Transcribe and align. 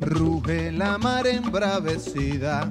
Ruge 0.00 0.70
la 0.72 0.98
mar 0.98 1.26
embravecida, 1.26 2.70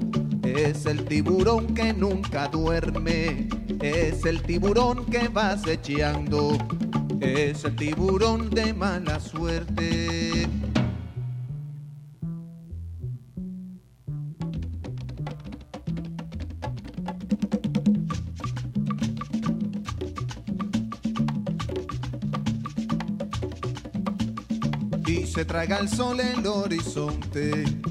es 0.55 0.85
el 0.85 1.05
tiburón 1.05 1.73
que 1.73 1.93
nunca 1.93 2.47
duerme, 2.47 3.47
es 3.81 4.25
el 4.25 4.41
tiburón 4.41 5.05
que 5.05 5.27
va 5.27 5.51
acechando, 5.51 6.57
es 7.19 7.63
el 7.63 7.75
tiburón 7.75 8.49
de 8.49 8.73
mala 8.73 9.19
suerte. 9.19 10.47
se 25.31 25.45
traga 25.45 25.77
el 25.77 25.87
sol 25.87 26.19
el 26.19 26.45
horizonte. 26.45 27.63
y 27.63 27.90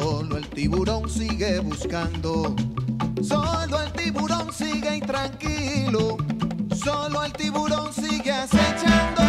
Solo 0.00 0.38
el 0.38 0.48
tiburón 0.48 1.10
sigue 1.10 1.58
buscando. 1.58 2.56
Solo 3.22 3.82
el 3.82 3.92
tiburón 3.92 4.50
sigue 4.50 4.96
intranquilo. 4.96 6.16
Solo 6.74 7.22
el 7.22 7.32
tiburón 7.34 7.92
sigue 7.92 8.32
acechando. 8.32 9.22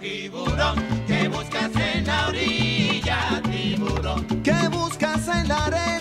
Tiburón, 0.00 0.84
¿qué 1.06 1.28
buscas 1.28 1.70
en 1.76 2.06
la 2.06 2.26
orilla? 2.26 3.40
Tiburón, 3.52 4.26
¿qué 4.42 4.68
buscas 4.68 5.28
en 5.28 5.46
la 5.46 5.66
arena? 5.66 5.99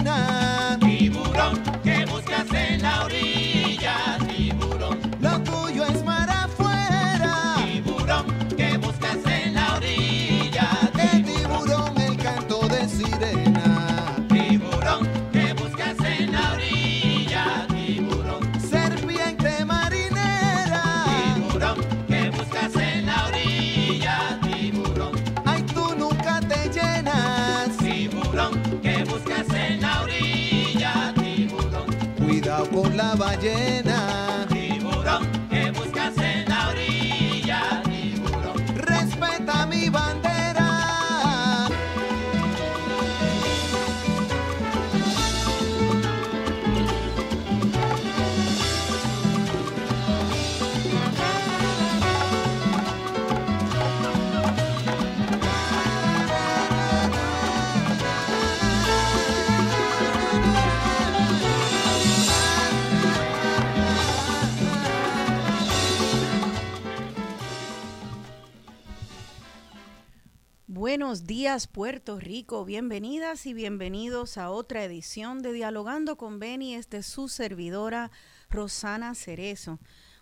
Buenos 71.10 71.26
días 71.26 71.66
Puerto 71.66 72.20
Rico, 72.20 72.66
bienvenidas 72.66 73.48
y 73.48 73.56
bienvenidos 73.56 74.38
a 74.38 74.52
otra 74.52 74.84
edición 74.84 75.42
de 75.42 75.54
Dialogando 75.54 76.18
con 76.18 76.38
Beni, 76.38 76.76
este 76.76 77.02
su 77.02 77.30
servidora 77.30 78.12
Rosana 78.52 79.16
Cerezo. 79.16 79.80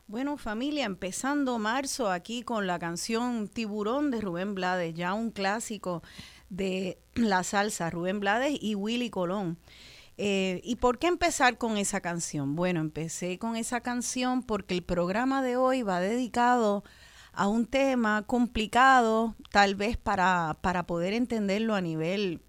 Bueno 0.07 0.37
familia, 0.37 0.85
empezando 0.85 1.59
marzo 1.59 2.09
aquí 2.09 2.41
con 2.41 2.67
la 2.67 2.79
canción 2.79 3.49
Tiburón 3.49 4.11
de 4.11 4.21
Rubén 4.21 4.55
Blades, 4.55 4.93
ya 4.93 5.13
un 5.13 5.31
clásico 5.31 6.03
de 6.49 6.97
la 7.15 7.43
salsa, 7.43 7.89
Rubén 7.89 8.21
Blades 8.21 8.57
y 8.61 8.75
Willy 8.75 9.09
Colón. 9.09 9.57
Eh, 10.15 10.61
¿Y 10.63 10.77
por 10.77 10.99
qué 10.99 11.07
empezar 11.07 11.57
con 11.57 11.75
esa 11.75 11.99
canción? 11.99 12.55
Bueno, 12.55 12.79
empecé 12.79 13.37
con 13.39 13.57
esa 13.57 13.81
canción 13.81 14.41
porque 14.41 14.73
el 14.73 14.83
programa 14.83 15.43
de 15.43 15.57
hoy 15.57 15.81
va 15.81 15.99
dedicado 15.99 16.85
a 16.85 17.06
un 17.45 17.67
tema 17.67 18.23
complicado, 18.23 19.35
tal 19.51 19.75
vez 19.75 19.97
para, 19.97 20.57
para 20.61 20.87
poder 20.87 21.13
entenderlo 21.13 21.75
a 21.75 21.81
nivel 21.81 22.41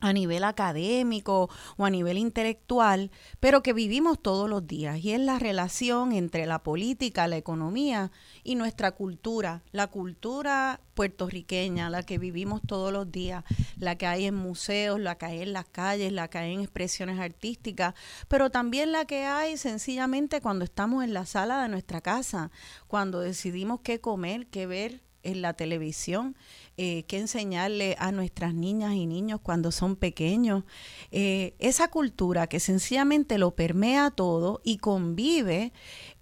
a 0.00 0.12
nivel 0.12 0.44
académico 0.44 1.48
o 1.76 1.84
a 1.84 1.90
nivel 1.90 2.18
intelectual, 2.18 3.10
pero 3.40 3.62
que 3.62 3.72
vivimos 3.72 4.20
todos 4.20 4.48
los 4.48 4.66
días, 4.66 4.98
y 5.02 5.12
es 5.12 5.20
la 5.20 5.38
relación 5.38 6.12
entre 6.12 6.46
la 6.46 6.62
política, 6.62 7.26
la 7.28 7.36
economía 7.36 8.10
y 8.44 8.56
nuestra 8.56 8.92
cultura, 8.92 9.62
la 9.72 9.86
cultura 9.86 10.80
puertorriqueña, 10.94 11.90
la 11.90 12.02
que 12.02 12.18
vivimos 12.18 12.60
todos 12.66 12.92
los 12.92 13.10
días, 13.10 13.44
la 13.78 13.96
que 13.96 14.06
hay 14.06 14.26
en 14.26 14.34
museos, 14.34 15.00
la 15.00 15.16
que 15.16 15.26
hay 15.26 15.42
en 15.42 15.52
las 15.52 15.66
calles, 15.66 16.12
la 16.12 16.28
que 16.28 16.38
hay 16.38 16.54
en 16.54 16.60
expresiones 16.60 17.18
artísticas, 17.18 17.94
pero 18.28 18.50
también 18.50 18.92
la 18.92 19.06
que 19.06 19.24
hay 19.24 19.56
sencillamente 19.56 20.40
cuando 20.40 20.64
estamos 20.64 21.04
en 21.04 21.14
la 21.14 21.26
sala 21.26 21.62
de 21.62 21.68
nuestra 21.68 22.00
casa, 22.00 22.50
cuando 22.86 23.20
decidimos 23.20 23.80
qué 23.80 24.00
comer, 24.00 24.46
qué 24.48 24.66
ver 24.66 25.02
en 25.26 25.42
la 25.42 25.54
televisión, 25.54 26.36
eh, 26.78 27.04
qué 27.08 27.18
enseñarle 27.18 27.96
a 27.98 28.12
nuestras 28.12 28.52
niñas 28.52 28.94
y 28.94 29.06
niños 29.06 29.40
cuando 29.42 29.72
son 29.72 29.96
pequeños. 29.96 30.64
Eh, 31.10 31.54
esa 31.58 31.88
cultura 31.88 32.48
que 32.48 32.60
sencillamente 32.60 33.38
lo 33.38 33.54
permea 33.54 34.10
todo 34.10 34.60
y 34.62 34.76
convive 34.76 35.72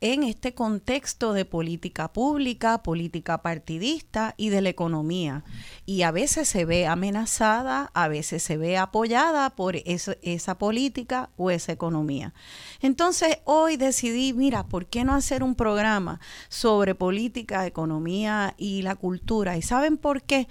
en 0.05 0.23
este 0.23 0.53
contexto 0.53 1.33
de 1.33 1.47
política 1.47 2.13
pública, 2.13 2.83
política 2.83 3.41
partidista 3.41 4.35
y 4.37 4.51
de 4.51 4.61
la 4.61 4.69
economía. 4.69 5.45
Y 5.87 6.03
a 6.03 6.11
veces 6.11 6.47
se 6.47 6.67
ve 6.67 6.87
amenazada, 6.87 7.91
a 7.95 8.09
veces 8.09 8.43
se 8.43 8.59
ve 8.59 8.77
apoyada 8.77 9.49
por 9.57 9.77
esa 9.77 10.59
política 10.59 11.31
o 11.39 11.51
esa 11.51 11.73
economía. 11.73 12.35
Entonces 12.83 13.39
hoy 13.45 13.79
decidí, 13.79 14.35
mira, 14.35 14.67
¿por 14.67 14.85
qué 14.85 15.05
no 15.05 15.15
hacer 15.15 15.43
un 15.43 15.55
programa 15.55 16.21
sobre 16.51 16.95
política, 16.95 17.67
economía 17.67 18.55
y 18.59 18.83
la 18.83 18.97
cultura? 18.97 19.57
¿Y 19.57 19.63
saben 19.63 19.97
por 19.97 20.23
qué? 20.23 20.49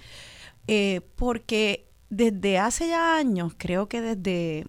Eh, 0.66 1.00
porque 1.14 1.86
desde 2.10 2.58
hace 2.58 2.88
ya 2.88 3.16
años, 3.16 3.52
creo 3.56 3.88
que 3.88 4.00
desde 4.00 4.66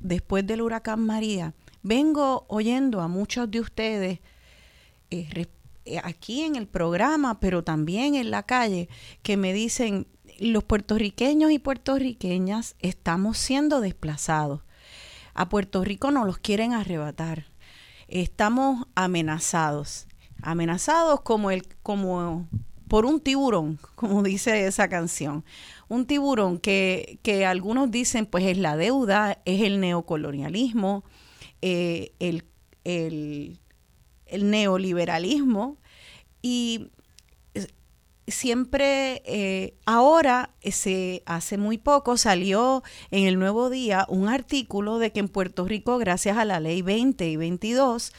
después 0.00 0.46
del 0.46 0.62
huracán 0.62 1.04
María, 1.04 1.52
vengo 1.82 2.44
oyendo 2.48 3.00
a 3.00 3.08
muchos 3.08 3.50
de 3.50 3.60
ustedes 3.60 4.20
eh, 5.10 5.46
eh, 5.84 6.00
aquí 6.04 6.42
en 6.42 6.56
el 6.56 6.66
programa, 6.66 7.40
pero 7.40 7.64
también 7.64 8.14
en 8.14 8.30
la 8.30 8.44
calle, 8.44 8.88
que 9.22 9.36
me 9.36 9.52
dicen, 9.52 10.06
los 10.38 10.64
puertorriqueños 10.64 11.50
y 11.50 11.58
puertorriqueñas 11.58 12.76
estamos 12.78 13.38
siendo 13.38 13.80
desplazados. 13.80 14.62
A 15.34 15.48
Puerto 15.48 15.84
Rico 15.84 16.10
nos 16.10 16.26
los 16.26 16.38
quieren 16.38 16.72
arrebatar. 16.72 17.46
Estamos 18.08 18.86
amenazados. 18.94 20.06
Amenazados 20.42 21.20
como 21.20 21.50
el, 21.50 21.66
como 21.82 22.48
por 22.88 23.06
un 23.06 23.20
tiburón, 23.20 23.78
como 23.94 24.22
dice 24.22 24.66
esa 24.66 24.88
canción. 24.88 25.44
Un 25.88 26.06
tiburón 26.06 26.58
que, 26.58 27.18
que 27.22 27.46
algunos 27.46 27.90
dicen 27.90 28.26
pues 28.26 28.44
es 28.44 28.58
la 28.58 28.76
deuda, 28.76 29.38
es 29.44 29.62
el 29.62 29.80
neocolonialismo, 29.80 31.04
eh, 31.62 32.12
el, 32.18 32.44
el, 32.84 33.58
neoliberalismo. 34.50 35.78
Y 36.42 36.90
siempre, 38.26 39.22
eh, 39.26 39.74
ahora, 39.86 40.50
se, 40.62 41.22
hace 41.26 41.58
muy 41.58 41.78
poco 41.78 42.16
salió 42.16 42.82
en 43.10 43.26
el 43.26 43.38
Nuevo 43.38 43.70
Día 43.70 44.06
un 44.08 44.28
artículo 44.28 44.98
de 44.98 45.12
que 45.12 45.20
en 45.20 45.28
Puerto 45.28 45.64
Rico, 45.66 45.98
gracias 45.98 46.36
a 46.38 46.44
la 46.44 46.60
ley 46.60 46.82
20 46.82 47.28
y 47.28 47.36
22, 47.36 48.12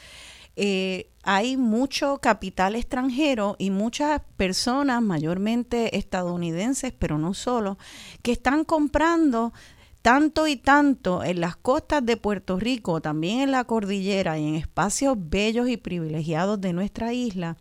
eh, 0.56 1.10
hay 1.24 1.56
mucho 1.56 2.18
capital 2.18 2.76
extranjero 2.76 3.56
y 3.58 3.70
muchas 3.70 4.22
personas, 4.38 5.02
mayormente 5.02 5.98
estadounidenses, 5.98 6.94
pero 6.98 7.18
no 7.18 7.34
solo, 7.34 7.78
que 8.22 8.32
están 8.32 8.66
comprando 8.66 9.54
tanto 10.02 10.48
y 10.48 10.56
tanto 10.56 11.24
en 11.24 11.42
las 11.42 11.56
costas 11.56 12.06
de 12.06 12.18
Puerto 12.18 12.60
Rico, 12.60 13.02
también 13.02 13.42
en 13.42 13.52
la 13.52 13.64
cordillera 13.66 14.40
y 14.40 14.48
en 14.48 14.56
espacios 14.56 15.16
bellos 15.18 15.70
y 15.70 15.78
privilegiados 15.78 16.60
de 16.60 16.74
nuestra 16.74 17.14
isla, 17.14 17.58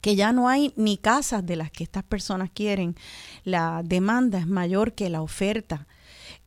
que 0.00 0.16
ya 0.16 0.32
no 0.32 0.48
hay 0.48 0.72
ni 0.76 0.96
casas 0.98 1.46
de 1.46 1.56
las 1.56 1.70
que 1.70 1.84
estas 1.84 2.04
personas 2.04 2.50
quieren. 2.52 2.96
La 3.44 3.82
demanda 3.84 4.38
es 4.38 4.46
mayor 4.46 4.92
que 4.92 5.10
la 5.10 5.22
oferta. 5.22 5.86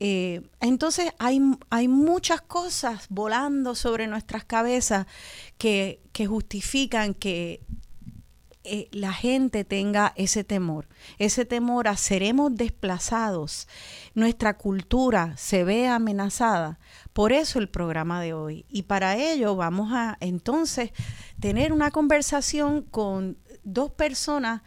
Eh, 0.01 0.41
entonces 0.61 1.11
hay, 1.19 1.41
hay, 1.69 1.89
muchas 1.89 2.39
cosas 2.41 3.07
volando 3.09 3.75
sobre 3.75 4.07
nuestras 4.07 4.45
cabezas 4.45 5.07
que, 5.57 5.99
que 6.13 6.25
justifican 6.25 7.13
que 7.13 7.61
eh, 8.65 8.89
la 8.91 9.13
gente 9.13 9.63
tenga 9.63 10.11
ese 10.17 10.43
temor, 10.43 10.87
ese 11.17 11.45
temor 11.45 11.87
a 11.87 11.95
seremos 11.95 12.55
desplazados, 12.55 13.67
nuestra 14.15 14.57
cultura 14.57 15.33
se 15.37 15.63
ve 15.63 15.87
amenazada. 15.87 16.77
Por 17.13 17.31
eso 17.31 17.59
el 17.59 17.69
programa 17.69 18.21
de 18.21 18.33
hoy. 18.33 18.65
Y 18.69 18.83
para 18.83 19.15
ello 19.15 19.55
vamos 19.55 19.91
a 19.93 20.17
entonces 20.19 20.91
tener 21.39 21.71
una 21.71 21.91
conversación 21.91 22.81
con 22.81 23.37
dos 23.63 23.91
personas 23.91 24.61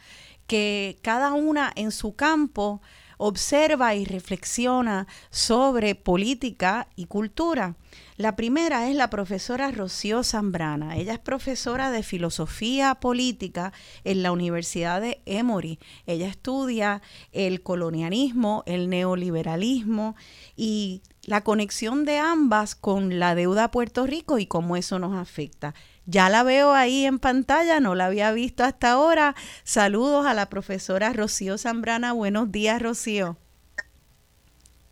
que 0.47 0.99
cada 1.03 1.35
una 1.35 1.71
en 1.77 1.93
su 1.93 2.15
campo 2.17 2.81
observa 3.19 3.95
y 3.95 4.05
reflexiona 4.05 5.07
sobre 5.31 5.95
política 5.95 6.89
y 6.97 7.07
cultura. 7.07 7.77
La 8.17 8.37
primera 8.37 8.89
es 8.91 8.95
la 8.95 9.09
profesora 9.09 9.71
Rocío 9.71 10.23
Zambrana. 10.23 10.97
Ella 10.97 11.15
es 11.15 11.19
profesora 11.19 11.91
de 11.91 12.03
filosofía 12.03 12.95
política 12.97 13.73
en 14.05 14.23
la 14.23 14.33
Universidad 14.33 15.01
de 15.01 15.23
Emory. 15.25 15.79
Ella 16.07 16.29
estudia 16.29 17.01
el 17.33 17.63
colonialismo, 17.63 18.65
el 18.67 18.91
neoliberalismo 18.91 20.15
y 20.57 21.01
la 21.25 21.43
conexión 21.43 22.05
de 22.05 22.19
ambas 22.19 22.75
con 22.75 23.19
la 23.19 23.35
deuda 23.35 23.65
a 23.65 23.71
Puerto 23.71 24.07
Rico 24.07 24.39
y 24.39 24.47
cómo 24.47 24.77
eso 24.77 24.99
nos 24.99 25.17
afecta. 25.17 25.75
Ya 26.05 26.29
la 26.29 26.43
veo 26.43 26.75
ahí 26.75 27.07
en 27.07 27.19
pantalla, 27.19 27.81
no 27.81 27.95
la 27.95 28.07
había 28.07 28.33
visto 28.33 28.63
hasta 28.63 28.93
ahora. 28.93 29.35
Saludos 29.65 30.27
a 30.27 30.35
la 30.35 30.51
profesora 30.51 31.13
Rocío 31.15 31.57
Zambrana. 31.57 32.13
Buenos 32.13 32.53
días, 32.53 32.83
Rocío. 32.83 33.39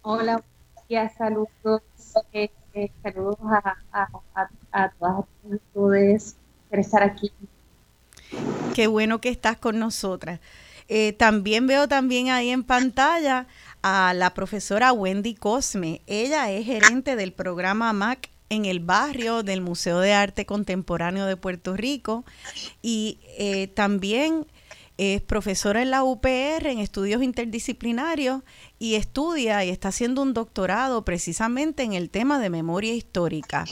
Hola, 0.03 0.43
buenos 0.43 0.89
días, 0.89 1.13
saludos. 1.19 1.83
Eh, 2.33 2.51
eh, 2.75 2.91
saludos 3.03 3.39
a, 3.43 3.77
a, 3.93 4.49
a, 4.73 4.89
todas 4.99 5.25
ustedes 5.45 6.37
por 6.69 6.79
estar 6.79 7.03
aquí. 7.03 7.33
Qué 8.75 8.87
bueno 8.87 9.21
que 9.21 9.29
estás 9.29 9.57
con 9.57 9.79
nosotras. 9.79 10.41
Eh, 10.89 11.13
también 11.13 11.67
veo 11.67 11.89
también 11.89 12.31
ahí 12.31 12.51
en 12.51 12.65
pantalla 12.65 13.47
a 13.83 14.13
la 14.15 14.35
profesora 14.35 14.93
Wendy 14.93 15.35
Cosme. 15.35 16.01
Ella 16.07 16.51
es 16.51 16.67
gerente 16.67 17.17
del 17.17 17.33
programa 17.33 17.93
MAC 17.93 18.29
en 18.51 18.65
el 18.65 18.81
barrio 18.81 19.43
del 19.43 19.61
Museo 19.61 20.01
de 20.01 20.13
Arte 20.13 20.45
Contemporáneo 20.45 21.27
de 21.27 21.37
Puerto 21.37 21.77
Rico 21.77 22.25
y 22.83 23.19
eh, 23.39 23.69
también 23.69 24.47
es 25.01 25.23
profesora 25.23 25.81
en 25.81 25.91
la 25.91 26.05
UPR 26.05 26.67
en 26.67 26.79
estudios 26.79 27.23
interdisciplinarios 27.23 28.43
y 28.79 28.97
estudia 28.97 29.65
y 29.65 29.71
está 29.71 29.89
haciendo 29.89 30.21
un 30.21 30.35
doctorado 30.35 31.07
precisamente 31.07 31.85
en 31.85 31.95
el 31.95 32.11
tema 32.11 32.39
de 32.39 32.51
memoria 32.51 32.93
histórica. 32.93 33.65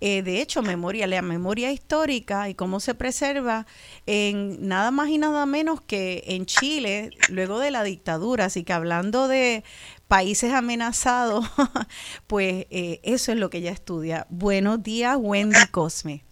Eh, 0.00 0.22
de 0.24 0.42
hecho, 0.42 0.60
memoria, 0.60 1.06
la 1.06 1.22
memoria 1.22 1.70
histórica 1.70 2.48
y 2.48 2.56
cómo 2.56 2.80
se 2.80 2.96
preserva 2.96 3.64
en 4.06 4.66
nada 4.66 4.90
más 4.90 5.08
y 5.10 5.18
nada 5.18 5.46
menos 5.46 5.80
que 5.80 6.24
en 6.26 6.46
Chile, 6.46 7.10
luego 7.28 7.60
de 7.60 7.70
la 7.70 7.84
dictadura. 7.84 8.46
Así 8.46 8.64
que 8.64 8.72
hablando 8.72 9.28
de 9.28 9.62
países 10.08 10.52
amenazados, 10.52 11.44
pues 12.26 12.66
eh, 12.70 12.98
eso 13.04 13.30
es 13.30 13.38
lo 13.38 13.50
que 13.50 13.58
ella 13.58 13.70
estudia. 13.70 14.26
Buenos 14.30 14.82
días, 14.82 15.16
Wendy 15.16 15.64
Cosme. 15.70 16.24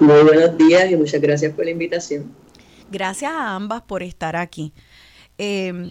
Muy 0.00 0.24
buenos 0.24 0.58
días 0.58 0.90
y 0.90 0.96
muchas 0.96 1.20
gracias 1.20 1.52
por 1.52 1.64
la 1.64 1.70
invitación. 1.70 2.45
Gracias 2.90 3.32
a 3.32 3.54
ambas 3.54 3.82
por 3.82 4.02
estar 4.02 4.36
aquí. 4.36 4.72
Em, 5.38 5.90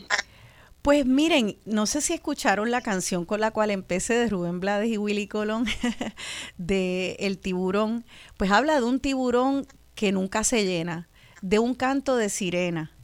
pues 0.81 1.05
miren, 1.05 1.57
no 1.65 1.85
sé 1.85 2.01
si 2.01 2.13
escucharon 2.13 2.71
la 2.71 2.81
canción 2.81 3.25
con 3.25 3.41
la 3.41 3.51
cual 3.51 3.71
empecé 3.71 4.13
de 4.15 4.29
Rubén 4.29 4.59
Blades 4.59 4.89
y 4.89 4.97
Willy 4.97 5.27
Colón, 5.27 5.65
de 6.57 7.17
El 7.19 7.37
tiburón. 7.37 8.05
Pues 8.37 8.51
habla 8.51 8.75
de 8.75 8.83
un 8.83 8.99
tiburón 8.99 9.67
que 9.95 10.11
nunca 10.11 10.43
se 10.43 10.65
llena, 10.65 11.09
de 11.41 11.59
un 11.59 11.75
canto 11.75 12.15
de 12.17 12.29
sirena 12.29 12.95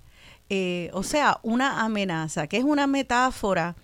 eh, 0.54 0.90
o 0.92 1.02
sea, 1.02 1.40
una 1.44 1.86
amenaza, 1.86 2.48
que 2.48 2.58
es 2.58 2.66
una 2.66 2.86
metáfora 2.86 3.78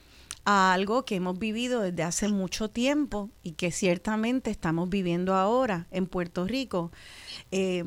a 0.44 0.74
algo 0.74 1.06
que 1.06 1.16
hemos 1.16 1.40
vivido 1.40 1.80
desde 1.80 2.04
hace 2.04 2.28
mucho 2.28 2.70
tiempo 2.70 3.30
y 3.42 3.54
que 3.54 3.72
ciertamente 3.72 4.52
estamos 4.52 4.90
viviendo 4.90 5.34
ahora 5.34 5.88
en 5.92 6.08
Puerto 6.08 6.46
Rico. 6.46 6.92
Eh, 7.52 7.86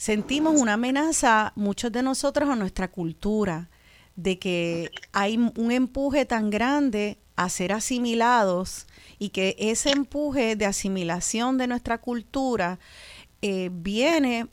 sentimos 0.00 0.58
una 0.58 0.72
amenaza, 0.72 1.52
muchos 1.56 1.92
de 1.92 2.02
nosotros, 2.02 2.48
a 2.48 2.56
nuestra 2.56 2.90
cultura, 2.90 3.68
de 4.16 4.38
que 4.38 4.90
hay 5.12 5.36
un 5.36 5.70
empuje 5.70 6.24
tan 6.24 6.48
grande 6.48 7.18
a 7.36 7.50
ser 7.50 7.74
asimilados 7.74 8.86
y 9.18 9.28
que 9.28 9.56
ese 9.58 9.90
empuje 9.90 10.56
de 10.56 10.64
asimilación 10.64 11.58
de 11.58 11.66
nuestra 11.66 11.98
cultura 11.98 12.78
eh, 13.42 13.68
viene 13.70 14.46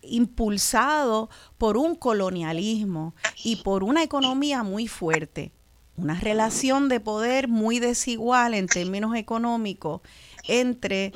impulsado 0.00 1.28
por 1.58 1.76
un 1.76 1.94
colonialismo 1.94 3.14
y 3.42 3.56
por 3.56 3.84
una 3.84 4.02
economía 4.02 4.62
muy 4.62 4.88
fuerte, 4.88 5.52
una 5.98 6.18
relación 6.18 6.88
de 6.88 6.98
poder 6.98 7.48
muy 7.48 7.78
desigual 7.78 8.54
en 8.54 8.68
términos 8.68 9.16
económicos 9.16 10.00
entre 10.48 11.12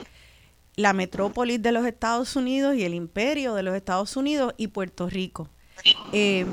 la 0.79 0.93
metrópolis 0.93 1.61
de 1.61 1.73
los 1.73 1.85
Estados 1.85 2.37
Unidos 2.37 2.77
y 2.77 2.85
el 2.85 2.95
imperio 2.95 3.55
de 3.55 3.65
los 3.65 3.75
Estados 3.75 4.17
Unidos 4.17 4.55
y 4.57 4.69
Puerto 4.69 5.09
Rico. 5.09 5.49
Eh, 6.13 6.47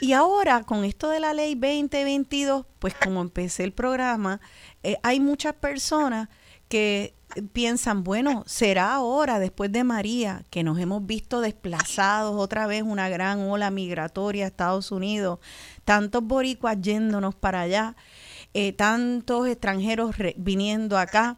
y 0.00 0.12
ahora 0.12 0.62
con 0.62 0.84
esto 0.84 1.10
de 1.10 1.18
la 1.18 1.34
ley 1.34 1.56
2022, 1.56 2.64
pues 2.78 2.94
como 2.94 3.20
empecé 3.20 3.64
el 3.64 3.72
programa, 3.72 4.40
eh, 4.84 4.98
hay 5.02 5.18
muchas 5.18 5.54
personas 5.54 6.28
que 6.68 7.16
piensan, 7.52 8.04
bueno, 8.04 8.44
será 8.46 8.94
ahora, 8.94 9.40
después 9.40 9.72
de 9.72 9.82
María, 9.82 10.44
que 10.50 10.62
nos 10.62 10.78
hemos 10.78 11.04
visto 11.04 11.40
desplazados 11.40 12.40
otra 12.40 12.68
vez, 12.68 12.84
una 12.84 13.08
gran 13.08 13.40
ola 13.40 13.72
migratoria 13.72 14.44
a 14.44 14.48
Estados 14.48 14.92
Unidos, 14.92 15.40
tantos 15.84 16.22
boricuas 16.22 16.80
yéndonos 16.80 17.34
para 17.34 17.62
allá, 17.62 17.96
eh, 18.54 18.72
tantos 18.74 19.48
extranjeros 19.48 20.14
viniendo 20.36 20.96
acá, 20.98 21.36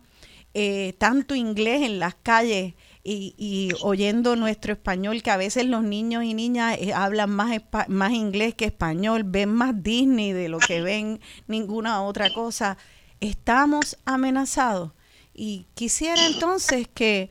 eh, 0.56 0.94
tanto 0.98 1.34
inglés 1.34 1.82
en 1.82 1.98
las 1.98 2.14
calles 2.14 2.74
y, 3.02 3.70
oyendo 3.82 4.36
nuestro 4.36 4.72
español, 4.72 5.22
que 5.22 5.30
a 5.30 5.36
veces 5.36 5.66
los 5.66 5.82
niños 5.82 6.24
y 6.24 6.32
niñas 6.32 6.78
eh, 6.80 6.94
hablan 6.94 7.30
más, 7.30 7.60
más 7.88 8.12
inglés 8.12 8.54
que 8.54 8.66
español, 8.66 9.24
ven 9.24 9.52
más 9.52 9.82
Disney 9.82 10.32
de 10.32 10.48
lo 10.48 10.58
que 10.58 10.80
ven 10.80 11.20
ninguna 11.48 12.02
otra 12.02 12.32
cosa. 12.32 12.78
Estamos 13.20 13.98
amenazados 14.04 14.92
y 15.34 15.66
quisiera 15.74 16.24
entonces 16.26 16.88
que 16.92 17.30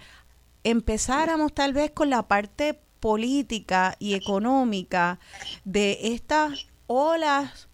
empezáramos 0.64 1.54
tal 1.54 1.74
vez 1.74 1.92
con 1.92 2.10
la 2.10 2.28
parte 2.28 2.80
política 3.00 3.96
y 4.00 4.14
económica 4.14 5.20
de 5.66 5.98
estas 6.04 6.68
olas 6.88 7.68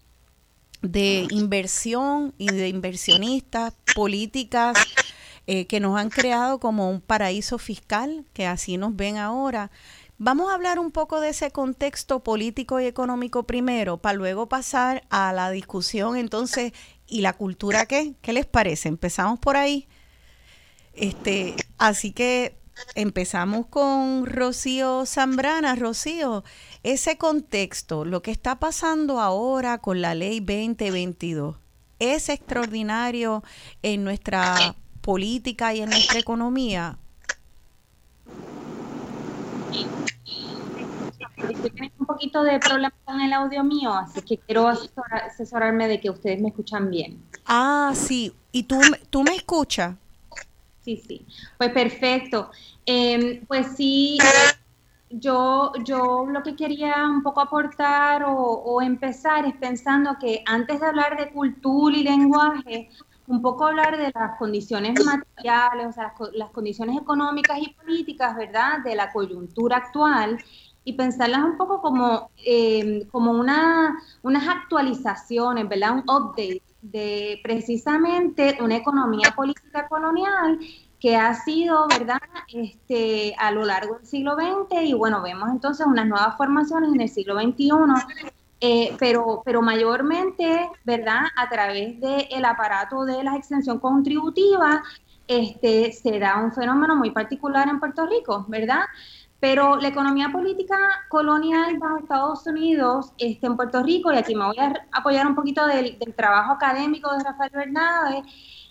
de 0.82 1.26
inversión 1.30 2.34
y 2.38 2.46
de 2.46 2.68
inversionistas 2.68 3.74
políticas 3.94 4.76
eh, 5.52 5.66
que 5.66 5.80
nos 5.80 5.98
han 5.98 6.10
creado 6.10 6.60
como 6.60 6.88
un 6.88 7.00
paraíso 7.00 7.58
fiscal, 7.58 8.24
que 8.32 8.46
así 8.46 8.76
nos 8.76 8.94
ven 8.94 9.16
ahora. 9.16 9.72
Vamos 10.16 10.48
a 10.48 10.54
hablar 10.54 10.78
un 10.78 10.92
poco 10.92 11.20
de 11.20 11.30
ese 11.30 11.50
contexto 11.50 12.20
político 12.20 12.78
y 12.78 12.86
económico 12.86 13.42
primero, 13.48 13.96
para 13.96 14.16
luego 14.16 14.48
pasar 14.48 15.02
a 15.10 15.32
la 15.32 15.50
discusión 15.50 16.16
entonces, 16.16 16.72
¿y 17.08 17.22
la 17.22 17.32
cultura 17.32 17.86
qué? 17.86 18.14
¿Qué 18.22 18.32
les 18.32 18.46
parece? 18.46 18.88
Empezamos 18.88 19.40
por 19.40 19.56
ahí. 19.56 19.88
Este, 20.92 21.56
así 21.78 22.12
que 22.12 22.56
empezamos 22.94 23.66
con 23.66 24.26
Rocío 24.26 25.04
Zambrana. 25.04 25.74
Rocío, 25.74 26.44
ese 26.84 27.18
contexto, 27.18 28.04
lo 28.04 28.22
que 28.22 28.30
está 28.30 28.60
pasando 28.60 29.18
ahora 29.18 29.78
con 29.78 30.00
la 30.00 30.14
ley 30.14 30.38
2022, 30.38 31.56
es 31.98 32.28
extraordinario 32.28 33.42
en 33.82 34.04
nuestra 34.04 34.76
política 35.00 35.74
y 35.74 35.80
en 35.80 35.90
nuestra 35.90 36.18
economía. 36.18 36.98
Estoy 41.48 41.92
un 41.98 42.06
poquito 42.06 42.42
de 42.42 42.60
problema 42.60 42.94
con 43.04 43.20
el 43.20 43.32
audio 43.32 43.64
mío, 43.64 43.92
así 43.92 44.20
que 44.22 44.38
quiero 44.38 44.68
asesorarme 44.68 45.88
de 45.88 46.00
que 46.00 46.10
ustedes 46.10 46.40
me 46.40 46.48
escuchan 46.48 46.90
bien. 46.90 47.22
Ah, 47.46 47.92
sí. 47.94 48.32
¿Y 48.52 48.64
tú, 48.64 48.92
tú 49.10 49.22
me 49.22 49.36
escuchas? 49.36 49.96
Sí, 50.80 50.96
sí. 50.96 51.26
Pues 51.58 51.70
perfecto. 51.70 52.50
Em, 52.86 53.44
pues 53.46 53.68
sí, 53.76 54.18
yo, 55.10 55.72
yo 55.84 56.26
lo 56.26 56.42
que 56.42 56.56
quería 56.56 57.06
un 57.06 57.22
poco 57.22 57.40
aportar 57.40 58.24
o, 58.26 58.80
empezar 58.80 59.44
es 59.44 59.54
pensando 59.56 60.16
que 60.20 60.42
antes 60.46 60.80
de 60.80 60.86
hablar 60.86 61.18
de 61.18 61.30
cultura 61.30 61.96
y 61.96 62.04
lenguaje, 62.04 62.90
un 63.30 63.40
poco 63.40 63.66
hablar 63.66 63.96
de 63.96 64.10
las 64.12 64.36
condiciones 64.38 64.94
materiales, 65.04 65.86
o 65.86 65.92
sea, 65.92 66.12
las, 66.32 66.50
condiciones 66.50 67.00
económicas 67.00 67.58
y 67.60 67.68
políticas, 67.68 68.36
¿verdad?, 68.36 68.80
de 68.84 68.96
la 68.96 69.12
coyuntura 69.12 69.76
actual 69.76 70.36
y 70.82 70.94
pensarlas 70.94 71.44
un 71.44 71.56
poco 71.56 71.80
como, 71.80 72.30
em, 72.44 73.06
como 73.08 73.30
una, 73.30 73.96
unas 74.22 74.48
actualizaciones, 74.48 75.68
¿verdad?, 75.68 75.92
un 75.92 76.00
update 76.00 76.62
de 76.82 77.40
precisamente 77.44 78.58
una 78.60 78.76
economía 78.76 79.32
política 79.36 79.86
colonial 79.88 80.58
que 80.98 81.16
ha 81.16 81.32
sido, 81.34 81.86
¿verdad?, 81.86 82.18
este, 82.52 83.36
a 83.38 83.52
lo 83.52 83.64
largo 83.64 83.94
del 83.94 84.06
siglo 84.06 84.34
XX 84.34 84.82
y 84.82 84.94
bueno, 84.94 85.22
vemos 85.22 85.50
entonces 85.50 85.86
unas 85.86 86.06
nuevas 86.06 86.36
formaciones 86.36 86.92
en 86.92 87.00
el 87.00 87.08
siglo 87.08 87.40
XXI, 87.40 87.70
eh, 88.60 88.94
pero, 88.98 89.42
pero 89.44 89.62
mayormente, 89.62 90.70
¿verdad?, 90.84 91.22
a 91.36 91.48
través 91.48 91.98
del 91.98 92.44
aparato 92.44 93.04
de 93.04 93.24
la 93.24 93.36
extensión 93.36 93.78
contributiva, 93.78 94.82
este, 95.26 95.92
se 95.92 96.18
da 96.18 96.42
un 96.42 96.52
fenómeno 96.52 96.96
muy 96.96 97.10
particular 97.12 97.68
en 97.68 97.80
Puerto 97.80 98.04
Rico, 98.04 98.44
¿verdad? 98.48 98.82
Pero 99.38 99.76
la 99.76 99.88
economía 99.88 100.28
política 100.30 100.76
colonial 101.08 101.78
bajo 101.78 101.98
Estados 101.98 102.46
Unidos, 102.46 103.12
este, 103.16 103.46
en 103.46 103.56
Puerto 103.56 103.82
Rico, 103.82 104.12
y 104.12 104.16
aquí 104.16 104.34
me 104.34 104.44
voy 104.44 104.58
a 104.58 104.74
apoyar 104.92 105.26
un 105.26 105.34
poquito 105.34 105.66
del, 105.66 105.96
trabajo 106.14 106.52
académico 106.52 107.16
de 107.16 107.24
Rafael 107.24 107.52
Bernabe, 107.54 108.24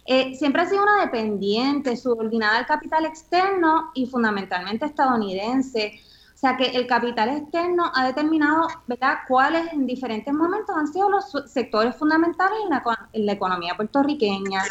eh, 0.06 0.36
siempre 0.36 0.62
ha 0.64 0.66
sido 0.66 0.84
una 0.84 1.02
dependiente, 1.02 1.96
subordinada 1.96 2.58
al 2.58 2.66
capital 2.66 3.06
externo 3.06 3.92
y 3.96 4.06
fundamentalmente 4.06 4.86
estadounidense. 4.86 6.00
O 6.40 6.42
sea 6.42 6.56
que 6.56 6.68
el 6.68 6.88
capital 6.88 7.28
externo 7.28 7.92
ha 7.94 8.08
determinado, 8.08 8.70
¿verdad?, 8.88 9.18
cuáles 9.28 9.74
en 9.74 9.86
diferentes 9.86 10.34
momentos 10.34 10.74
han 10.74 10.88
sido 10.88 11.10
los 11.10 11.26
sectores 11.48 11.94
fundamentales 11.98 12.58
en 12.64 12.70
la, 12.70 13.10
en 13.12 13.26
la 13.26 13.34
economía 13.34 13.74
puertorriqueña. 13.76 14.64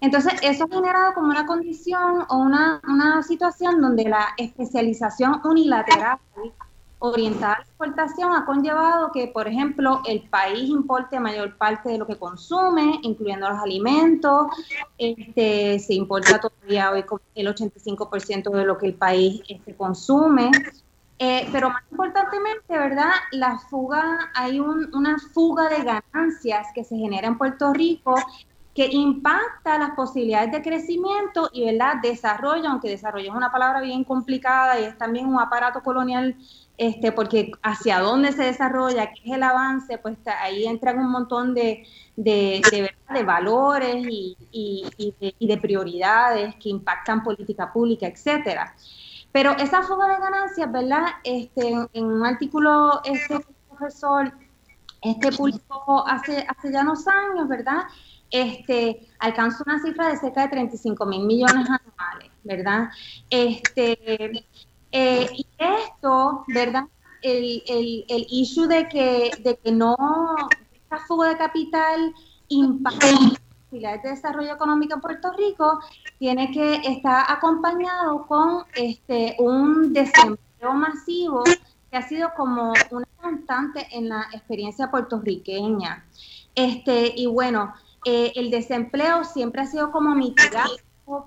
Entonces, 0.00 0.32
eso 0.42 0.64
ha 0.64 0.74
generado 0.74 1.14
como 1.14 1.28
una 1.28 1.46
condición 1.46 2.24
o 2.28 2.38
una, 2.38 2.80
una 2.88 3.22
situación 3.22 3.80
donde 3.80 4.08
la 4.08 4.26
especialización 4.36 5.40
unilateral 5.44 6.18
orientada 6.98 7.52
a 7.52 7.58
la 7.58 7.64
exportación 7.64 8.32
ha 8.32 8.44
conllevado 8.44 9.12
que, 9.12 9.28
por 9.28 9.46
ejemplo, 9.46 10.00
el 10.06 10.22
país 10.22 10.68
importe 10.68 11.20
mayor 11.20 11.56
parte 11.56 11.90
de 11.90 11.98
lo 11.98 12.08
que 12.08 12.16
consume, 12.16 12.98
incluyendo 13.02 13.48
los 13.48 13.60
alimentos. 13.60 14.48
Este, 14.98 15.78
se 15.78 15.94
importa 15.94 16.40
todavía 16.40 16.90
hoy 16.90 17.04
el 17.36 17.46
85% 17.46 18.50
de 18.50 18.64
lo 18.64 18.78
que 18.78 18.86
el 18.88 18.94
país 18.94 19.42
este, 19.48 19.76
consume. 19.76 20.50
Eh, 21.18 21.48
pero 21.52 21.70
más 21.70 21.82
importantemente, 21.90 22.76
¿verdad? 22.76 23.12
La 23.32 23.58
fuga, 23.58 24.30
hay 24.34 24.58
una 24.58 25.18
fuga 25.32 25.68
de 25.68 25.84
ganancias 25.84 26.68
que 26.74 26.84
se 26.84 26.96
genera 26.96 27.28
en 27.28 27.38
Puerto 27.38 27.72
Rico 27.72 28.16
que 28.74 28.88
impacta 28.88 29.78
las 29.78 29.90
posibilidades 29.92 30.50
de 30.50 30.60
crecimiento 30.60 31.48
y 31.52 31.64
¿verdad? 31.64 31.96
desarrollo, 32.02 32.68
aunque 32.68 32.88
desarrollo 32.88 33.30
es 33.30 33.36
una 33.36 33.52
palabra 33.52 33.80
bien 33.80 34.02
complicada 34.02 34.80
y 34.80 34.84
es 34.84 34.98
también 34.98 35.26
un 35.26 35.40
aparato 35.40 35.80
colonial 35.80 36.36
este, 36.76 37.12
porque 37.12 37.52
hacia 37.62 38.00
dónde 38.00 38.32
se 38.32 38.42
desarrolla, 38.42 39.12
qué 39.12 39.20
es 39.24 39.36
el 39.36 39.44
avance, 39.44 39.96
pues 39.98 40.18
ahí 40.40 40.66
entran 40.66 40.98
un 40.98 41.08
montón 41.08 41.54
de, 41.54 41.86
de, 42.16 42.60
de, 43.12 43.22
valores 43.22 44.04
y, 44.10 44.36
y, 44.50 45.46
de, 45.46 45.58
prioridades 45.58 46.56
que 46.56 46.70
impactan 46.70 47.22
política 47.22 47.72
pública, 47.72 48.08
etcétera. 48.08 48.74
Pero 49.34 49.50
esa 49.56 49.82
fuga 49.82 50.06
de 50.06 50.20
ganancias, 50.20 50.70
¿verdad? 50.70 51.06
Este, 51.24 51.72
en, 51.92 52.04
un 52.04 52.24
artículo 52.24 53.00
este 53.02 53.44
profesor 53.68 54.32
este 55.02 55.32
publicó 55.32 56.06
hace, 56.06 56.46
hace 56.46 56.72
ya 56.72 56.82
unos 56.82 57.04
años, 57.08 57.48
¿verdad? 57.48 57.82
Este, 58.30 59.08
alcanzó 59.18 59.64
una 59.66 59.82
cifra 59.82 60.10
de 60.10 60.18
cerca 60.18 60.42
de 60.42 60.48
35 60.50 61.04
mil 61.06 61.26
millones 61.26 61.66
anuales, 61.68 62.30
¿verdad? 62.44 62.90
Este, 63.28 64.46
eh, 64.92 65.28
y 65.32 65.46
esto, 65.58 66.44
¿verdad? 66.46 66.84
El, 67.20 67.60
el, 67.66 68.04
el 68.08 68.26
issue 68.30 68.68
de 68.68 68.88
que, 68.88 69.32
de 69.40 69.56
que 69.56 69.72
no, 69.72 69.96
esta 70.72 70.98
fuga 71.08 71.30
de 71.30 71.38
capital 71.38 72.14
impacta 72.46 73.08
posibilidades 73.74 74.02
de 74.04 74.10
desarrollo 74.10 74.54
económico 74.54 74.94
en 74.94 75.00
Puerto 75.00 75.32
Rico, 75.32 75.80
tiene 76.18 76.52
que 76.52 76.76
estar 76.84 77.24
acompañado 77.28 78.24
con 78.26 78.64
este 78.76 79.34
un 79.40 79.92
desempleo 79.92 80.74
masivo 80.74 81.42
que 81.90 81.96
ha 81.96 82.02
sido 82.02 82.30
como 82.36 82.72
una 82.90 83.06
constante 83.20 83.88
en 83.90 84.08
la 84.08 84.28
experiencia 84.32 84.90
puertorriqueña. 84.90 86.04
Este, 86.54 87.12
y 87.16 87.26
bueno, 87.26 87.74
eh, 88.04 88.32
el 88.36 88.50
desempleo 88.50 89.24
siempre 89.24 89.62
ha 89.62 89.66
sido 89.66 89.90
como 89.90 90.14
mitigado 90.14 90.76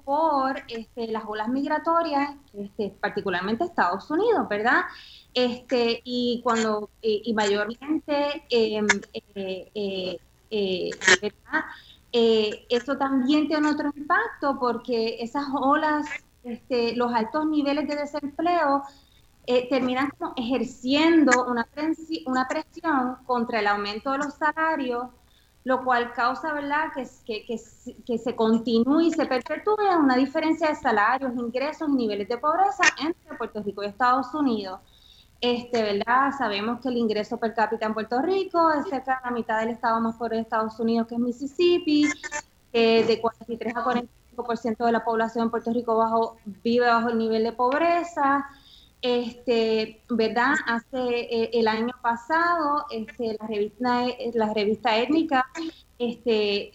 por 0.06 0.64
este, 0.70 1.08
las 1.08 1.24
olas 1.28 1.50
migratorias, 1.50 2.34
este, 2.54 2.94
particularmente 3.02 3.66
Estados 3.66 4.10
Unidos, 4.10 4.48
¿verdad? 4.48 4.84
Este, 5.34 6.02
y 6.04 6.40
cuando, 6.44 6.90
eh, 7.02 7.22
y 7.26 7.34
mayormente, 7.34 8.44
em, 8.50 8.88
eh, 9.36 10.18
eh, 10.50 10.90
¿verdad? 11.22 11.66
Eso 12.12 12.98
también 12.98 13.48
tiene 13.48 13.70
otro 13.70 13.92
impacto 13.96 14.58
porque 14.60 15.18
esas 15.20 15.46
olas, 15.54 16.08
este, 16.44 16.96
los 16.96 17.14
altos 17.14 17.46
niveles 17.48 17.88
de 17.88 17.96
desempleo, 17.96 18.84
terminan 19.70 20.12
ejerciendo 20.36 21.46
una, 21.46 21.66
una 22.26 22.48
presión 22.48 23.16
contra 23.26 23.60
el 23.60 23.68
aumento 23.68 24.12
de 24.12 24.18
los 24.18 24.34
salarios 24.34 25.08
lo 25.68 25.84
cual 25.84 26.14
causa, 26.14 26.54
¿verdad?, 26.54 26.94
que, 27.26 27.46
que, 27.46 28.18
se 28.18 28.36
continúe 28.38 29.02
y 29.02 29.12
se 29.12 29.26
perpetúe 29.26 30.00
una 30.00 30.16
diferencia 30.16 30.70
de 30.70 30.76
salarios, 30.76 31.36
ingresos 31.36 31.90
y 31.90 31.92
niveles 31.92 32.30
de 32.30 32.38
pobreza 32.38 32.84
entre 33.04 33.38
Puerto 33.38 33.62
Rico 33.62 33.84
y 33.84 33.88
Estados 33.88 34.34
Unidos. 34.34 34.80
Este, 35.40 35.84
¿verdad? 35.84 36.32
Sabemos 36.38 36.82
que 36.82 36.90
el 36.90 36.98
ingreso 36.98 37.38
per 37.38 37.54
cápita 37.54 37.86
en 37.86 37.94
Puerto 37.94 38.22
Rico 38.22 38.72
es 38.72 38.88
cerca 38.90 39.20
de 39.22 39.30
la 39.30 39.32
mitad 39.32 39.60
del 39.60 39.70
estado 39.70 40.00
más 40.00 40.16
pobre 40.16 40.38
de 40.38 40.42
Estados 40.44 40.80
Unidos, 40.80 41.08
que 41.08 41.16
es 41.16 41.22
Mississippi, 41.22 42.10
de 42.74 43.20
43 43.22 43.76
a 43.76 43.84
45% 43.84 44.86
de 44.86 44.92
la 44.92 45.04
población 45.04 45.46
en 45.46 45.52
Puerto 45.52 45.72
Rico 45.72 45.98
bajo, 45.98 46.38
vive 46.64 46.88
bajo 46.88 47.10
el 47.10 47.18
nivel 47.18 47.44
de 47.44 47.52
pobreza 47.52 48.48
este, 49.02 50.02
¿verdad? 50.10 50.56
Hace 50.66 50.98
eh, 50.98 51.50
el 51.54 51.68
año 51.68 51.94
pasado, 52.02 52.86
este, 52.90 53.38
la 53.40 53.48
revista, 53.48 54.06
la 54.34 54.54
revista 54.54 54.98
étnica, 54.98 55.46
este, 56.00 56.72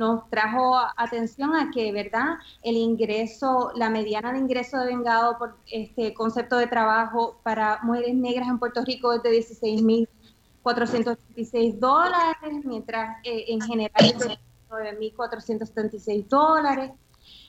nos, 0.00 0.28
trajo 0.30 0.76
atención 0.96 1.54
a 1.54 1.70
que, 1.70 1.92
¿verdad? 1.92 2.38
El 2.62 2.76
ingreso, 2.76 3.70
la 3.76 3.90
mediana 3.90 4.32
de 4.32 4.38
ingreso 4.38 4.78
de 4.78 4.86
vengado 4.86 5.36
por 5.38 5.58
este 5.70 6.14
concepto 6.14 6.56
de 6.56 6.66
trabajo 6.66 7.38
para 7.42 7.80
mujeres 7.82 8.14
negras 8.14 8.48
en 8.48 8.58
Puerto 8.58 8.82
Rico 8.82 9.12
es 9.12 9.22
de 9.22 9.30
16.486 10.64 11.78
dólares, 11.78 12.64
mientras 12.64 13.18
eh, 13.24 13.44
en 13.48 13.60
general 13.60 13.92
es 14.06 14.18
de 14.18 14.38
9.476 14.70 16.26
dólares. 16.28 16.92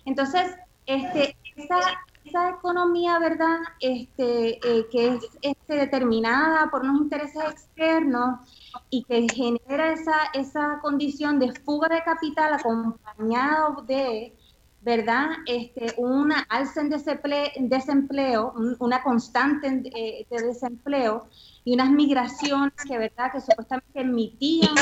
Entonces, 0.03 0.53
este, 0.85 1.37
esa, 1.55 1.79
esa 2.25 2.49
economía, 2.49 3.17
¿verdad?, 3.17 3.59
este, 3.79 4.59
eh, 4.67 4.87
que 4.91 5.07
es 5.07 5.23
este, 5.41 5.75
determinada 5.75 6.69
por 6.69 6.81
unos 6.81 6.99
intereses 7.01 7.41
externos 7.49 8.41
y 8.89 9.03
que 9.03 9.27
genera 9.33 9.93
esa, 9.93 10.15
esa 10.33 10.79
condición 10.81 11.39
de 11.39 11.51
fuga 11.51 11.89
de 11.89 12.03
capital 12.03 12.53
acompañado 12.53 13.81
de 13.83 14.35
¿verdad? 14.81 15.29
Este, 15.45 15.93
una 15.97 16.39
alza 16.49 16.81
en 16.81 16.89
desempleo, 17.69 18.53
una 18.79 19.03
constante 19.03 19.83
eh, 19.95 20.25
de 20.29 20.41
desempleo 20.41 21.27
y 21.63 21.75
unas 21.75 21.91
migraciones 21.91 22.73
que, 22.87 22.97
¿verdad? 22.97 23.31
Que 23.31 23.41
supuestamente 23.41 24.01
emitían 24.01 24.75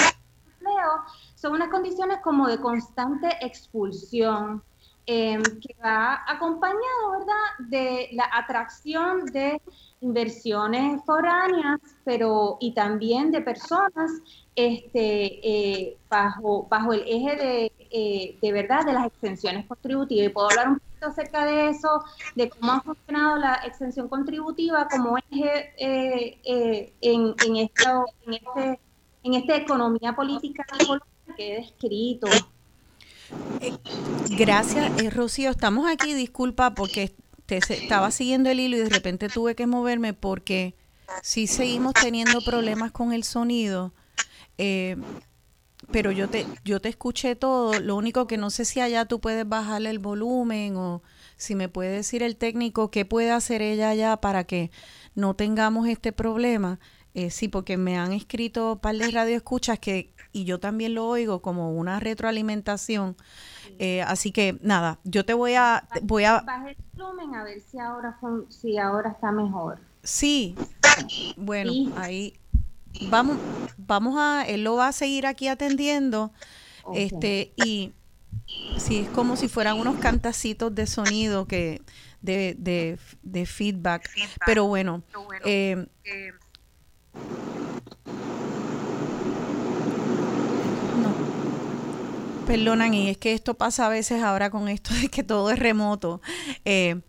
empleo, 0.53 0.91
son 1.35 1.53
unas 1.53 1.69
condiciones 1.69 2.19
como 2.23 2.47
de 2.47 2.59
constante 2.59 3.27
expulsión. 3.41 4.63
Em, 5.11 5.41
que 5.41 5.75
va 5.83 6.23
acompañado, 6.27 7.11
¿verdad?, 7.17 7.67
de 7.69 8.09
la 8.11 8.29
atracción 8.31 9.25
de 9.25 9.59
inversiones 10.01 11.03
foráneas, 11.03 11.79
pero 12.05 12.57
y 12.59 12.73
también 12.73 13.31
de 13.31 13.41
personas 13.41 14.11
este, 14.55 15.39
eh, 15.47 15.97
bajo, 16.09 16.67
bajo 16.69 16.93
el 16.93 17.01
eje 17.07 17.35
de, 17.37 17.71
eh, 17.89 18.37
de 18.39 18.51
verdad 18.51 18.85
de 18.85 18.93
las 18.93 19.07
extensiones 19.07 19.65
contributivas. 19.65 20.27
Y 20.27 20.29
puedo 20.29 20.47
hablar 20.47 20.67
un 20.69 20.79
poquito 20.79 21.07
acerca 21.07 21.43
de 21.43 21.69
eso, 21.69 22.03
de 22.35 22.49
cómo 22.51 22.73
ha 22.73 22.81
funcionado 22.81 23.37
la 23.37 23.61
extensión 23.65 24.09
contributiva 24.09 24.87
como 24.87 25.17
eje 25.17 25.73
eh, 25.77 26.93
en, 27.01 27.33
en, 27.47 27.55
esto, 27.55 28.05
en, 28.27 28.33
este, 28.35 28.79
en 29.23 29.33
esta 29.33 29.55
economía 29.55 30.13
política 30.13 30.63
que 31.35 31.53
he 31.53 31.55
descrito. 31.61 32.27
Gracias, 34.37 35.13
Rocío. 35.13 35.51
Estamos 35.51 35.89
aquí, 35.89 36.13
disculpa, 36.13 36.73
porque 36.73 37.13
te 37.45 37.57
estaba 37.57 38.11
siguiendo 38.11 38.49
el 38.49 38.59
hilo 38.59 38.77
y 38.77 38.81
de 38.81 38.89
repente 38.89 39.27
tuve 39.27 39.55
que 39.55 39.67
moverme 39.67 40.13
porque 40.13 40.75
sí 41.23 41.47
seguimos 41.47 41.93
teniendo 41.93 42.41
problemas 42.41 42.91
con 42.91 43.11
el 43.11 43.23
sonido. 43.23 43.93
Eh, 44.57 44.97
pero 45.91 46.11
yo 46.11 46.29
te, 46.29 46.45
yo 46.63 46.79
te 46.79 46.89
escuché 46.89 47.35
todo. 47.35 47.79
Lo 47.79 47.95
único 47.95 48.27
que 48.27 48.37
no 48.37 48.49
sé 48.49 48.65
si 48.65 48.79
allá 48.79 49.05
tú 49.05 49.19
puedes 49.19 49.47
bajarle 49.47 49.89
el 49.89 49.99
volumen 49.99 50.75
o 50.75 51.01
si 51.37 51.55
me 51.55 51.69
puede 51.69 51.91
decir 51.91 52.21
el 52.21 52.35
técnico 52.35 52.91
qué 52.91 53.05
puede 53.05 53.31
hacer 53.31 53.61
ella 53.61 53.89
allá 53.89 54.17
para 54.17 54.43
que 54.43 54.71
no 55.15 55.33
tengamos 55.33 55.87
este 55.87 56.11
problema. 56.11 56.79
Eh, 57.13 57.31
sí, 57.31 57.47
porque 57.47 57.77
me 57.77 57.97
han 57.97 58.13
escrito 58.13 58.73
un 58.73 58.79
par 58.79 58.95
de 58.95 59.09
radioescuchas 59.09 59.79
que, 59.79 60.13
y 60.31 60.45
yo 60.45 60.59
también 60.59 60.93
lo 60.93 61.07
oigo 61.07 61.41
como 61.41 61.73
una 61.73 61.99
retroalimentación. 61.99 63.17
Eh, 63.79 64.01
así 64.03 64.31
que 64.31 64.57
nada, 64.61 64.99
yo 65.03 65.25
te 65.25 65.33
voy 65.33 65.55
a... 65.55 65.87
Voy 66.03 66.25
a 66.25 66.41
Baje 66.41 66.71
el 66.71 66.77
volumen 66.93 67.35
a 67.35 67.43
ver 67.43 67.61
si 67.61 67.79
ahora, 67.79 68.19
si 68.49 68.77
ahora 68.77 69.09
está 69.11 69.31
mejor. 69.31 69.79
Sí, 70.03 70.55
bueno, 71.35 71.73
ahí 71.97 72.33
vamos, 73.09 73.37
vamos 73.77 74.15
a, 74.17 74.43
él 74.47 74.63
lo 74.63 74.75
va 74.75 74.87
a 74.87 74.91
seguir 74.91 75.27
aquí 75.27 75.47
atendiendo, 75.47 76.31
este, 76.93 77.51
y 77.57 77.91
sí, 78.77 78.99
es 78.99 79.09
como 79.09 79.35
si 79.35 79.47
fueran 79.47 79.77
unos 79.77 79.99
cantacitos 79.99 80.73
de 80.73 80.87
sonido 80.87 81.45
que, 81.47 81.81
de, 82.21 82.55
de, 82.57 82.97
de 83.23 83.45
feedback, 83.45 84.09
pero 84.45 84.65
bueno, 84.65 85.03
eh, 85.45 85.85
no, 91.01 92.45
perdonan, 92.45 92.93
y 92.93 93.09
es 93.09 93.17
que 93.17 93.33
esto 93.33 93.53
pasa 93.53 93.85
a 93.85 93.89
veces 93.89 94.21
ahora 94.23 94.49
con 94.49 94.67
esto 94.67 94.93
de 94.93 95.09
que 95.09 95.23
todo 95.23 95.51
es 95.51 95.59
remoto. 95.59 96.21
Eh, 96.65 97.01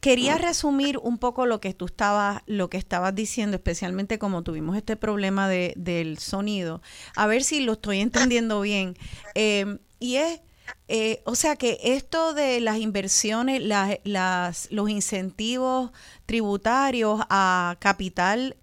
quería 0.00 0.38
resumir 0.38 0.98
un 0.98 1.18
poco 1.18 1.46
lo 1.46 1.60
que 1.60 1.74
tú 1.74 1.86
estabas, 1.86 2.42
lo 2.46 2.68
que 2.70 2.78
estabas 2.78 3.14
diciendo, 3.14 3.56
especialmente 3.56 4.18
como 4.18 4.42
tuvimos 4.42 4.76
este 4.76 4.96
problema 4.96 5.48
de, 5.48 5.72
del 5.76 6.18
sonido, 6.18 6.82
a 7.16 7.26
ver 7.26 7.42
si 7.42 7.60
lo 7.60 7.72
estoy 7.72 8.00
entendiendo 8.00 8.60
bien. 8.60 8.96
Eh, 9.34 9.78
y 9.98 10.16
es, 10.16 10.40
eh, 10.88 11.22
o 11.24 11.34
sea 11.34 11.56
que 11.56 11.78
esto 11.82 12.34
de 12.34 12.60
las 12.60 12.78
inversiones, 12.78 13.62
las, 13.62 14.68
los 14.70 14.90
incentivos 14.90 15.92
tributarios 16.26 17.20
a 17.28 17.76
capital 17.80 18.56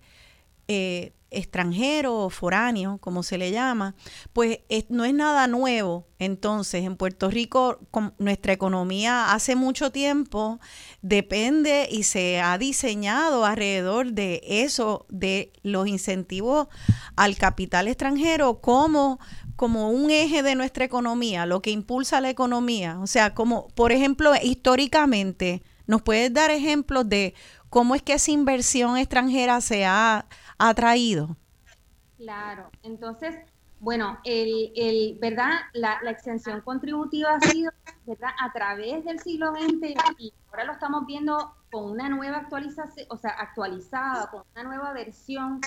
eh, 0.68 1.14
extranjero 1.30 2.16
o 2.16 2.30
foráneo, 2.30 3.00
como 3.00 3.22
se 3.22 3.38
le 3.38 3.52
llama, 3.52 3.96
pues 4.34 4.60
no 4.90 5.04
es 5.04 5.14
nada 5.14 5.48
nuevo. 5.48 6.08
Entonces, 6.20 6.84
en 6.84 6.96
Puerto 6.96 7.30
Rico, 7.30 7.80
nuestra 8.18 8.54
economía 8.54 9.34
hace 9.34 9.56
mucho 9.56 9.92
tiempo 9.92 10.60
depende 11.02 11.88
y 11.92 12.04
se 12.04 12.40
ha 12.40 12.58
diseñado 12.58 13.46
alrededor 13.46 14.14
de 14.14 14.42
eso, 14.44 15.06
de 15.10 15.52
los 15.64 15.88
incentivos 15.88 16.68
al 17.16 17.36
capital 17.36 17.88
extranjero 17.88 18.62
como 18.62 19.20
como 19.58 19.90
un 19.90 20.12
eje 20.12 20.44
de 20.44 20.54
nuestra 20.54 20.86
economía, 20.86 21.48
lo 21.48 21.64
que 21.64 21.72
impulsa 21.72 22.22
la 22.22 22.30
economía. 22.30 23.00
O 23.00 23.08
sea, 23.08 23.34
como, 23.34 23.70
por 23.70 23.92
ejemplo, 23.92 24.32
históricamente, 24.40 25.64
¿nos 25.88 26.04
puedes 26.04 26.32
dar 26.32 26.52
ejemplos 26.52 27.10
de 27.10 27.34
cómo 27.70 27.96
es 27.96 28.04
que 28.04 28.14
esa 28.14 28.30
inversión 28.30 28.98
extranjera 28.98 29.60
se 29.62 29.84
ha 29.84 30.28
ha 30.58 30.74
traído. 30.74 31.36
Claro, 32.18 32.70
entonces, 32.84 33.36
bueno, 33.80 34.18
el, 34.24 34.72
el 34.76 35.18
¿verdad? 35.20 35.52
La, 35.74 36.00
la, 36.02 36.12
extensión 36.12 36.62
contributiva 36.62 37.36
ha 37.36 37.40
sido, 37.40 37.72
¿verdad? 38.06 38.32
A 38.40 38.52
través 38.52 39.06
del 39.06 39.20
siglo 39.20 39.52
XX 39.52 39.94
y 40.18 40.34
ahora 40.50 40.64
lo 40.64 40.74
estamos 40.74 41.06
viendo 41.06 41.54
con 41.72 41.92
una 41.92 42.10
nueva 42.10 42.38
actualización, 42.38 43.06
o 43.10 43.18
sea, 43.18 43.32
actualizada, 43.32 44.32
con 44.32 44.44
una 44.54 44.64
nueva 44.64 44.94
versión, 44.94 45.62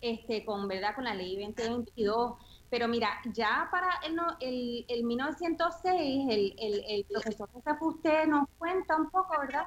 este, 0.00 0.44
con, 0.44 0.68
¿verdad? 0.68 0.94
Con 0.94 1.04
la 1.04 1.14
ley 1.14 1.36
2022. 1.44 2.34
Pero 2.70 2.88
mira, 2.88 3.08
ya 3.32 3.68
para 3.70 3.88
el, 4.04 4.16
el, 4.40 4.84
el 4.88 5.04
1906, 5.04 6.26
el, 6.30 6.54
el, 6.58 6.84
el 6.88 7.04
profesor 7.04 7.48
José 7.52 7.74
Fusté 7.78 8.26
nos 8.26 8.48
cuenta 8.58 8.96
un 8.96 9.10
poco, 9.10 9.38
¿verdad? 9.40 9.64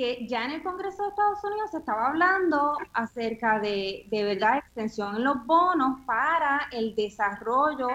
Que 0.00 0.26
ya 0.26 0.46
en 0.46 0.52
el 0.52 0.62
Congreso 0.62 1.02
de 1.02 1.10
Estados 1.10 1.44
Unidos 1.44 1.72
se 1.72 1.76
estaba 1.76 2.08
hablando 2.08 2.78
acerca 2.94 3.60
de, 3.60 4.06
de 4.10 4.24
verdad, 4.24 4.56
extensión 4.56 5.16
en 5.16 5.24
los 5.24 5.44
bonos 5.44 6.00
para 6.06 6.68
el 6.72 6.94
desarrollo 6.94 7.88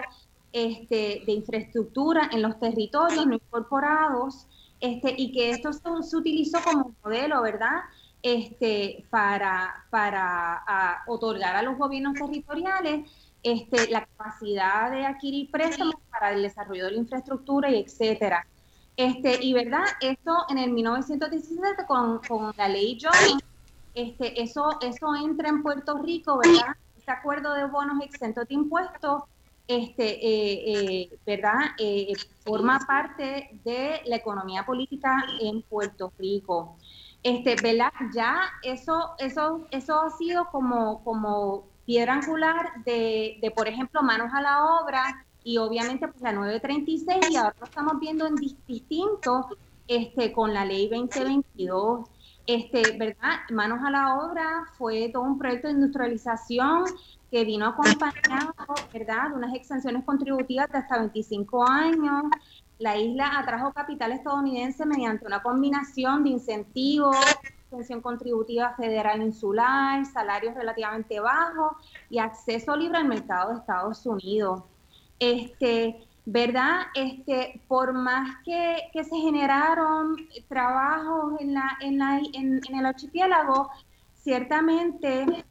este, 0.52 1.24
de 1.26 1.32
infraestructura 1.32 2.30
en 2.30 2.42
los 2.42 2.60
territorios 2.60 3.26
no 3.26 3.34
incorporados, 3.34 4.46
este, 4.78 5.16
y 5.18 5.32
que 5.32 5.50
esto 5.50 5.72
se, 5.72 6.16
utilizó 6.16 6.60
como 6.62 6.94
modelo, 7.02 7.42
¿verdad? 7.42 7.80
Este, 8.22 9.04
para, 9.10 9.84
para 9.90 11.02
otorgar 11.08 11.56
a 11.56 11.62
los 11.62 11.76
gobiernos 11.76 12.14
territoriales 12.14 13.10
este, 13.42 13.90
la 13.90 14.06
capacidad 14.06 14.92
de 14.92 15.06
adquirir 15.06 15.50
préstamos 15.50 15.96
para 16.08 16.30
el 16.34 16.42
desarrollo 16.42 16.84
de 16.84 16.92
la 16.92 16.98
infraestructura 16.98 17.68
y 17.68 17.82
etcétera. 17.82 18.46
Este, 18.96 19.44
y 19.44 19.52
verdad, 19.52 19.84
esto 20.00 20.46
en 20.48 20.58
el 20.58 20.70
1917 20.72 21.84
con, 21.86 22.20
con 22.20 22.52
la 22.56 22.68
ley 22.68 22.98
Jones, 23.00 23.42
este, 23.94 24.42
eso, 24.42 24.78
eso 24.80 25.14
entra 25.14 25.48
en 25.48 25.62
Puerto 25.62 25.98
Rico, 25.98 26.38
¿verdad? 26.38 26.76
Este 26.96 27.10
acuerdo 27.10 27.52
de 27.54 27.66
bonos 27.66 28.02
exentos 28.02 28.48
de 28.48 28.54
impuestos, 28.54 29.24
este, 29.68 30.04
eh, 30.04 31.02
eh, 31.02 31.18
¿verdad? 31.26 31.72
Eh, 31.78 32.12
forma 32.44 32.78
parte 32.86 33.58
de 33.64 34.00
la 34.06 34.16
economía 34.16 34.64
política 34.64 35.14
en 35.40 35.60
Puerto 35.62 36.12
Rico. 36.18 36.76
Este, 37.22 37.56
¿verdad? 37.56 37.92
Ya 38.14 38.40
eso, 38.62 39.14
eso, 39.18 39.66
eso 39.70 40.00
ha 40.00 40.10
sido 40.10 40.48
como, 40.50 41.02
como 41.04 41.66
piedra 41.84 42.14
angular 42.14 42.82
de, 42.84 43.38
de, 43.42 43.50
por 43.50 43.68
ejemplo, 43.68 44.02
manos 44.02 44.32
a 44.32 44.40
la 44.40 44.64
obra, 44.64 45.25
y 45.46 45.58
obviamente 45.58 46.08
pues 46.08 46.20
la 46.22 46.32
936 46.32 47.30
y 47.30 47.36
ahora 47.36 47.54
lo 47.60 47.66
estamos 47.66 48.00
viendo 48.00 48.26
en 48.26 48.34
distinto 48.34 49.46
este, 49.86 50.32
con 50.32 50.52
la 50.52 50.64
ley 50.64 50.88
2022. 50.88 52.08
Este, 52.48 52.98
¿verdad? 52.98 53.38
Manos 53.50 53.78
a 53.84 53.90
la 53.92 54.18
obra 54.18 54.64
fue 54.76 55.08
todo 55.12 55.22
un 55.22 55.38
proyecto 55.38 55.68
de 55.68 55.74
industrialización 55.74 56.84
que 57.30 57.44
vino 57.44 57.64
acompañado, 57.64 58.54
¿verdad?, 58.92 59.30
de 59.30 59.36
unas 59.36 59.54
exenciones 59.54 60.04
contributivas 60.04 60.68
de 60.68 60.78
hasta 60.78 60.98
25 60.98 61.64
años. 61.70 62.24
La 62.80 62.96
isla 62.96 63.38
atrajo 63.38 63.72
capital 63.72 64.10
estadounidense 64.12 64.84
mediante 64.84 65.26
una 65.26 65.44
combinación 65.44 66.24
de 66.24 66.30
incentivos, 66.30 67.16
exención 67.66 68.00
contributiva 68.00 68.74
federal 68.74 69.22
insular, 69.22 70.04
salarios 70.06 70.56
relativamente 70.56 71.20
bajos 71.20 71.76
y 72.10 72.18
acceso 72.18 72.76
libre 72.76 72.98
al 72.98 73.06
mercado 73.06 73.52
de 73.52 73.58
Estados 73.60 74.04
Unidos 74.06 74.64
este, 75.18 76.06
¿verdad? 76.26 76.86
Este, 76.94 77.60
por 77.68 77.92
más 77.92 78.36
que, 78.44 78.88
que 78.92 79.04
se 79.04 79.16
generaron 79.16 80.16
trabajos 80.48 81.40
en, 81.40 81.54
la, 81.54 81.78
en, 81.80 81.98
la, 81.98 82.20
en, 82.32 82.60
el 82.68 82.86
archipiélago, 82.86 83.70
ciertamente 84.22 85.44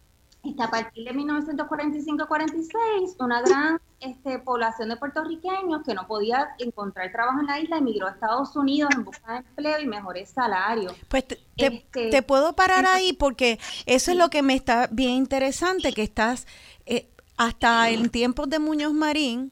a 0.60 0.70
partir 0.70 1.06
de 1.06 1.14
1945-46, 1.14 3.16
una 3.20 3.42
gran 3.42 3.80
este, 4.00 4.38
población 4.40 4.90
de 4.90 4.98
puertorriqueños 4.98 5.82
que 5.84 5.96
no 5.96 6.06
podía 6.06 6.50
encontrar 6.60 7.12
trabajo 7.12 7.40
en 7.40 7.48
la 7.48 7.60
isla 7.60 7.78
emigró 7.78 8.08
a 8.08 8.12
Estados 8.12 8.56
Unidos 8.56 8.92
en 8.96 9.06
busca 9.06 9.34
de 9.34 9.38
empleo 9.40 9.80
y 9.80 9.88
mejores 9.88 10.30
salarios. 10.30 10.94
Pues 11.08 11.26
te, 11.26 11.40
este, 11.56 12.22
puedo 12.22 12.54
parar 12.54 12.86
ahí 12.86 13.14
porque 13.14 13.60
eso 13.88 14.12
es 14.12 14.18
lo 14.18 14.30
que 14.30 14.44
me 14.44 14.54
está 14.54 14.88
bien 14.92 15.12
interesante, 15.12 15.94
que 15.94 16.04
estás 16.04 16.46
eh, 16.86 17.10
hasta 17.38 17.90
en 17.90 18.10
tiempos 18.10 18.50
de 18.50 18.60
Muñoz 18.60 18.94
Marín, 18.94 19.52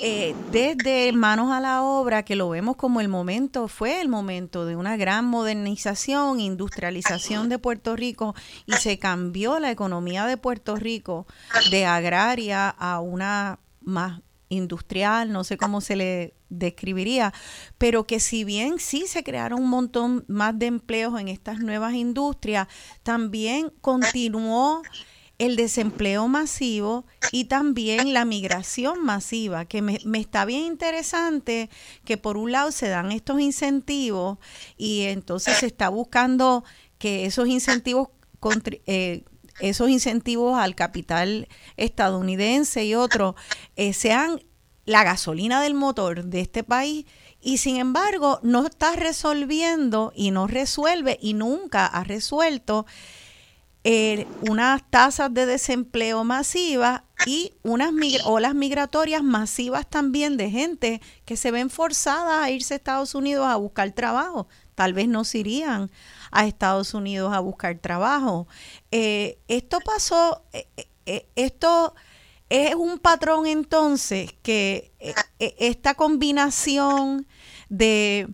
eh, 0.00 0.34
desde 0.50 1.12
manos 1.12 1.52
a 1.52 1.60
la 1.60 1.82
obra, 1.82 2.24
que 2.24 2.34
lo 2.34 2.48
vemos 2.48 2.76
como 2.76 3.00
el 3.00 3.08
momento, 3.08 3.68
fue 3.68 4.00
el 4.00 4.08
momento 4.08 4.66
de 4.66 4.74
una 4.74 4.96
gran 4.96 5.24
modernización, 5.26 6.40
industrialización 6.40 7.48
de 7.48 7.58
Puerto 7.58 7.94
Rico 7.94 8.34
y 8.66 8.72
se 8.72 8.98
cambió 8.98 9.60
la 9.60 9.70
economía 9.70 10.26
de 10.26 10.36
Puerto 10.36 10.76
Rico 10.76 11.26
de 11.70 11.86
agraria 11.86 12.68
a 12.68 13.00
una 13.00 13.60
más 13.80 14.22
industrial, 14.48 15.32
no 15.32 15.44
sé 15.44 15.56
cómo 15.56 15.80
se 15.80 15.96
le 15.96 16.34
describiría, 16.48 17.32
pero 17.78 18.04
que 18.04 18.20
si 18.20 18.44
bien 18.44 18.78
sí 18.78 19.06
se 19.06 19.24
crearon 19.24 19.62
un 19.62 19.70
montón 19.70 20.24
más 20.28 20.58
de 20.58 20.66
empleos 20.66 21.18
en 21.18 21.28
estas 21.28 21.60
nuevas 21.60 21.94
industrias, 21.94 22.68
también 23.02 23.72
continuó 23.80 24.82
el 25.42 25.56
desempleo 25.56 26.28
masivo 26.28 27.04
y 27.32 27.46
también 27.46 28.12
la 28.12 28.24
migración 28.24 29.02
masiva, 29.02 29.64
que 29.64 29.82
me, 29.82 29.98
está 30.14 30.44
bien 30.44 30.62
interesante 30.62 31.68
que 32.04 32.16
por 32.16 32.36
un 32.36 32.52
lado 32.52 32.70
se 32.70 32.88
dan 32.88 33.10
estos 33.10 33.40
incentivos 33.40 34.38
y 34.76 35.02
entonces 35.02 35.58
se 35.58 35.66
está 35.66 35.88
buscando 35.88 36.62
que 36.98 37.26
esos 37.26 37.48
incentivos 37.48 38.08
eh, 38.86 39.24
esos 39.58 39.90
incentivos 39.90 40.58
al 40.58 40.76
capital 40.76 41.48
estadounidense 41.76 42.84
y 42.84 42.94
otros 42.94 43.34
eh, 43.74 43.92
sean 43.94 44.40
la 44.84 45.02
gasolina 45.02 45.60
del 45.60 45.74
motor 45.74 46.24
de 46.24 46.40
este 46.40 46.62
país 46.62 47.04
y 47.40 47.58
sin 47.58 47.78
embargo 47.78 48.38
no 48.44 48.64
está 48.64 48.94
resolviendo 48.94 50.12
y 50.14 50.30
no 50.30 50.46
resuelve 50.46 51.18
y 51.20 51.34
nunca 51.34 51.86
ha 51.86 52.04
resuelto 52.04 52.86
eh, 53.84 54.28
unas 54.48 54.88
tasas 54.90 55.34
de 55.34 55.44
desempleo 55.44 56.22
masivas 56.22 57.02
y 57.26 57.54
unas 57.62 57.92
olas 58.24 58.54
migratorias 58.54 59.24
masivas 59.24 59.88
también 59.88 60.36
de 60.36 60.50
gente 60.50 61.00
que 61.24 61.36
se 61.36 61.50
ven 61.50 61.68
forzadas 61.68 62.44
a 62.44 62.50
irse 62.50 62.74
a 62.74 62.76
Estados 62.76 63.14
Unidos 63.14 63.46
a 63.46 63.56
buscar 63.56 63.90
trabajo. 63.90 64.46
Tal 64.76 64.92
vez 64.92 65.08
no 65.08 65.24
se 65.24 65.38
irían 65.38 65.90
a 66.30 66.46
Estados 66.46 66.94
Unidos 66.94 67.32
a 67.34 67.40
buscar 67.40 67.76
trabajo. 67.78 68.46
Eh, 68.92 69.38
esto 69.48 69.78
pasó, 69.80 70.44
eh, 70.52 71.26
esto 71.34 71.94
es 72.50 72.74
un 72.76 72.98
patrón 72.98 73.46
entonces 73.46 74.32
que 74.42 74.92
esta 75.38 75.94
combinación 75.94 77.26
de, 77.68 78.28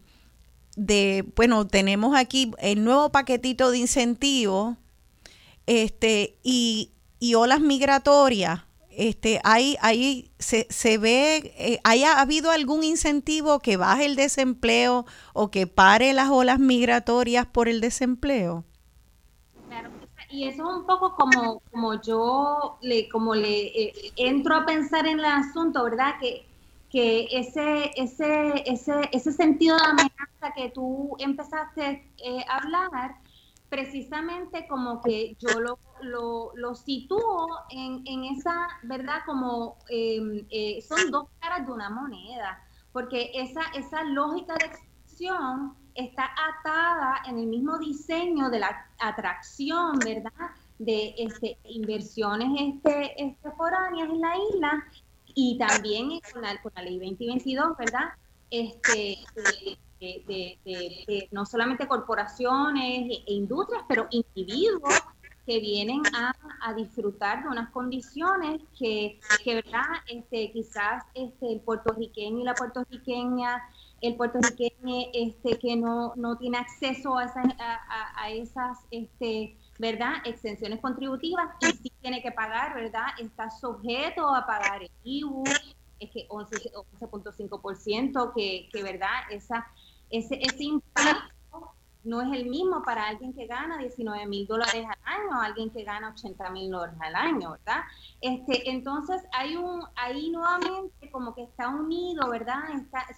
de, 0.77 1.25
bueno, 1.37 1.67
tenemos 1.67 2.17
aquí 2.17 2.53
el 2.59 2.85
nuevo 2.85 3.11
paquetito 3.11 3.71
de 3.71 3.79
incentivos 3.79 4.77
este, 5.69 6.39
y, 6.43 6.93
y 7.21 7.35
olas 7.35 7.61
migratorias, 7.61 8.63
este, 8.89 9.39
hay, 9.45 9.77
hay, 9.83 10.31
se, 10.39 10.67
se 10.71 10.97
ve, 10.97 11.55
eh, 11.59 11.79
¿haya 11.85 12.21
habido 12.21 12.51
algún 12.51 12.83
incentivo 12.83 13.59
que 13.59 13.77
baje 13.77 14.07
el 14.07 14.17
desempleo 14.17 15.05
o 15.35 15.51
que 15.51 15.67
pare 15.67 16.15
las 16.15 16.31
olas 16.31 16.59
migratorias 16.59 17.47
por 17.47 17.69
el 17.69 17.83
desempleo? 17.83 18.65
Claro, 19.69 19.91
y 20.31 20.49
eso 20.49 20.63
es 20.71 20.77
un 20.79 20.87
poco 20.87 21.15
como, 21.15 21.61
como 21.71 22.01
yo 22.01 22.79
le, 22.81 23.07
como 23.11 23.35
le 23.35 23.67
eh, 23.67 24.13
entro 24.17 24.57
a 24.57 24.65
pensar 24.65 25.07
en 25.07 25.19
el 25.19 25.27
asunto, 25.27 25.85
¿verdad? 25.85 26.15
Que, 26.19 26.47
que 26.91 27.29
ese, 27.31 27.91
ese, 27.95 28.65
ese, 28.65 28.95
ese 29.13 29.33
sentido 29.35 29.77
de 29.77 29.85
amenaza 29.85 30.55
que 30.57 30.71
tú 30.71 31.15
empezaste 31.19 32.11
eh, 32.25 32.45
a 32.49 32.57
hablar, 32.57 33.17
precisamente 33.69 34.67
como 34.67 35.01
que 35.03 35.37
yo 35.39 35.61
lo, 35.61 35.79
lo, 36.55 36.75
sitúo 36.75 37.49
en, 37.71 38.03
en, 38.07 38.25
esa, 38.25 38.69
¿verdad? 38.83 39.21
Como 39.27 39.77
em, 39.89 40.47
eh, 40.51 40.81
son 40.83 41.11
dos 41.11 41.27
caras 41.41 41.67
de 41.67 41.73
una 41.73 41.91
moneda, 41.91 42.63
porque 42.93 43.31
esa, 43.35 43.63
esa 43.75 44.05
lógica 44.05 44.55
de 44.55 44.67
expresión 44.67 45.75
está 45.95 46.31
atada 46.59 47.23
en 47.27 47.39
el 47.39 47.47
mismo 47.47 47.79
diseño 47.79 48.49
de 48.51 48.61
la 48.61 48.87
atracción, 49.01 49.99
¿verdad? 49.99 50.51
De 50.79 51.15
este, 51.19 51.59
inversiones 51.65 52.49
este, 52.75 53.23
este 53.23 53.51
foráneas 53.51 54.09
en 54.09 54.21
la 54.21 54.35
isla 54.51 54.85
y 55.35 55.59
también 55.59 56.21
con 56.33 56.43
la, 56.43 56.61
con 56.63 56.73
la 56.75 56.83
ley 56.83 56.99
2022, 56.99 57.77
¿verdad? 57.77 58.11
Este, 58.51 59.19
de, 60.01 61.29
no 61.31 61.47
solamente 61.47 61.87
corporaciones 61.87 63.23
e 63.27 63.33
industrias, 63.33 63.85
pero 63.89 64.09
individuos 64.11 65.03
que 65.49 65.59
vienen 65.61 66.03
a, 66.15 66.35
disfrutar 66.75 67.43
de 67.43 67.49
unas 67.49 67.71
condiciones 67.71 68.61
que, 68.79 69.19
que 69.43 69.55
¿verdad? 69.55 69.87
Este, 70.07 70.53
quizás 70.53 71.03
este, 71.15 71.55
el 71.55 71.61
puertorriqueño 71.61 72.41
y 72.41 72.45
la 72.45 72.55
puertorriqueña, 72.55 73.67
el 74.03 74.15
puertorriqueño 74.17 75.07
este, 75.15 75.59
que 75.59 75.75
no, 75.75 76.13
no 76.17 76.37
tiene 76.37 76.59
acceso 76.59 77.17
a 77.17 77.25
esas, 77.25 77.47
a, 77.59 78.31
esas 78.31 78.81
este, 78.91 79.57
¿verdad? 79.79 80.17
exenciones 80.27 80.81
contributivas 80.81 81.49
y 81.63 81.69
sí 81.69 81.91
tiene 82.03 82.21
que 82.21 82.33
pagar, 82.33 82.75
¿verdad? 82.75 83.07
está 83.19 83.51
sujeto 83.51 84.35
a 84.35 84.45
pagar 84.45 84.83
el 84.83 84.91
IBU, 85.05 85.45
es 85.99 86.11
que 86.11 86.29
11.5%, 86.29 88.35
que, 88.35 88.69
que, 88.71 88.83
¿verdad? 88.83 89.09
Esa, 89.31 89.67
ese, 90.11 90.39
ese 90.41 90.65
impacto 90.65 91.29
no 92.05 92.23
es 92.23 92.33
el 92.33 92.47
mismo 92.47 92.83
para 92.83 93.07
alguien 93.07 93.35
que 93.35 93.47
gana 93.47 93.77
19 93.77 94.27
mil 94.27 94.47
dólares 94.47 94.87
al 94.87 94.99
año, 95.05 95.41
alguien 95.41 95.71
que 95.71 95.85
gana 95.85 96.11
80 96.11 96.51
mil 96.51 96.71
dólares 96.71 96.97
al 97.01 97.15
año, 97.15 97.53
¿verdad? 97.53 97.83
Este, 98.21 98.71
entonces 98.71 99.23
hay 99.33 99.57
un, 99.57 99.83
ahí 99.95 100.31
nuevamente 100.31 101.11
como 101.11 101.35
que 101.35 101.43
está 101.43 101.69
unido, 101.69 102.29
¿verdad? 102.31 102.63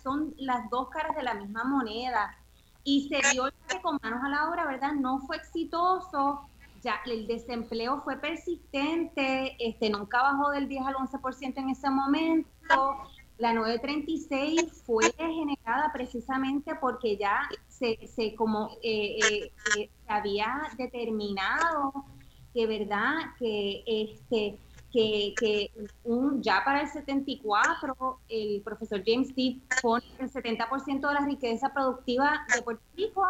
son 0.03 0.35
las 0.38 0.68
dos 0.70 0.88
caras 0.88 1.14
de 1.14 1.22
la 1.22 1.35
misma 1.35 1.64
moneda 1.64 2.37
y 2.83 3.09
se 3.09 3.20
que 3.20 3.83
con 3.83 3.98
manos 4.03 4.24
a 4.24 4.29
la 4.29 4.50
obra, 4.50 4.66
¿verdad? 4.66 4.92
No 4.92 5.20
fue 5.20 5.37
exitoso, 5.37 6.48
ya 6.83 6.94
el 7.07 7.26
desempleo 7.26 8.00
fue 8.03 8.16
persistente, 8.16 9.57
este, 9.59 9.90
nunca 9.90 10.22
bajó 10.22 10.50
del 10.50 10.68
10 10.68 10.87
al 10.87 10.94
11% 10.94 11.59
en 11.59 11.70
ese 11.70 11.90
momento, 11.90 13.03
la 13.40 13.55
936 13.55 14.83
fue 14.85 15.11
generada 15.16 15.90
precisamente 15.92 16.74
porque 16.79 17.16
ya 17.16 17.48
se, 17.68 18.07
se 18.07 18.35
como 18.35 18.76
eh, 18.83 19.18
eh, 19.18 19.53
se 19.74 19.90
había 20.07 20.61
determinado 20.76 22.05
que 22.53 22.66
verdad 22.66 23.14
que 23.38 23.83
este 23.87 24.59
que, 24.92 25.35
que 25.38 25.70
un, 26.05 26.42
ya 26.42 26.62
para 26.64 26.83
el 26.83 26.88
74 26.88 28.20
el 28.29 28.61
profesor 28.62 29.03
James 29.07 29.29
Steve 29.29 29.61
pone 29.81 30.05
el 30.18 30.31
70% 30.31 31.09
de 31.09 31.14
la 31.14 31.24
riqueza 31.24 31.72
productiva 31.72 32.44
de 32.55 32.61
Puerto 32.62 32.83
Rico 32.94 33.24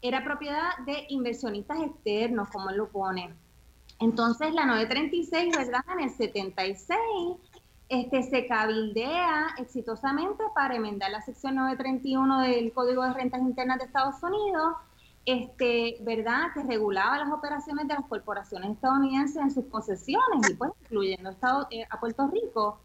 era 0.00 0.22
propiedad 0.22 0.78
de 0.86 1.06
inversionistas 1.08 1.80
externos, 1.80 2.48
como 2.50 2.70
él 2.70 2.76
lo 2.76 2.88
pone. 2.88 3.34
Entonces 4.00 4.54
la 4.54 4.64
936, 4.64 5.56
¿verdad? 5.56 5.84
En 5.92 6.04
el 6.04 6.10
76 6.10 7.36
este, 7.88 8.22
se 8.22 8.46
cabildea 8.46 9.54
exitosamente 9.58 10.44
para 10.54 10.76
enmendar 10.76 11.10
la 11.10 11.22
sección 11.22 11.54
931 11.54 12.40
del 12.40 12.72
Código 12.72 13.02
de 13.02 13.14
Rentas 13.14 13.40
Internas 13.40 13.78
de 13.78 13.86
Estados 13.86 14.22
Unidos, 14.22 14.74
este, 15.24 15.96
¿verdad? 16.00 16.52
Que 16.54 16.62
regulaba 16.64 17.18
las 17.18 17.32
operaciones 17.32 17.88
de 17.88 17.94
las 17.94 18.04
corporaciones 18.04 18.72
estadounidenses 18.72 19.36
en 19.36 19.50
sus 19.50 19.64
posesiones, 19.64 20.50
y 20.50 20.54
pues 20.54 20.72
incluyendo 20.82 21.30
Estado, 21.30 21.66
eh, 21.70 21.86
a 21.88 21.98
Puerto 21.98 22.28
Rico. 22.28 22.80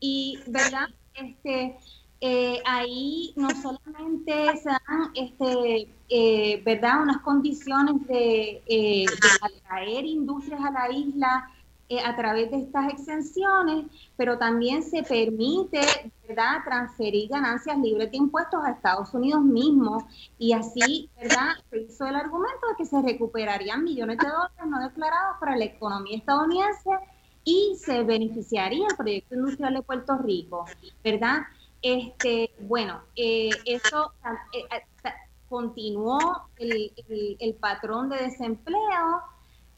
Y, 0.00 0.38
¿verdad? 0.46 0.88
Este, 1.14 1.76
eh, 2.22 2.60
ahí 2.64 3.34
no 3.36 3.50
solamente 3.50 4.56
se 4.56 4.70
dan, 4.70 5.10
este, 5.14 5.88
eh, 6.08 6.62
¿verdad? 6.64 7.02
Unas 7.02 7.18
condiciones 7.18 8.06
de, 8.06 8.62
de 8.66 9.06
atraer 9.42 10.04
industrias 10.06 10.60
a 10.62 10.70
la 10.70 10.90
isla, 10.90 11.50
eh, 11.88 12.00
a 12.04 12.16
través 12.16 12.50
de 12.50 12.58
estas 12.58 12.92
exenciones, 12.92 13.86
pero 14.16 14.38
también 14.38 14.82
se 14.82 15.02
permite 15.04 15.80
¿verdad? 16.26 16.64
transferir 16.64 17.28
ganancias 17.28 17.78
libres 17.78 18.10
de 18.10 18.16
impuestos 18.16 18.60
a 18.64 18.72
Estados 18.72 19.14
Unidos 19.14 19.42
mismo 19.42 20.08
y 20.36 20.52
así 20.52 21.08
¿verdad? 21.20 21.54
se 21.70 21.82
hizo 21.82 22.06
el 22.06 22.16
argumento 22.16 22.66
de 22.68 22.74
que 22.76 22.84
se 22.84 23.00
recuperarían 23.00 23.84
millones 23.84 24.18
de 24.18 24.26
dólares 24.26 24.66
no 24.66 24.82
declarados 24.82 25.36
para 25.38 25.56
la 25.56 25.64
economía 25.64 26.16
estadounidense 26.16 26.90
y 27.44 27.76
se 27.78 28.02
beneficiaría 28.02 28.88
el 28.88 28.96
proyecto 28.96 29.36
industrial 29.36 29.74
de 29.74 29.82
Puerto 29.82 30.18
Rico, 30.18 30.64
¿verdad? 31.04 31.42
Este, 31.80 32.50
bueno, 32.62 33.00
eh, 33.14 33.50
eso 33.64 34.12
eh, 34.52 34.64
eh, 34.74 35.10
continuó 35.48 36.48
el, 36.56 36.92
el 37.38 37.54
patrón 37.54 38.08
de 38.08 38.16
desempleo, 38.16 39.22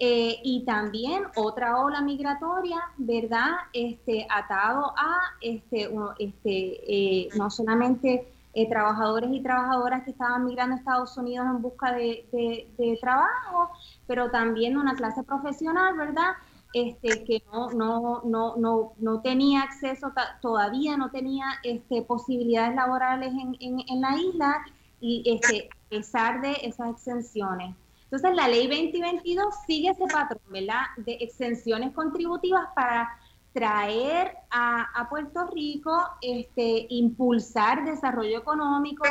eh, 0.00 0.38
y 0.44 0.64
también 0.64 1.24
otra 1.34 1.80
ola 1.82 2.00
migratoria, 2.00 2.78
¿verdad? 2.98 3.50
Este, 3.72 4.28
atado 4.30 4.94
a 4.96 5.16
este, 5.40 5.90
este, 6.20 6.80
eh, 6.86 7.28
no 7.36 7.50
solamente 7.50 8.32
eh, 8.54 8.68
trabajadores 8.68 9.28
y 9.32 9.40
trabajadoras 9.40 10.04
que 10.04 10.12
estaban 10.12 10.44
migrando 10.44 10.76
a 10.76 10.78
Estados 10.78 11.16
Unidos 11.16 11.48
en 11.50 11.62
busca 11.62 11.92
de, 11.92 12.98
trabajo, 13.00 13.70
pero 14.06 14.30
también 14.30 14.78
una 14.78 14.94
clase 14.94 15.24
profesional, 15.24 15.96
¿verdad? 15.96 16.32
este, 16.74 17.24
que 17.24 17.42
no, 17.52 17.70
no, 17.72 18.22
no, 18.24 18.56
no, 18.56 18.92
no 18.98 19.20
tenía 19.20 19.62
acceso, 19.62 20.12
todavía 20.40 20.96
no 20.96 21.10
tenía 21.10 21.44
este, 21.64 22.02
posibilidades 22.02 22.76
laborales 22.76 23.32
en, 23.32 23.56
en, 23.58 23.80
en 23.88 24.00
la 24.00 24.16
isla 24.16 24.64
y 25.00 25.24
este, 25.26 25.70
a 25.72 25.88
pesar 25.88 26.40
de 26.40 26.52
esas 26.62 26.90
exenciones. 26.90 27.74
Entonces, 28.10 28.34
la 28.34 28.48
ley 28.48 28.66
2022 28.66 29.54
sigue 29.66 29.90
ese 29.90 30.06
patrón, 30.06 30.40
¿verdad? 30.48 30.80
De 30.96 31.18
exenciones 31.20 31.92
contributivas 31.92 32.68
para 32.74 33.08
traer 33.52 34.34
a, 34.50 35.06
Puerto 35.10 35.46
Rico, 35.48 35.92
este, 36.22 36.86
impulsar 36.88 37.84
desarrollo 37.84 38.38
económico, 38.38 39.04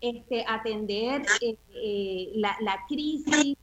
este, 0.00 0.44
atender 0.46 1.22
eh, 1.40 1.56
eh, 1.74 2.32
la, 2.34 2.84
crisis 2.86 3.56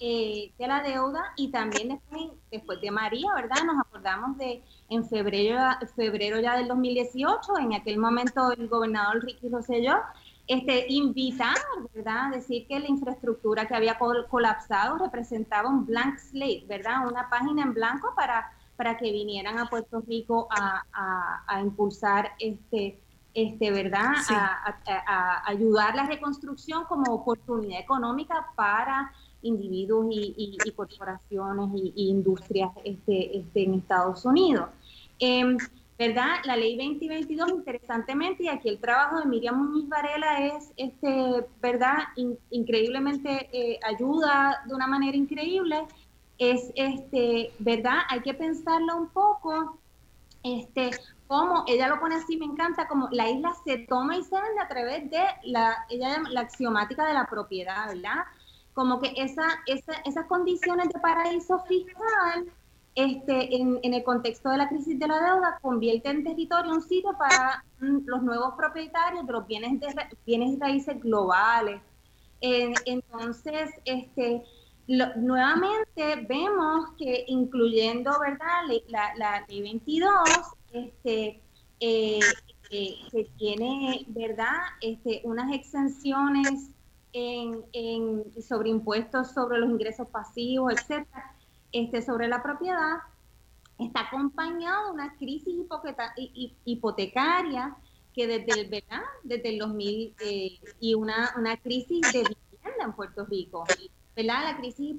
eh, 0.00 0.52
de 0.58 0.66
la 0.66 0.82
deuda 0.82 1.34
y 1.36 1.50
también 1.50 1.88
después, 1.88 2.30
después 2.50 2.80
de 2.80 2.90
María, 2.90 3.34
¿verdad? 3.34 3.64
Nos 3.66 3.78
acordamos 3.78 4.38
de 4.38 4.62
en 4.88 5.06
febrero, 5.06 5.60
febrero 5.96 6.40
ya 6.40 6.56
del 6.56 6.68
2018, 6.68 7.58
en 7.58 7.74
aquel 7.74 7.98
momento 7.98 8.52
el 8.52 8.68
gobernador 8.68 9.22
Ricky 9.22 9.48
Rosselló 9.50 9.96
este, 10.50 10.86
invitar, 10.88 11.56
¿verdad? 11.94 12.32
Decir 12.32 12.66
que 12.66 12.80
la 12.80 12.88
infraestructura 12.88 13.68
que 13.68 13.74
había 13.76 13.96
colapsado 14.28 14.98
representaba 14.98 15.68
un 15.68 15.86
blank 15.86 16.18
slate, 16.18 16.64
¿verdad? 16.66 17.06
Una 17.08 17.30
página 17.30 17.62
en 17.62 17.72
blanco 17.72 18.12
para, 18.16 18.50
para 18.74 18.98
que 18.98 19.12
vinieran 19.12 19.60
a 19.60 19.66
Puerto 19.66 20.00
Rico 20.00 20.48
a, 20.50 21.60
impulsar 21.62 22.32
este, 22.40 23.00
este, 23.32 23.70
¿verdad? 23.70 24.10
A, 24.28 25.48
ayudar 25.48 25.94
la 25.94 26.06
reconstrucción 26.06 26.82
como 26.86 27.14
oportunidad 27.14 27.78
económica 27.78 28.48
para 28.56 29.12
individuos 29.42 30.06
y, 30.10 30.58
corporaciones 30.74 31.70
y, 31.74 32.10
industrias 32.10 32.72
este, 32.82 33.38
este, 33.38 33.62
en 33.62 33.74
Estados 33.74 34.24
Unidos. 34.24 34.68
Em, 35.20 35.58
¿verdad? 36.00 36.36
La 36.44 36.56
ley 36.56 36.78
2022, 36.78 37.50
interesantemente, 37.50 38.44
y 38.44 38.48
aquí 38.48 38.70
el 38.70 38.80
trabajo 38.80 39.20
de 39.20 39.26
Miriam 39.26 39.62
Muñiz 39.62 39.86
Varela 39.86 40.46
es, 40.46 40.72
este, 40.78 41.46
¿verdad? 41.60 41.98
increíblemente 42.48 43.50
eh, 43.52 43.78
ayuda 43.84 44.62
de 44.66 44.74
una 44.74 44.86
manera 44.86 45.14
increíble. 45.14 45.86
Es, 46.38 46.72
este, 46.74 47.52
¿verdad? 47.58 47.98
Hay 48.08 48.20
que 48.20 48.32
pensarlo 48.32 48.96
un 48.96 49.08
poco, 49.10 49.78
este, 50.42 50.88
como 51.26 51.64
ella 51.66 51.88
lo 51.88 52.00
pone 52.00 52.14
así, 52.14 52.38
me 52.38 52.46
encanta, 52.46 52.88
como 52.88 53.10
la 53.10 53.28
isla 53.28 53.52
se 53.62 53.80
toma 53.86 54.16
y 54.16 54.22
se 54.22 54.40
vende 54.40 54.60
a 54.62 54.68
través 54.68 55.10
de 55.10 55.22
la, 55.42 55.84
ella 55.90 56.22
la 56.30 56.40
axiomática 56.40 57.06
de 57.06 57.12
la 57.12 57.26
propiedad, 57.26 57.88
¿verdad? 57.88 58.24
Como 58.72 59.02
que 59.02 59.12
esa, 59.16 59.44
esa, 59.66 59.92
esas 60.06 60.24
condiciones 60.28 60.88
de 60.88 60.98
paraíso 60.98 61.58
fiscal 61.64 62.50
este, 62.94 63.56
en, 63.56 63.78
el 63.82 64.02
contexto 64.02 64.50
de 64.50 64.58
la 64.58 64.68
crisis 64.68 64.98
de 64.98 65.06
la 65.06 65.20
deuda, 65.20 65.58
convierte 65.62 66.10
en 66.10 66.24
territorio 66.24 66.72
un 66.72 66.82
sitio 66.82 67.16
para 67.16 67.64
mm, 67.80 67.98
los 68.06 68.22
nuevos 68.22 68.54
propietarios 68.56 69.26
de 69.26 69.32
los 69.32 69.46
bienes, 69.46 69.80
de, 69.80 69.94
bienes 70.26 70.58
raíces 70.58 71.00
globales. 71.00 71.80
entonces, 72.40 73.70
este, 73.84 74.42
nuevamente 74.88 76.26
vemos 76.28 76.90
que 76.98 77.24
incluyendo 77.28 78.12
¿verdad? 78.18 78.62
La, 78.88 79.44
ley 79.48 79.62
22, 79.62 80.10
este, 80.72 81.40
eh, 81.78 82.20
eh, 82.70 82.94
que 83.10 83.24
tiene 83.38 84.04
¿verdad? 84.08 84.58
Este, 84.80 85.20
unas 85.24 85.52
exenciones 85.54 86.70
en, 87.12 87.64
en, 87.72 88.24
sobre 88.42 88.70
impuestos 88.70 89.32
sobre 89.32 89.58
los 89.58 89.70
ingresos 89.70 90.08
pasivos, 90.08 90.72
etcétera 90.72 91.36
este, 91.72 92.02
sobre 92.02 92.28
la 92.28 92.42
propiedad 92.42 92.98
está 93.78 94.00
acompañado 94.02 94.86
de 94.86 94.92
una 94.92 95.16
crisis 95.16 95.54
hipotecaria 96.64 97.76
que 98.14 98.26
desde 98.26 98.60
el 98.60 98.68
verano, 98.68 99.06
desde 99.22 99.48
el 99.50 99.58
2000 99.58 100.14
eh, 100.20 100.60
y 100.80 100.94
una, 100.94 101.32
una 101.36 101.56
crisis 101.56 102.00
de 102.12 102.18
vivienda 102.18 102.84
en 102.84 102.92
Puerto 102.92 103.24
Rico. 103.26 103.64
La 104.16 104.56
crisis 104.58 104.94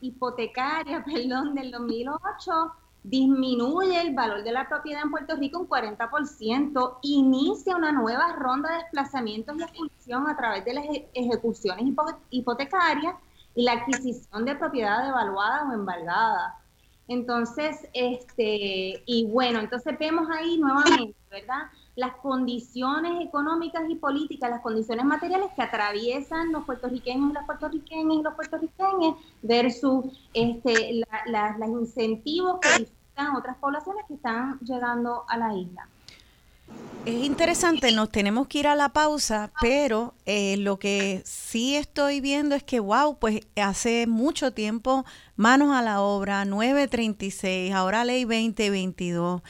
hipotecaria 0.00 1.04
perdón, 1.04 1.54
del 1.54 1.70
2008 1.70 2.52
disminuye 3.02 4.00
el 4.00 4.14
valor 4.14 4.44
de 4.44 4.52
la 4.52 4.68
propiedad 4.68 5.02
en 5.02 5.10
Puerto 5.10 5.36
Rico 5.36 5.58
un 5.58 5.68
40%, 5.68 6.98
inicia 7.02 7.76
una 7.76 7.92
nueva 7.92 8.32
ronda 8.34 8.70
de 8.70 8.78
desplazamientos 8.78 9.56
y 9.58 9.62
expulsión 9.62 10.28
a 10.28 10.36
través 10.36 10.64
de 10.64 10.74
las 10.74 10.84
ejecuciones 11.12 11.84
hipotecarias 12.30 13.16
y 13.54 13.64
la 13.64 13.72
adquisición 13.72 14.44
de 14.44 14.54
propiedad 14.54 15.04
devaluada 15.04 15.68
o 15.68 15.72
embargada. 15.72 16.58
Entonces, 17.08 17.88
este, 17.92 19.02
y 19.04 19.26
bueno, 19.26 19.60
entonces 19.60 19.98
vemos 19.98 20.28
ahí 20.30 20.58
nuevamente, 20.58 21.16
¿verdad? 21.30 21.70
Las 21.94 22.16
condiciones 22.16 23.26
económicas 23.26 23.82
y 23.88 23.96
políticas, 23.96 24.50
las 24.50 24.62
condiciones 24.62 25.04
materiales 25.04 25.50
que 25.54 25.62
atraviesan 25.62 26.52
los 26.52 26.64
puertorriqueños 26.64 27.30
y 27.30 27.32
las 27.34 27.44
puertorriqueñas 27.44 28.16
y 28.16 28.22
los 28.22 28.34
puertorriqueños 28.34 29.16
versus 29.42 30.06
este, 30.32 31.02
la, 31.26 31.56
los 31.58 31.68
incentivos 31.68 32.60
que 32.60 32.68
necesitan 32.68 33.36
otras 33.36 33.56
poblaciones 33.58 34.04
que 34.06 34.14
están 34.14 34.58
llegando 34.60 35.24
a 35.28 35.36
la 35.36 35.54
isla. 35.54 35.88
Es 37.04 37.24
interesante, 37.24 37.90
nos 37.90 38.10
tenemos 38.10 38.46
que 38.46 38.60
ir 38.60 38.68
a 38.68 38.76
la 38.76 38.90
pausa, 38.90 39.52
pero 39.60 40.14
eh, 40.24 40.56
lo 40.56 40.78
que 40.78 41.20
sí 41.24 41.74
estoy 41.74 42.20
viendo 42.20 42.54
es 42.54 42.62
que, 42.62 42.78
wow, 42.78 43.18
pues 43.18 43.40
hace 43.56 44.06
mucho 44.06 44.52
tiempo, 44.52 45.04
manos 45.34 45.74
a 45.74 45.82
la 45.82 46.00
obra, 46.00 46.44
936, 46.44 47.72
ahora 47.74 48.04
ley 48.04 48.22
2022, 48.22 49.42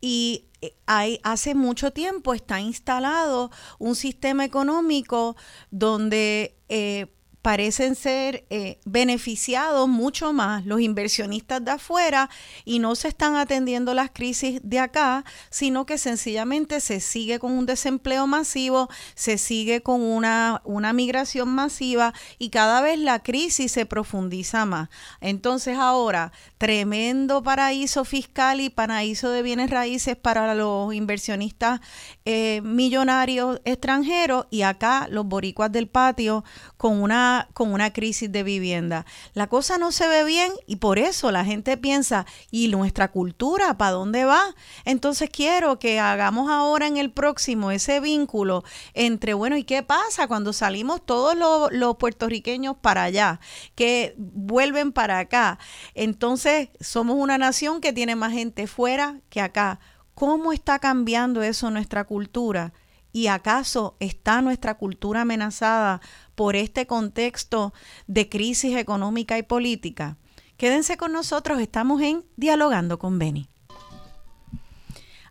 y 0.00 0.44
eh, 0.62 0.72
hay, 0.86 1.18
hace 1.24 1.56
mucho 1.56 1.90
tiempo 1.90 2.32
está 2.32 2.60
instalado 2.60 3.50
un 3.80 3.96
sistema 3.96 4.44
económico 4.44 5.36
donde... 5.72 6.54
Eh, 6.68 7.08
parecen 7.42 7.94
ser 7.94 8.44
eh, 8.50 8.78
beneficiados 8.84 9.88
mucho 9.88 10.32
más 10.32 10.66
los 10.66 10.80
inversionistas 10.80 11.64
de 11.64 11.70
afuera 11.72 12.28
y 12.64 12.78
no 12.78 12.94
se 12.94 13.08
están 13.08 13.36
atendiendo 13.36 13.94
las 13.94 14.10
crisis 14.10 14.60
de 14.62 14.78
acá, 14.78 15.24
sino 15.48 15.86
que 15.86 15.96
sencillamente 15.96 16.80
se 16.80 17.00
sigue 17.00 17.38
con 17.38 17.52
un 17.52 17.66
desempleo 17.66 18.26
masivo, 18.26 18.88
se 19.14 19.38
sigue 19.38 19.82
con 19.82 20.02
una, 20.02 20.60
una 20.64 20.92
migración 20.92 21.48
masiva 21.48 22.12
y 22.38 22.50
cada 22.50 22.82
vez 22.82 22.98
la 22.98 23.22
crisis 23.22 23.72
se 23.72 23.86
profundiza 23.86 24.66
más. 24.66 24.90
Entonces 25.20 25.78
ahora, 25.78 26.32
tremendo 26.58 27.42
paraíso 27.42 28.04
fiscal 28.04 28.60
y 28.60 28.68
paraíso 28.68 29.30
de 29.30 29.42
bienes 29.42 29.70
raíces 29.70 30.16
para 30.16 30.54
los 30.54 30.92
inversionistas 30.92 31.80
eh, 32.26 32.60
millonarios 32.62 33.60
extranjeros 33.64 34.46
y 34.50 34.62
acá 34.62 35.08
los 35.10 35.26
boricuas 35.26 35.72
del 35.72 35.88
patio 35.88 36.44
con 36.76 37.00
una 37.00 37.29
con 37.52 37.72
una 37.72 37.92
crisis 37.92 38.30
de 38.30 38.42
vivienda. 38.42 39.06
La 39.34 39.46
cosa 39.46 39.78
no 39.78 39.92
se 39.92 40.08
ve 40.08 40.24
bien 40.24 40.52
y 40.66 40.76
por 40.76 40.98
eso 40.98 41.30
la 41.30 41.44
gente 41.44 41.76
piensa, 41.76 42.26
¿y 42.50 42.68
nuestra 42.68 43.10
cultura 43.10 43.76
para 43.76 43.92
dónde 43.92 44.24
va? 44.24 44.54
Entonces 44.84 45.30
quiero 45.30 45.78
que 45.78 46.00
hagamos 46.00 46.50
ahora 46.50 46.86
en 46.86 46.96
el 46.96 47.10
próximo 47.10 47.70
ese 47.70 48.00
vínculo 48.00 48.64
entre, 48.94 49.34
bueno, 49.34 49.56
¿y 49.56 49.64
qué 49.64 49.82
pasa 49.82 50.28
cuando 50.28 50.52
salimos 50.52 51.04
todos 51.04 51.36
los, 51.36 51.72
los 51.72 51.96
puertorriqueños 51.96 52.76
para 52.76 53.04
allá, 53.04 53.40
que 53.74 54.14
vuelven 54.16 54.92
para 54.92 55.18
acá? 55.18 55.58
Entonces 55.94 56.68
somos 56.80 57.16
una 57.16 57.38
nación 57.38 57.80
que 57.80 57.92
tiene 57.92 58.16
más 58.16 58.32
gente 58.32 58.66
fuera 58.66 59.20
que 59.28 59.40
acá. 59.40 59.80
¿Cómo 60.14 60.52
está 60.52 60.78
cambiando 60.78 61.42
eso 61.42 61.70
nuestra 61.70 62.04
cultura? 62.04 62.72
¿Y 63.12 63.26
acaso 63.26 63.96
está 63.98 64.40
nuestra 64.40 64.74
cultura 64.74 65.22
amenazada 65.22 66.00
por 66.40 66.56
este 66.56 66.86
contexto 66.86 67.74
de 68.06 68.30
crisis 68.30 68.74
económica 68.74 69.36
y 69.36 69.42
política? 69.42 70.16
Quédense 70.56 70.96
con 70.96 71.12
nosotros, 71.12 71.60
estamos 71.60 72.00
en 72.00 72.24
Dialogando 72.36 72.98
con 72.98 73.18
Beni. 73.18 73.50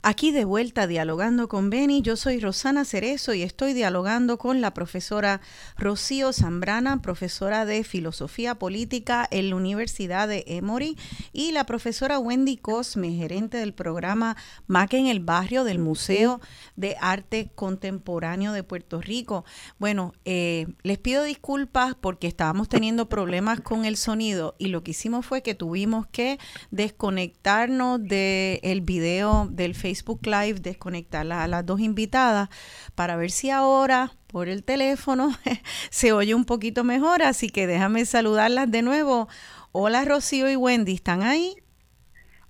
Aquí 0.02 0.32
de 0.32 0.46
vuelta 0.46 0.88
dialogando 0.88 1.50
con 1.50 1.70
Beni, 1.70 2.02
yo 2.02 2.16
soy 2.16 2.40
Rosana 2.40 2.86
Cerezo 2.86 3.34
y 3.34 3.42
estoy 3.42 3.74
dialogando 3.74 4.38
con 4.38 4.62
la 4.62 4.74
profesora 4.74 5.42
Rocío 5.78 6.32
Zambrana, 6.32 7.02
profesora 7.02 7.66
de 7.66 7.84
Filosofía 7.84 8.56
Política 8.56 9.28
en 9.30 9.50
la 9.50 9.58
Universidad 9.58 10.30
de 10.30 10.46
Emory, 10.48 10.98
y 11.34 11.52
la 11.52 11.66
profesora 11.66 12.18
Wendy 12.18 12.56
Cosme, 12.56 13.12
gerente 13.12 13.58
del 13.58 13.74
programa 13.74 14.38
MAC 14.68 14.94
en 14.94 15.08
el 15.08 15.20
barrio 15.20 15.66
del 15.66 15.80
Museo 15.80 16.40
de 16.78 16.96
Arte 17.02 17.52
Contemporáneo 17.54 18.54
de 18.54 18.64
Puerto 18.64 19.02
Rico. 19.02 19.44
Bueno, 19.80 20.14
eh, 20.24 20.68
les 20.82 20.98
pido 20.98 21.26
disculpas 21.26 21.96
porque 22.00 22.28
estábamos 22.28 22.70
teniendo 22.70 23.10
problemas 23.10 23.60
con 23.60 23.84
el 23.84 23.98
sonido 23.98 24.56
y 24.60 24.68
lo 24.68 24.82
que 24.82 24.92
hicimos 24.92 25.26
fue 25.26 25.42
que 25.42 25.56
tuvimos 25.56 26.08
que 26.08 26.40
desconectarnos 26.72 28.02
del 28.02 28.80
video 28.80 29.50
del 29.52 29.76
Facebook 29.76 29.89
Facebook 29.90 30.20
Live, 30.24 30.60
desconectar 30.60 31.32
a 31.32 31.48
las 31.48 31.66
dos 31.66 31.80
invitadas 31.80 32.50
para 32.94 33.16
ver 33.16 33.32
si 33.32 33.50
ahora 33.50 34.12
por 34.28 34.48
el 34.48 34.64
teléfono 34.64 35.32
se 35.90 36.14
oye 36.14 36.36
un 36.36 36.46
poquito 36.46 36.84
mejor. 36.84 37.24
Así 37.24 37.50
que 37.50 37.66
déjame 37.66 38.06
saludarlas 38.06 38.70
de 38.70 38.84
nuevo. 38.84 39.28
Hola 39.72 40.06
Rocío 40.06 40.50
y 40.50 40.56
Wendy, 40.56 40.94
¿están 40.94 41.24
ahí? 41.24 41.56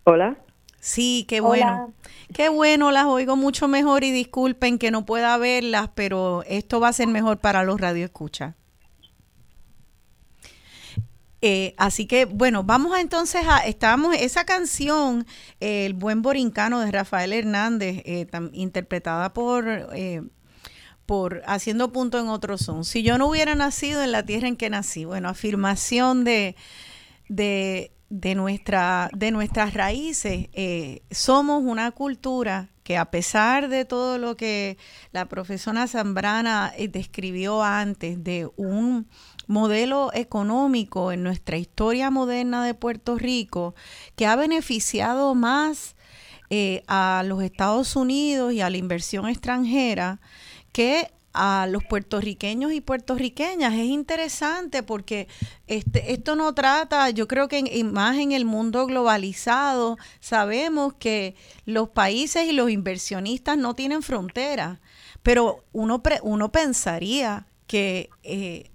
Hola. 0.04 0.38
Sí, 0.82 1.26
qué 1.30 1.40
bueno. 1.40 1.94
Qué 2.34 2.50
bueno, 2.50 2.92
las 2.92 3.06
oigo 3.06 3.38
mucho 3.38 3.70
mejor 3.70 4.04
y 4.04 4.12
disculpen 4.12 4.78
que 4.78 4.92
no 4.92 5.06
pueda 5.06 5.38
verlas, 5.38 5.90
pero 5.96 6.44
esto 6.46 6.82
va 6.82 6.90
a 6.90 6.94
ser 6.94 7.08
mejor 7.08 7.38
para 7.40 7.64
los 7.64 7.80
radioescuchas. 7.80 8.56
Eh, 11.42 11.74
así 11.78 12.06
que 12.06 12.26
bueno, 12.26 12.64
vamos 12.64 12.94
a 12.94 13.02
entonces 13.02 13.44
a, 13.48 13.60
estábamos, 13.60 14.16
esa 14.16 14.46
canción, 14.46 15.26
El 15.60 15.94
buen 15.94 16.22
borincano 16.22 16.82
de 16.82 16.92
Rafael 16.92 17.32
Hernández, 17.34 18.02
eh, 18.06 18.28
interpretada 18.52 19.34
por, 19.34 19.68
eh, 19.94 20.22
por 21.06 21.42
Haciendo 21.46 21.92
punto 21.92 22.20
en 22.20 22.28
otro 22.28 22.58
son. 22.58 22.84
Si 22.84 23.04
yo 23.04 23.18
no 23.18 23.28
hubiera 23.28 23.56
nacido 23.56 24.04
en 24.04 24.12
la 24.12 24.24
tierra 24.24 24.48
en 24.48 24.58
que 24.58 24.70
nací, 24.70 25.06
bueno, 25.06 25.30
afirmación 25.30 26.24
de, 26.24 26.56
de, 27.30 27.94
de, 28.10 28.36
nuestra, 28.36 29.10
de 29.16 29.32
nuestras 29.32 29.74
raíces. 29.74 30.50
somos 31.10 31.64
una 31.64 31.92
cultura 31.92 32.70
que 32.84 32.98
a 32.98 33.12
pesar 33.12 33.70
de 33.70 33.86
todo 33.86 34.18
lo 34.18 34.36
que 34.36 34.78
la 35.12 35.28
profesora 35.28 35.88
Zambrana 35.88 36.74
describió 36.90 37.64
antes 37.64 38.24
de 38.24 38.50
un 38.58 39.08
modelo 39.50 40.12
económico 40.14 41.12
en 41.12 41.24
nuestra 41.24 41.58
historia 41.58 42.12
moderna 42.12 42.64
de 42.64 42.76
Puerto 42.76 43.18
Rico 43.18 43.74
que 44.16 44.28
ha 44.28 44.36
beneficiado 44.36 45.34
más 45.34 45.96
eh, 46.52 46.84
a 46.88 47.24
los 47.26 47.42
Estados 47.42 47.96
Unidos 47.96 48.54
y 48.54 48.62
a 48.62 48.70
la 48.70 48.78
inversión 48.78 49.28
extranjera 49.28 50.22
que 50.72 51.12
a 51.34 51.66
los 51.68 51.84
puertorriqueños 51.84 52.74
y 52.74 52.82
puertorriqueñas. 52.82 53.74
Es 53.74 53.86
interesante 53.86 54.84
porque 54.84 55.28
este, 55.66 56.14
esto 56.14 56.36
no 56.36 56.54
trata, 56.54 57.10
yo 57.10 57.28
creo 57.28 57.48
que 57.48 57.84
más 57.84 58.18
en 58.18 58.34
el 58.34 58.46
mundo 58.46 58.86
globalizado 58.86 59.98
sabemos 60.20 60.94
que 60.94 61.36
los 61.66 61.90
países 61.90 62.48
y 62.48 62.52
los 62.52 62.70
inversionistas 62.70 63.58
no 63.58 63.74
tienen 63.74 64.04
fronteras, 64.04 64.80
pero 65.24 65.66
uno, 65.72 66.04
uno 66.22 66.52
pensaría 66.52 67.48
que 67.66 68.10
eh, 68.24 68.70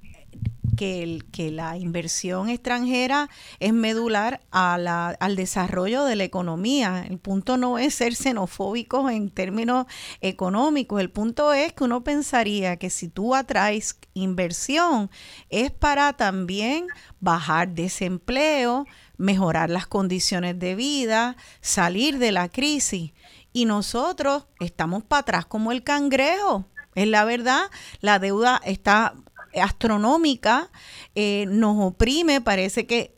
que, 0.77 1.03
el, 1.03 1.25
que 1.27 1.51
la 1.51 1.77
inversión 1.77 2.49
extranjera 2.49 3.29
es 3.61 3.73
medular 3.73 4.41
a 4.51 4.79
la, 4.79 5.09
al 5.21 5.37
desarrollo 5.37 6.05
de 6.05 6.17
la 6.17 6.25
economía. 6.25 7.05
El 7.09 7.19
punto 7.19 7.57
no 7.57 7.79
es 7.79 7.95
ser 7.95 8.15
xenofóbicos 8.15 9.11
en 9.11 9.31
términos 9.31 9.87
económicos, 10.21 11.01
el 11.01 11.11
punto 11.11 11.53
es 11.53 11.73
que 11.73 11.85
uno 11.85 12.05
pensaría 12.05 12.77
que 12.77 12.91
si 12.91 13.09
tú 13.09 13.35
atraes 13.35 13.99
inversión 14.15 15.11
es 15.51 15.71
para 15.71 16.13
también 16.15 16.87
bajar 17.21 17.71
desempleo, 17.71 18.87
mejorar 19.17 19.71
las 19.71 19.87
condiciones 19.87 20.59
de 20.59 20.75
vida, 20.75 21.37
salir 21.61 22.19
de 22.19 22.33
la 22.33 22.49
crisis. 22.49 23.13
Y 23.53 23.67
nosotros 23.67 24.47
estamos 24.61 25.05
para 25.05 25.21
atrás 25.21 25.47
como 25.47 25.73
el 25.73 25.85
cangrejo. 25.85 26.67
Es 26.95 27.09
la 27.09 27.25
verdad, 27.25 27.63
la 28.01 28.19
deuda 28.19 28.61
está 28.65 29.15
astronómica, 29.61 30.71
eh, 31.15 31.47
nos 31.49 31.77
oprime, 31.79 32.41
parece 32.41 32.87
que 32.87 33.15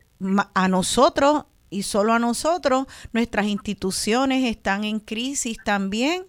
a 0.53 0.67
nosotros 0.67 1.45
y 1.69 1.83
solo 1.83 2.13
a 2.13 2.19
nosotros, 2.19 2.87
nuestras 3.11 3.47
instituciones 3.47 4.45
están 4.45 4.83
en 4.83 4.99
crisis 4.99 5.57
también 5.65 6.25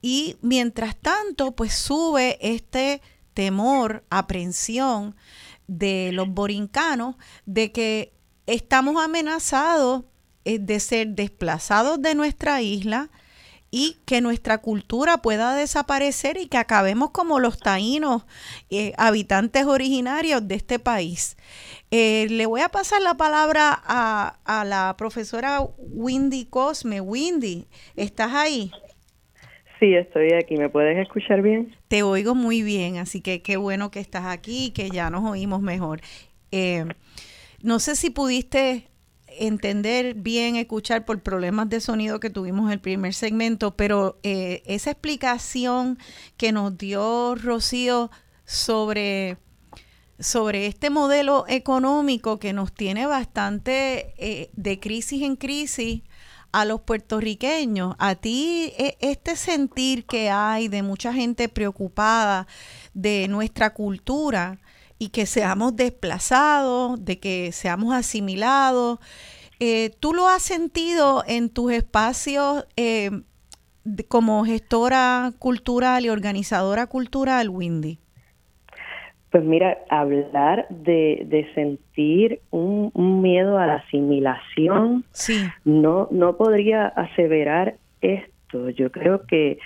y 0.00 0.36
mientras 0.40 0.96
tanto 0.96 1.52
pues 1.52 1.74
sube 1.74 2.38
este 2.40 3.02
temor, 3.34 4.04
aprensión 4.10 5.14
de 5.66 6.10
los 6.12 6.28
borincanos 6.28 7.16
de 7.44 7.70
que 7.70 8.14
estamos 8.46 9.02
amenazados 9.02 10.04
eh, 10.44 10.58
de 10.58 10.80
ser 10.80 11.08
desplazados 11.08 12.00
de 12.00 12.14
nuestra 12.14 12.62
isla, 12.62 13.10
y 13.70 13.98
que 14.06 14.20
nuestra 14.20 14.58
cultura 14.58 15.18
pueda 15.18 15.54
desaparecer 15.54 16.36
y 16.38 16.46
que 16.46 16.56
acabemos 16.56 17.10
como 17.10 17.38
los 17.38 17.58
taínos, 17.58 18.24
eh, 18.70 18.92
habitantes 18.96 19.66
originarios 19.66 20.46
de 20.48 20.54
este 20.54 20.78
país. 20.78 21.36
Eh, 21.90 22.26
le 22.30 22.46
voy 22.46 22.60
a 22.60 22.68
pasar 22.68 23.02
la 23.02 23.14
palabra 23.14 23.78
a, 23.84 24.38
a, 24.44 24.64
la 24.64 24.94
profesora 24.96 25.60
Windy 25.78 26.46
Cosme. 26.46 27.00
Windy, 27.00 27.66
¿estás 27.96 28.32
ahí? 28.34 28.70
Sí, 29.78 29.94
estoy 29.94 30.32
aquí. 30.32 30.56
¿Me 30.56 30.68
puedes 30.68 30.98
escuchar 30.98 31.42
bien? 31.42 31.74
Te 31.88 32.02
oigo 32.02 32.34
muy 32.34 32.62
bien, 32.62 32.98
así 32.98 33.20
que 33.20 33.42
qué 33.42 33.56
bueno 33.56 33.90
que 33.90 34.00
estás 34.00 34.26
aquí 34.26 34.66
y 34.66 34.70
que 34.70 34.90
ya 34.90 35.10
nos 35.10 35.24
oímos 35.24 35.60
mejor. 35.62 36.00
Eh, 36.50 36.84
no 37.62 37.78
sé 37.78 37.96
si 37.96 38.10
pudiste 38.10 38.88
entender 39.38 40.14
bien, 40.14 40.56
escuchar 40.56 41.04
por 41.04 41.22
problemas 41.22 41.68
de 41.68 41.80
sonido 41.80 42.20
que 42.20 42.30
tuvimos 42.30 42.66
en 42.66 42.72
el 42.72 42.80
primer 42.80 43.14
segmento, 43.14 43.76
pero 43.76 44.18
eh, 44.22 44.62
esa 44.66 44.90
explicación 44.90 45.98
que 46.36 46.52
nos 46.52 46.76
dio 46.76 47.34
Rocío 47.34 48.10
sobre, 48.44 49.36
sobre 50.18 50.66
este 50.66 50.90
modelo 50.90 51.44
económico 51.48 52.38
que 52.38 52.52
nos 52.52 52.72
tiene 52.72 53.06
bastante 53.06 54.14
eh, 54.18 54.50
de 54.54 54.80
crisis 54.80 55.22
en 55.22 55.36
crisis 55.36 56.02
a 56.52 56.64
los 56.64 56.80
puertorriqueños, 56.80 57.94
a 57.98 58.14
ti 58.14 58.72
e, 58.78 58.96
este 59.00 59.36
sentir 59.36 60.06
que 60.06 60.30
hay 60.30 60.68
de 60.68 60.82
mucha 60.82 61.12
gente 61.12 61.48
preocupada 61.48 62.46
de 62.94 63.28
nuestra 63.28 63.74
cultura, 63.74 64.58
y 64.98 65.10
que 65.10 65.26
seamos 65.26 65.76
desplazados, 65.76 67.04
de 67.04 67.18
que 67.18 67.52
seamos 67.52 67.94
asimilados. 67.94 68.98
Eh, 69.60 69.90
¿Tú 70.00 70.14
lo 70.14 70.28
has 70.28 70.42
sentido 70.42 71.22
en 71.26 71.50
tus 71.50 71.72
espacios 71.72 72.66
eh, 72.76 73.10
como 74.08 74.44
gestora 74.44 75.32
cultural 75.38 76.04
y 76.04 76.08
organizadora 76.08 76.86
cultural, 76.86 77.48
Windy? 77.48 77.98
Pues 79.30 79.44
mira, 79.44 79.76
hablar 79.90 80.66
de, 80.70 81.46
sentir 81.54 82.40
un, 82.50 82.90
miedo 83.20 83.58
a 83.58 83.66
la 83.66 83.74
asimilación, 83.74 85.04
sí. 85.10 85.44
no, 85.64 86.08
no 86.10 86.36
podría 86.36 86.86
aseverar 86.86 87.76
esto. 88.00 88.70
Yo 88.70 88.90
creo 88.90 89.26
que, 89.26 89.58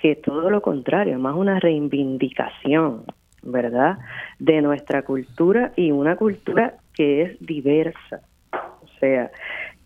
que 0.00 0.14
todo 0.14 0.50
lo 0.50 0.62
contrario, 0.62 1.18
más 1.18 1.34
una 1.34 1.58
reivindicación. 1.58 3.06
¿Verdad? 3.50 3.98
De 4.38 4.60
nuestra 4.62 5.02
cultura 5.02 5.72
y 5.76 5.90
una 5.90 6.16
cultura 6.16 6.74
que 6.94 7.22
es 7.22 7.40
diversa. 7.40 8.20
O 8.52 8.88
sea, 9.00 9.30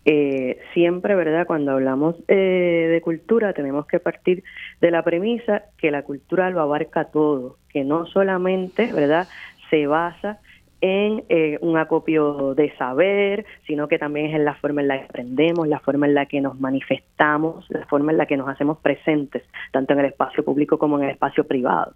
eh, 0.05 0.59
siempre, 0.73 1.15
¿verdad? 1.15 1.47
Cuando 1.47 1.71
hablamos 1.71 2.15
eh, 2.27 2.89
de 2.91 3.01
cultura 3.01 3.53
tenemos 3.53 3.85
que 3.87 3.99
partir 3.99 4.43
de 4.81 4.91
la 4.91 5.01
premisa 5.01 5.63
que 5.77 5.91
la 5.91 6.03
cultura 6.03 6.49
lo 6.49 6.59
abarca 6.59 7.05
todo, 7.05 7.57
que 7.69 7.85
no 7.85 8.05
solamente, 8.07 8.91
¿verdad? 8.91 9.27
Se 9.69 9.87
basa 9.87 10.39
en 10.81 11.23
eh, 11.29 11.57
un 11.61 11.77
acopio 11.77 12.53
de 12.55 12.75
saber, 12.75 13.45
sino 13.65 13.87
que 13.87 13.97
también 13.97 14.25
es 14.25 14.35
en 14.35 14.43
la 14.43 14.55
forma 14.55 14.81
en 14.81 14.89
la 14.89 14.97
que 14.97 15.05
aprendemos, 15.05 15.65
la 15.65 15.79
forma 15.79 16.07
en 16.07 16.13
la 16.13 16.25
que 16.25 16.41
nos 16.41 16.59
manifestamos, 16.59 17.65
la 17.69 17.85
forma 17.85 18.11
en 18.11 18.17
la 18.17 18.25
que 18.25 18.35
nos 18.35 18.49
hacemos 18.49 18.79
presentes, 18.79 19.43
tanto 19.71 19.93
en 19.93 19.99
el 19.99 20.07
espacio 20.07 20.43
público 20.43 20.77
como 20.77 20.97
en 20.97 21.05
el 21.05 21.11
espacio 21.11 21.45
privado. 21.47 21.93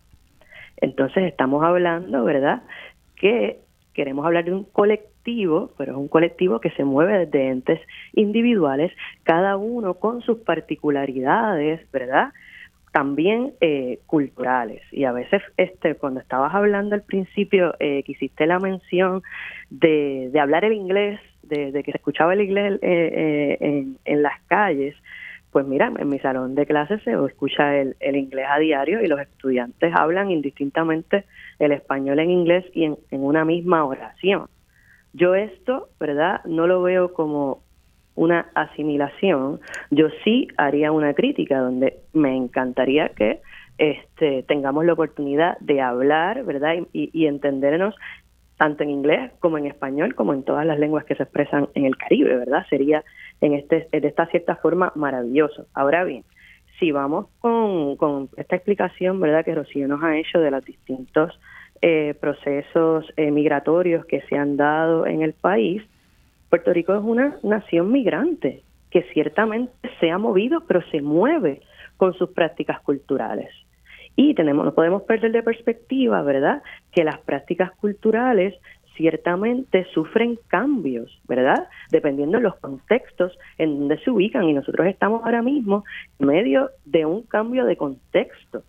Entonces 0.78 1.24
estamos 1.24 1.64
hablando, 1.64 2.24
¿verdad? 2.24 2.64
Que 3.16 3.60
queremos 3.94 4.26
hablar 4.26 4.46
de 4.46 4.54
un 4.54 4.64
colectivo, 4.64 5.72
pero 5.78 5.94
es 5.94 5.98
un 5.98 6.08
colectivo 6.08 6.62
que 6.62 6.70
se 6.72 6.84
mueve 6.84 7.26
desde 7.26 7.50
entes 7.50 7.82
individuales, 8.14 8.92
cada 9.24 9.58
uno 9.58 9.96
con 9.96 10.22
sus 10.22 10.38
particularidades, 10.40 11.92
¿verdad? 11.92 12.32
También 12.94 13.54
eh, 13.60 14.00
culturales. 14.06 14.82
Y 14.92 15.06
a 15.06 15.12
veces, 15.12 15.42
este, 15.58 15.96
cuando 15.96 16.20
estabas 16.20 16.54
hablando 16.54 16.96
al 16.96 17.02
principio, 17.02 17.74
eh, 17.80 18.04
que 18.04 18.12
hiciste 18.12 18.46
la 18.46 18.60
mención 18.60 19.24
de, 19.72 20.30
de 20.32 20.40
hablar 20.40 20.64
el 20.64 20.74
inglés, 20.74 21.20
de, 21.42 21.72
que 21.84 21.92
se 21.92 21.98
escuchaba 21.98 22.34
el 22.34 22.42
inglés 22.42 22.80
eh, 22.82 23.58
en, 23.60 23.98
en 24.06 24.22
las 24.22 24.40
calles, 24.48 24.96
pues 25.52 25.66
mira, 25.66 25.92
en 25.98 26.10
mi 26.10 26.20
salón 26.20 26.56
de 26.56 26.66
clases 26.66 27.02
se 27.04 27.14
escucha 27.26 27.76
el, 27.78 27.96
inglés 28.16 28.46
a 28.50 28.60
diario 28.60 29.02
y 29.02 29.08
los 29.08 29.20
estudiantes 29.20 29.94
hablan 29.96 30.30
indistintamente 30.30 31.26
el 31.60 31.72
español 31.72 32.20
en 32.20 32.32
inglés 32.32 32.66
y 32.74 32.84
en, 32.84 32.98
una 33.10 33.46
misma 33.46 33.86
oración. 33.86 34.48
Yo 35.14 35.36
esto, 35.36 35.90
¿verdad? 36.00 36.42
No 36.46 36.68
lo 36.68 36.82
veo 36.82 37.14
como 37.14 37.64
una 38.16 38.50
asimilación. 38.56 39.60
Yo 39.90 40.10
sí 40.24 40.48
haría 40.58 40.92
una 40.92 41.14
crítica 41.14 41.60
donde 41.60 41.98
me 42.14 42.36
encantaría 42.36 43.10
que 43.10 43.42
este, 43.78 44.44
tengamos 44.44 44.86
la 44.86 44.94
oportunidad 44.94 45.58
de 45.60 45.82
hablar, 45.82 46.44
¿verdad? 46.44 46.76
Y, 46.94 47.10
y, 47.14 47.28
entendernos 47.28 47.96
tanto 48.58 48.84
en 48.84 48.90
inglés 48.90 49.32
como 49.40 49.58
en 49.58 49.68
español, 49.68 50.16
como 50.16 50.34
en 50.34 50.44
todas 50.44 50.66
las 50.66 50.80
lenguas 50.80 51.06
que 51.06 51.16
se 51.16 51.24
expresan 51.24 51.70
en 51.76 51.86
el 51.86 51.96
Caribe, 51.96 52.36
¿verdad? 52.38 52.66
Sería 52.70 53.04
en 53.42 53.54
este 53.54 53.88
de 53.92 54.08
esta 54.08 54.26
cierta 54.28 54.56
forma 54.56 54.92
maravilloso. 54.96 55.68
Ahora 55.74 56.04
bien, 56.04 56.24
si 56.80 56.92
vamos 56.92 57.28
con, 57.40 58.30
esta 58.38 58.56
explicación, 58.56 59.20
¿verdad? 59.20 59.44
Que 59.44 59.56
Rocío 59.56 59.88
nos 59.88 60.04
ha 60.04 60.18
hecho 60.18 60.40
de 60.40 60.52
los 60.52 60.64
distintos 60.64 61.40
eh, 61.82 62.16
procesos 62.20 63.06
eh, 63.18 63.32
migratorios 63.32 64.06
que 64.06 64.22
se 64.22 64.38
han 64.38 64.58
dado 64.58 65.06
en 65.06 65.22
el 65.22 65.34
país, 65.34 65.84
Puerto 66.50 66.74
Rico 66.74 66.96
es 66.96 67.04
una 67.04 67.38
nación 67.44 67.92
migrante 67.92 68.64
que 68.90 69.04
ciertamente 69.14 69.74
se 70.00 70.12
ha 70.12 70.18
movido, 70.18 70.64
pero 70.68 70.82
se 70.92 71.02
mueve 71.02 71.62
con 71.98 72.14
sus 72.14 72.30
prácticas 72.30 72.80
culturales. 72.82 73.50
Y 74.16 74.34
tenemos, 74.34 74.66
no 74.66 74.74
podemos 74.74 75.04
perder 75.04 75.32
de 75.32 75.44
perspectiva, 75.44 76.22
¿verdad?, 76.24 76.64
que 76.92 77.04
las 77.04 77.20
prácticas 77.20 77.72
culturales 77.74 78.56
ciertamente 78.98 79.86
sufren 79.94 80.38
cambios, 80.48 81.22
¿verdad? 81.28 81.68
Dependiendo 81.92 82.38
de 82.38 82.44
los 82.44 82.56
contextos 82.58 83.38
en 83.58 83.80
donde 83.80 84.00
se 84.00 84.10
ubican 84.12 84.44
y 84.46 84.54
nosotros 84.54 84.88
estamos 84.88 85.24
ahora 85.24 85.42
mismo 85.42 85.86
en 86.20 86.28
medio 86.28 86.72
de 86.86 87.06
un 87.06 87.22
cambio 87.22 87.66
de 87.66 87.78
contexto. 87.78 88.64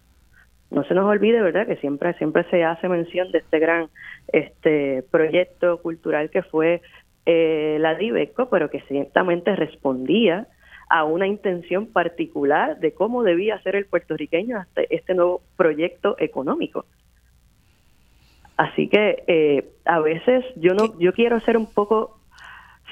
No 0.70 0.84
se 0.84 0.94
nos 0.94 1.06
olvide, 1.06 1.40
¿verdad?, 1.40 1.66
que 1.66 1.76
siempre 1.76 2.12
siempre 2.14 2.44
se 2.50 2.62
hace 2.62 2.88
mención 2.88 3.32
de 3.32 3.38
este 3.38 3.58
gran 3.58 3.88
este 4.28 5.02
proyecto 5.10 5.78
cultural 5.80 6.30
que 6.30 6.42
fue 6.42 6.82
eh, 7.24 7.78
la 7.80 7.94
DIVECO, 7.94 8.50
pero 8.50 8.70
que 8.70 8.82
ciertamente 8.82 9.56
respondía 9.56 10.46
a 10.90 11.04
una 11.04 11.26
intención 11.26 11.86
particular 11.86 12.78
de 12.80 12.92
cómo 12.92 13.22
debía 13.22 13.60
ser 13.62 13.76
el 13.76 13.86
puertorriqueño 13.86 14.60
este, 14.60 14.94
este 14.94 15.14
nuevo 15.14 15.42
proyecto 15.56 16.16
económico. 16.18 16.86
Así 18.58 18.88
que 18.88 19.22
eh, 19.28 19.68
a 19.84 20.00
veces 20.00 20.44
yo 20.56 20.74
no, 20.74 20.98
yo 20.98 21.12
quiero 21.12 21.38
ser 21.40 21.56
un 21.56 21.72
poco, 21.72 22.18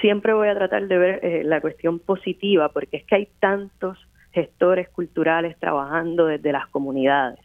siempre 0.01 0.33
voy 0.33 0.47
a 0.47 0.55
tratar 0.55 0.87
de 0.87 0.97
ver 0.97 1.25
eh, 1.25 1.43
la 1.45 1.61
cuestión 1.61 1.99
positiva, 1.99 2.69
porque 2.69 2.99
es 2.99 3.05
que 3.05 3.17
hay 3.17 3.29
tantos 3.41 3.99
gestores 4.31 4.89
culturales 4.91 5.59
trabajando 5.59 6.27
desde 6.27 6.53
las 6.53 6.69
comunidades 6.69 7.41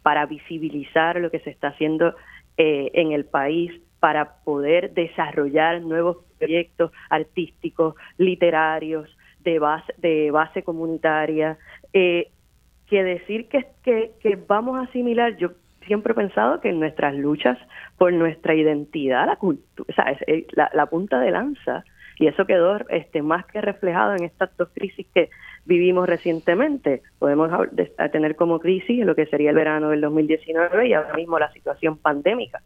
para 0.00 0.24
visibilizar 0.24 1.20
lo 1.20 1.30
que 1.30 1.40
se 1.40 1.50
está 1.50 1.68
haciendo 1.68 2.14
eh, 2.56 2.92
en 2.94 3.12
el 3.12 3.26
país, 3.26 3.70
para 3.98 4.36
poder 4.42 4.94
desarrollar 4.94 5.82
nuevos 5.82 6.16
proyectos 6.38 6.92
artísticos, 7.10 7.94
literarios, 8.16 9.14
de 9.40 9.58
base, 9.58 9.92
de 9.98 10.30
base 10.30 10.62
comunitaria, 10.62 11.58
eh, 11.92 12.30
que 12.86 13.04
decir 13.04 13.48
que, 13.48 13.66
que, 13.82 14.12
que 14.22 14.36
vamos 14.48 14.78
a 14.78 14.84
asimilar, 14.84 15.36
yo 15.36 15.50
siempre 15.86 16.12
he 16.12 16.16
pensado 16.16 16.60
que 16.60 16.70
en 16.70 16.80
nuestras 16.80 17.14
luchas 17.14 17.58
por 17.96 18.12
nuestra 18.12 18.54
identidad, 18.54 19.26
la, 19.26 19.36
cultura, 19.36 19.86
la, 20.52 20.70
la, 20.72 20.86
punta 20.86 21.20
de 21.20 21.30
lanza, 21.30 21.84
y 22.18 22.26
eso 22.26 22.44
quedó 22.44 22.78
este, 22.90 23.22
más 23.22 23.46
que 23.46 23.60
reflejado 23.60 24.14
en 24.14 24.24
estas 24.24 24.54
dos 24.56 24.68
crisis 24.74 25.06
que 25.14 25.30
vivimos 25.64 26.06
recientemente. 26.06 27.02
Podemos 27.18 27.50
tener 28.12 28.36
como 28.36 28.60
crisis 28.60 29.04
lo 29.06 29.14
que 29.14 29.26
sería 29.26 29.50
el 29.50 29.56
verano 29.56 29.88
del 29.88 30.02
2019 30.02 30.88
y 30.88 30.92
ahora 30.92 31.14
mismo 31.14 31.38
la 31.38 31.50
situación 31.52 31.96
pandémica. 31.96 32.60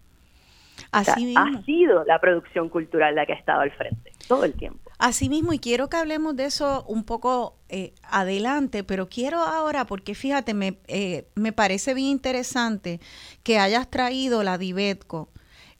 Así 0.91 1.35
Ha 1.37 1.63
sido 1.63 2.05
la 2.05 2.19
producción 2.21 2.69
cultural 2.69 3.15
la 3.15 3.27
que 3.27 3.33
ha 3.33 3.37
estado 3.37 3.61
al 3.61 3.71
frente 3.71 4.11
todo 4.27 4.45
el 4.45 4.55
tiempo. 4.55 4.84
Así 5.05 5.29
mismo, 5.29 5.53
y 5.53 5.59
quiero 5.59 5.91
que 5.91 5.99
hablemos 5.99 6.35
de 6.35 6.47
eso 6.47 6.83
un 6.89 7.05
poco 7.05 7.59
eh, 7.69 7.93
adelante, 8.05 8.85
pero 8.85 9.07
quiero 9.07 9.43
ahora, 9.43 9.85
porque 9.85 10.15
fíjate, 10.15 10.55
me, 10.55 10.79
eh, 10.87 11.29
me 11.35 11.53
parece 11.53 11.93
bien 11.93 12.09
interesante 12.09 13.01
que 13.43 13.59
hayas 13.59 13.91
traído 13.91 14.43
la 14.43 14.57
Dibetco, 14.57 15.29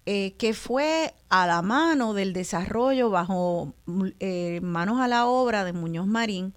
eh, 0.05 0.35
que 0.37 0.53
fue 0.53 1.15
a 1.31 1.47
la 1.47 1.63
mano 1.63 2.13
del 2.13 2.35
desarrollo 2.35 3.09
bajo 3.09 3.73
manos 3.87 5.01
a 5.01 5.09
la 5.09 5.25
obra 5.25 5.65
de 5.65 5.73
Muñoz 5.73 6.07
Marín, 6.07 6.53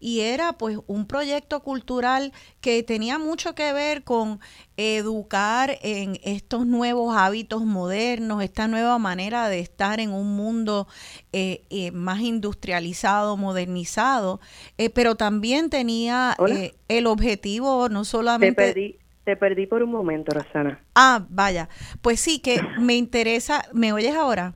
y 0.00 0.20
era 0.20 0.52
pues 0.52 0.78
un 0.86 1.06
proyecto 1.06 1.60
cultural 1.60 2.32
que 2.60 2.82
tenía 2.82 3.18
mucho 3.18 3.54
que 3.54 3.72
ver 3.72 4.04
con 4.04 4.40
educar 4.76 5.78
en 5.82 6.18
estos 6.22 6.66
nuevos 6.66 7.16
hábitos 7.16 7.64
modernos, 7.64 8.42
esta 8.42 8.68
nueva 8.68 8.98
manera 8.98 9.48
de 9.48 9.60
estar 9.60 10.00
en 10.00 10.12
un 10.12 10.36
mundo 10.36 10.86
eh, 11.32 11.62
eh, 11.70 11.90
más 11.90 12.20
industrializado, 12.20 13.36
modernizado, 13.36 14.40
eh, 14.76 14.90
pero 14.90 15.16
también 15.16 15.70
tenía 15.70 16.36
el 16.88 17.06
objetivo 17.06 17.88
no 17.88 18.04
solamente... 18.04 18.62
Te 18.62 18.72
perdí, 18.72 18.96
te 19.24 19.36
perdí 19.36 19.66
por 19.66 19.82
un 19.82 19.90
momento, 19.90 20.32
Rosana. 20.32 20.80
Ah, 20.94 21.26
vaya. 21.28 21.68
Pues 22.00 22.20
sí, 22.20 22.38
que 22.38 22.60
me 22.78 22.94
interesa, 22.94 23.64
¿me 23.72 23.92
oyes 23.92 24.14
ahora? 24.14 24.54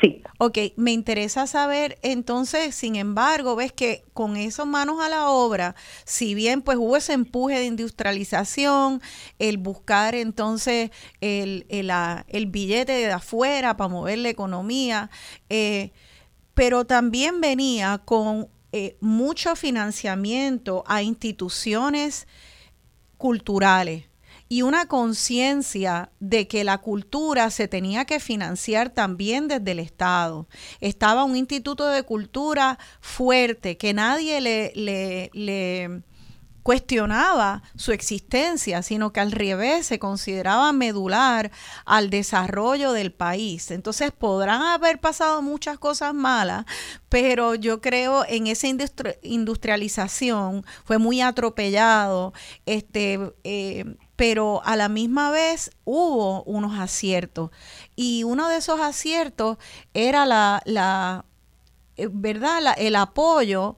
Sí. 0.00 0.22
Ok, 0.38 0.58
me 0.76 0.92
interesa 0.92 1.46
saber 1.46 1.98
entonces, 2.02 2.74
sin 2.74 2.96
embargo, 2.96 3.56
ves 3.56 3.72
que 3.72 4.04
con 4.12 4.36
esas 4.36 4.66
manos 4.66 5.00
a 5.00 5.08
la 5.08 5.30
obra, 5.30 5.74
si 6.04 6.34
bien 6.34 6.60
pues 6.60 6.76
hubo 6.76 6.96
ese 6.98 7.14
empuje 7.14 7.58
de 7.58 7.64
industrialización, 7.64 9.00
el 9.38 9.56
buscar 9.56 10.14
entonces 10.14 10.90
el, 11.22 11.64
el, 11.70 11.90
el 12.28 12.46
billete 12.46 12.92
de 12.92 13.10
afuera 13.10 13.78
para 13.78 13.88
mover 13.88 14.18
la 14.18 14.28
economía, 14.28 15.10
eh, 15.48 15.92
pero 16.52 16.84
también 16.84 17.40
venía 17.40 18.02
con 18.04 18.48
eh, 18.72 18.98
mucho 19.00 19.56
financiamiento 19.56 20.84
a 20.86 21.00
instituciones 21.02 22.26
culturales 23.16 24.05
y 24.48 24.62
una 24.62 24.86
conciencia 24.86 26.10
de 26.20 26.46
que 26.46 26.62
la 26.62 26.78
cultura 26.78 27.50
se 27.50 27.66
tenía 27.66 28.04
que 28.04 28.20
financiar 28.20 28.90
también 28.90 29.48
desde 29.48 29.72
el 29.72 29.80
Estado. 29.80 30.46
Estaba 30.80 31.24
un 31.24 31.36
instituto 31.36 31.86
de 31.86 32.04
cultura 32.04 32.78
fuerte, 33.00 33.76
que 33.76 33.92
nadie 33.92 34.40
le, 34.40 36.02
cuestionaba 36.62 37.62
su 37.76 37.92
existencia, 37.92 38.82
sino 38.82 39.12
que 39.12 39.20
al 39.20 39.30
revés 39.30 39.86
se 39.86 40.00
consideraba 40.00 40.72
medular 40.72 41.52
al 41.84 42.10
desarrollo 42.10 42.92
del 42.92 43.12
país. 43.12 43.70
Entonces 43.70 44.10
podrán 44.10 44.62
haber 44.62 45.00
pasado 45.00 45.42
muchas 45.42 45.78
cosas 45.78 46.12
malas, 46.12 46.64
pero 47.08 47.54
yo 47.54 47.80
creo 47.80 48.24
en 48.28 48.48
esa 48.48 48.66
industrialización 49.22 50.64
fue 50.84 50.98
muy 50.98 51.20
atropellado. 51.20 52.32
Este, 52.64 53.20
eh, 53.44 53.96
pero 54.16 54.62
a 54.64 54.76
la 54.76 54.88
misma 54.88 55.30
vez 55.30 55.70
hubo 55.84 56.42
unos 56.44 56.78
aciertos. 56.78 57.50
Y 57.94 58.24
uno 58.24 58.48
de 58.48 58.56
esos 58.56 58.80
aciertos 58.80 59.58
era 59.94 60.26
la, 60.26 60.62
la 60.64 61.24
eh, 61.96 62.08
¿verdad? 62.10 62.74
el 62.78 62.96
apoyo 62.96 63.76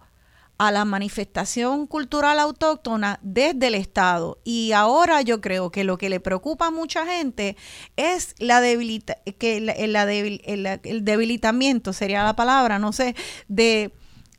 a 0.59 0.73
la 0.73 0.85
manifestación 0.85 1.87
cultural 1.87 2.39
autóctona 2.41 3.21
desde 3.23 3.69
el 3.69 3.75
Estado. 3.75 4.39
Y 4.43 4.73
ahora 4.73 5.23
yo 5.23 5.41
creo 5.41 5.71
que 5.71 5.85
lo 5.85 5.99
que 5.99 6.09
le 6.09 6.19
preocupa 6.19 6.67
a 6.67 6.71
mucha 6.73 7.07
gente 7.07 7.57
es 7.97 8.35
la 8.39 8.61
debilita 8.61 9.19
que 9.39 9.61
la, 9.61 9.73
el 9.73 11.05
debilitamiento, 11.05 11.93
sería 11.93 12.25
la 12.25 12.35
palabra, 12.35 12.81
no 12.81 12.93
sé, 12.93 13.15
de 13.47 13.93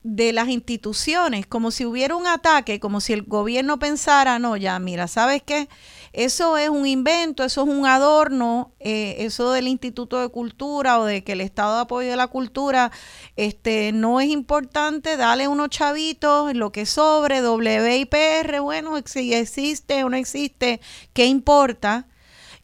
de 0.03 0.31
las 0.31 0.47
instituciones, 0.47 1.45
como 1.45 1.71
si 1.71 1.85
hubiera 1.85 2.15
un 2.15 2.25
ataque, 2.25 2.79
como 2.79 3.01
si 3.01 3.11
el 3.13 3.23
gobierno 3.23 3.79
pensara, 3.79 4.39
no, 4.39 4.55
ya, 4.55 4.79
mira, 4.79 5.07
¿sabes 5.09 5.43
qué? 5.43 5.67
Eso 6.13 6.57
es 6.57 6.69
un 6.69 6.87
invento, 6.87 7.43
eso 7.43 7.63
es 7.63 7.67
un 7.67 7.85
adorno, 7.85 8.73
eh, 8.79 9.17
eso 9.19 9.51
del 9.51 9.67
Instituto 9.67 10.21
de 10.21 10.29
Cultura 10.29 10.99
o 10.99 11.05
de 11.05 11.23
que 11.23 11.33
el 11.33 11.41
Estado 11.41 11.75
de 11.75 11.81
Apoyo 11.81 12.09
de 12.09 12.15
la 12.15 12.27
Cultura 12.27 12.91
este, 13.35 13.91
no 13.91 14.21
es 14.21 14.29
importante, 14.29 15.17
dale 15.17 15.47
unos 15.47 15.69
chavitos, 15.69 16.55
lo 16.55 16.71
que 16.71 16.85
sobre, 16.85 17.41
WIPR, 17.47 18.61
bueno, 18.61 18.95
si 19.05 19.33
existe 19.33 20.03
o 20.03 20.09
no 20.09 20.15
existe, 20.15 20.79
¿qué 21.13 21.25
importa? 21.25 22.07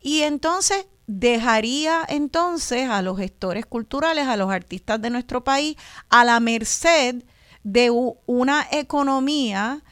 Y 0.02 0.22
entonces 0.22 0.88
dejaría 1.08 2.04
entonces 2.08 2.90
a 2.90 3.02
los 3.02 3.18
gestores 3.18 3.66
culturales, 3.66 4.28
a 4.28 4.38
los 4.38 4.52
artistas 4.52 5.02
de 5.02 5.10
nuestro 5.10 5.44
país, 5.44 5.76
a 6.10 6.26
la 6.26 6.40
merced 6.40 7.24
de 7.64 7.92
una 8.26 8.68
economía 8.72 9.84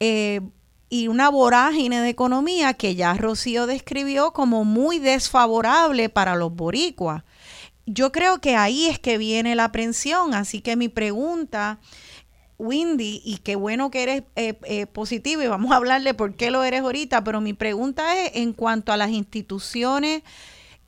eh, 0.00 0.40
y 0.88 1.08
una 1.08 1.28
vorágine 1.28 2.00
de 2.00 2.08
economía 2.08 2.74
que 2.74 2.94
ya 2.94 3.14
Rocío 3.14 3.66
describió 3.66 4.32
como 4.32 4.64
muy 4.64 4.98
desfavorable 4.98 6.08
para 6.08 6.34
los 6.34 6.54
boricuas. 6.54 7.22
Yo 7.86 8.12
creo 8.12 8.40
que 8.40 8.56
ahí 8.56 8.86
es 8.86 8.98
que 8.98 9.18
viene 9.18 9.54
la 9.54 9.64
aprensión, 9.64 10.34
así 10.34 10.60
que 10.60 10.76
mi 10.76 10.88
pregunta 10.88 11.80
Windy, 12.58 13.22
y 13.24 13.38
qué 13.38 13.56
bueno 13.56 13.90
que 13.90 14.02
eres 14.02 14.22
eh, 14.36 14.58
eh, 14.64 14.86
positivo 14.86 15.42
y 15.42 15.46
vamos 15.46 15.72
a 15.72 15.76
hablarle 15.76 16.12
por 16.12 16.34
qué 16.34 16.50
lo 16.50 16.62
eres 16.62 16.82
ahorita, 16.82 17.24
pero 17.24 17.40
mi 17.40 17.54
pregunta 17.54 18.20
es 18.20 18.32
en 18.34 18.52
cuanto 18.52 18.92
a 18.92 18.96
las 18.96 19.10
instituciones 19.10 20.22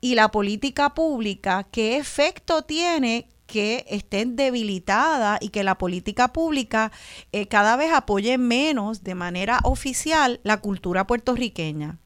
y 0.03 0.15
la 0.15 0.31
política 0.31 0.89
pública, 0.89 1.65
¿qué 1.71 1.95
efecto 1.95 2.63
tiene 2.63 3.27
que 3.47 3.85
estén 3.89 4.35
debilitadas 4.35 5.41
y 5.41 5.47
que 5.47 5.63
la 5.63 5.75
política 5.75 6.33
pública 6.33 6.91
eh, 7.31 7.47
cada 7.47 7.77
vez 7.77 7.93
apoye 7.93 8.37
menos 8.37 9.05
de 9.05 9.15
manera 9.15 9.59
oficial 9.63 10.41
la 10.43 10.57
cultura 10.57 11.07
puertorriqueña? 11.07 11.99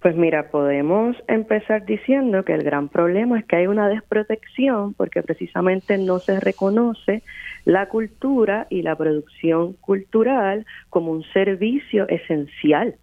Pues 0.00 0.16
mira, 0.16 0.50
podemos 0.50 1.14
empezar 1.28 1.86
diciendo 1.86 2.44
que 2.44 2.54
el 2.54 2.64
gran 2.64 2.88
problema 2.88 3.38
es 3.38 3.44
que 3.44 3.54
hay 3.54 3.68
una 3.68 3.88
desprotección 3.88 4.94
porque 4.94 5.22
precisamente 5.22 5.98
no 5.98 6.18
se 6.18 6.40
reconoce 6.40 7.22
la 7.64 7.88
cultura 7.88 8.66
y 8.70 8.82
la 8.82 8.96
producción 8.96 9.74
cultural 9.74 10.66
como 10.90 11.12
un 11.12 11.22
servicio 11.32 12.08
esencial 12.08 12.96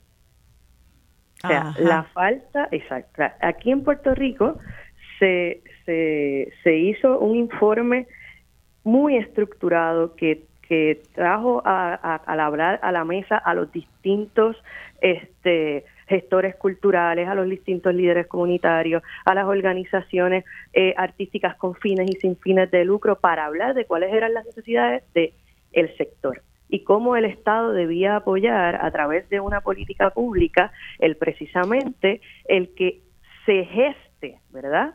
o 1.43 1.47
sea, 1.47 1.73
la 1.79 2.03
falta, 2.03 2.67
exacto. 2.71 3.23
Aquí 3.41 3.71
en 3.71 3.83
Puerto 3.83 4.13
Rico 4.13 4.57
se, 5.19 5.61
se, 5.85 6.51
se 6.63 6.75
hizo 6.75 7.19
un 7.19 7.35
informe 7.35 8.07
muy 8.83 9.17
estructurado 9.17 10.15
que, 10.15 10.43
que 10.67 11.01
trajo 11.13 11.61
a, 11.65 11.93
a, 11.93 12.21
a, 12.25 12.75
a 12.75 12.91
la 12.91 13.05
mesa 13.05 13.37
a 13.37 13.53
los 13.53 13.71
distintos 13.71 14.57
este, 15.01 15.85
gestores 16.07 16.55
culturales, 16.55 17.27
a 17.27 17.35
los 17.35 17.47
distintos 17.47 17.93
líderes 17.93 18.27
comunitarios, 18.27 19.03
a 19.25 19.33
las 19.33 19.45
organizaciones 19.45 20.43
eh, 20.73 20.93
artísticas 20.97 21.55
con 21.55 21.75
fines 21.75 22.09
y 22.09 22.19
sin 22.19 22.35
fines 22.37 22.69
de 22.71 22.83
lucro 22.83 23.17
para 23.19 23.45
hablar 23.45 23.75
de 23.75 23.85
cuáles 23.85 24.13
eran 24.13 24.33
las 24.33 24.45
necesidades 24.45 25.03
del 25.13 25.33
el 25.71 25.95
sector 25.97 26.41
y 26.69 26.83
cómo 26.83 27.15
el 27.15 27.25
Estado 27.25 27.71
debía 27.71 28.15
apoyar 28.15 28.85
a 28.85 28.91
través 28.91 29.27
de 29.29 29.39
una 29.39 29.61
política 29.61 30.11
pública 30.11 30.71
el 30.99 31.17
precisamente 31.17 32.21
el 32.45 32.73
que 32.75 33.01
se 33.45 33.65
geste, 33.65 34.39
¿verdad? 34.51 34.93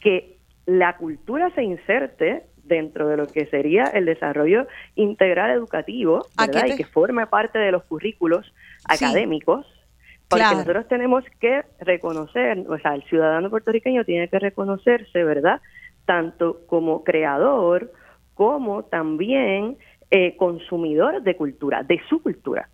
Que 0.00 0.38
la 0.66 0.96
cultura 0.96 1.50
se 1.50 1.64
inserte 1.64 2.44
dentro 2.64 3.08
de 3.08 3.16
lo 3.16 3.26
que 3.26 3.46
sería 3.46 3.84
el 3.84 4.06
desarrollo 4.06 4.66
integral 4.94 5.50
educativo, 5.50 6.26
¿verdad? 6.38 6.66
Y 6.66 6.76
que 6.76 6.84
forme 6.84 7.26
parte 7.26 7.58
de 7.58 7.72
los 7.72 7.84
currículos 7.84 8.52
académicos 8.84 9.66
porque 10.28 10.44
nosotros 10.44 10.88
tenemos 10.88 11.24
que 11.40 11.62
reconocer, 11.80 12.64
o 12.68 12.78
sea, 12.78 12.94
el 12.94 13.04
ciudadano 13.04 13.48
puertorriqueño 13.48 14.04
tiene 14.04 14.28
que 14.28 14.38
reconocerse, 14.38 15.22
¿verdad? 15.22 15.60
Tanto 16.04 16.66
como 16.66 17.04
creador 17.04 17.92
como 18.34 18.84
también 18.84 19.78
eh, 20.10 20.36
consumidor 20.36 21.22
de 21.22 21.36
cultura, 21.36 21.82
de 21.82 22.00
su 22.08 22.22
cultura. 22.22 22.68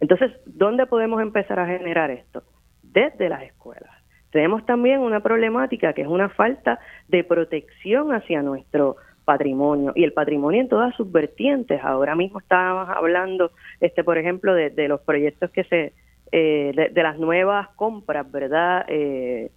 Entonces, 0.00 0.32
¿dónde 0.46 0.86
podemos 0.86 1.22
empezar 1.22 1.58
a 1.58 1.66
generar 1.66 2.10
esto? 2.10 2.42
Desde 2.82 3.28
las 3.28 3.42
escuelas. 3.42 3.90
Tenemos 4.30 4.66
también 4.66 5.00
una 5.00 5.20
problemática 5.20 5.92
que 5.92 6.02
es 6.02 6.08
una 6.08 6.28
falta 6.28 6.80
de 7.08 7.22
protección 7.24 8.12
hacia 8.12 8.42
nuestro 8.42 8.96
patrimonio 9.24 9.92
y 9.94 10.04
el 10.04 10.12
patrimonio 10.12 10.60
en 10.60 10.68
todas 10.68 10.94
sus 10.96 11.10
vertientes. 11.10 11.80
Ahora 11.82 12.14
mismo 12.16 12.40
estábamos 12.40 12.88
hablando, 12.94 13.52
este, 13.80 14.04
por 14.04 14.18
ejemplo, 14.18 14.54
de 14.54 14.88
los 14.88 15.00
proyectos 15.00 15.50
que 15.50 15.64
se 15.64 15.92
eh, 16.36 16.90
de, 16.92 17.02
las 17.04 17.16
nuevas 17.16 17.68
compras, 17.76 18.28
¿verdad? 18.28 18.84
Eh, 18.88 19.52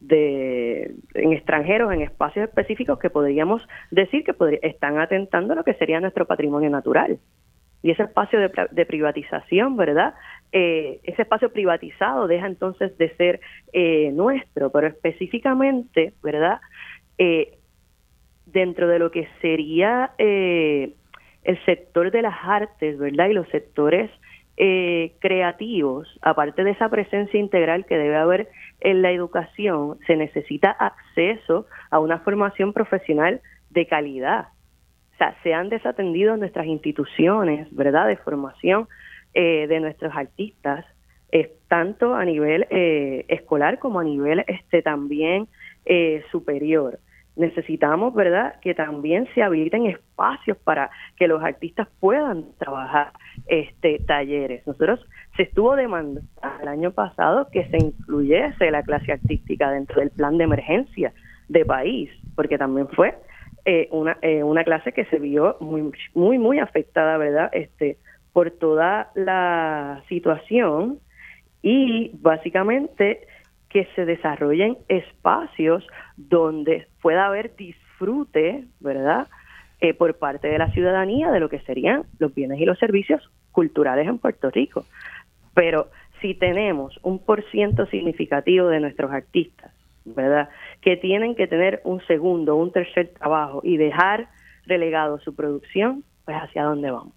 de 0.00 0.94
en 1.14 1.32
extranjeros, 1.32 1.92
en 1.92 2.02
espacios 2.02 2.48
específicos 2.48 2.98
que 2.98 3.10
podríamos 3.10 3.66
decir 3.90 4.24
que 4.24 4.34
están 4.62 4.98
atentando 4.98 5.54
lo 5.54 5.64
que 5.64 5.74
sería 5.74 6.00
nuestro 6.00 6.26
patrimonio 6.26 6.70
natural. 6.70 7.18
Y 7.82 7.92
ese 7.92 8.04
espacio 8.04 8.40
de, 8.40 8.86
privatización, 8.86 9.76
¿verdad? 9.76 10.14
Eh, 10.50 11.00
ese 11.04 11.22
espacio 11.22 11.52
privatizado 11.52 12.26
deja 12.26 12.46
entonces 12.46 12.96
de 12.98 13.14
ser 13.16 13.40
nuestro, 14.12 14.70
pero 14.70 14.88
específicamente, 14.88 16.12
¿verdad? 16.22 16.60
dentro 18.46 18.88
de 18.88 18.98
lo 18.98 19.10
que 19.10 19.28
sería 19.40 20.12
el 21.48 21.64
sector 21.64 22.10
de 22.10 22.22
las 22.22 22.36
artes, 22.42 22.98
¿verdad? 22.98 23.28
Y 23.28 23.32
los 23.32 23.48
sectores 23.48 24.10
eh, 24.60 25.12
creativos, 25.20 26.08
aparte 26.20 26.64
de 26.64 26.72
esa 26.72 26.88
presencia 26.88 27.38
integral 27.38 27.86
que 27.86 27.96
debe 27.96 28.16
haber 28.16 28.48
en 28.80 29.02
la 29.02 29.12
educación, 29.12 29.98
se 30.06 30.16
necesita 30.16 30.70
acceso 30.70 31.66
a 31.90 32.00
una 32.00 32.18
formación 32.18 32.72
profesional 32.72 33.40
de 33.70 33.86
calidad. 33.86 34.48
O 35.14 35.16
sea, 35.18 35.36
se 35.44 35.54
han 35.54 35.68
desatendido 35.68 36.36
nuestras 36.36 36.66
instituciones, 36.66 37.68
¿verdad?, 37.70 38.08
de 38.08 38.16
formación 38.16 38.88
eh, 39.32 39.68
de 39.68 39.78
nuestros 39.78 40.12
artistas, 40.16 40.84
eh, 41.30 41.52
tanto 41.68 42.16
a 42.16 42.24
nivel 42.24 42.66
escolar 42.70 43.78
como 43.78 44.00
a 44.00 44.04
nivel 44.04 44.44
este 44.48 44.82
también 44.82 45.46
superior 46.32 46.98
necesitamos, 47.38 48.14
¿verdad?, 48.14 48.56
que 48.60 48.74
también 48.74 49.26
se 49.34 49.42
habiliten 49.42 49.86
espacios 49.86 50.56
para 50.58 50.90
que 51.16 51.28
los 51.28 51.42
artistas 51.42 51.88
puedan 52.00 52.44
trabajar 52.58 53.12
este 53.46 54.00
talleres. 54.00 54.66
Nosotros 54.66 55.00
se 55.36 55.44
estuvo 55.44 55.76
demandando 55.76 56.28
el 56.60 56.68
año 56.68 56.90
pasado 56.90 57.48
que 57.50 57.64
se 57.68 57.78
incluyese 57.78 58.70
la 58.70 58.82
clase 58.82 59.12
artística 59.12 59.70
dentro 59.70 60.00
del 60.00 60.10
plan 60.10 60.36
de 60.36 60.44
emergencia 60.44 61.12
de 61.48 61.64
país, 61.64 62.10
porque 62.34 62.58
también 62.58 62.88
fue 62.88 63.14
eh, 63.64 63.88
una, 63.92 64.18
eh, 64.22 64.42
una 64.42 64.64
clase 64.64 64.92
que 64.92 65.04
se 65.06 65.18
vio 65.18 65.56
muy, 65.60 65.92
muy, 66.14 66.38
muy 66.38 66.58
afectada, 66.58 67.16
¿verdad?, 67.18 67.50
este, 67.52 67.98
por 68.32 68.50
toda 68.50 69.10
la 69.14 70.02
situación 70.08 70.98
y 71.62 72.10
básicamente 72.20 73.26
que 73.68 73.86
se 73.94 74.04
desarrollen 74.04 74.78
espacios 74.88 75.86
donde 76.16 76.88
pueda 77.02 77.26
haber 77.26 77.54
disfrute, 77.56 78.64
¿verdad? 78.80 79.28
Eh, 79.80 79.94
por 79.94 80.18
parte 80.18 80.48
de 80.48 80.58
la 80.58 80.72
ciudadanía 80.72 81.30
de 81.30 81.40
lo 81.40 81.48
que 81.48 81.60
serían 81.60 82.04
los 82.18 82.34
bienes 82.34 82.60
y 82.60 82.64
los 82.64 82.78
servicios 82.78 83.30
culturales 83.52 84.08
en 84.08 84.18
Puerto 84.18 84.50
Rico. 84.50 84.84
Pero 85.54 85.88
si 86.20 86.34
tenemos 86.34 86.98
un 87.02 87.18
por 87.24 87.44
ciento 87.50 87.86
significativo 87.86 88.68
de 88.68 88.80
nuestros 88.80 89.12
artistas, 89.12 89.72
¿verdad? 90.04 90.48
Que 90.80 90.96
tienen 90.96 91.34
que 91.34 91.46
tener 91.46 91.80
un 91.84 92.00
segundo, 92.06 92.56
un 92.56 92.72
tercer 92.72 93.08
trabajo 93.18 93.60
y 93.62 93.76
dejar 93.76 94.28
relegado 94.66 95.18
su 95.20 95.34
producción, 95.34 96.04
pues 96.24 96.36
hacia 96.36 96.64
dónde 96.64 96.90
vamos. 96.90 97.14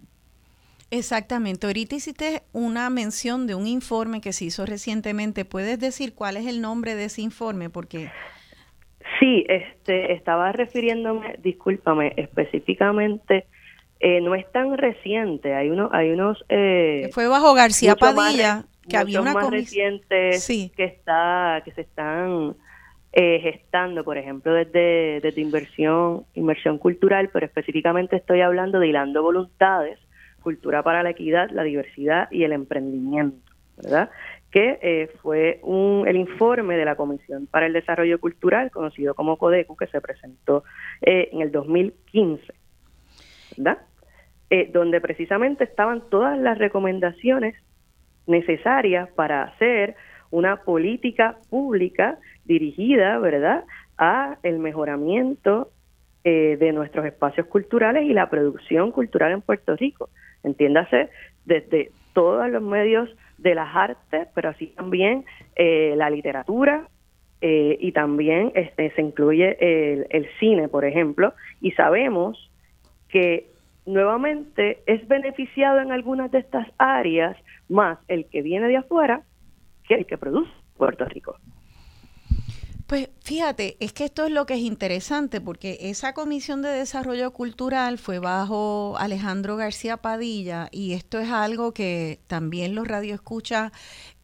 Exactamente. 0.92 1.68
Ahorita 1.68 1.96
hiciste 1.96 2.44
una 2.52 2.90
mención 2.90 3.48
de 3.48 3.56
un 3.56 3.66
informe 3.66 4.20
que 4.20 4.34
se 4.34 4.46
hizo 4.46 4.66
recientemente. 4.66 5.46
¿Puedes 5.46 5.80
decir 5.80 6.14
cuál 6.14 6.36
es 6.36 6.46
el 6.46 6.62
nombre 6.62 6.96
de 6.96 7.06
ese 7.06 7.22
informe? 7.22 7.70
Porque 7.70 8.12
sí, 9.20 9.46
este, 9.48 10.12
estaba 10.12 10.52
refiriéndome, 10.52 11.38
discúlpame, 11.42 12.14
específicamente. 12.18 13.46
Eh, 14.02 14.20
no 14.20 14.36
es 14.36 14.52
tan 14.52 14.78
reciente. 14.78 15.56
Hay 15.56 15.70
uno, 15.70 15.90
hay 15.94 16.12
unos. 16.12 16.44
Eh, 16.50 17.10
fue 17.14 17.28
bajo 17.28 17.54
García 17.54 17.96
Padilla 17.96 18.66
que 18.90 18.98
había 18.98 19.22
una 19.22 19.34
más 19.34 19.50
recientes 19.50 20.46
que 20.76 20.84
está, 20.84 21.62
que 21.64 21.72
se 21.72 21.82
están 21.82 22.56
eh, 23.14 23.40
gestando, 23.42 24.04
por 24.04 24.18
ejemplo, 24.18 24.54
desde, 24.54 25.22
desde 25.22 25.40
inversión, 25.40 26.26
inversión 26.34 26.78
cultural, 26.80 27.30
pero 27.32 27.46
específicamente 27.46 28.18
estoy 28.18 28.42
hablando 28.42 28.80
de 28.80 28.88
hilando 28.88 29.22
voluntades 29.22 30.00
Cultura 30.42 30.84
para 30.84 31.04
la 31.04 31.12
Equidad, 31.12 31.50
la 31.52 31.64
Diversidad 31.64 32.30
y 32.32 32.44
el 32.44 32.52
Emprendimiento, 32.52 33.52
¿verdad? 33.78 34.10
que 34.52 34.80
eh, 34.82 35.10
fue 35.22 35.60
un, 35.64 36.06
el 36.08 36.18
informe 36.18 36.76
de 36.76 36.84
la 36.84 36.96
Comisión 36.96 37.48
para 37.48 37.66
el 37.66 37.74
Desarrollo 37.74 38.20
Cultural, 38.20 38.70
conocido 38.70 39.16
como 39.16 39.38
CODECU, 39.38 39.78
que 39.78 39.88
se 39.88 40.02
presentó 40.02 40.66
eh, 41.02 41.30
en 41.32 41.42
el 41.42 41.52
2015, 41.52 42.54
¿verdad? 43.56 43.78
Eh, 44.50 44.70
donde 44.74 45.00
precisamente 45.00 45.64
estaban 45.64 46.04
todas 46.10 46.38
las 46.38 46.58
recomendaciones 46.58 47.56
necesarias 48.28 49.10
para 49.16 49.44
hacer 49.44 49.96
una 50.32 50.58
política 50.64 51.38
pública 51.50 52.20
dirigida, 52.44 53.18
¿verdad?, 53.20 53.64
a 53.98 54.38
el 54.44 54.60
mejoramiento 54.60 55.72
de 56.24 56.72
nuestros 56.72 57.04
espacios 57.08 57.48
culturales 57.48 58.04
y 58.04 58.14
la 58.14 58.30
producción 58.30 58.92
cultural 58.92 59.32
en 59.32 59.42
Puerto 59.42 59.76
Rico 59.76 60.10
entiéndase 60.44 61.10
desde 61.46 61.92
todos 62.14 62.50
los 62.50 62.62
medios 62.62 63.10
de 63.38 63.56
las 63.56 63.76
artes, 63.76 64.28
pero 64.36 64.50
así 64.50 64.68
también 64.68 65.26
eh, 65.56 65.94
la 65.98 66.10
literatura 66.10 66.88
eh, 67.42 67.78
y 67.80 67.92
también 67.92 68.52
este, 68.56 68.92
se 68.92 69.02
incluye 69.02 69.58
el, 69.60 70.06
el 70.10 70.28
cine, 70.40 70.68
por 70.68 70.86
ejemplo, 70.86 71.34
y 71.60 71.72
sabemos 71.72 72.52
que 73.10 73.48
nuevamente 73.86 74.84
es 74.86 75.08
beneficiado 75.08 75.80
en 75.80 75.92
algunas 75.92 76.32
de 76.32 76.40
estas 76.40 76.68
áreas 76.78 77.36
más 77.68 77.98
el 78.08 78.26
que 78.26 78.42
viene 78.42 78.68
de 78.68 78.78
afuera 78.78 79.24
que 79.88 79.96
el 79.96 80.06
que 80.06 80.18
produce 80.18 80.52
Puerto 80.78 81.06
Rico. 81.06 81.36
Pues 82.92 83.08
fíjate, 83.24 83.78
es 83.80 83.94
que 83.94 84.04
esto 84.04 84.26
es 84.26 84.34
lo 84.34 84.46
que 84.46 84.56
es 84.56 84.60
interesante, 84.60 85.40
porque 85.40 85.78
esa 85.80 86.14
comisión 86.14 86.62
de 86.62 86.68
desarrollo 86.68 87.32
cultural 87.32 87.98
fue 87.98 88.20
bajo 88.20 88.98
Alejandro 88.98 89.56
García 89.56 89.96
Padilla 89.96 90.68
y 90.74 90.92
esto 90.92 91.18
es 91.18 91.30
algo 91.30 91.74
que 91.74 92.20
también 92.28 92.76
los 92.76 92.86
radioescuchas 92.86 93.72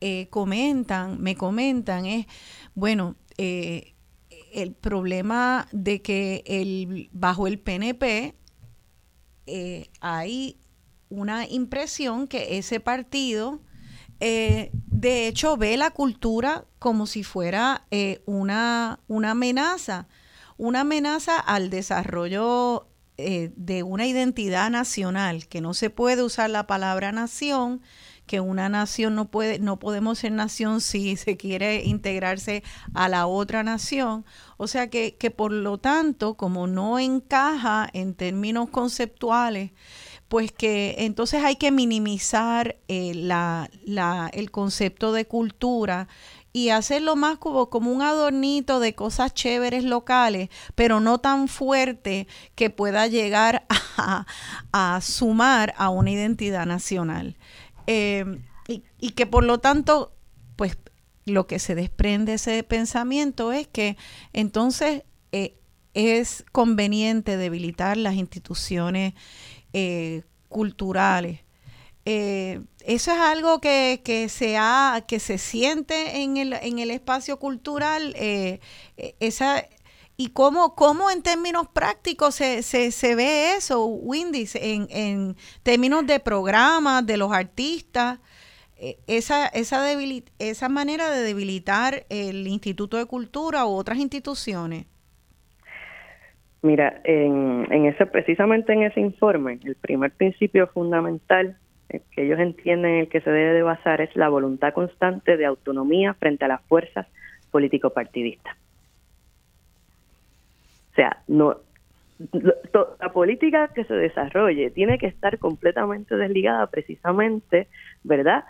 eh, 0.02 0.28
comentan, 0.32 1.22
me 1.22 1.38
comentan, 1.38 2.06
es, 2.08 2.26
bueno, 2.76 3.16
eh, 3.38 3.94
el 4.52 4.74
problema 4.74 5.70
de 5.72 6.02
que 6.02 6.44
el, 6.46 7.10
bajo 7.14 7.48
el 7.48 7.60
PNP 7.60 8.36
eh, 9.46 9.90
hay 10.02 10.58
una 11.08 11.48
impresión 11.48 12.28
que 12.28 12.58
ese 12.58 12.82
partido 12.82 13.62
eh, 14.20 14.72
de 14.74 15.28
hecho 15.28 15.58
ve 15.58 15.78
la 15.78 15.92
cultura 15.92 16.66
como 16.80 17.06
si 17.06 17.24
fuera 17.24 17.86
eh, 17.92 18.22
una, 18.26 19.00
una 19.08 19.32
amenaza, 19.32 20.08
una 20.58 20.82
amenaza 20.82 21.40
al 21.40 21.70
desarrollo 21.70 22.88
eh, 23.18 23.52
de 23.56 23.84
una 23.84 24.06
identidad 24.06 24.70
nacional, 24.70 25.48
que 25.48 25.62
no 25.62 25.74
se 25.74 25.90
puede 25.90 26.24
usar 26.24 26.50
la 26.50 26.68
palabra 26.68 27.12
nación, 27.12 27.82
que 28.28 28.40
una 28.42 28.70
nación 28.70 29.16
no 29.16 29.26
puede, 29.26 29.60
no 29.60 29.80
podemos 29.80 30.20
ser 30.20 30.34
nación 30.34 30.82
si 30.82 31.16
se 31.16 31.38
quiere 31.38 31.84
integrarse 31.84 32.64
a 32.94 33.10
la 33.10 33.28
otra 33.28 33.64
nación. 33.64 34.26
O 34.58 34.68
sea 34.68 34.90
que, 34.90 35.16
que 35.16 35.32
por 35.32 35.52
lo 35.52 35.78
tanto, 35.78 36.36
como 36.36 36.68
no 36.68 37.00
encaja 37.00 37.90
en 37.94 38.14
términos 38.14 38.70
conceptuales, 38.70 39.72
pues 40.28 40.52
que 40.52 40.96
entonces 41.00 41.44
hay 41.44 41.56
que 41.56 41.72
minimizar 41.72 42.78
eh, 42.88 43.14
la, 43.16 43.70
la, 43.86 44.30
el 44.34 44.52
concepto 44.52 45.14
de 45.14 45.26
cultura 45.26 46.08
y 46.54 46.70
hacerlo 46.70 47.16
más 47.16 47.38
como, 47.38 47.70
como 47.70 47.92
un 47.92 48.02
adornito 48.02 48.80
de 48.80 48.96
cosas 48.96 49.34
chéveres 49.34 49.84
locales, 49.84 50.50
pero 50.76 51.00
no 51.00 51.20
tan 51.20 51.48
fuerte 51.48 52.28
que 52.56 52.70
pueda 52.70 53.08
llegar 53.08 53.66
a, 53.98 54.26
a 54.72 55.02
sumar 55.02 55.74
a 55.78 55.90
una 55.90 56.12
identidad 56.12 56.66
nacional. 56.66 57.38
Eh, 57.86 58.26
y, 58.68 59.12
que 59.12 59.26
por 59.26 59.46
lo 59.46 59.60
tanto, 59.60 60.14
pues 60.58 60.78
lo 61.26 61.48
que 61.48 61.60
se 61.60 61.74
desprende 61.74 62.32
de 62.32 62.36
ese 62.36 62.64
pensamiento 62.64 63.54
es 63.54 63.68
que 63.68 63.98
entonces 64.34 65.04
eh, 65.32 65.58
es 65.94 66.44
conveniente 66.52 67.38
debilitar 67.38 67.98
las 67.98 68.16
instituciones 68.16 69.14
eh, 69.74 70.24
culturales. 70.50 71.42
eso 72.06 73.12
es 73.12 73.20
algo 73.20 73.60
que, 73.60 74.02
que, 74.04 74.30
se 74.30 74.58
ha, 74.58 75.04
que 75.08 75.20
se 75.20 75.38
siente 75.38 76.22
en 76.22 76.38
el, 76.38 76.54
en 76.54 76.80
el 76.80 76.92
espacio 76.92 77.38
cultural, 77.38 78.16
esa, 79.20 79.66
¿Y 80.20 80.30
cómo, 80.30 80.74
cómo 80.74 81.12
en 81.12 81.22
términos 81.22 81.68
prácticos 81.68 82.34
se, 82.34 82.64
se, 82.64 82.92
se 82.92 83.14
ve 83.14 83.54
eso, 83.56 83.86
Windy, 83.86 84.50
en, 84.56 84.88
en 84.90 85.38
términos 85.62 86.08
de 86.08 86.20
programas, 86.20 87.06
de 87.06 87.18
los 87.18 87.32
artistas? 87.32 88.18
Eh, 88.78 89.00
esa, 89.06 89.46
esa, 89.48 89.88
esa 90.40 90.70
manera 90.70 91.12
de 91.12 91.22
debilitar 91.22 92.08
el 92.10 92.48
Instituto 92.48 92.98
de 92.98 93.06
Cultura 93.06 93.68
u 93.68 93.70
otras 93.70 94.00
instituciones? 94.00 94.88
Mira, 96.62 97.02
en, 97.04 97.68
en 97.72 97.86
ese, 97.86 98.06
precisamente 98.06 98.74
en 98.74 98.84
ese 98.84 99.00
informe, 99.00 99.60
el 99.64 99.76
primer 99.76 100.12
principio 100.12 100.68
fundamental 100.68 101.58
eh, 101.90 102.02
que 102.12 102.26
ellos 102.26 102.40
entienden 102.40 102.96
el 102.96 103.10
que 103.10 103.22
se 103.22 103.30
debe 103.30 103.54
de 103.54 103.62
basar 103.62 104.02
es 104.02 104.16
la 104.16 104.30
voluntad 104.30 104.74
constante 104.74 105.38
de 105.38 105.46
autonomía 105.46 106.14
frente 106.16 106.46
a 106.46 106.50
las 106.50 106.62
fuerzas 106.64 107.08
político-partidistas 107.52 108.58
sea, 110.98 111.22
no 111.28 111.58
la 113.00 113.14
política 113.14 113.68
que 113.76 113.84
se 113.84 113.94
desarrolle 113.94 114.72
tiene 114.72 114.98
que 114.98 115.06
estar 115.06 115.38
completamente 115.38 116.16
desligada 116.16 116.66
precisamente, 116.66 117.68
¿verdad? 118.04 118.44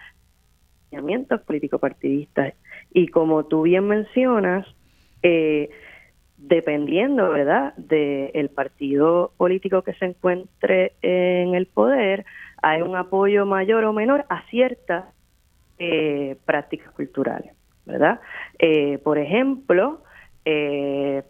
político-partidistas. 1.45 2.53
Y 2.93 3.09
como 3.09 3.45
tú 3.45 3.63
bien 3.63 3.85
mencionas, 3.85 4.65
eh, 5.21 5.69
dependiendo, 6.37 7.29
¿verdad?, 7.31 7.73
del 7.75 8.49
partido 8.49 9.31
político 9.37 9.81
que 9.81 9.93
se 9.95 10.05
encuentre 10.05 10.93
en 11.01 11.55
el 11.55 11.65
poder, 11.65 12.25
hay 12.61 12.81
un 12.81 12.95
apoyo 12.95 13.45
mayor 13.45 13.83
o 13.85 13.93
menor 13.93 14.25
a 14.29 14.43
ciertas 14.49 15.05
eh, 15.79 16.37
prácticas 16.45 16.91
culturales, 16.91 17.53
¿verdad? 17.85 18.19
Eh, 18.59 18.99
por 18.99 19.17
ejemplo, 19.17 20.01
eh, 20.45 21.23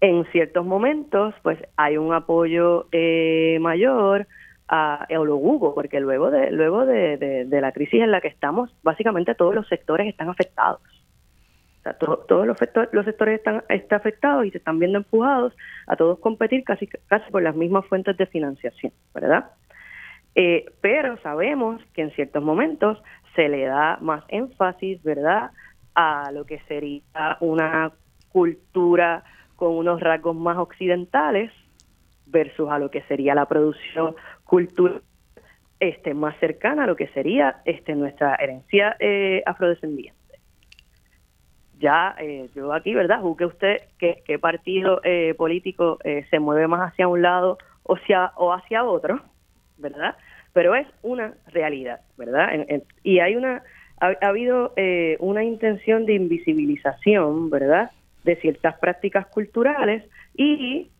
en 0.00 0.24
ciertos 0.26 0.64
momentos, 0.64 1.34
pues 1.42 1.58
hay 1.76 1.96
un 1.96 2.12
apoyo 2.12 2.86
eh, 2.92 3.58
mayor 3.60 4.26
a 4.68 5.06
Eologugo, 5.08 5.74
porque 5.74 5.98
luego 5.98 6.30
de 6.30 6.50
luego 6.50 6.84
de, 6.84 7.16
de, 7.16 7.60
la 7.60 7.72
crisis 7.72 8.02
en 8.02 8.10
la 8.10 8.20
que 8.20 8.28
estamos, 8.28 8.70
básicamente 8.82 9.34
todos 9.34 9.54
los 9.54 9.66
sectores 9.66 10.06
están 10.06 10.28
afectados. 10.28 10.80
Sea, 11.88 11.98
todos 11.98 12.46
los, 12.46 12.56
los 12.92 13.04
sectores 13.04 13.38
están, 13.38 13.62
están 13.68 13.98
afectados 13.98 14.46
y 14.46 14.50
se 14.50 14.58
están 14.58 14.78
viendo 14.78 14.98
empujados 14.98 15.54
a 15.86 15.96
todos 15.96 16.18
competir 16.18 16.64
casi, 16.64 16.86
casi 16.86 17.30
por 17.30 17.42
las 17.42 17.54
mismas 17.54 17.86
fuentes 17.86 18.16
de 18.16 18.26
financiación, 18.26 18.92
¿verdad? 19.14 19.50
Eh, 20.34 20.66
pero 20.80 21.16
sabemos 21.18 21.82
que 21.94 22.02
en 22.02 22.10
ciertos 22.12 22.42
momentos 22.42 23.02
se 23.34 23.48
le 23.48 23.64
da 23.64 23.98
más 24.00 24.24
énfasis, 24.28 25.02
¿verdad?, 25.02 25.50
a 25.94 26.30
lo 26.32 26.44
que 26.44 26.60
sería 26.68 27.36
una 27.40 27.92
cultura 28.28 29.24
con 29.56 29.72
unos 29.76 30.00
rasgos 30.00 30.36
más 30.36 30.56
occidentales 30.58 31.50
versus 32.26 32.70
a 32.70 32.78
lo 32.78 32.90
que 32.90 33.02
sería 33.02 33.34
la 33.34 33.46
producción 33.46 34.14
cultural 34.44 35.02
este, 35.80 36.14
más 36.14 36.36
cercana 36.38 36.84
a 36.84 36.86
lo 36.86 36.96
que 36.96 37.08
sería 37.08 37.62
este, 37.64 37.94
nuestra 37.94 38.34
herencia 38.36 38.96
eh, 38.98 39.42
afrodescendiente. 39.46 40.17
Ya 41.78 42.14
eh, 42.18 42.48
yo 42.54 42.72
aquí, 42.72 42.94
¿verdad? 42.94 43.20
Juzgue 43.20 43.46
usted 43.46 43.76
qué, 43.98 44.38
partido 44.38 45.00
eh, 45.04 45.34
político 45.36 45.98
eh, 46.04 46.26
se 46.30 46.38
mueve 46.38 46.66
más 46.66 46.92
hacia 46.92 47.08
un 47.08 47.22
lado 47.22 47.58
o 47.84 47.96
hacia, 47.96 48.32
o 48.36 48.52
hacia 48.52 48.84
otro, 48.84 49.20
¿verdad? 49.76 50.16
Pero 50.52 50.74
es 50.74 50.86
una 51.02 51.34
realidad, 51.48 52.00
¿verdad? 52.16 52.48
y 53.04 53.20
hay 53.20 53.36
una, 53.36 53.62
ha, 54.00 54.12
ha 54.20 54.28
habido 54.28 54.72
una 55.20 55.44
intención 55.44 56.04
de 56.04 56.14
invisibilización, 56.14 57.50
¿verdad? 57.50 57.92
de 58.24 58.36
ciertas 58.36 58.78
prácticas 58.78 59.26
culturales 59.26 60.04
y 60.34 60.90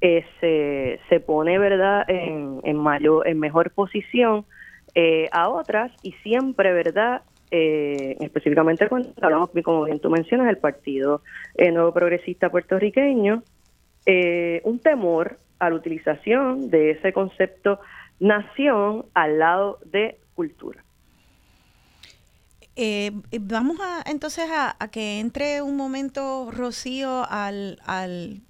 eh, 0.00 0.24
se, 0.40 1.00
se, 1.08 1.20
pone 1.20 1.58
verdad 1.58 2.08
en, 2.08 2.60
en 2.64 2.76
mayor 2.76 3.26
en 3.26 3.38
mejor 3.40 3.72
posición 3.72 4.46
eh, 4.94 5.28
a 5.32 5.48
otras 5.48 5.92
y 6.02 6.12
siempre 6.22 6.72
verdad 6.72 7.22
eh, 7.50 8.16
específicamente 8.20 8.88
cuando 8.88 9.12
hablamos 9.20 9.50
como 9.64 9.84
bien 9.84 10.00
tú 10.00 10.10
mencionas 10.10 10.48
el 10.48 10.58
partido 10.58 11.22
nuevo 11.58 11.92
progresista 11.92 12.50
puertorriqueño 12.50 13.42
un 14.64 14.78
temor 14.78 15.38
a 15.58 15.68
la 15.70 15.76
utilización 15.76 16.70
de 16.70 16.92
ese 16.92 17.12
concepto 17.12 17.80
nación 18.20 19.04
al 19.14 19.38
lado 19.38 19.78
de 19.84 20.18
cultura 20.34 20.82
eh, 22.80 23.10
eh, 23.32 23.40
vamos 23.40 23.76
a 23.80 24.08
entonces 24.08 24.48
a, 24.52 24.76
que 24.92 25.18
entre 25.18 25.62
un 25.62 25.76
momento 25.76 26.48
Rocío 26.52 27.26
al, 27.28 27.80
al, 27.84 28.42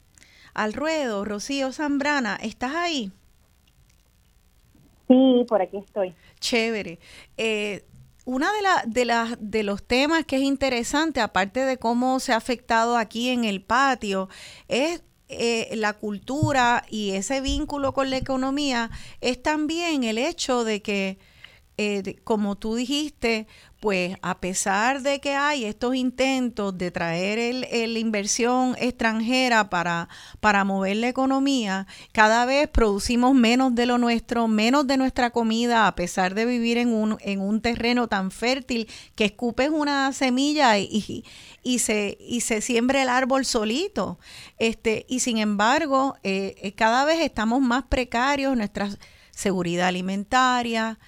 al 0.52 0.74
ruedo. 0.74 1.24
Rocío 1.24 1.72
Zambrana, 1.72 2.36
¿estás 2.36 2.74
ahí? 2.74 3.10
Sí, 5.08 5.46
por 5.48 5.62
aquí 5.62 5.78
estoy. 5.78 6.14
Chévere. 6.40 6.98
Eh, 7.38 7.84
una 8.28 8.52
de, 8.52 8.60
la, 8.60 8.82
de, 8.86 9.04
la, 9.06 9.38
de 9.40 9.62
los 9.62 9.82
temas 9.82 10.26
que 10.26 10.36
es 10.36 10.42
interesante, 10.42 11.22
aparte 11.22 11.64
de 11.64 11.78
cómo 11.78 12.20
se 12.20 12.34
ha 12.34 12.36
afectado 12.36 12.98
aquí 12.98 13.30
en 13.30 13.44
el 13.44 13.62
patio, 13.62 14.28
es 14.68 15.02
eh, 15.30 15.70
la 15.76 15.94
cultura 15.94 16.84
y 16.90 17.12
ese 17.12 17.40
vínculo 17.40 17.94
con 17.94 18.10
la 18.10 18.18
economía, 18.18 18.90
es 19.22 19.42
también 19.42 20.04
el 20.04 20.18
hecho 20.18 20.64
de 20.64 20.82
que, 20.82 21.18
como 22.22 22.56
tú 22.56 22.74
dijiste, 22.74 23.46
pues 23.80 24.16
a 24.22 24.40
pesar 24.40 25.02
de 25.02 25.20
que 25.20 25.34
hay 25.34 25.64
estos 25.64 25.94
intentos 25.94 26.76
de 26.76 26.90
traer 26.90 27.38
el, 27.38 27.60
la 27.92 27.98
inversión 27.98 28.74
extranjera 28.78 29.70
para, 29.70 30.08
para 30.40 30.64
mover 30.64 30.96
la 30.96 31.08
economía, 31.08 31.86
cada 32.12 32.44
vez 32.44 32.68
producimos 32.68 33.34
menos 33.34 33.74
de 33.74 33.86
lo 33.86 33.98
nuestro, 33.98 34.48
menos 34.48 34.86
de 34.86 34.96
nuestra 34.96 35.30
comida, 35.30 35.86
a 35.86 35.94
pesar 35.94 36.34
de 36.34 36.44
vivir 36.44 36.76
en 36.78 36.92
un, 36.92 37.18
en 37.20 37.40
un 37.40 37.60
terreno 37.60 38.08
tan 38.08 38.30
fértil 38.30 38.88
que 39.14 39.26
escupes 39.26 39.70
una 39.70 40.12
semilla 40.12 40.76
y, 40.78 41.24
y, 41.62 41.78
se, 41.78 42.18
y 42.20 42.40
se 42.40 42.60
siembra 42.60 43.02
el 43.02 43.08
árbol 43.08 43.44
solito. 43.44 44.18
Este, 44.58 45.06
y 45.08 45.20
sin 45.20 45.38
embargo, 45.38 46.16
eh, 46.24 46.56
eh, 46.62 46.72
cada 46.72 47.04
vez 47.04 47.20
estamos 47.20 47.60
más 47.60 47.84
precarios, 47.84 48.56
nuestra 48.56 48.90
seguridad 49.30 49.86
alimentaria, 49.86 50.98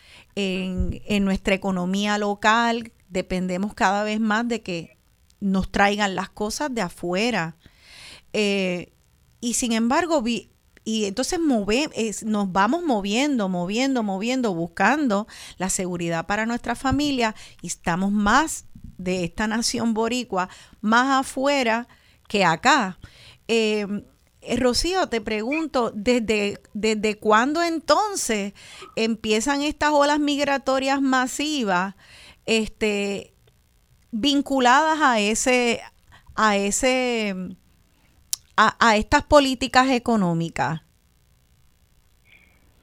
en, 0.40 1.24
nuestra 1.24 1.54
economía 1.54 2.18
local, 2.18 2.92
dependemos 3.08 3.74
cada 3.74 4.04
vez 4.04 4.20
más 4.20 4.46
de 4.48 4.62
que 4.62 4.98
nos 5.40 5.70
traigan 5.70 6.14
las 6.14 6.30
cosas 6.30 6.74
de 6.74 6.82
afuera. 6.82 7.56
Eh, 8.32 8.92
y 9.40 9.54
sin 9.54 9.72
embargo, 9.72 10.22
y 10.26 11.04
entonces 11.04 11.38
nos 12.24 12.52
vamos 12.52 12.82
moviendo, 12.84 13.48
moviendo, 13.48 14.02
moviendo, 14.02 14.54
buscando 14.54 15.26
la 15.56 15.70
seguridad 15.70 16.26
para 16.26 16.46
nuestra 16.46 16.74
familia 16.74 17.34
y 17.62 17.68
estamos 17.68 18.12
más 18.12 18.64
de 18.98 19.24
esta 19.24 19.46
nación 19.46 19.94
boricua, 19.94 20.48
más 20.80 21.20
afuera 21.20 21.88
que 22.28 22.44
acá. 22.44 22.98
Eh, 23.48 23.86
eh, 24.42 24.56
Rocío, 24.56 25.08
te 25.08 25.20
pregunto, 25.20 25.90
¿desde, 25.94 26.58
¿desde 26.72 27.18
cuándo 27.18 27.62
entonces 27.62 28.54
empiezan 28.96 29.62
estas 29.62 29.90
olas 29.90 30.18
migratorias 30.18 31.02
masivas 31.02 31.94
este, 32.46 33.34
vinculadas 34.10 34.98
a 35.02 35.20
ese, 35.20 35.80
a 36.36 36.56
ese, 36.56 37.34
a, 38.56 38.96
estas 38.96 39.24
políticas 39.24 39.90
económicas? 39.90 40.80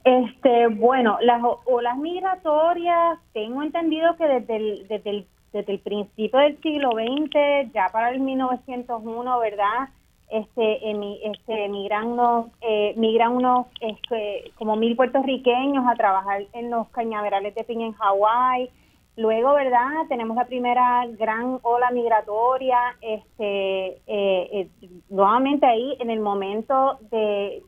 Este, 0.04 0.68
bueno, 0.68 1.18
las 1.20 1.42
olas 1.66 1.98
migratorias, 1.98 3.18
tengo 3.32 3.62
entendido 3.62 4.16
que 4.16 4.26
desde 4.26 4.56
el, 4.56 4.88
desde 4.88 5.10
el, 5.10 5.26
desde 5.52 5.72
el 5.72 5.80
principio 5.80 6.38
del 6.38 6.60
siglo 6.62 6.92
XX, 6.92 7.72
ya 7.74 7.88
para 7.92 8.10
el 8.10 8.20
1901, 8.20 9.38
¿verdad? 9.40 9.88
Este, 10.30 10.90
este 11.24 11.64
emigran 11.64 12.08
unos, 12.08 12.46
eh, 12.60 12.92
migran 12.96 13.32
unos 13.32 13.66
este, 13.80 14.52
como 14.56 14.76
mil 14.76 14.94
puertorriqueños 14.94 15.86
a 15.86 15.94
trabajar 15.94 16.42
en 16.52 16.70
los 16.70 16.86
cañaverales 16.90 17.54
de 17.54 17.64
piña 17.64 17.86
en 17.86 17.92
Hawái. 17.94 18.70
Luego, 19.16 19.54
¿verdad? 19.54 20.06
Tenemos 20.08 20.36
la 20.36 20.44
primera 20.44 21.06
gran 21.18 21.58
ola 21.62 21.90
migratoria, 21.90 22.78
este, 23.00 23.86
eh, 23.86 23.98
eh, 24.06 24.68
nuevamente 25.08 25.66
ahí 25.66 25.96
en 25.98 26.10
el 26.10 26.20
momento 26.20 26.98
de, 27.10 27.62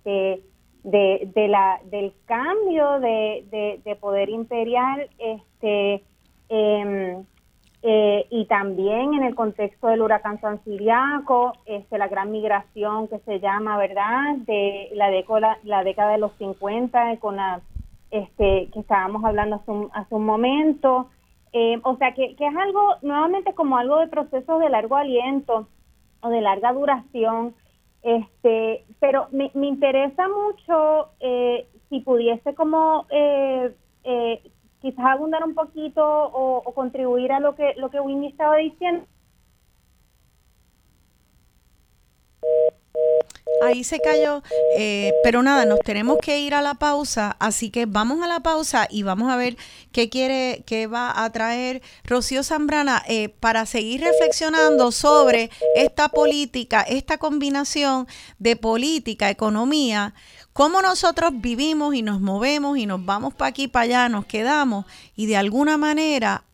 de 0.85 1.49
la, 1.49 1.81
del 1.85 2.13
cambio 2.27 3.01
de, 3.01 3.81
de, 3.85 3.97
poder 3.97 4.29
imperial 4.29 5.09
este, 5.19 6.05
em, 6.49 7.25
eh, 7.83 8.27
y 8.31 8.45
también 8.45 9.15
en 9.15 9.23
el 9.23 9.35
contexto 9.35 9.89
del 9.89 10.03
huracán 10.03 10.41
San 10.41 10.63
Siriaco, 10.65 11.55
este, 11.65 11.99
la 11.99 12.09
gran 12.09 12.31
migración 12.31 13.09
que 13.09 13.19
se 13.21 13.41
llama, 13.41 13.79
¿verdad?, 13.79 14.37
de 14.47 14.91
la 14.95 15.11
década, 15.11 15.59
la 15.65 15.83
década 15.83 16.13
de 16.13 16.19
los 16.19 16.33
50, 16.39 17.17
con 17.17 17.37
la, 17.37 17.61
este, 18.11 18.69
que 18.73 18.81
estábamos 18.81 19.25
hablando 19.25 19.57
hace 19.57 19.71
un, 19.71 19.91
hace 19.93 20.15
un 20.15 20.27
momento. 20.27 21.09
Eh, 21.53 21.81
o 21.83 21.97
sea, 21.97 22.15
que, 22.15 22.37
que 22.37 22.47
es 22.47 22.57
algo, 22.57 22.97
nuevamente 23.03 23.55
como 23.55 23.77
algo 23.79 23.99
de 23.99 24.09
procesos 24.09 24.61
de 24.61 24.69
largo 24.69 24.97
aliento 24.97 25.67
o 26.21 26.29
de 26.29 26.41
larga 26.41 26.73
duración, 26.73 27.55
este, 28.03 28.85
pero 28.99 29.29
me, 29.31 29.51
me 29.55 29.67
interesa 29.67 30.27
mucho 30.29 31.09
eh, 31.21 31.67
si 31.89 32.01
pudiese 32.01 32.55
como 32.55 33.07
eh, 33.11 33.75
eh, 34.05 34.43
quizás 34.81 35.07
abundar 35.07 35.45
un 35.45 35.55
poquito 35.55 36.03
o, 36.03 36.59
o, 36.59 36.73
contribuir 36.73 37.33
a 37.33 37.41
lo 37.41 37.55
que 37.55 37.75
lo 37.77 37.91
que 37.91 38.01
Winnie 38.01 38.31
estaba 38.31 38.57
diciendo 38.57 39.05
Ahí 43.63 43.85
se 43.85 44.01
cayó, 44.01 44.43
eh, 44.79 45.13
pero 45.23 45.43
nada, 45.43 45.67
nos 45.67 45.81
tenemos 45.81 46.17
que 46.23 46.41
ir 46.41 46.55
a 46.55 46.63
la 46.63 46.75
pausa, 46.75 47.37
así 47.39 47.69
que 47.69 47.85
vamos 47.85 48.23
a 48.23 48.27
la 48.27 48.41
pausa 48.41 48.89
y 48.89 49.03
vamos 49.03 49.31
a 49.31 49.37
ver 49.37 49.59
qué 49.93 50.09
quiere, 50.09 50.65
qué 50.67 50.87
va 50.87 51.23
a 51.23 51.31
traer 51.31 51.83
Rocío 52.05 52.43
Zambrana 52.43 53.03
eh, 53.07 53.29
para 53.29 53.67
seguir 53.67 54.01
reflexionando 54.01 54.93
sobre 54.93 55.51
esta 55.77 56.09
política, 56.09 56.81
esta 56.81 57.19
combinación 57.19 58.09
de 58.39 58.57
política, 58.57 59.29
economía, 59.29 60.15
cómo 60.55 60.81
nosotros 60.81 61.33
vivimos 61.35 61.95
y 61.95 62.01
nos 62.01 62.21
movemos 62.21 62.79
y 62.79 62.87
nos 62.87 63.05
vamos 63.05 63.35
para 63.35 63.51
aquí, 63.51 63.69
para 63.69 63.85
allá, 63.85 64.09
nos 64.09 64.25
quedamos 64.25 64.87
y 65.15 65.27
de 65.27 65.37
alguna 65.37 65.77
manera 65.77 66.45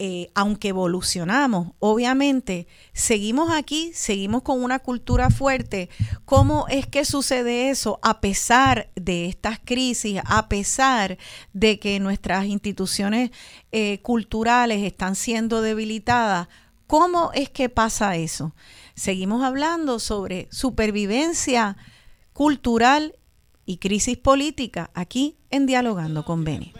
eh, 0.00 0.30
aunque 0.34 0.68
evolucionamos, 0.68 1.68
obviamente, 1.78 2.66
seguimos 2.92 3.52
aquí, 3.52 3.92
seguimos 3.94 4.42
con 4.42 4.62
una 4.62 4.80
cultura 4.80 5.30
fuerte. 5.30 5.88
¿Cómo 6.24 6.66
es 6.68 6.88
que 6.88 7.04
sucede 7.04 7.70
eso 7.70 8.00
a 8.02 8.20
pesar 8.20 8.90
de 8.96 9.26
estas 9.26 9.60
crisis, 9.60 10.20
a 10.24 10.48
pesar 10.48 11.16
de 11.52 11.78
que 11.78 12.00
nuestras 12.00 12.46
instituciones 12.46 13.30
eh, 13.70 14.00
culturales 14.02 14.82
están 14.82 15.14
siendo 15.14 15.62
debilitadas? 15.62 16.48
¿Cómo 16.88 17.30
es 17.32 17.48
que 17.48 17.68
pasa 17.68 18.16
eso? 18.16 18.54
Seguimos 18.96 19.44
hablando 19.44 20.00
sobre 20.00 20.48
supervivencia 20.50 21.76
cultural 22.32 23.14
y 23.64 23.76
crisis 23.78 24.18
política 24.18 24.90
aquí 24.92 25.38
en 25.50 25.66
Dialogando 25.66 26.24
con 26.24 26.42
Beni. 26.42 26.72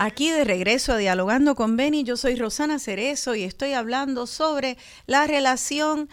Aquí 0.00 0.30
de 0.30 0.44
regreso 0.44 0.92
a 0.92 0.96
Dialogando 0.96 1.56
con 1.56 1.76
Beni, 1.76 2.04
yo 2.04 2.16
soy 2.16 2.36
Rosana 2.36 2.78
Cerezo 2.78 3.34
y 3.34 3.42
estoy 3.42 3.72
hablando 3.72 4.28
sobre 4.28 4.78
la 5.06 5.26
relación 5.26 6.08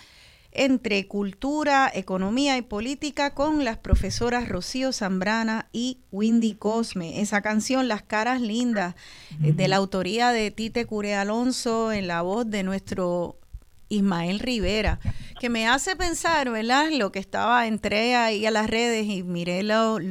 entre 0.51 1.07
cultura, 1.07 1.91
economía 1.93 2.57
y 2.57 2.63
política 2.63 3.35
con 3.35 3.63
las 3.63 3.77
profesoras 3.77 4.49
Rocío 4.49 4.91
Zambrana 4.91 5.69
y 5.71 5.99
Windy 6.11 6.55
Cosme. 6.55 7.21
Esa 7.21 7.43
canción, 7.43 7.87
Las 7.87 8.01
Caras 8.01 8.41
Lindas, 8.41 8.95
eh, 9.43 9.51
de 9.53 9.67
la 9.67 9.75
autoría 9.75 10.31
de 10.31 10.49
Tite 10.49 10.87
Cure 10.87 11.13
Alonso, 11.13 11.91
en 11.91 12.07
la 12.07 12.23
voz 12.23 12.49
de 12.49 12.63
nuestro 12.63 13.37
Ismael 13.89 14.39
Rivera, 14.39 14.99
que 15.39 15.49
me 15.49 15.67
hace 15.67 15.95
pensar, 15.95 16.49
¿verdad? 16.49 16.89
Lo 16.91 17.11
que 17.11 17.19
estaba, 17.19 17.67
entré 17.67 18.15
ahí 18.15 18.47
a 18.47 18.51
las 18.51 18.67
redes 18.67 19.05
y 19.05 19.21
miré 19.21 19.61
los 19.61 20.01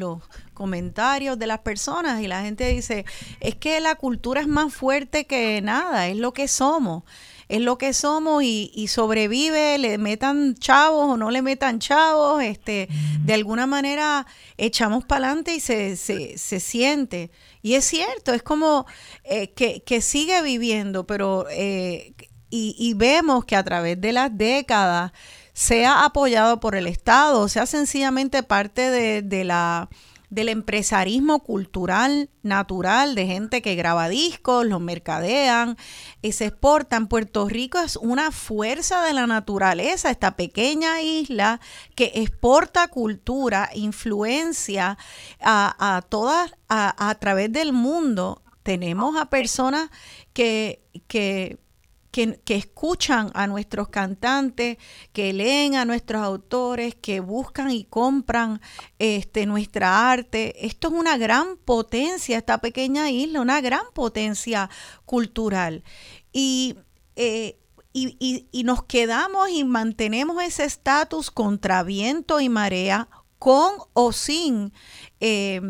comentarios 0.55 1.39
de 1.39 1.47
las 1.47 1.59
personas 1.59 2.23
y 2.23 2.29
la 2.29 2.43
gente 2.43 2.69
dice, 2.69 3.05
es 3.41 3.55
que 3.57 3.81
la 3.81 3.97
cultura 3.97 4.41
es 4.41 4.49
más 4.49 4.73
fuerte 4.73 5.27
que 5.27 5.61
nada, 5.61 6.09
es 6.09 6.17
lo 6.17 6.33
que 6.33 6.49
somos 6.49 7.03
es 7.49 7.61
lo 7.61 7.79
que 7.79 7.93
somos 7.93 8.43
y, 8.43 8.87
sobrevive, 8.89 9.79
le 9.79 9.99
metan 9.99 10.55
chavos 10.55 11.11
o 11.11 11.17
no 11.17 11.31
le 11.31 11.43
metan 11.43 11.79
chavos, 11.79 12.43
este, 12.43 12.89
de 13.21 13.35
alguna 13.35 13.67
manera 13.67 14.27
echamos 14.57 15.05
para 15.05 15.27
adelante 15.27 15.55
y 15.55 15.61
se, 15.61 15.97
se, 15.97 16.39
se, 16.39 16.61
siente. 16.61 17.31
Y 17.63 17.75
es 17.75 17.85
cierto, 17.85 18.33
es 18.33 18.43
como 18.43 18.87
eh, 19.25 19.53
que, 19.53 19.83
que, 19.83 20.01
sigue 20.01 20.43
viviendo, 20.43 21.07
pero 21.07 21.47
eh, 21.51 22.15
y, 22.51 22.77
y, 22.79 22.95
vemos 22.95 23.45
que 23.45 23.57
a 23.57 23.65
través 23.65 24.01
de 24.01 24.13
las 24.13 24.37
décadas 24.37 25.13
sea 25.53 26.05
apoyado 26.05 26.61
por 26.61 26.75
el 26.77 26.87
Estado, 26.87 27.49
sea 27.49 27.67
sencillamente 27.67 28.43
parte 28.43 28.91
de, 28.91 29.23
de 29.23 29.45
la 29.45 29.89
del 30.31 30.49
empresarismo 30.49 31.41
cultural 31.41 32.31
natural 32.43 33.15
de 33.15 33.27
gente 33.27 33.63
que 33.63 33.75
graba 33.75 34.09
discos, 34.09 34.67
los 34.67 34.81
mercadean 34.81 35.77
y 36.23 36.33
se 36.33 36.47
exportan. 36.47 37.09
Puerto 37.09 37.49
Rico 37.49 37.79
es 37.79 37.97
una 37.97 38.31
fuerza 38.31 39.05
de 39.05 39.13
la 39.13 39.27
naturaleza, 39.27 40.11
esta 40.11 40.37
pequeña 40.37 41.01
isla 41.03 41.61
que 41.95 42.13
exporta 42.15 42.89
cultura, 42.89 43.71
influencia 43.75 44.99
a, 45.41 45.97
a 45.97 46.03
todas, 46.03 46.53
a, 46.69 47.11
a 47.11 47.15
través 47.17 47.53
del 47.53 47.73
mundo. 47.73 48.43
Tenemos 48.63 49.17
a 49.17 49.27
personas 49.27 49.91
que, 50.33 50.83
que 51.07 51.59
que, 52.15 52.55
escuchan 52.55 53.33
a 53.35 53.49
nuestros 53.49 53.89
cantantes, 53.89 54.79
que 55.13 55.33
leen 55.33 55.75
a 55.75 55.85
nuestros 55.85 56.23
autores, 56.23 56.95
que 56.95 57.19
buscan 57.19 57.73
y 57.73 57.85
compran 57.85 58.61
este, 59.01 59.47
nuestra 59.47 60.13
arte. 60.13 60.65
Esto 60.65 60.89
es 60.89 60.95
una 60.95 61.17
gran 61.17 61.57
potencia, 61.57 62.39
esta 62.39 62.59
pequeña 62.59 63.11
isla, 63.11 63.41
una 63.41 63.61
gran 63.61 63.83
potencia 63.95 64.71
cultural. 65.05 65.83
Y, 66.33 66.77
eh, 67.17 67.59
y, 67.93 68.63
nos 68.65 68.85
quedamos 68.85 69.51
y 69.51 69.65
mantenemos 69.65 70.41
ese 70.41 70.65
estatus 70.65 71.33
contra 71.33 71.83
viento 71.83 72.41
y 72.41 72.49
marea, 72.49 73.09
con 73.41 73.73
o 73.93 74.13
sin 74.13 74.73
eh, 75.19 75.61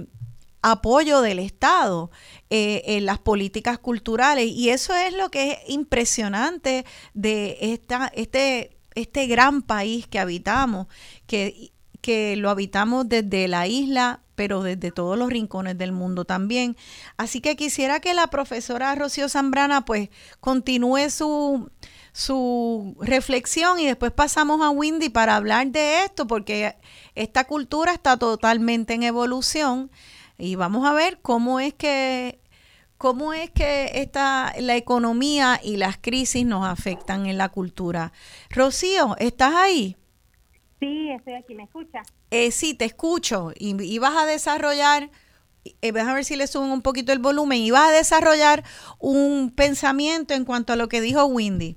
apoyo 0.61 1.23
del 1.23 1.39
Estado 1.39 2.11
eh, 2.51 2.83
en 2.87 3.07
las 3.07 3.19
políticas 3.19 3.79
culturales. 3.79 4.47
Y 4.47 4.71
eso 4.71 4.95
es 4.95 5.15
lo 5.15 5.31
que 5.31 5.53
es 5.53 5.59
impresionante 5.69 6.85
de 7.15 7.59
esta, 7.61 8.11
este, 8.15 8.77
este 8.95 9.27
gran 9.27 9.63
país 9.63 10.07
que 10.07 10.19
habitamos, 10.19 10.87
que, 11.27 11.73
que 12.01 12.37
lo 12.37 12.51
habitamos 12.51 13.09
desde 13.09 13.49
la 13.49 13.67
isla 13.67 14.21
pero 14.35 14.63
desde 14.63 14.91
todos 14.91 15.19
los 15.19 15.31
rincones 15.31 15.79
del 15.79 15.93
mundo 15.93 16.25
también. 16.25 16.77
Así 17.17 17.41
que 17.41 17.57
quisiera 17.57 18.01
que 18.01 18.15
la 18.15 18.27
profesora 18.29 18.95
Rocío 18.95 19.29
Zambrana 19.29 19.85
pues 19.85 20.11
continúe 20.41 21.11
su, 21.11 21.71
su 22.13 22.97
reflexión 23.01 23.79
y 23.79 23.87
después 23.87 24.13
pasamos 24.13 24.61
a 24.63 24.71
Windy 24.71 25.09
para 25.09 25.37
hablar 25.37 25.67
de 25.69 26.05
esto, 26.05 26.27
porque 26.27 26.77
esta 27.15 27.45
cultura 27.45 27.93
está 27.93 28.17
totalmente 28.17 28.95
en 28.95 29.03
evolución 29.03 29.91
y 30.39 30.57
vamos 30.57 30.87
a 30.87 30.93
ver 30.93 31.19
cómo 31.21 31.61
es 31.61 31.75
que 31.75 32.39
cómo 32.99 33.35
es 33.35 33.51
que 33.51 33.91
esta, 33.95 34.53
la 34.59 34.77
economía 34.77 35.61
y 35.63 35.77
las 35.77 35.99
crisis 35.99 36.47
nos 36.47 36.67
afectan 36.67 37.27
en 37.27 37.37
la 37.37 37.51
cultura. 37.51 38.13
Rocío, 38.49 39.17
¿estás 39.19 39.55
ahí? 39.55 39.97
Sí, 40.81 41.11
estoy 41.11 41.35
aquí, 41.35 41.55
¿me 41.55 41.65
escucha? 41.65 42.03
Eh, 42.31 42.51
sí, 42.51 42.75
te 42.75 42.87
escucho. 42.87 43.53
Y, 43.59 43.99
vas 43.99 44.17
a 44.17 44.27
desarrollar, 44.27 45.11
eh, 45.83 45.93
vas 45.93 46.09
a 46.09 46.15
ver 46.15 46.25
si 46.25 46.37
le 46.37 46.47
suben 46.47 46.71
un 46.71 46.83
poquito 46.83 47.13
el 47.13 47.19
volumen, 47.19 47.59
y 47.59 47.71
vas 47.71 47.89
a 47.89 47.93
desarrollar 47.93 48.63
un 48.99 49.53
pensamiento 49.55 50.33
en 50.33 50.45
cuanto 50.45 50.73
a 50.73 50.77
lo 50.77 50.89
que 50.89 51.01
dijo 51.01 51.27
Windy. 51.27 51.77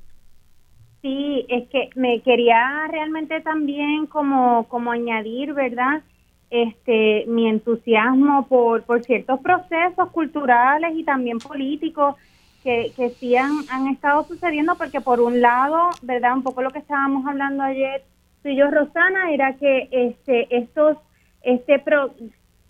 Sí, 1.02 1.46
es 1.50 1.68
que 1.70 1.90
me 1.96 2.22
quería 2.22 2.88
realmente 2.90 3.42
también 3.42 4.08
como, 4.08 4.68
como 4.70 4.92
añadir, 4.92 5.54
¿verdad? 5.54 6.04
Este 6.50 7.26
mi 7.28 7.48
entusiasmo 7.48 8.48
por, 8.48 8.84
por 8.84 9.04
ciertos 9.04 9.40
procesos 9.42 10.10
culturales 10.12 10.94
y 10.96 11.04
también 11.04 11.40
políticos 11.40 12.16
que, 12.64 12.92
que 12.96 13.12
sí 13.12 13.36
han, 13.36 13.88
estado 13.92 14.24
sucediendo, 14.26 14.76
porque 14.76 15.02
por 15.02 15.20
un 15.20 15.42
lado, 15.42 15.90
¿verdad? 16.02 16.34
Un 16.34 16.44
poco 16.44 16.62
lo 16.62 16.72
que 16.72 16.80
estábamos 16.80 17.26
hablando 17.26 17.64
ayer 17.64 18.04
tú 18.42 18.50
y 18.50 18.56
yo, 18.56 18.70
Rosana, 18.70 19.32
era 19.32 19.56
que 19.58 19.88
este 19.92 20.48
estos 20.56 20.98
este 21.42 21.82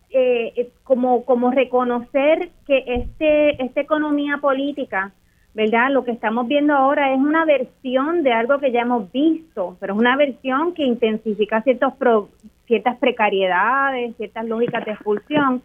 eh, 0.09 0.69
como, 0.83 1.25
como 1.25 1.51
reconocer 1.51 2.51
que 2.65 2.83
este, 2.87 3.61
esta 3.61 3.81
economía 3.81 4.37
política, 4.37 5.13
¿verdad? 5.53 5.91
Lo 5.91 6.03
que 6.03 6.11
estamos 6.11 6.47
viendo 6.47 6.73
ahora 6.73 7.13
es 7.13 7.19
una 7.19 7.43
versión 7.45 8.23
de 8.23 8.31
algo 8.31 8.59
que 8.59 8.71
ya 8.71 8.81
hemos 8.81 9.11
visto, 9.11 9.75
pero 9.79 9.93
es 9.93 9.99
una 9.99 10.15
versión 10.15 10.73
que 10.73 10.83
intensifica 10.83 11.61
ciertos 11.63 11.93
ciertas 12.67 12.97
precariedades, 12.97 14.15
ciertas 14.17 14.45
lógicas 14.45 14.85
de 14.85 14.91
expulsión, 14.91 15.63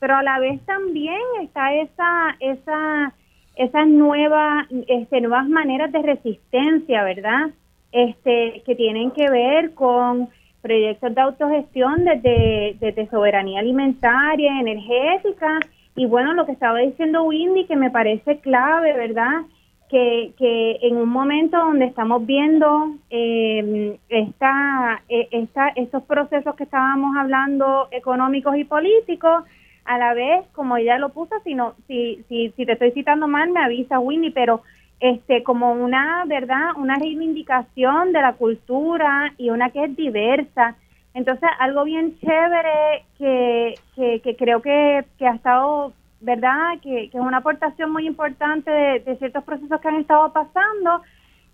pero 0.00 0.16
a 0.16 0.22
la 0.22 0.38
vez 0.38 0.60
también 0.64 1.20
está 1.42 1.74
esa, 1.74 2.36
esa, 2.40 3.14
esas 3.56 3.86
nuevas, 3.86 4.66
este, 4.88 5.20
nuevas 5.20 5.48
maneras 5.48 5.92
de 5.92 6.02
resistencia, 6.02 7.04
¿verdad? 7.04 7.50
Este, 7.92 8.62
que 8.66 8.74
tienen 8.74 9.10
que 9.12 9.30
ver 9.30 9.74
con 9.74 10.28
proyectos 10.62 11.14
de 11.14 11.20
autogestión 11.20 12.04
desde, 12.04 12.76
desde 12.80 13.08
soberanía 13.08 13.60
alimentaria, 13.60 14.60
energética, 14.60 15.60
y 15.94 16.06
bueno, 16.06 16.32
lo 16.34 16.46
que 16.46 16.52
estaba 16.52 16.78
diciendo 16.78 17.24
Windy, 17.24 17.66
que 17.66 17.76
me 17.76 17.90
parece 17.90 18.38
clave, 18.38 18.92
¿verdad? 18.92 19.42
Que, 19.88 20.32
que 20.36 20.78
en 20.82 20.98
un 20.98 21.08
momento 21.08 21.56
donde 21.56 21.86
estamos 21.86 22.26
viendo 22.26 22.94
eh, 23.08 23.98
esta, 24.10 25.02
e, 25.08 25.28
esta, 25.30 25.68
estos 25.76 26.02
procesos 26.02 26.54
que 26.56 26.64
estábamos 26.64 27.16
hablando 27.16 27.88
económicos 27.90 28.54
y 28.56 28.64
políticos, 28.64 29.44
a 29.86 29.96
la 29.96 30.12
vez, 30.12 30.44
como 30.52 30.76
ella 30.76 30.98
lo 30.98 31.08
puso, 31.08 31.34
si, 31.42 31.54
no, 31.54 31.74
si, 31.86 32.22
si, 32.28 32.50
si 32.50 32.66
te 32.66 32.72
estoy 32.72 32.90
citando 32.90 33.26
mal, 33.26 33.50
me 33.50 33.60
avisa 33.60 33.98
Windy, 33.98 34.30
pero 34.30 34.62
este 35.00 35.42
como 35.42 35.72
una 35.72 36.24
verdad 36.26 36.72
una 36.76 36.96
reivindicación 36.96 38.12
de 38.12 38.20
la 38.20 38.32
cultura 38.34 39.32
y 39.38 39.50
una 39.50 39.70
que 39.70 39.84
es 39.84 39.96
diversa. 39.96 40.76
Entonces 41.14 41.48
algo 41.58 41.84
bien 41.84 42.18
chévere 42.20 43.04
que, 43.16 43.74
que, 43.94 44.36
creo 44.36 44.60
que, 44.62 45.04
que, 45.18 45.26
ha 45.26 45.34
estado 45.34 45.92
verdad 46.20 46.78
que, 46.82 47.04
es 47.04 47.14
una 47.14 47.38
aportación 47.38 47.92
muy 47.92 48.06
importante 48.06 48.70
de, 48.70 49.16
ciertos 49.18 49.44
procesos 49.44 49.80
que 49.80 49.88
han 49.88 49.96
estado 49.96 50.32
pasando 50.32 51.02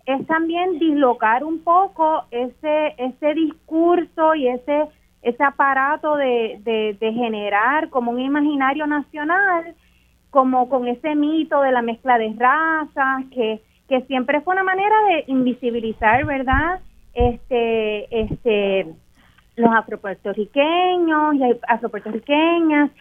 es 0.05 0.25
también 0.27 0.77
dislocar 0.77 1.43
un 1.43 1.63
poco 1.63 2.25
ese 2.29 2.93
ese 2.97 3.33
discurso 3.33 4.35
y 4.35 4.47
ese 4.47 4.85
ese 5.23 5.43
aparato 5.43 6.15
de, 6.15 6.59
de, 6.63 6.95
de 6.99 7.13
generar 7.13 7.89
como 7.89 8.11
un 8.11 8.19
imaginario 8.19 8.85
nacional 8.85 9.75
como 10.35 10.67
con 10.67 10.85
ese 10.85 11.15
mito 11.15 11.61
de 11.61 11.71
la 11.71 11.81
mezcla 11.81 12.17
de 12.17 12.35
razas, 12.37 13.23
que, 13.31 13.61
que 13.87 14.01
siempre 14.01 14.41
fue 14.41 14.53
una 14.53 14.65
manera 14.65 14.93
de 15.07 15.23
invisibilizar, 15.27 16.25
¿verdad? 16.25 16.81
Este, 17.13 18.05
este, 18.11 18.85
los 19.55 19.73
afropuertorriqueños 19.73 21.35
y 21.35 21.41
afropuertorriqueñas 21.69 22.91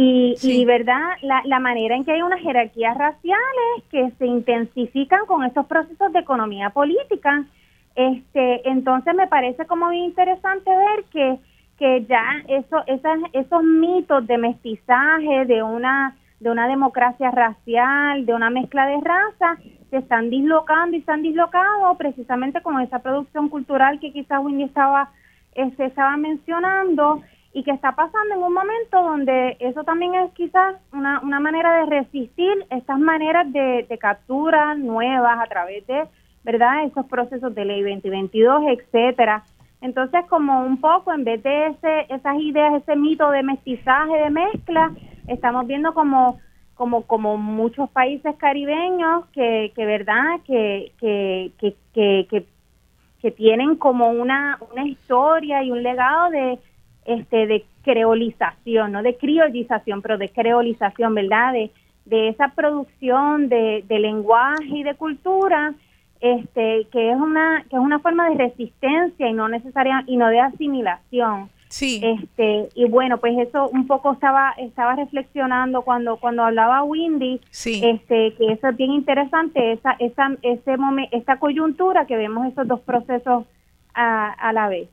y, 0.00 0.36
y 0.42 0.64
verdad 0.64 1.16
la, 1.22 1.42
la 1.44 1.58
manera 1.58 1.96
en 1.96 2.04
que 2.04 2.12
hay 2.12 2.22
unas 2.22 2.40
jerarquías 2.40 2.96
raciales 2.96 3.82
que 3.90 4.12
se 4.16 4.26
intensifican 4.26 5.26
con 5.26 5.42
estos 5.42 5.66
procesos 5.66 6.12
de 6.12 6.20
economía 6.20 6.70
política 6.70 7.44
este 7.96 8.68
entonces 8.68 9.12
me 9.16 9.26
parece 9.26 9.66
como 9.66 9.86
muy 9.86 9.98
interesante 9.98 10.70
ver 10.70 11.04
que 11.10 11.38
que 11.80 12.06
ya 12.08 12.22
eso 12.46 12.76
esas, 12.86 13.18
esos 13.32 13.64
mitos 13.64 14.24
de 14.28 14.38
mestizaje 14.38 15.46
de 15.46 15.64
una 15.64 16.14
de 16.38 16.50
una 16.50 16.68
democracia 16.68 17.32
racial, 17.32 18.24
de 18.24 18.32
una 18.32 18.50
mezcla 18.50 18.86
de 18.86 19.00
razas, 19.00 19.58
se 19.90 19.96
están 19.96 20.30
dislocando 20.30 20.96
y 20.96 21.02
se 21.02 21.10
han 21.10 21.22
dislocado 21.22 21.92
precisamente 21.96 22.62
con 22.62 22.80
esa 22.80 23.00
producción 23.00 23.48
cultural 23.48 23.98
que 23.98 24.12
quizás 24.12 24.38
Wendy 24.44 24.62
estaba, 24.62 25.10
este, 25.56 25.86
estaba 25.86 26.16
mencionando 26.16 27.20
y 27.52 27.62
que 27.62 27.70
está 27.70 27.92
pasando 27.92 28.34
en 28.34 28.42
un 28.42 28.52
momento 28.52 29.02
donde 29.02 29.56
eso 29.60 29.82
también 29.84 30.14
es 30.14 30.32
quizás 30.32 30.76
una, 30.92 31.20
una 31.20 31.40
manera 31.40 31.80
de 31.80 31.86
resistir 31.86 32.66
estas 32.70 32.98
maneras 32.98 33.50
de, 33.52 33.86
captura 33.98 34.74
nuevas 34.74 35.38
a 35.40 35.46
través 35.46 35.86
de, 35.86 36.04
¿verdad?, 36.44 36.84
esos 36.84 37.06
procesos 37.06 37.54
de 37.54 37.64
ley 37.64 37.82
2022, 37.82 38.62
etcétera. 38.68 39.44
Entonces, 39.80 40.24
como 40.28 40.60
un 40.62 40.80
poco, 40.80 41.12
en 41.12 41.24
vez 41.24 41.42
de 41.42 41.68
ese, 41.68 42.06
esas 42.10 42.36
ideas, 42.38 42.74
ese 42.82 42.96
mito 42.96 43.30
de 43.30 43.42
mestizaje, 43.42 44.14
de 44.14 44.30
mezcla, 44.30 44.92
estamos 45.26 45.66
viendo 45.66 45.94
como 45.94 46.38
como 46.74 47.02
como 47.02 47.36
muchos 47.36 47.90
países 47.90 48.36
caribeños 48.36 49.26
que, 49.32 49.72
que 49.74 49.84
verdad 49.84 50.40
que 50.44 50.92
que, 51.00 51.50
que, 51.58 51.74
que, 51.92 52.46
que 53.20 53.30
tienen 53.32 53.74
como 53.76 54.10
una, 54.10 54.58
una 54.70 54.86
historia 54.86 55.62
y 55.64 55.72
un 55.72 55.82
legado 55.82 56.30
de 56.30 56.58
este 57.08 57.46
de 57.46 57.64
creolización 57.82 58.92
no 58.92 59.02
de 59.02 59.16
criollización 59.16 60.02
pero 60.02 60.18
de 60.18 60.28
creolización 60.28 61.14
verdad 61.14 61.52
de, 61.52 61.70
de 62.04 62.28
esa 62.28 62.48
producción 62.48 63.48
de, 63.48 63.84
de 63.88 63.98
lenguaje 63.98 64.68
y 64.68 64.82
de 64.82 64.94
cultura 64.94 65.74
este 66.20 66.86
que 66.92 67.10
es 67.10 67.16
una 67.16 67.64
que 67.70 67.76
es 67.76 67.82
una 67.82 67.98
forma 67.98 68.28
de 68.30 68.36
resistencia 68.36 69.28
y 69.28 69.32
no 69.32 69.48
necesaria 69.48 70.04
y 70.06 70.16
no 70.16 70.28
de 70.28 70.40
asimilación 70.40 71.50
Sí. 71.68 72.00
Este, 72.02 72.70
y 72.74 72.86
bueno, 72.86 73.18
pues 73.18 73.38
eso 73.38 73.68
un 73.68 73.86
poco 73.86 74.12
estaba 74.12 74.52
estaba 74.52 74.96
reflexionando 74.96 75.82
cuando 75.82 76.16
cuando 76.16 76.44
hablaba 76.44 76.82
Windy, 76.82 77.40
sí. 77.50 77.82
este 77.84 78.34
que 78.34 78.52
eso 78.52 78.68
es 78.68 78.76
bien 78.76 78.92
interesante 78.92 79.72
esa 79.72 79.92
esa 79.98 80.34
ese 80.42 80.76
momento, 80.78 81.14
esta 81.14 81.38
coyuntura 81.38 82.06
que 82.06 82.16
vemos 82.16 82.46
esos 82.46 82.66
dos 82.66 82.80
procesos 82.80 83.44
a, 83.94 84.30
a 84.30 84.52
la 84.52 84.68
vez. 84.68 84.88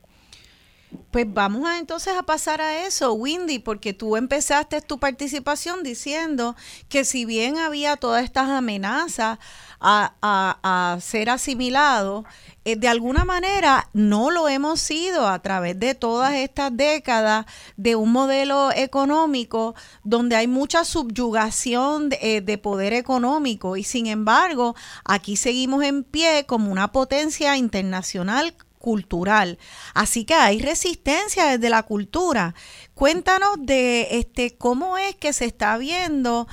Pues 1.10 1.26
vamos 1.32 1.66
a, 1.68 1.78
entonces 1.78 2.14
a 2.16 2.22
pasar 2.22 2.60
a 2.60 2.86
eso, 2.86 3.12
Windy, 3.14 3.58
porque 3.58 3.92
tú 3.92 4.16
empezaste 4.16 4.80
tu 4.82 4.98
participación 4.98 5.82
diciendo 5.82 6.54
que 6.88 7.04
si 7.04 7.24
bien 7.24 7.58
había 7.58 7.96
todas 7.96 8.22
estas 8.22 8.48
amenazas 8.48 9.38
a, 9.80 10.14
a, 10.62 10.98
ser 11.00 11.30
asimilado, 11.30 12.24
eh, 12.64 12.76
de 12.76 12.88
alguna 12.88 13.24
manera 13.24 13.88
no 13.92 14.30
lo 14.30 14.48
hemos 14.48 14.80
sido 14.80 15.26
a 15.28 15.40
través 15.40 15.78
de 15.78 15.94
todas 15.94 16.34
estas 16.34 16.76
décadas 16.76 17.46
de 17.76 17.96
un 17.96 18.12
modelo 18.12 18.70
económico 18.72 19.74
donde 20.04 20.36
hay 20.36 20.46
mucha 20.46 20.84
subyugación 20.84 22.10
de, 22.10 22.18
eh, 22.22 22.40
de, 22.40 22.58
poder 22.58 22.92
económico 22.92 23.76
y 23.76 23.84
sin 23.84 24.06
embargo 24.06 24.74
aquí 25.04 25.36
seguimos 25.36 25.84
en 25.84 26.04
pie 26.04 26.46
como 26.46 26.72
una 26.72 26.90
potencia 26.92 27.56
internacional 27.56 28.54
cultural. 28.86 29.58
Así 29.96 30.24
que 30.24 30.34
hay 30.34 30.60
resistencia 30.60 31.46
desde 31.46 31.70
la 31.70 31.82
cultura. 31.82 32.54
Cuéntanos 32.94 33.56
de 33.58 34.06
este 34.12 34.56
cómo 34.56 34.96
es 34.96 35.16
que 35.16 35.32
se 35.32 35.44
está 35.44 35.76
viendo 35.76 36.46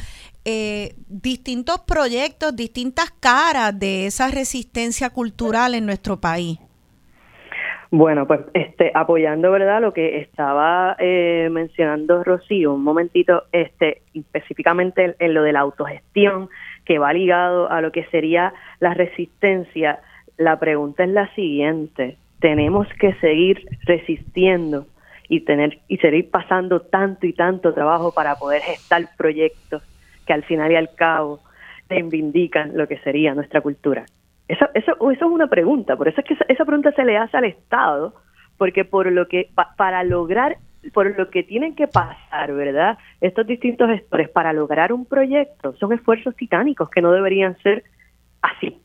eh, 0.45 0.95
distintos 1.07 1.81
proyectos, 1.81 2.55
distintas 2.55 3.11
caras 3.11 3.77
de 3.79 4.07
esa 4.07 4.29
resistencia 4.29 5.11
cultural 5.11 5.75
en 5.75 5.85
nuestro 5.85 6.19
país. 6.19 6.57
Bueno, 7.91 8.25
pues 8.25 8.39
este, 8.55 8.91
apoyando, 8.95 9.51
¿verdad? 9.51 9.79
Lo 9.79 9.91
que 9.91 10.17
estaba 10.17 10.95
eh, 10.97 11.49
mencionando 11.51 12.23
Rocío, 12.23 12.73
un 12.73 12.83
momentito, 12.83 13.43
este, 13.51 14.01
específicamente 14.15 15.15
en, 15.19 15.33
lo 15.35 15.43
de 15.43 15.53
la 15.53 15.59
autogestión, 15.59 16.49
que 16.83 16.97
va 16.97 17.13
ligado 17.13 17.69
a 17.69 17.79
lo 17.81 17.91
que 17.91 18.05
sería 18.05 18.55
la 18.79 18.95
resistencia, 18.95 19.99
la 20.37 20.57
pregunta 20.57 21.03
es 21.03 21.09
la 21.09 21.27
siguiente, 21.35 22.17
¿tenemos 22.43 22.89
que 22.99 23.13
seguir 23.21 23.65
resistiendo 23.85 24.85
y 25.29 25.45
tener 25.45 25.79
y 25.87 25.95
seguir 25.99 26.29
pasando 26.29 26.81
tanto 26.81 27.25
y 27.25 27.31
tanto 27.31 27.73
trabajo 27.73 28.13
para 28.13 28.35
poder 28.35 28.61
gestar 28.61 29.07
proyectos 29.17 29.81
que 30.27 30.33
al 30.33 30.43
final 30.43 30.69
y 30.73 30.75
al 30.75 30.93
cabo 30.93 31.39
reivindican 31.87 32.75
lo 32.75 32.85
que 32.85 32.97
sería 32.97 33.33
nuestra 33.33 33.61
cultura? 33.61 34.03
Eso, 34.49 34.65
eso, 34.73 35.09
es 35.09 35.21
una 35.21 35.47
pregunta, 35.47 35.95
por 35.95 36.09
eso 36.09 36.19
es 36.19 36.27
que 36.27 36.33
esa, 36.49 36.65
pregunta 36.65 36.91
se 36.91 37.05
le 37.05 37.15
hace 37.15 37.37
al 37.37 37.45
Estado, 37.45 38.13
porque 38.57 38.83
por 38.83 39.09
lo 39.09 39.29
que 39.29 39.49
para 39.77 40.03
lograr 40.03 40.57
por 40.93 41.17
lo 41.17 41.29
que 41.29 41.43
tienen 41.43 41.75
que 41.75 41.87
pasar, 41.87 42.53
¿verdad? 42.53 42.97
Estos 43.21 43.47
distintos 43.47 43.89
gestores 43.89 44.27
para 44.27 44.51
lograr 44.51 44.91
un 44.91 45.05
proyecto 45.05 45.77
son 45.77 45.93
esfuerzos 45.93 46.35
titánicos 46.35 46.89
que 46.89 47.01
no 47.01 47.13
deberían 47.13 47.57
ser 47.59 47.85
así, 48.41 48.82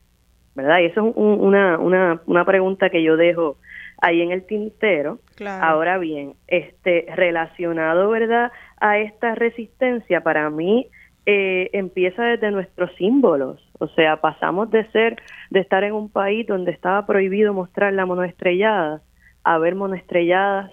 ¿verdad? 0.61 0.79
Y 0.79 0.85
eso 0.85 1.07
es 1.07 1.13
una, 1.15 1.77
una, 1.77 2.21
una 2.25 2.45
pregunta 2.45 2.89
que 2.89 3.01
yo 3.01 3.17
dejo 3.17 3.57
ahí 4.01 4.21
en 4.21 4.31
el 4.31 4.45
tintero. 4.45 5.19
Ahora 5.45 5.97
bien, 5.97 6.35
este 6.47 7.05
relacionado, 7.15 8.09
¿verdad? 8.09 8.51
A 8.79 8.99
esta 8.99 9.35
resistencia, 9.35 10.21
para 10.21 10.49
mí 10.49 10.87
eh, 11.25 11.69
empieza 11.73 12.23
desde 12.23 12.51
nuestros 12.51 12.91
símbolos. 12.97 13.61
O 13.79 13.87
sea, 13.87 14.19
pasamos 14.19 14.69
de 14.71 14.89
ser, 14.91 15.17
de 15.49 15.59
estar 15.59 15.83
en 15.83 15.93
un 15.93 16.09
país 16.09 16.45
donde 16.47 16.71
estaba 16.71 17.05
prohibido 17.05 17.53
mostrar 17.53 17.93
la 17.93 18.05
monoestrellada 18.05 19.01
a 19.43 19.57
ver 19.57 19.75
monoestrelladas 19.75 20.71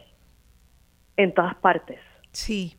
en 1.17 1.33
todas 1.33 1.55
partes. 1.57 1.99
Sí. 2.33 2.77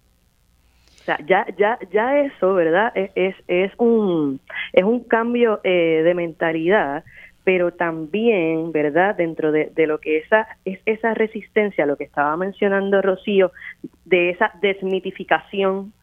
Sea, 1.08 1.18
ya, 1.26 1.45
ya, 1.58 1.80
ya 1.89 2.20
eso, 2.20 2.53
¿verdad? 2.53 2.91
Es, 2.93 3.34
es, 3.47 3.72
un, 3.78 4.41
es 4.74 4.84
un 4.84 5.05
cambio 5.05 5.62
eh, 5.64 6.01
de 6.03 6.14
mentalidad 6.14 7.05
pero 7.45 7.72
también, 7.72 8.74
¿verdad? 8.74 9.16
Dentro 9.16 9.53
de, 9.53 9.72
de 9.74 9.88
lo 9.88 9.99
que 10.01 10.18
esa, 10.18 10.49
es 10.66 10.82
esa 10.86 11.14
resistencia, 11.14 11.86
lo 11.86 11.95
que 11.95 12.03
estaba 12.03 12.36
mencionando 12.36 13.01
Rocío, 13.01 13.53
de 14.03 14.32
esa 14.32 14.51
desmitificación 14.62 15.93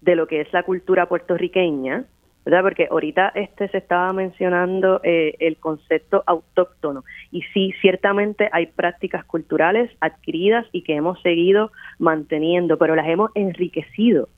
de 0.00 0.16
lo 0.16 0.26
que 0.26 0.40
es 0.40 0.52
la 0.52 0.64
cultura 0.64 1.06
puertorriqueña, 1.06 2.04
¿verdad? 2.44 2.62
Porque 2.62 2.88
ahorita 2.90 3.32
este 3.34 3.68
se 3.68 3.78
estaba 3.78 4.12
mencionando 4.12 5.00
eh, 5.04 5.36
el 5.38 5.56
concepto 5.58 6.22
autóctono 6.26 7.04
y 7.30 7.42
sí, 7.54 7.72
ciertamente 7.80 8.48
hay 8.52 8.66
prácticas 8.66 9.24
culturales 9.24 9.90
adquiridas 10.00 10.66
y 10.72 10.82
que 10.82 10.94
hemos 10.94 11.20
seguido 11.22 11.70
manteniendo, 11.98 12.78
pero 12.78 12.96
las 12.96 13.08
hemos 13.08 13.30
enriquecido, 13.34 14.28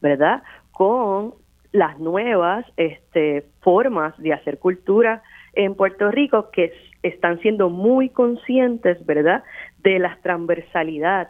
¿verdad? 0.00 0.42
Con 0.70 1.34
las 1.72 1.98
nuevas 1.98 2.66
este, 2.76 3.44
formas 3.60 4.16
de 4.18 4.32
hacer 4.32 4.58
cultura 4.58 5.22
en 5.54 5.74
Puerto 5.74 6.10
Rico 6.10 6.50
que 6.50 6.72
están 7.02 7.40
siendo 7.40 7.70
muy 7.70 8.08
conscientes, 8.10 9.04
¿verdad?, 9.06 9.42
de 9.78 9.98
la 9.98 10.18
transversalidad 10.22 11.28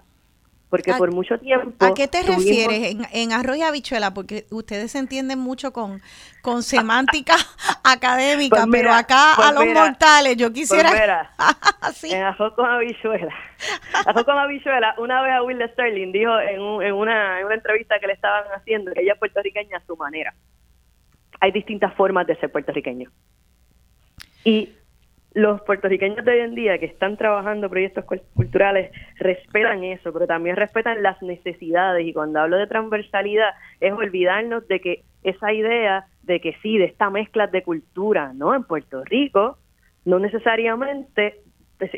porque 0.68 0.92
por 0.94 1.12
mucho 1.12 1.38
tiempo... 1.38 1.84
¿A 1.84 1.94
qué 1.94 2.08
te 2.08 2.22
refieres 2.22 2.90
en, 2.90 3.06
en, 3.12 3.32
arroz 3.32 3.56
y 3.56 3.62
habichuela? 3.62 4.12
Porque 4.12 4.46
ustedes 4.50 4.90
se 4.92 4.98
entienden 4.98 5.38
mucho 5.38 5.72
con, 5.72 6.02
con 6.42 6.62
semántica 6.64 7.34
académica, 7.84 8.66
pues 8.66 8.68
pero 8.72 8.92
acá 8.92 9.34
pues 9.36 9.48
a 9.48 9.52
los 9.52 9.66
mortales 9.66 10.36
yo 10.36 10.52
quisiera... 10.52 11.30
Pues 11.80 12.04
En 12.12 12.22
arroz 12.22 12.52
con 12.54 12.66
habichuela. 12.66 13.32
arroz 14.06 14.24
con 14.24 14.38
habichuela, 14.38 14.94
una 14.98 15.22
vez 15.22 15.32
a 15.34 15.42
Will 15.42 15.62
Sterling 15.72 16.10
dijo 16.10 16.38
en, 16.40 16.60
en, 16.82 16.92
una, 16.92 17.38
en 17.40 17.46
una 17.46 17.54
entrevista 17.54 17.98
que 18.00 18.08
le 18.08 18.14
estaban 18.14 18.44
haciendo 18.54 18.92
que 18.92 19.02
ella 19.02 19.12
es 19.12 19.18
puertorriqueña 19.18 19.78
a 19.78 19.86
su 19.86 19.96
manera. 19.96 20.34
Hay 21.40 21.52
distintas 21.52 21.94
formas 21.94 22.26
de 22.26 22.34
ser 22.36 22.50
puertorriqueño. 22.50 23.10
Y 24.44 24.70
los 25.36 25.60
puertorriqueños 25.60 26.24
de 26.24 26.32
hoy 26.32 26.40
en 26.40 26.54
día 26.54 26.78
que 26.78 26.86
están 26.86 27.18
trabajando 27.18 27.68
proyectos 27.68 28.06
culturales 28.34 28.90
respetan 29.18 29.84
eso, 29.84 30.10
pero 30.10 30.26
también 30.26 30.56
respetan 30.56 31.02
las 31.02 31.20
necesidades. 31.20 32.06
Y 32.06 32.14
cuando 32.14 32.40
hablo 32.40 32.56
de 32.56 32.66
transversalidad, 32.66 33.50
es 33.78 33.92
olvidarnos 33.92 34.66
de 34.66 34.80
que 34.80 35.04
esa 35.24 35.52
idea 35.52 36.06
de 36.22 36.40
que 36.40 36.56
sí, 36.62 36.78
de 36.78 36.86
esta 36.86 37.10
mezcla 37.10 37.48
de 37.48 37.62
cultura, 37.62 38.32
¿no? 38.32 38.54
En 38.54 38.64
Puerto 38.64 39.04
Rico, 39.04 39.58
no 40.06 40.18
necesariamente, 40.18 41.42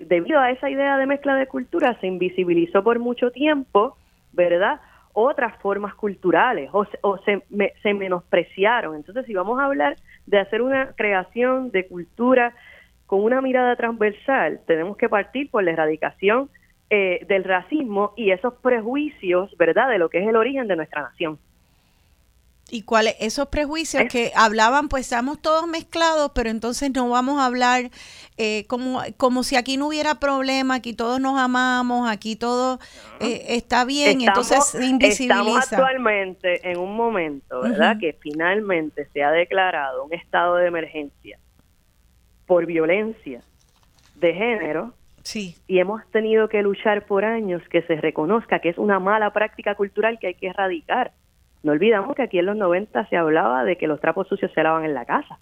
debido 0.07 0.41
a 0.41 0.51
esa 0.51 0.69
idea 0.69 0.99
de 0.99 1.07
mezcla 1.07 1.37
de 1.37 1.47
cultura, 1.47 1.97
se 2.01 2.09
invisibilizó 2.09 2.83
por 2.83 2.99
mucho 2.99 3.31
tiempo, 3.31 3.97
¿verdad? 4.33 4.81
Otras 5.13 5.57
formas 5.63 5.95
culturales 5.95 6.71
o, 6.73 6.85
o 7.03 7.19
se, 7.19 7.45
se 7.85 7.95
menospreciaron. 7.95 8.97
Entonces, 8.97 9.27
si 9.27 9.35
vamos 9.35 9.61
a 9.61 9.67
hablar 9.67 9.95
de 10.27 10.41
hacer 10.41 10.61
una 10.61 10.93
creación 10.97 11.71
de 11.71 11.87
cultura 11.87 12.53
con 13.09 13.25
una 13.25 13.41
mirada 13.41 13.75
transversal, 13.75 14.61
tenemos 14.67 14.99
que 14.99 15.09
partir 15.09 15.51
por 15.51 15.65
la 15.65 15.71
erradicación 15.71 16.51
eh, 16.91 17.25
del 17.27 17.43
racismo 17.43 18.13
y 18.17 18.33
esos 18.33 18.53
prejuicios, 18.63 19.51
¿verdad?, 19.57 19.89
de 19.89 19.97
lo 19.97 20.11
que 20.11 20.19
es 20.19 20.29
el 20.29 20.37
origen 20.37 20.69
de 20.69 20.77
nuestra 20.77 21.01
nación. 21.01 21.39
¿Y 22.71 22.83
cuáles 22.83 23.17
esos 23.19 23.49
prejuicios 23.49 24.05
que 24.11 24.31
hablaban, 24.37 24.91
pues 24.91 25.07
estamos 25.07 25.41
todos 25.41 25.67
mezclados, 25.67 26.33
pero 26.35 26.51
entonces 26.51 26.91
no 26.95 27.09
vamos 27.09 27.41
a 27.41 27.47
hablar 27.47 27.91
eh, 28.37 28.67
como, 28.67 29.01
como 29.17 29.43
si 29.43 29.57
aquí 29.57 29.79
no 29.79 29.87
hubiera 29.87 30.17
problema, 30.17 30.75
aquí 30.75 30.93
todos 30.93 31.19
nos 31.19 31.39
amamos, 31.39 32.11
aquí 32.11 32.37
todo 32.37 32.79
eh, 33.21 33.47
está 33.49 33.87
bien, 33.87 34.21
entonces 34.21 34.75
invisibiliza. 34.75 35.61
Estamos 35.61 35.73
actualmente 35.73 36.71
en 36.71 36.77
un 36.77 36.95
momento, 36.95 37.63
¿verdad?, 37.63 37.97
que 37.99 38.13
finalmente 38.21 39.09
se 39.15 39.23
ha 39.23 39.31
declarado 39.31 40.05
un 40.05 40.13
estado 40.13 40.57
de 40.57 40.67
emergencia 40.67 41.39
por 42.49 42.67
violencia 42.67 43.43
de 44.17 44.35
género. 44.35 44.95
Sí. 45.23 45.55
Y 45.69 45.79
hemos 45.79 46.05
tenido 46.11 46.49
que 46.49 46.63
luchar 46.63 47.07
por 47.07 47.25
años 47.25 47.63
que 47.69 47.83
se 47.83 47.97
reconozca 47.97 48.59
que 48.59 48.71
es 48.71 48.79
una 48.79 48.99
mala 48.99 49.33
práctica 49.33 49.77
cultural 49.77 50.19
que 50.19 50.29
hay 50.29 50.35
que 50.35 50.49
erradicar. 50.49 51.13
No 51.63 51.73
olvidamos 51.73 52.17
que 52.17 52.23
aquí 52.23 52.39
en 52.39 52.47
los 52.47 52.57
90 52.57 53.07
se 53.09 53.17
hablaba 53.17 53.65
de 53.65 53.77
que 53.77 53.87
los 53.87 54.01
trapos 54.01 54.27
sucios 54.27 54.51
se 54.53 54.63
lavan 54.63 54.85
en 54.85 54.95
la 54.95 55.05
casa, 55.05 55.39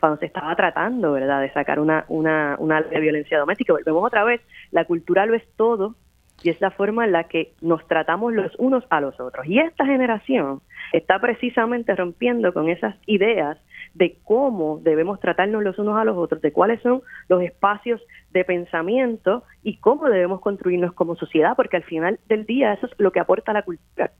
cuando 0.00 0.18
se 0.18 0.26
estaba 0.26 0.54
tratando, 0.56 1.12
¿verdad?, 1.12 1.40
de 1.40 1.52
sacar 1.52 1.78
una, 1.78 2.04
una, 2.08 2.56
una 2.58 2.82
de 2.82 3.00
violencia 3.00 3.38
doméstica. 3.38 3.72
Volvemos 3.72 4.04
otra 4.04 4.24
vez, 4.24 4.40
la 4.72 4.84
cultura 4.84 5.24
lo 5.24 5.34
es 5.34 5.44
todo 5.56 5.94
y 6.42 6.50
es 6.50 6.60
la 6.60 6.70
forma 6.70 7.04
en 7.04 7.12
la 7.12 7.24
que 7.24 7.52
nos 7.60 7.86
tratamos 7.86 8.32
los 8.32 8.52
unos 8.58 8.84
a 8.90 9.00
los 9.00 9.18
otros. 9.20 9.46
Y 9.46 9.58
esta 9.60 9.86
generación 9.86 10.60
está 10.92 11.18
precisamente 11.20 11.94
rompiendo 11.94 12.52
con 12.52 12.68
esas 12.68 12.96
ideas 13.06 13.58
de 13.96 14.18
cómo 14.24 14.78
debemos 14.82 15.20
tratarnos 15.20 15.62
los 15.62 15.78
unos 15.78 15.98
a 15.98 16.04
los 16.04 16.16
otros, 16.18 16.42
de 16.42 16.52
cuáles 16.52 16.82
son 16.82 17.02
los 17.28 17.42
espacios 17.42 18.00
de 18.30 18.44
pensamiento 18.44 19.42
y 19.62 19.78
cómo 19.78 20.08
debemos 20.08 20.40
construirnos 20.40 20.92
como 20.92 21.16
sociedad, 21.16 21.56
porque 21.56 21.76
al 21.76 21.84
final 21.84 22.20
del 22.28 22.44
día 22.44 22.74
eso 22.74 22.86
es 22.86 22.92
lo 22.98 23.10
que 23.10 23.20
aporta 23.20 23.54
la 23.54 23.62
cultura. 23.62 24.12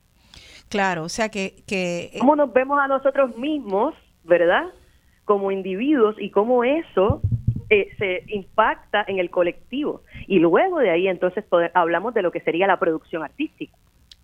Claro, 0.70 1.05
o 1.05 1.09
sea 1.09 1.29
que... 1.29 1.62
que 1.66 2.11
¿Cómo 2.18 2.37
nos 2.37 2.53
vemos 2.53 2.79
a 2.81 2.89
nosotros 2.89 3.37
mismos, 3.37 3.95
verdad? 4.24 4.64
Como 5.24 5.51
individuos 5.51 6.16
y 6.18 6.31
cómo 6.31 6.64
eso 6.64 7.20
eh, 7.68 7.89
se 7.99 8.24
impacta 8.29 9.05
en 9.07 9.18
el 9.18 9.29
colectivo. 9.29 10.03
Y 10.27 10.39
luego 10.39 10.79
de 10.79 10.91
ahí 10.91 11.07
entonces 11.07 11.45
hablamos 11.74 12.14
de 12.14 12.22
lo 12.22 12.33
que 12.33 12.41
sería 12.41 12.66
la 12.66 12.79
producción 12.79 13.22
artística. 13.22 13.77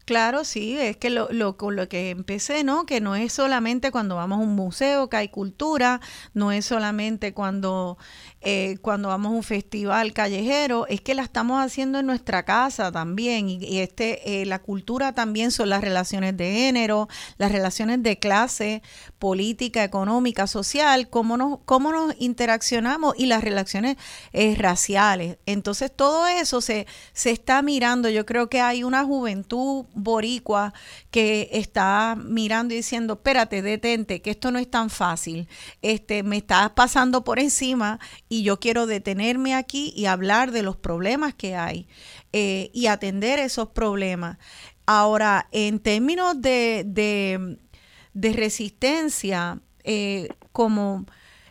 Claro, 0.04 0.44
sí, 0.44 0.76
es 0.78 0.96
que 0.96 1.10
lo, 1.10 1.28
lo, 1.30 1.56
con 1.56 1.76
lo 1.76 1.88
que 1.88 2.10
empecé, 2.10 2.64
¿no? 2.64 2.86
Que 2.86 3.00
no 3.00 3.14
es 3.14 3.32
solamente 3.32 3.92
cuando 3.92 4.16
vamos 4.16 4.38
a 4.38 4.42
un 4.42 4.54
museo 4.56 5.08
que 5.08 5.16
hay 5.16 5.28
cultura, 5.28 6.00
no 6.34 6.50
es 6.50 6.64
solamente 6.66 7.32
cuando 7.34 7.98
eh, 8.44 8.78
cuando 8.82 9.08
vamos 9.08 9.32
a 9.32 9.36
un 9.36 9.42
festival 9.44 10.12
callejero, 10.12 10.86
es 10.88 11.00
que 11.00 11.14
la 11.14 11.22
estamos 11.22 11.64
haciendo 11.64 12.00
en 12.00 12.06
nuestra 12.06 12.44
casa 12.44 12.90
también. 12.90 13.48
Y, 13.48 13.78
este, 13.78 14.42
eh, 14.42 14.46
la 14.46 14.58
cultura 14.58 15.12
también 15.12 15.52
son 15.52 15.68
las 15.68 15.80
relaciones 15.80 16.36
de 16.36 16.52
género, 16.52 17.08
las 17.38 17.52
relaciones 17.52 18.02
de 18.02 18.18
clase, 18.18 18.82
política, 19.20 19.84
económica, 19.84 20.48
social, 20.48 21.08
cómo 21.08 21.36
nos, 21.36 21.60
cómo 21.64 21.92
nos 21.92 22.14
interaccionamos 22.18 23.14
y 23.16 23.26
las 23.26 23.44
relaciones 23.44 23.96
eh, 24.32 24.56
raciales. 24.58 25.38
Entonces 25.46 25.92
todo 25.94 26.26
eso 26.26 26.60
se, 26.60 26.86
se 27.12 27.30
está 27.30 27.62
mirando. 27.62 28.08
Yo 28.08 28.26
creo 28.26 28.48
que 28.48 28.60
hay 28.60 28.82
una 28.82 29.04
juventud 29.04 29.84
boricua 29.94 30.74
que 31.12 31.48
está 31.52 32.16
mirando 32.16 32.74
y 32.74 32.78
diciendo, 32.78 33.14
espérate, 33.14 33.62
detente, 33.62 34.20
que 34.20 34.30
esto 34.30 34.50
no 34.50 34.58
es 34.58 34.68
tan 34.68 34.90
fácil. 34.90 35.46
Este, 35.80 36.22
me 36.24 36.38
estás 36.38 36.70
pasando 36.70 37.22
por 37.22 37.38
encima 37.38 38.00
y 38.32 38.44
yo 38.44 38.58
quiero 38.58 38.86
detenerme 38.86 39.54
aquí 39.54 39.92
y 39.94 40.06
hablar 40.06 40.52
de 40.52 40.62
los 40.62 40.74
problemas 40.74 41.34
que 41.34 41.54
hay 41.54 41.86
eh, 42.32 42.70
y 42.72 42.86
atender 42.86 43.38
esos 43.38 43.68
problemas. 43.68 44.38
Ahora, 44.86 45.48
en 45.52 45.80
términos 45.80 46.40
de, 46.40 46.82
de, 46.86 48.32
resistencia, 48.32 49.60
eh, 49.84 50.30
como 50.50 51.04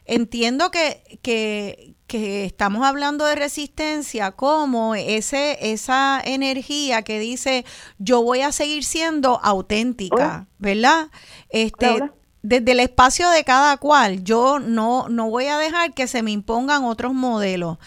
entiendo 0.05 0.71
que, 0.71 1.19
que, 1.21 1.93
que, 2.07 2.45
estamos 2.45 2.84
hablando 2.84 3.25
de 3.25 3.36
resistencia 3.36 4.32
como 4.32 4.95
ese, 4.95 5.59
esa 5.71 6.19
energía 6.25 7.03
que 7.03 7.19
dice 7.19 7.63
yo 7.99 8.23
voy 8.23 8.41
a 8.41 8.51
seguir 8.51 8.86
siendo 8.86 9.39
auténtica, 9.43 10.47
¿verdad? 10.57 11.11
Este, 11.49 12.09
desde 12.43 12.71
el 12.71 12.79
espacio 12.79 13.29
de 13.29 13.43
cada 13.43 13.77
cual, 13.77 14.23
yo 14.23 14.59
no, 14.59 15.07
no 15.09 15.29
voy 15.29 15.45
a 15.45 15.57
dejar 15.57 15.93
que 15.93 16.07
se 16.07 16.23
me 16.23 16.31
impongan 16.31 16.83
otros 16.83 17.13
modelos. 17.13 17.77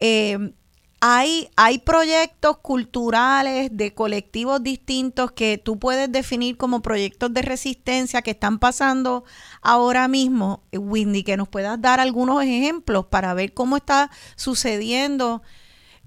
Eh, 0.00 0.52
hay, 1.00 1.48
hay 1.56 1.78
proyectos 1.78 2.58
culturales 2.58 3.70
de 3.72 3.94
colectivos 3.94 4.62
distintos 4.62 5.32
que 5.32 5.56
tú 5.56 5.78
puedes 5.78 6.12
definir 6.12 6.58
como 6.58 6.82
proyectos 6.82 7.32
de 7.32 7.40
resistencia 7.40 8.20
que 8.20 8.32
están 8.32 8.58
pasando 8.58 9.24
ahora 9.62 10.08
mismo, 10.08 10.62
Windy, 10.72 11.22
que 11.22 11.38
nos 11.38 11.48
puedas 11.48 11.80
dar 11.80 12.00
algunos 12.00 12.42
ejemplos 12.42 13.06
para 13.06 13.32
ver 13.32 13.54
cómo 13.54 13.78
está 13.78 14.10
sucediendo, 14.36 15.42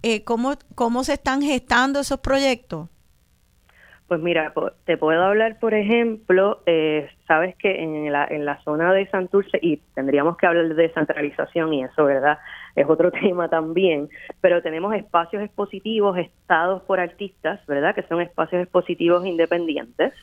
eh, 0.04 0.24
cómo, 0.24 0.54
cómo 0.76 1.04
se 1.04 1.14
están 1.14 1.42
gestando 1.42 2.00
esos 2.00 2.20
proyectos. 2.20 2.90
Pues 4.08 4.22
mira, 4.22 4.54
te 4.86 4.98
puedo 4.98 5.24
hablar, 5.24 5.60
por 5.60 5.74
ejemplo, 5.74 6.62
eh, 6.66 7.10
sabes 7.26 7.56
que 7.56 7.82
en 7.82 8.12
la, 8.12 8.28
en 8.30 8.46
la 8.46 8.62
zona 8.64 8.92
de 8.92 9.08
Santurce, 9.08 9.58
y 9.62 9.78
tendríamos 9.96 10.38
que 10.38 10.46
hablar 10.46 10.68
de 10.68 10.76
descentralización 10.76 11.74
y 11.74 11.84
eso, 11.84 12.04
¿verdad? 12.04 12.38
Es 12.76 12.88
otro 12.88 13.12
tema 13.22 13.48
también, 13.50 14.10
pero 14.42 14.62
tenemos 14.62 14.94
espacios 14.94 15.42
expositivos 15.42 16.18
estados 16.18 16.84
por 16.84 17.00
artistas, 17.00 17.66
¿verdad? 17.66 17.96
Que 17.96 18.04
son 18.04 18.22
espacios 18.22 18.64
expositivos 18.64 19.26
independientes, 19.26 20.14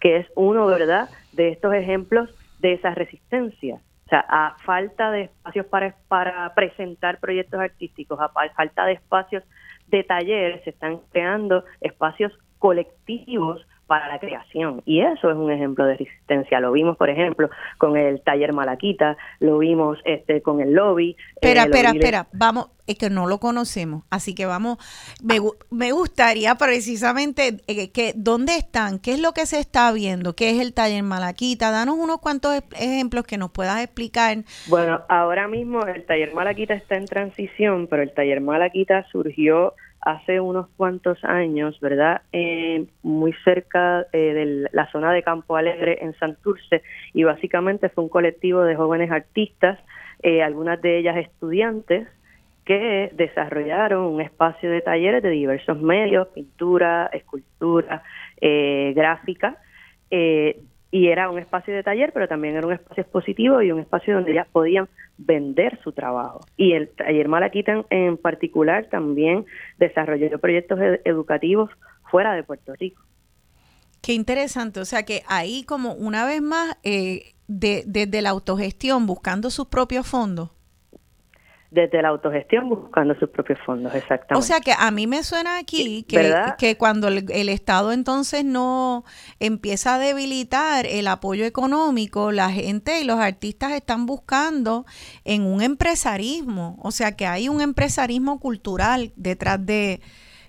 que 0.00 0.16
es 0.16 0.26
uno, 0.34 0.66
¿verdad?, 0.66 1.08
de 1.32 1.50
estos 1.50 1.74
ejemplos 1.74 2.30
de 2.58 2.72
esa 2.72 2.94
resistencia. 2.94 3.80
O 4.06 4.08
sea, 4.08 4.24
a 4.28 4.56
falta 4.64 5.10
de 5.12 5.22
espacios 5.24 5.66
para, 5.66 5.94
para 6.08 6.52
presentar 6.54 7.20
proyectos 7.20 7.60
artísticos, 7.60 8.18
a 8.18 8.30
falta 8.30 8.86
de 8.86 8.94
espacios 8.94 9.44
de 9.88 10.04
talleres, 10.04 10.64
se 10.64 10.70
están 10.70 11.00
creando 11.12 11.64
espacios 11.80 12.32
colectivos 12.60 13.66
para 13.90 14.06
la 14.06 14.20
creación. 14.20 14.82
Y 14.86 15.00
eso 15.00 15.32
es 15.32 15.36
un 15.36 15.50
ejemplo 15.50 15.84
de 15.84 15.96
resistencia. 15.96 16.60
Lo 16.60 16.70
vimos, 16.70 16.96
por 16.96 17.10
ejemplo, 17.10 17.50
con 17.76 17.96
el 17.96 18.20
taller 18.22 18.52
Malaquita, 18.52 19.16
lo 19.40 19.58
vimos 19.58 19.98
este 20.04 20.42
con 20.42 20.60
el 20.60 20.74
lobby. 20.74 21.16
Espera, 21.34 21.62
eh, 21.62 21.64
espera, 21.64 21.90
espera, 21.90 22.26
vamos, 22.32 22.68
es 22.86 22.96
que 22.96 23.10
no 23.10 23.26
lo 23.26 23.40
conocemos, 23.40 24.04
así 24.08 24.32
que 24.32 24.46
vamos, 24.46 24.78
me, 25.24 25.40
me 25.70 25.90
gustaría 25.90 26.54
precisamente 26.54 27.56
eh, 27.66 27.90
que, 27.90 28.12
¿dónde 28.14 28.54
están? 28.54 29.00
¿Qué 29.00 29.14
es 29.14 29.20
lo 29.20 29.32
que 29.32 29.44
se 29.44 29.58
está 29.58 29.90
viendo? 29.90 30.36
¿Qué 30.36 30.50
es 30.50 30.60
el 30.60 30.72
taller 30.72 31.02
Malaquita? 31.02 31.72
Danos 31.72 31.96
unos 31.98 32.20
cuantos 32.20 32.62
ejemplos 32.78 33.26
que 33.26 33.38
nos 33.38 33.50
puedas 33.50 33.82
explicar. 33.82 34.38
Bueno, 34.68 35.00
ahora 35.08 35.48
mismo 35.48 35.84
el 35.84 36.06
taller 36.06 36.32
Malaquita 36.32 36.74
está 36.74 36.94
en 36.94 37.06
transición, 37.06 37.88
pero 37.88 38.04
el 38.04 38.14
taller 38.14 38.40
Malaquita 38.40 39.04
surgió 39.10 39.74
hace 40.00 40.40
unos 40.40 40.68
cuantos 40.76 41.22
años, 41.24 41.78
¿verdad? 41.80 42.22
Eh, 42.32 42.86
muy 43.02 43.34
cerca 43.44 44.06
eh, 44.12 44.18
de 44.18 44.68
la 44.72 44.90
zona 44.90 45.12
de 45.12 45.22
Campo 45.22 45.56
Alegre 45.56 45.98
en 46.00 46.14
Santurce 46.14 46.82
y 47.12 47.24
básicamente 47.24 47.88
fue 47.90 48.04
un 48.04 48.10
colectivo 48.10 48.62
de 48.62 48.76
jóvenes 48.76 49.10
artistas, 49.10 49.78
eh, 50.22 50.42
algunas 50.42 50.80
de 50.80 50.98
ellas 50.98 51.16
estudiantes, 51.16 52.08
que 52.64 53.10
desarrollaron 53.14 54.04
un 54.04 54.20
espacio 54.20 54.70
de 54.70 54.80
talleres 54.80 55.22
de 55.22 55.30
diversos 55.30 55.80
medios, 55.80 56.28
pintura, 56.28 57.10
escultura, 57.12 58.02
gráfica, 58.40 59.56
y 60.90 61.08
era 61.08 61.30
un 61.30 61.38
espacio 61.38 61.74
de 61.74 61.82
taller, 61.82 62.12
pero 62.12 62.26
también 62.26 62.56
era 62.56 62.66
un 62.66 62.72
espacio 62.72 63.02
expositivo 63.02 63.62
y 63.62 63.70
un 63.70 63.80
espacio 63.80 64.14
donde 64.14 64.32
ellas 64.32 64.48
podían 64.50 64.88
vender 65.18 65.78
su 65.82 65.92
trabajo. 65.92 66.40
Y 66.56 66.72
el 66.72 66.88
taller 66.88 67.28
Malaquita 67.28 67.84
en, 67.90 68.16
particular 68.16 68.88
también 68.90 69.44
desarrolló 69.78 70.38
proyectos 70.38 70.78
educativos 71.04 71.70
fuera 72.10 72.34
de 72.34 72.42
Puerto 72.42 72.74
Rico. 72.74 73.02
Qué 74.02 74.14
interesante, 74.14 74.80
o 74.80 74.84
sea 74.84 75.04
que 75.04 75.22
ahí 75.28 75.62
como 75.64 75.92
una 75.92 76.24
vez 76.26 76.40
más, 76.40 76.76
eh, 76.82 77.34
de, 77.46 77.84
desde 77.86 78.22
la 78.22 78.30
autogestión, 78.30 79.06
buscando 79.06 79.50
sus 79.50 79.66
propios 79.66 80.08
fondos 80.08 80.50
desde 81.70 82.02
la 82.02 82.08
autogestión 82.08 82.68
buscando 82.68 83.14
sus 83.14 83.28
propios 83.28 83.58
fondos, 83.64 83.94
exactamente. 83.94 84.34
O 84.34 84.42
sea 84.42 84.60
que 84.60 84.72
a 84.76 84.90
mí 84.90 85.06
me 85.06 85.22
suena 85.22 85.58
aquí 85.58 86.02
que, 86.02 86.34
que 86.58 86.76
cuando 86.76 87.08
el, 87.08 87.48
Estado 87.48 87.92
entonces 87.92 88.44
no 88.44 89.04
empieza 89.38 89.94
a 89.94 89.98
debilitar 89.98 90.86
el 90.86 91.06
apoyo 91.06 91.44
económico, 91.44 92.32
la 92.32 92.50
gente 92.50 93.00
y 93.00 93.04
los 93.04 93.18
artistas 93.18 93.72
están 93.72 94.06
buscando 94.06 94.84
en 95.24 95.42
un 95.44 95.62
empresarismo, 95.62 96.76
o 96.82 96.90
sea 96.90 97.16
que 97.16 97.26
hay 97.26 97.48
un 97.48 97.60
empresarismo 97.60 98.40
cultural 98.40 99.12
detrás 99.16 99.64
de 99.64 100.00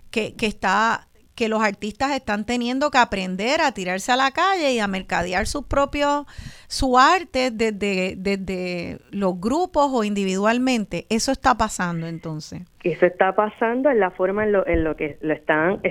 que, 0.10 0.36
que 0.36 0.48
está 0.48 1.08
que 1.36 1.50
los 1.50 1.62
artistas 1.62 2.12
están 2.12 2.46
teniendo 2.46 2.92
que 2.92 2.98
aprender 2.98 3.62
a 3.62 3.72
tirarse 3.74 4.12
a 4.12 4.16
la 4.16 4.32
calle 4.32 4.74
y 4.74 4.80
a 4.80 4.88
mercadear 4.88 5.48
sus 5.48 5.66
propios, 5.66 6.26
su 6.68 6.98
arte 6.98 7.52
desde, 7.52 8.16
desde 8.18 9.00
los 9.12 9.40
grupos 9.40 9.90
o 9.94 10.04
individualmente. 10.04 11.06
Eso 11.10 11.32
está 11.32 11.56
pasando 11.56 12.08
entonces. 12.08 12.62
Eso 12.84 13.06
está 13.06 13.34
pasando 13.34 13.90
en 13.90 14.00
la 14.00 14.12
forma 14.12 14.44
en 14.44 14.52
lo, 14.52 14.68
en 14.68 14.84
lo 14.84 14.96
que 14.96 15.18
lo 15.22 15.34
están, 15.34 15.82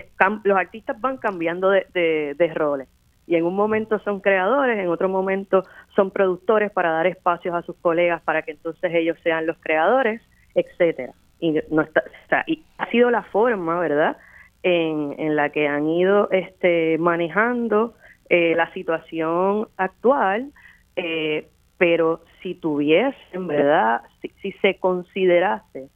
los 0.44 0.56
artistas 0.56 1.00
van 1.00 1.16
cambiando 1.16 1.70
de, 1.70 2.34
de 2.36 2.54
roles 2.54 2.88
y 3.30 3.36
en 3.36 3.44
un 3.44 3.54
momento 3.54 4.00
son 4.00 4.18
creadores, 4.18 4.76
en 4.76 4.88
otro 4.88 5.08
momento 5.08 5.62
son 5.94 6.10
productores 6.10 6.72
para 6.72 6.90
dar 6.90 7.06
espacios 7.06 7.54
a 7.54 7.62
sus 7.62 7.76
colegas 7.76 8.20
para 8.22 8.42
que 8.42 8.50
entonces 8.50 8.92
ellos 8.92 9.16
sean 9.22 9.46
los 9.46 9.56
creadores, 9.60 10.20
etcétera. 10.56 11.12
Y 11.38 11.54
no 11.70 11.82
está, 11.82 12.00
o 12.00 12.28
sea, 12.28 12.42
y 12.48 12.64
ha 12.76 12.90
sido 12.90 13.08
la 13.08 13.22
forma, 13.22 13.78
¿verdad? 13.78 14.16
En, 14.62 15.14
en 15.18 15.36
la 15.36 15.50
que 15.50 15.68
han 15.68 15.88
ido 15.88 16.30
este, 16.30 16.98
manejando 16.98 17.94
eh, 18.28 18.54
la 18.54 18.72
situación 18.72 19.66
actual, 19.76 20.52
eh, 20.94 21.48
pero 21.78 22.22
si 22.42 22.54
tuviesen, 22.54 23.46
¿verdad? 23.46 24.02
Si, 24.40 24.52
se 24.52 24.78
considerase 24.78 25.88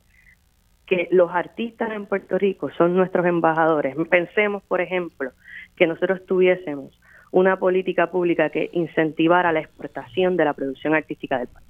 que 0.87 1.09
los 1.12 1.31
artistas 1.31 1.93
en 1.93 2.07
Puerto 2.07 2.37
Rico 2.37 2.71
son 2.77 2.97
nuestros 2.97 3.25
embajadores, 3.27 3.95
pensemos, 4.11 4.62
por 4.65 4.81
ejemplo, 4.81 5.31
que 5.77 5.87
nosotros 5.87 6.27
tuviésemos 6.27 6.99
una 7.31 7.57
política 7.59 8.11
pública 8.11 8.51
que 8.51 8.69
incentivara 8.73 9.53
la 9.53 9.61
exportación 9.61 10.37
de 10.37 10.45
la 10.45 10.55
producción 10.55 10.95
artística 10.95 11.39
del 11.39 11.49
país. 11.49 11.69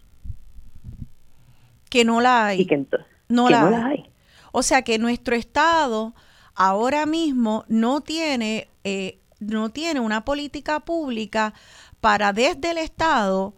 Que 1.91 2.05
no 2.07 2.21
la 2.21 2.47
hay. 2.47 2.67
que 2.67 2.87
no, 3.29 3.51
la 3.51 3.87
hay. 3.87 4.07
O 4.53 4.63
sea 4.63 4.83
que 4.83 4.99
nuestro 4.99 5.35
Estado 5.35 6.15
ahora 6.55 7.07
mismo 7.07 7.65
no 7.69 8.01
tiene, 8.01 8.69
eh, 8.85 9.19
no 9.41 9.71
tiene 9.71 10.01
una 10.01 10.25
política 10.25 10.81
pública 10.81 11.55
para 12.01 12.33
desde 12.33 12.71
el 12.71 12.79
Estado 12.79 13.55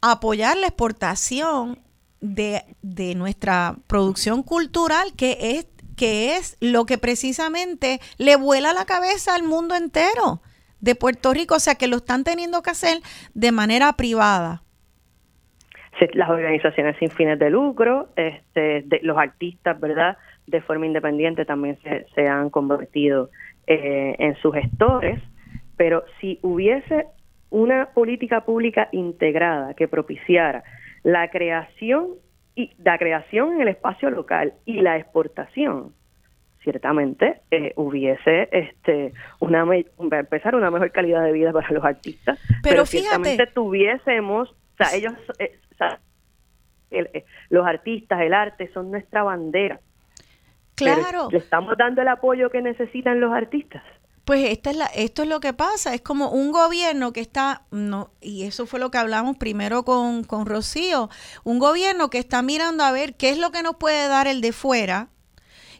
apoyar 0.00 0.56
la 0.56 0.68
exportación 0.68 1.78
de, 2.20 2.62
de 2.82 3.14
nuestra 3.14 3.76
producción 3.86 4.42
cultural, 4.42 5.12
que 5.16 5.36
es, 5.40 5.66
que 5.96 6.36
es 6.36 6.56
lo 6.60 6.86
que 6.86 6.98
precisamente 6.98 8.00
le 8.18 8.36
vuela 8.36 8.72
la 8.72 8.84
cabeza 8.84 9.34
al 9.34 9.42
mundo 9.42 9.74
entero 9.74 10.42
de 10.80 10.94
Puerto 10.94 11.32
Rico, 11.32 11.56
o 11.56 11.60
sea 11.60 11.74
que 11.74 11.88
lo 11.88 11.96
están 11.96 12.24
teniendo 12.24 12.62
que 12.62 12.70
hacer 12.70 13.00
de 13.34 13.52
manera 13.52 13.92
privada 13.94 14.62
las 16.12 16.28
organizaciones 16.28 16.96
sin 16.98 17.10
fines 17.10 17.38
de 17.38 17.50
lucro, 17.50 18.08
este, 18.16 18.82
de, 18.82 19.00
los 19.02 19.16
artistas, 19.16 19.78
¿verdad? 19.80 20.16
De 20.46 20.60
forma 20.60 20.86
independiente 20.86 21.44
también 21.44 21.78
se, 21.82 22.06
se 22.14 22.28
han 22.28 22.50
convertido 22.50 23.30
eh, 23.66 24.14
en 24.18 24.36
sus 24.36 24.54
gestores, 24.54 25.20
pero 25.76 26.04
si 26.20 26.38
hubiese 26.42 27.06
una 27.50 27.86
política 27.94 28.44
pública 28.44 28.88
integrada 28.92 29.74
que 29.74 29.88
propiciara 29.88 30.62
la 31.02 31.30
creación 31.30 32.10
y 32.54 32.72
la 32.78 32.96
creación 32.98 33.54
en 33.54 33.62
el 33.62 33.68
espacio 33.68 34.10
local 34.10 34.54
y 34.64 34.80
la 34.80 34.96
exportación, 34.96 35.92
ciertamente 36.62 37.40
eh, 37.50 37.72
hubiese 37.76 38.48
este 38.52 39.12
una 39.40 39.64
empezar 39.98 40.54
una 40.54 40.70
mejor 40.70 40.90
calidad 40.90 41.24
de 41.24 41.32
vida 41.32 41.52
para 41.52 41.70
los 41.70 41.84
artistas, 41.84 42.38
pero, 42.62 42.86
ciertamente 42.86 43.46
tuviésemos, 43.46 44.50
o 44.50 44.76
sea, 44.76 44.96
ellos 44.96 45.14
eh, 45.38 47.24
los 47.50 47.66
artistas, 47.66 48.20
el 48.20 48.32
arte 48.32 48.70
son 48.72 48.92
nuestra 48.92 49.22
bandera 49.24 49.80
Claro. 50.76 51.28
¿Le 51.30 51.38
estamos 51.38 51.76
dando 51.76 52.02
el 52.02 52.08
apoyo 52.08 52.50
que 52.50 52.62
necesitan 52.62 53.20
los 53.20 53.32
artistas? 53.32 53.82
Pues 54.24 54.50
esta 54.50 54.70
es 54.70 54.76
la, 54.76 54.86
esto 54.86 55.22
es 55.22 55.28
lo 55.28 55.38
que 55.38 55.52
pasa, 55.52 55.94
es 55.94 56.00
como 56.00 56.30
un 56.30 56.50
gobierno 56.50 57.12
que 57.12 57.20
está, 57.20 57.62
no, 57.70 58.10
y 58.20 58.42
eso 58.42 58.66
fue 58.66 58.80
lo 58.80 58.90
que 58.90 58.98
hablamos 58.98 59.36
primero 59.36 59.84
con, 59.84 60.24
con 60.24 60.46
Rocío, 60.46 61.08
un 61.44 61.60
gobierno 61.60 62.10
que 62.10 62.18
está 62.18 62.42
mirando 62.42 62.82
a 62.82 62.90
ver 62.90 63.14
qué 63.14 63.30
es 63.30 63.38
lo 63.38 63.52
que 63.52 63.62
nos 63.62 63.76
puede 63.76 64.08
dar 64.08 64.26
el 64.26 64.40
de 64.40 64.52
fuera, 64.52 65.10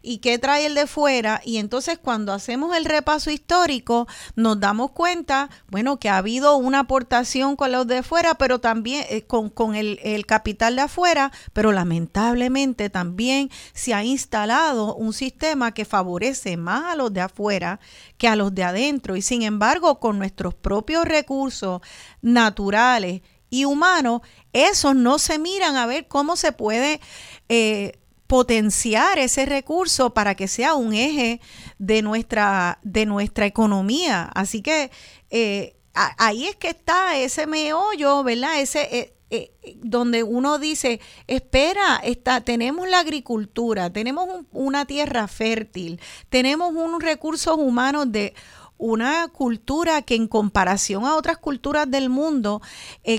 y 0.06 0.18
qué 0.18 0.38
trae 0.38 0.66
el 0.66 0.76
de 0.76 0.86
fuera. 0.86 1.42
Y 1.44 1.56
entonces 1.56 1.98
cuando 1.98 2.32
hacemos 2.32 2.76
el 2.76 2.84
repaso 2.84 3.30
histórico 3.30 4.06
nos 4.36 4.60
damos 4.60 4.92
cuenta, 4.92 5.50
bueno, 5.68 5.98
que 5.98 6.08
ha 6.08 6.18
habido 6.18 6.56
una 6.56 6.80
aportación 6.80 7.56
con 7.56 7.72
los 7.72 7.88
de 7.88 8.04
fuera, 8.04 8.36
pero 8.36 8.60
también 8.60 9.04
eh, 9.10 9.22
con, 9.22 9.50
con 9.50 9.74
el, 9.74 9.98
el 10.04 10.24
capital 10.24 10.76
de 10.76 10.82
afuera, 10.82 11.32
pero 11.52 11.72
lamentablemente 11.72 12.88
también 12.88 13.50
se 13.74 13.94
ha 13.94 14.04
instalado 14.04 14.94
un 14.94 15.12
sistema 15.12 15.74
que 15.74 15.84
favorece 15.84 16.56
más 16.56 16.92
a 16.92 16.96
los 16.96 17.12
de 17.12 17.22
afuera 17.22 17.80
que 18.16 18.28
a 18.28 18.36
los 18.36 18.54
de 18.54 18.62
adentro. 18.62 19.16
Y 19.16 19.22
sin 19.22 19.42
embargo, 19.42 19.98
con 19.98 20.18
nuestros 20.18 20.54
propios 20.54 21.04
recursos 21.04 21.80
naturales 22.22 23.22
y 23.50 23.64
humanos, 23.64 24.20
esos 24.52 24.94
no 24.94 25.18
se 25.18 25.40
miran 25.40 25.74
a 25.76 25.86
ver 25.86 26.06
cómo 26.06 26.36
se 26.36 26.52
puede 26.52 27.00
eh, 27.48 27.98
potenciar 28.26 29.18
ese 29.18 29.46
recurso 29.46 30.12
para 30.12 30.34
que 30.34 30.48
sea 30.48 30.74
un 30.74 30.94
eje 30.94 31.40
de 31.78 32.02
nuestra, 32.02 32.78
de 32.82 33.06
nuestra 33.06 33.46
economía. 33.46 34.30
Así 34.34 34.62
que 34.62 34.90
eh, 35.30 35.76
ahí 35.94 36.46
es 36.46 36.56
que 36.56 36.68
está 36.68 37.16
ese 37.16 37.46
meollo, 37.46 38.22
¿verdad? 38.24 38.60
Ese, 38.60 38.98
eh, 38.98 39.14
eh, 39.30 39.52
donde 39.76 40.22
uno 40.22 40.58
dice, 40.58 41.00
espera, 41.26 42.00
está, 42.02 42.40
tenemos 42.40 42.88
la 42.88 43.00
agricultura, 43.00 43.92
tenemos 43.92 44.28
una 44.52 44.86
tierra 44.86 45.28
fértil, 45.28 46.00
tenemos 46.28 46.74
unos 46.74 47.02
recursos 47.02 47.56
humanos 47.56 48.10
de 48.10 48.34
una 48.78 49.28
cultura 49.28 50.02
que 50.02 50.16
en 50.16 50.28
comparación 50.28 51.06
a 51.06 51.16
otras 51.16 51.38
culturas 51.38 51.90
del 51.90 52.10
mundo 52.10 52.60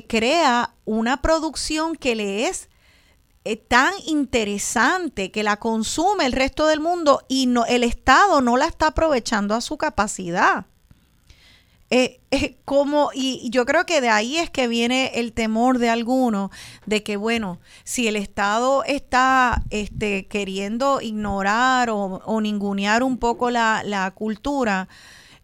crea 0.08 0.76
una 0.86 1.20
producción 1.24 1.96
que 1.96 2.14
le 2.14 2.48
es 2.48 2.70
tan 3.56 3.94
interesante 4.06 5.32
que 5.32 5.44
la 5.44 5.58
consume 5.58 6.26
el 6.26 6.34
resto 6.34 6.68
del 6.68 6.82
mundo 6.82 7.22
y 7.28 7.46
no, 7.46 7.66
el 7.66 7.84
Estado 7.84 8.42
no 8.42 8.58
la 8.58 8.66
está 8.66 8.88
aprovechando 8.88 9.56
a 9.56 9.62
su 9.62 9.78
capacidad. 9.78 10.66
Eh, 11.90 12.20
como, 12.66 13.12
y 13.14 13.50
yo 13.50 13.66
creo 13.66 13.86
que 13.86 14.02
de 14.02 14.10
ahí 14.10 14.38
es 14.38 14.50
que 14.50 14.68
viene 14.68 15.12
el 15.16 15.32
temor 15.32 15.78
de 15.78 15.90
algunos 15.90 16.52
de 16.86 17.02
que, 17.02 17.16
bueno, 17.16 17.60
si 17.86 18.10
el 18.10 18.18
Estado 18.18 18.84
está 18.84 19.64
este, 19.70 20.28
queriendo 20.28 21.00
ignorar 21.00 21.90
o, 21.90 22.42
ningunear 22.42 23.04
un 23.04 23.18
poco 23.18 23.50
la, 23.52 23.84
la 23.86 24.12
cultura, 24.12 24.90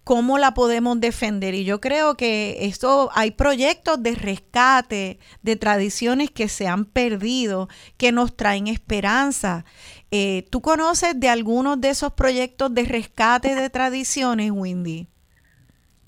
cómo 0.04 0.38
la 0.38 0.54
podemos 0.54 1.00
defender. 1.00 1.54
Y 1.54 1.66
yo 1.66 1.80
creo 1.80 2.16
que 2.16 2.66
esto 2.66 3.10
hay 3.14 3.32
proyectos 3.32 4.02
de 4.02 4.16
rescate 4.16 5.20
de 5.42 5.56
tradiciones 5.56 6.32
que 6.32 6.48
se 6.48 6.68
han 6.68 6.86
perdido, 6.86 7.68
que 7.98 8.12
nos 8.12 8.36
traen 8.36 8.68
esperanza. 8.68 9.66
Eh, 10.12 10.46
¿Tú 10.52 10.62
conoces 10.62 11.20
de 11.20 11.30
algunos 11.30 11.80
de 11.80 11.90
esos 11.90 12.14
proyectos 12.14 12.74
de 12.74 12.84
rescate 12.84 13.56
de 13.56 13.70
tradiciones, 13.70 14.52
Windy? 14.52 15.08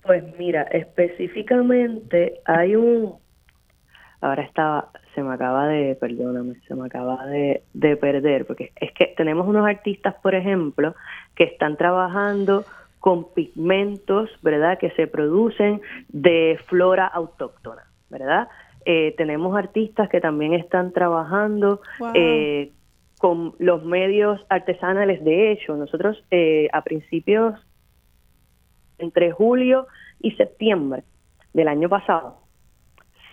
Pues 0.02 0.22
mira, 0.38 0.62
específicamente 0.62 2.40
hay 2.44 2.76
un, 2.76 3.16
ahora 4.20 4.44
estaba, 4.44 4.90
se 5.14 5.22
me 5.22 5.34
acaba 5.34 5.66
de, 5.66 5.96
perdóname, 5.96 6.54
se 6.68 6.74
me 6.76 6.86
acaba 6.86 7.26
de, 7.26 7.64
de 7.72 7.96
perder, 7.96 8.46
porque 8.46 8.70
es 8.76 8.92
que 8.92 9.14
tenemos 9.16 9.48
unos 9.48 9.66
artistas, 9.66 10.14
por 10.22 10.36
ejemplo, 10.36 10.94
que 11.34 11.44
están 11.44 11.76
trabajando 11.76 12.64
con 13.00 13.32
pigmentos, 13.32 14.30
¿verdad?, 14.42 14.78
que 14.78 14.90
se 14.92 15.06
producen 15.06 15.80
de 16.08 16.58
flora 16.66 17.06
autóctona, 17.06 17.84
¿verdad? 18.10 18.48
Eh, 18.88 19.14
tenemos 19.16 19.56
artistas 19.58 20.08
que 20.08 20.20
también 20.20 20.54
están 20.54 20.92
trabajando 20.92 21.80
eh, 22.14 22.70
con 23.18 23.54
los 23.58 23.84
medios 23.84 24.40
artesanales. 24.48 25.24
De 25.24 25.50
hecho, 25.50 25.76
nosotros 25.76 26.22
eh, 26.30 26.68
a 26.72 26.82
principios, 26.82 27.54
entre 28.98 29.32
julio 29.32 29.88
y 30.20 30.30
septiembre 30.32 31.02
del 31.52 31.66
año 31.66 31.88
pasado, 31.88 32.38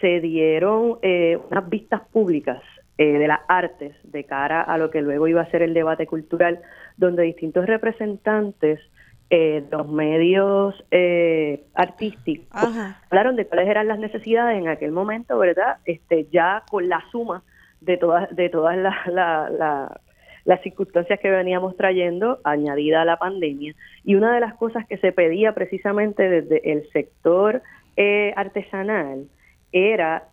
se 0.01 0.19
dieron 0.19 0.97
unas 1.01 1.69
vistas 1.69 2.01
públicas 2.11 2.61
de 2.97 3.27
las 3.27 3.39
artes 3.47 3.95
de 4.03 4.23
cara 4.25 4.61
a 4.61 4.77
lo 4.77 4.91
que 4.91 5.01
luego 5.01 5.27
iba 5.27 5.41
a 5.41 5.51
ser 5.51 5.61
el 5.61 5.73
debate 5.73 6.07
cultural, 6.07 6.59
donde 6.97 7.23
distintos 7.23 7.67
representantes 7.67 8.79
eh, 9.29 9.63
los 9.71 9.87
medios 9.87 10.75
eh, 10.91 11.63
artísticos 11.73 12.61
hablaron 13.09 13.35
de 13.35 13.47
cuáles 13.47 13.67
eran 13.67 13.87
las 13.87 13.97
necesidades 13.97 14.59
en 14.59 14.67
aquel 14.67 14.91
momento, 14.91 15.37
¿verdad? 15.39 15.77
Este, 15.85 16.27
ya 16.31 16.63
con 16.69 16.87
la 16.87 17.03
suma 17.11 17.43
de 17.81 17.97
todas 17.97 18.33
de 18.35 18.49
todas 18.49 18.77
las 18.77 20.61
circunstancias 20.61 21.19
que 21.19 21.31
veníamos 21.31 21.75
trayendo, 21.77 22.39
añadida 22.43 23.01
a 23.01 23.05
la 23.05 23.17
pandemia. 23.17 23.73
Y 24.03 24.15
una 24.15 24.33
de 24.33 24.39
las 24.39 24.53
cosas 24.55 24.85
que 24.87 24.97
se 24.97 25.11
pedía 25.11 25.53
precisamente 25.53 26.29
desde 26.29 26.71
el 26.71 26.87
sector 26.91 27.61
eh, 27.97 28.33
artesanal 28.35 29.27
era 29.71 30.27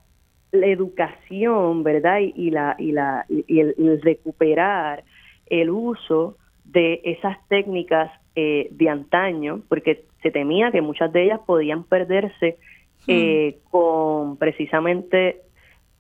la 0.53 0.67
educación, 0.67 1.85
¿verdad? 1.85 2.19
Y, 2.19 2.51
la, 2.51 2.75
y, 2.79 2.93
la, 2.93 3.25
y 3.29 3.61
el 3.61 4.01
recuperar 4.03 5.05
el 5.47 5.71
uso 5.71 6.37
de 6.65 7.01
esas 7.05 7.37
técnicas 7.49 8.11
eh, 8.37 8.69
de 8.71 8.89
antaño, 8.89 9.63
porque 9.69 10.05
se 10.23 10.31
temía 10.31 10.71
que 10.71 10.83
muchas 10.83 11.13
de 11.13 11.25
ellas 11.25 11.41
podían 11.47 11.85
perderse 11.85 12.59
eh, 13.07 13.59
con 13.71 14.37
precisamente 14.37 15.43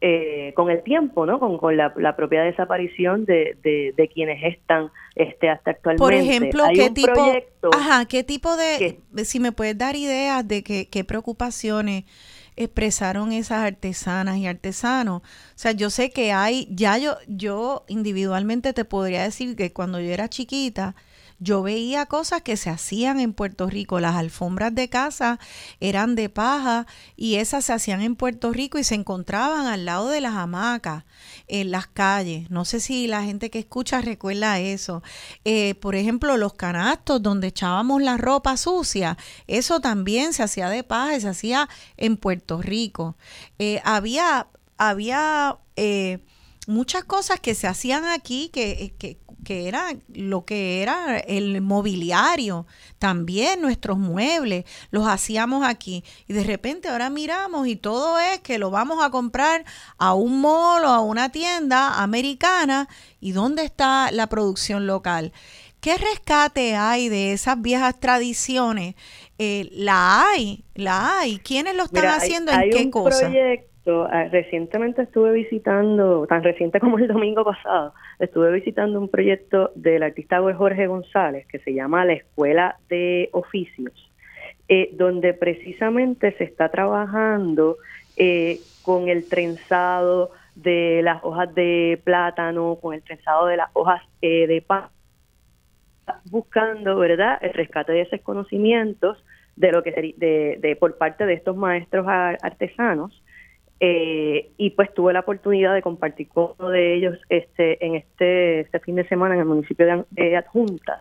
eh, 0.02 0.54
con 0.54 0.70
el 0.70 0.82
tiempo, 0.82 1.26
¿no? 1.26 1.38
Con, 1.38 1.58
con 1.58 1.76
la, 1.76 1.92
propia 2.16 2.42
desaparición 2.42 3.26
de, 3.26 3.58
de, 3.62 4.08
quienes 4.08 4.42
están 4.42 4.90
este, 5.14 5.50
hasta 5.50 5.72
actualmente. 5.72 6.02
Por 6.02 6.14
ejemplo, 6.14 6.64
¿qué 6.72 6.88
tipo, 6.88 7.12
ajá, 7.72 8.06
¿qué 8.06 8.24
tipo 8.24 8.56
de, 8.56 8.98
si 9.24 9.40
me 9.40 9.52
puedes 9.52 9.76
dar 9.76 9.96
ideas 9.96 10.48
de 10.48 10.62
qué, 10.62 10.88
qué 10.88 11.04
preocupaciones 11.04 12.04
expresaron 12.56 13.32
esas 13.32 13.62
artesanas 13.62 14.38
y 14.38 14.46
artesanos? 14.46 15.20
O 15.20 15.58
sea, 15.58 15.72
yo 15.72 15.90
sé 15.90 16.10
que 16.10 16.32
hay, 16.32 16.66
ya 16.70 16.96
yo, 16.96 17.16
yo 17.28 17.84
individualmente 17.86 18.72
te 18.72 18.86
podría 18.86 19.24
decir 19.24 19.54
que 19.54 19.70
cuando 19.70 20.00
yo 20.00 20.08
era 20.08 20.28
chiquita, 20.28 20.94
yo 21.40 21.62
veía 21.62 22.04
cosas 22.04 22.42
que 22.42 22.58
se 22.58 22.68
hacían 22.68 23.18
en 23.18 23.32
Puerto 23.32 23.66
Rico. 23.68 23.98
Las 23.98 24.14
alfombras 24.14 24.74
de 24.74 24.90
casa 24.90 25.40
eran 25.80 26.14
de 26.14 26.28
paja 26.28 26.86
y 27.16 27.36
esas 27.36 27.64
se 27.64 27.72
hacían 27.72 28.02
en 28.02 28.14
Puerto 28.14 28.52
Rico 28.52 28.78
y 28.78 28.84
se 28.84 28.94
encontraban 28.94 29.66
al 29.66 29.86
lado 29.86 30.10
de 30.10 30.20
las 30.20 30.34
hamacas 30.34 31.04
en 31.48 31.70
las 31.70 31.86
calles. 31.86 32.50
No 32.50 32.66
sé 32.66 32.78
si 32.80 33.06
la 33.06 33.24
gente 33.24 33.48
que 33.50 33.58
escucha 33.58 34.02
recuerda 34.02 34.60
eso. 34.60 35.02
Eh, 35.46 35.74
por 35.76 35.94
ejemplo, 35.94 36.36
los 36.36 36.52
canastos 36.52 37.22
donde 37.22 37.48
echábamos 37.48 38.02
la 38.02 38.18
ropa 38.18 38.58
sucia, 38.58 39.16
eso 39.46 39.80
también 39.80 40.34
se 40.34 40.42
hacía 40.42 40.68
de 40.68 40.84
paja 40.84 41.16
y 41.16 41.22
se 41.22 41.28
hacía 41.28 41.70
en 41.96 42.18
Puerto 42.18 42.60
Rico. 42.60 43.16
Eh, 43.58 43.80
había, 43.84 44.48
había 44.76 45.56
eh, 45.76 46.18
muchas 46.66 47.04
cosas 47.04 47.40
que 47.40 47.54
se 47.54 47.66
hacían 47.66 48.04
aquí 48.04 48.50
que, 48.52 48.94
que 48.98 49.16
que 49.44 49.68
era 49.68 49.94
lo 50.12 50.44
que 50.44 50.82
era 50.82 51.18
el 51.18 51.60
mobiliario, 51.60 52.66
también 52.98 53.60
nuestros 53.60 53.98
muebles, 53.98 54.64
los 54.90 55.06
hacíamos 55.06 55.66
aquí. 55.66 56.04
Y 56.28 56.32
de 56.32 56.44
repente 56.44 56.88
ahora 56.88 57.10
miramos 57.10 57.66
y 57.66 57.76
todo 57.76 58.18
es 58.18 58.40
que 58.40 58.58
lo 58.58 58.70
vamos 58.70 59.02
a 59.02 59.10
comprar 59.10 59.64
a 59.98 60.14
un 60.14 60.40
mall 60.40 60.84
o 60.84 60.88
a 60.88 61.00
una 61.00 61.30
tienda 61.30 62.02
americana. 62.02 62.88
¿Y 63.20 63.32
dónde 63.32 63.64
está 63.64 64.10
la 64.12 64.28
producción 64.28 64.86
local? 64.86 65.32
¿Qué 65.80 65.96
rescate 65.96 66.76
hay 66.76 67.08
de 67.08 67.32
esas 67.32 67.60
viejas 67.60 67.98
tradiciones? 67.98 68.94
Eh, 69.38 69.70
la 69.72 70.28
hay, 70.28 70.64
la 70.74 71.18
hay. 71.18 71.38
¿Quiénes 71.38 71.74
lo 71.74 71.84
están 71.84 72.06
haciendo? 72.06 72.52
¿En 72.52 72.70
qué 72.70 72.90
cosa? 72.90 73.30
Ah, 74.10 74.28
recientemente 74.30 75.02
estuve 75.02 75.32
visitando, 75.32 76.26
tan 76.26 76.42
reciente 76.42 76.80
como 76.80 76.98
el 76.98 77.08
domingo 77.08 77.44
pasado, 77.44 77.92
estuve 78.18 78.52
visitando 78.52 79.00
un 79.00 79.08
proyecto 79.08 79.72
del 79.74 80.02
artista 80.02 80.40
Jorge 80.40 80.86
González 80.86 81.46
que 81.46 81.58
se 81.60 81.74
llama 81.74 82.04
La 82.04 82.14
Escuela 82.14 82.76
de 82.88 83.28
Oficios, 83.32 83.92
eh, 84.68 84.90
donde 84.92 85.34
precisamente 85.34 86.32
se 86.38 86.44
está 86.44 86.68
trabajando 86.68 87.76
eh, 88.16 88.60
con 88.82 89.08
el 89.08 89.28
trenzado 89.28 90.30
de 90.54 91.00
las 91.02 91.22
hojas 91.24 91.54
de 91.54 92.00
plátano, 92.04 92.78
con 92.80 92.94
el 92.94 93.02
trenzado 93.02 93.46
de 93.46 93.56
las 93.56 93.70
hojas 93.72 94.02
eh, 94.22 94.46
de 94.46 94.62
pan, 94.62 94.88
buscando, 96.30 96.96
¿verdad?, 96.96 97.38
el 97.40 97.52
rescate 97.52 97.92
de 97.92 98.02
esos 98.02 98.20
conocimientos 98.20 99.22
de 99.56 99.72
lo 99.72 99.82
que 99.82 100.14
de, 100.16 100.58
de 100.60 100.76
por 100.76 100.96
parte 100.96 101.26
de 101.26 101.34
estos 101.34 101.56
maestros 101.56 102.06
artesanos 102.08 103.22
eh, 103.82 104.50
y 104.58 104.70
pues 104.70 104.92
tuve 104.92 105.14
la 105.14 105.20
oportunidad 105.20 105.72
de 105.72 105.80
compartir 105.80 106.28
con 106.28 106.50
uno 106.58 106.68
de 106.68 106.94
ellos 106.94 107.18
este 107.30 107.84
en 107.84 107.94
este, 107.94 108.60
este 108.60 108.78
fin 108.80 108.96
de 108.96 109.08
semana 109.08 109.34
en 109.34 109.40
el 109.40 109.46
municipio 109.46 110.04
de, 110.10 110.36
Adjuntas. 110.36 111.00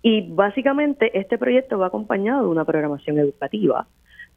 Y 0.00 0.28
básicamente 0.30 1.16
este 1.18 1.38
proyecto 1.38 1.78
va 1.78 1.88
acompañado 1.88 2.44
de 2.44 2.48
una 2.48 2.64
programación 2.64 3.18
educativa, 3.18 3.88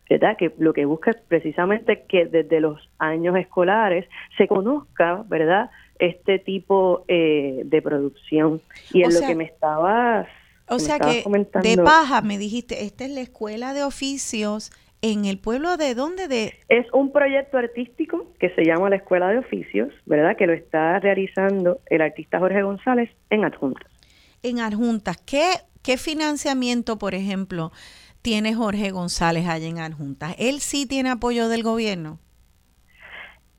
¿verdad? 0.09 0.37
Que 0.37 0.53
lo 0.57 0.73
que 0.73 0.85
busca 0.85 1.11
es 1.11 1.17
precisamente 1.27 2.05
que 2.07 2.25
desde 2.25 2.59
los 2.59 2.89
años 2.97 3.35
escolares 3.35 4.07
se 4.37 4.47
conozca, 4.47 5.23
¿verdad? 5.27 5.69
Este 5.99 6.39
tipo 6.39 7.05
eh, 7.07 7.61
de 7.63 7.81
producción. 7.81 8.59
Y 8.91 9.03
en 9.03 9.13
lo 9.13 9.19
que 9.21 9.35
me 9.35 9.43
estabas... 9.43 10.27
O 10.67 10.79
sea 10.79 10.97
que 10.99 11.23
de 11.61 11.77
paja 11.77 12.21
me 12.21 12.39
dijiste, 12.39 12.85
esta 12.85 13.05
es 13.05 13.11
la 13.11 13.21
escuela 13.21 13.75
de 13.75 13.83
oficios 13.83 14.71
en 15.11 15.25
el 15.25 15.37
pueblo 15.37 15.77
de 15.77 15.93
dónde 15.93 16.27
de 16.27 16.53
es 16.67 16.87
un 16.91 17.11
proyecto 17.11 17.57
artístico 17.57 18.25
que 18.39 18.49
se 18.55 18.65
llama 18.65 18.89
la 18.89 18.95
Escuela 18.95 19.29
de 19.29 19.37
Oficios, 19.37 19.93
¿verdad? 20.05 20.35
Que 20.35 20.47
lo 20.47 20.53
está 20.53 20.99
realizando 20.99 21.79
el 21.87 22.01
artista 22.01 22.39
Jorge 22.39 22.63
González 22.63 23.09
en 23.29 23.45
Adjuntas. 23.45 23.87
En 24.41 24.59
Adjuntas, 24.59 25.17
¿qué 25.17 25.45
qué 25.83 25.97
financiamiento, 25.97 26.97
por 26.97 27.13
ejemplo, 27.13 27.71
tiene 28.23 28.55
Jorge 28.55 28.89
González 28.89 29.47
allá 29.47 29.67
en 29.67 29.79
Adjuntas? 29.79 30.35
Él 30.39 30.59
sí 30.59 30.87
tiene 30.87 31.11
apoyo 31.11 31.49
del 31.49 31.61
gobierno. 31.61 32.19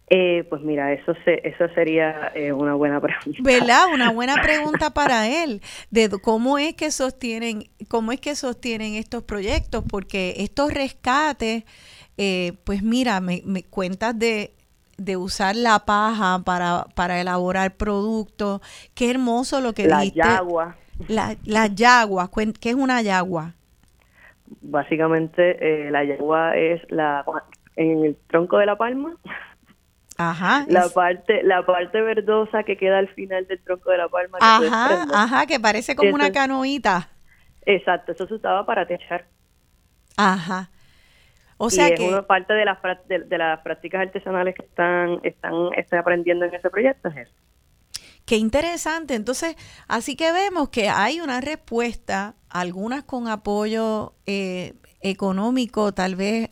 Eh, 0.08 0.44
pues 0.48 0.62
mira, 0.62 0.92
eso 0.92 1.14
se, 1.24 1.40
eso 1.48 1.66
sería 1.74 2.30
eh, 2.34 2.52
una 2.52 2.74
buena 2.74 3.00
pregunta. 3.00 3.40
¿Verdad? 3.42 3.86
Una 3.92 4.10
buena 4.12 4.34
pregunta 4.42 4.90
para 4.90 5.26
él, 5.26 5.60
de 5.90 6.08
cómo 6.22 6.58
es 6.58 6.74
que 6.74 6.92
sostienen, 6.92 7.64
cómo 7.88 8.12
es 8.12 8.20
que 8.20 8.36
sostienen 8.36 8.94
estos 8.94 9.24
proyectos, 9.24 9.84
porque 9.90 10.34
estos 10.38 10.72
rescates, 10.72 11.64
eh, 12.18 12.52
pues 12.64 12.84
mira, 12.84 13.20
me, 13.20 13.42
me 13.44 13.64
cuentas 13.64 14.16
de, 14.16 14.52
de 14.96 15.16
usar 15.16 15.56
la 15.56 15.80
paja 15.80 16.40
para, 16.44 16.86
para 16.94 17.20
elaborar 17.20 17.74
productos, 17.74 18.60
qué 18.94 19.10
hermoso 19.10 19.60
lo 19.60 19.72
que 19.72 19.88
la 19.88 20.00
dijiste. 20.02 20.20
Yagua. 20.20 20.76
La, 21.08 21.36
la 21.44 21.66
yagua, 21.66 22.30
¿qué 22.60 22.70
es 22.70 22.76
una 22.76 23.02
yagua? 23.02 23.54
Básicamente 24.62 25.90
la 25.90 26.04
yagua 26.04 26.56
es 26.56 26.80
la 26.90 27.24
en 27.74 28.04
el 28.04 28.16
tronco 28.28 28.56
de 28.56 28.64
la 28.64 28.76
palma 28.76 29.16
Ajá. 30.18 30.64
La 30.68 30.88
parte, 30.88 31.42
la 31.42 31.64
parte 31.66 32.00
verdosa 32.00 32.62
que 32.62 32.76
queda 32.76 32.98
al 32.98 33.08
final 33.08 33.46
del 33.46 33.62
tronco 33.62 33.90
de 33.90 33.98
la 33.98 34.08
palma. 34.08 34.38
ajá, 34.40 35.06
ajá, 35.12 35.46
que 35.46 35.60
parece 35.60 35.94
como 35.94 36.14
una 36.14 36.32
canoita. 36.32 37.10
Exacto, 37.66 38.12
eso 38.12 38.26
se 38.26 38.34
usaba 38.34 38.64
para 38.64 38.86
techar. 38.86 39.26
Ajá. 40.16 40.70
O 41.58 41.70
sea 41.70 41.88
y 41.88 41.94
que 41.94 42.04
es 42.04 42.12
una 42.12 42.26
parte 42.26 42.52
de 42.52 42.64
las 42.64 42.78
de, 43.08 43.38
las 43.38 43.60
prácticas 43.60 44.02
artesanales 44.02 44.54
que 44.54 44.62
están 44.62 45.20
están, 45.22 45.54
están 45.76 45.98
aprendiendo 45.98 46.44
en 46.44 46.54
ese 46.54 46.68
proyecto 46.68 47.08
es 47.08 47.16
eso. 47.16 47.32
qué 48.26 48.36
interesante. 48.36 49.14
Entonces, 49.14 49.56
así 49.88 50.16
que 50.16 50.32
vemos 50.32 50.68
que 50.68 50.88
hay 50.88 51.20
una 51.20 51.40
respuesta, 51.40 52.34
algunas 52.50 53.04
con 53.04 53.28
apoyo 53.28 54.14
eh, 54.26 54.74
económico, 55.00 55.92
tal 55.92 56.16
vez 56.16 56.50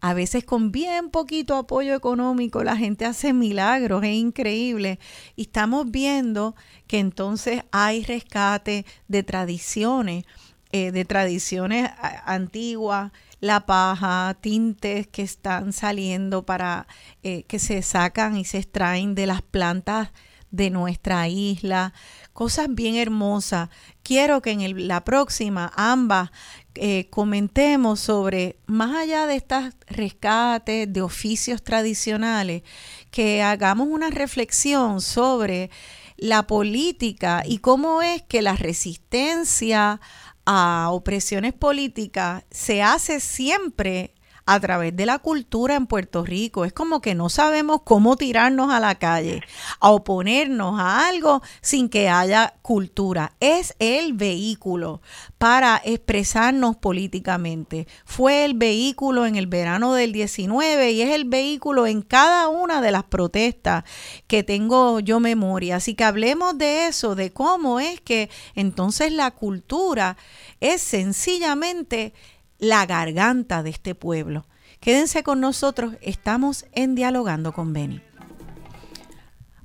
a 0.00 0.14
veces 0.14 0.44
con 0.44 0.72
bien 0.72 1.10
poquito 1.10 1.56
apoyo 1.56 1.94
económico 1.94 2.64
la 2.64 2.76
gente 2.76 3.04
hace 3.04 3.32
milagros, 3.32 4.02
es 4.02 4.14
increíble. 4.14 4.98
Y 5.36 5.42
estamos 5.42 5.90
viendo 5.90 6.54
que 6.86 6.98
entonces 6.98 7.62
hay 7.70 8.02
rescate 8.04 8.86
de 9.08 9.22
tradiciones, 9.22 10.24
eh, 10.72 10.92
de 10.92 11.04
tradiciones 11.04 11.90
antiguas, 12.24 13.12
la 13.40 13.66
paja, 13.66 14.36
tintes 14.40 15.06
que 15.06 15.22
están 15.22 15.72
saliendo 15.72 16.44
para 16.44 16.86
eh, 17.22 17.42
que 17.44 17.58
se 17.58 17.82
sacan 17.82 18.36
y 18.36 18.44
se 18.44 18.58
extraen 18.58 19.14
de 19.14 19.26
las 19.26 19.42
plantas 19.42 20.10
de 20.50 20.70
nuestra 20.70 21.28
isla, 21.28 21.92
cosas 22.32 22.68
bien 22.70 22.96
hermosas. 22.96 23.68
Quiero 24.02 24.42
que 24.42 24.50
en 24.50 24.88
la 24.88 25.04
próxima 25.04 25.72
ambas 25.76 26.30
eh, 26.74 27.08
comentemos 27.10 28.00
sobre, 28.00 28.56
más 28.66 28.96
allá 28.96 29.26
de 29.26 29.36
estas 29.36 29.74
rescates 29.88 30.92
de 30.92 31.02
oficios 31.02 31.62
tradicionales, 31.62 32.62
que 33.10 33.42
hagamos 33.42 33.88
una 33.88 34.10
reflexión 34.10 35.00
sobre 35.00 35.70
la 36.16 36.46
política 36.46 37.42
y 37.46 37.58
cómo 37.58 38.02
es 38.02 38.22
que 38.22 38.42
la 38.42 38.54
resistencia 38.54 40.00
a 40.46 40.88
opresiones 40.90 41.52
políticas 41.52 42.44
se 42.50 42.82
hace 42.82 43.20
siempre 43.20 44.14
a 44.46 44.60
través 44.60 44.96
de 44.96 45.06
la 45.06 45.18
cultura 45.18 45.74
en 45.76 45.86
Puerto 45.86 46.24
Rico. 46.24 46.64
Es 46.64 46.72
como 46.72 47.00
que 47.00 47.14
no 47.14 47.28
sabemos 47.28 47.82
cómo 47.84 48.16
tirarnos 48.16 48.72
a 48.72 48.80
la 48.80 48.96
calle, 48.96 49.42
a 49.80 49.90
oponernos 49.90 50.78
a 50.78 51.08
algo 51.08 51.42
sin 51.60 51.88
que 51.88 52.08
haya 52.08 52.54
cultura. 52.62 53.32
Es 53.40 53.74
el 53.78 54.12
vehículo 54.12 55.00
para 55.38 55.80
expresarnos 55.84 56.76
políticamente. 56.76 57.86
Fue 58.04 58.44
el 58.44 58.54
vehículo 58.54 59.26
en 59.26 59.36
el 59.36 59.46
verano 59.46 59.94
del 59.94 60.12
19 60.12 60.92
y 60.92 61.02
es 61.02 61.10
el 61.10 61.24
vehículo 61.24 61.86
en 61.86 62.02
cada 62.02 62.48
una 62.48 62.80
de 62.80 62.90
las 62.90 63.04
protestas 63.04 63.84
que 64.26 64.42
tengo 64.42 65.00
yo 65.00 65.20
memoria. 65.20 65.76
Así 65.76 65.94
que 65.94 66.04
hablemos 66.04 66.58
de 66.58 66.86
eso, 66.86 67.14
de 67.14 67.32
cómo 67.32 67.80
es 67.80 68.00
que 68.00 68.30
entonces 68.54 69.12
la 69.12 69.30
cultura 69.30 70.16
es 70.60 70.82
sencillamente 70.82 72.12
la 72.60 72.86
garganta 72.86 73.62
de 73.62 73.70
este 73.70 73.94
pueblo. 73.94 74.46
Quédense 74.78 75.22
con 75.22 75.40
nosotros, 75.40 75.94
estamos 76.00 76.66
en 76.72 76.94
Dialogando 76.94 77.52
con 77.52 77.72
Beni. 77.72 78.00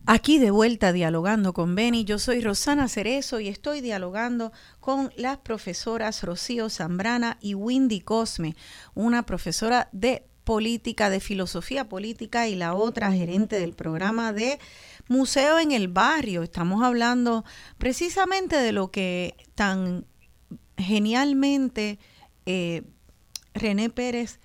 Aquí 0.07 0.37
de 0.37 0.51
vuelta 0.51 0.93
dialogando 0.93 1.53
con 1.53 1.73
Beni, 1.73 2.05
yo 2.05 2.19
soy 2.19 2.39
Rosana 2.39 2.87
Cerezo 2.87 3.39
y 3.39 3.47
estoy 3.47 3.81
dialogando 3.81 4.51
con 4.79 5.11
las 5.17 5.37
profesoras 5.37 6.21
Rocío 6.23 6.69
Zambrana 6.69 7.37
y 7.41 7.55
Windy 7.55 8.01
Cosme, 8.01 8.55
una 8.93 9.25
profesora 9.25 9.89
de 9.91 10.27
política, 10.43 11.09
de 11.09 11.19
filosofía 11.19 11.89
política 11.89 12.47
y 12.47 12.55
la 12.55 12.75
otra 12.75 13.11
gerente 13.11 13.59
del 13.59 13.73
programa 13.73 14.31
de 14.31 14.59
Museo 15.07 15.57
en 15.57 15.71
el 15.71 15.87
Barrio. 15.87 16.43
Estamos 16.43 16.83
hablando 16.83 17.43
precisamente 17.79 18.57
de 18.57 18.71
lo 18.71 18.91
que 18.91 19.35
tan 19.55 20.05
genialmente 20.77 21.97
eh, 22.45 22.83
René 23.53 23.89
Pérez 23.89 24.39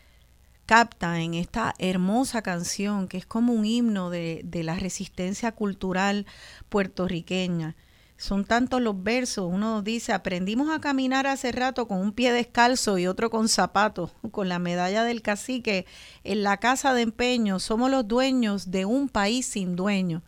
capta 0.71 1.21
en 1.21 1.35
esta 1.35 1.75
hermosa 1.79 2.43
canción 2.43 3.09
que 3.09 3.17
es 3.17 3.27
como 3.27 3.53
un 3.53 3.67
himno 3.67 4.09
de, 4.09 4.45
la 4.53 4.77
resistencia 4.77 5.51
cultural 5.51 6.27
puertorriqueña. 6.69 7.75
Son 8.17 8.45
tantos 8.45 8.81
los 8.81 9.03
versos, 9.03 9.51
uno 9.53 9.83
dice, 9.83 10.13
aprendimos 10.13 10.71
a 10.71 10.79
caminar 10.79 11.27
hace 11.27 11.51
rato 11.51 11.89
con 11.89 11.99
un 11.99 12.13
pie 12.13 12.33
descalzo 12.33 12.99
y 12.99 13.09
otro 13.09 13.31
con 13.31 13.49
zapatos, 13.49 14.13
con 14.31 14.49
la 14.49 14.61
medalla 14.61 15.03
del 15.03 15.23
cacique 15.23 15.87
en 16.23 16.45
la 16.45 16.59
casa 16.59 16.95
de 16.95 17.03
empeño, 17.03 17.59
somos 17.59 17.91
los 17.91 18.07
dueños 18.07 18.71
de 18.71 18.85
un 18.85 19.09
país 19.09 19.47
sin 19.47 19.75
dueño. 19.75 20.23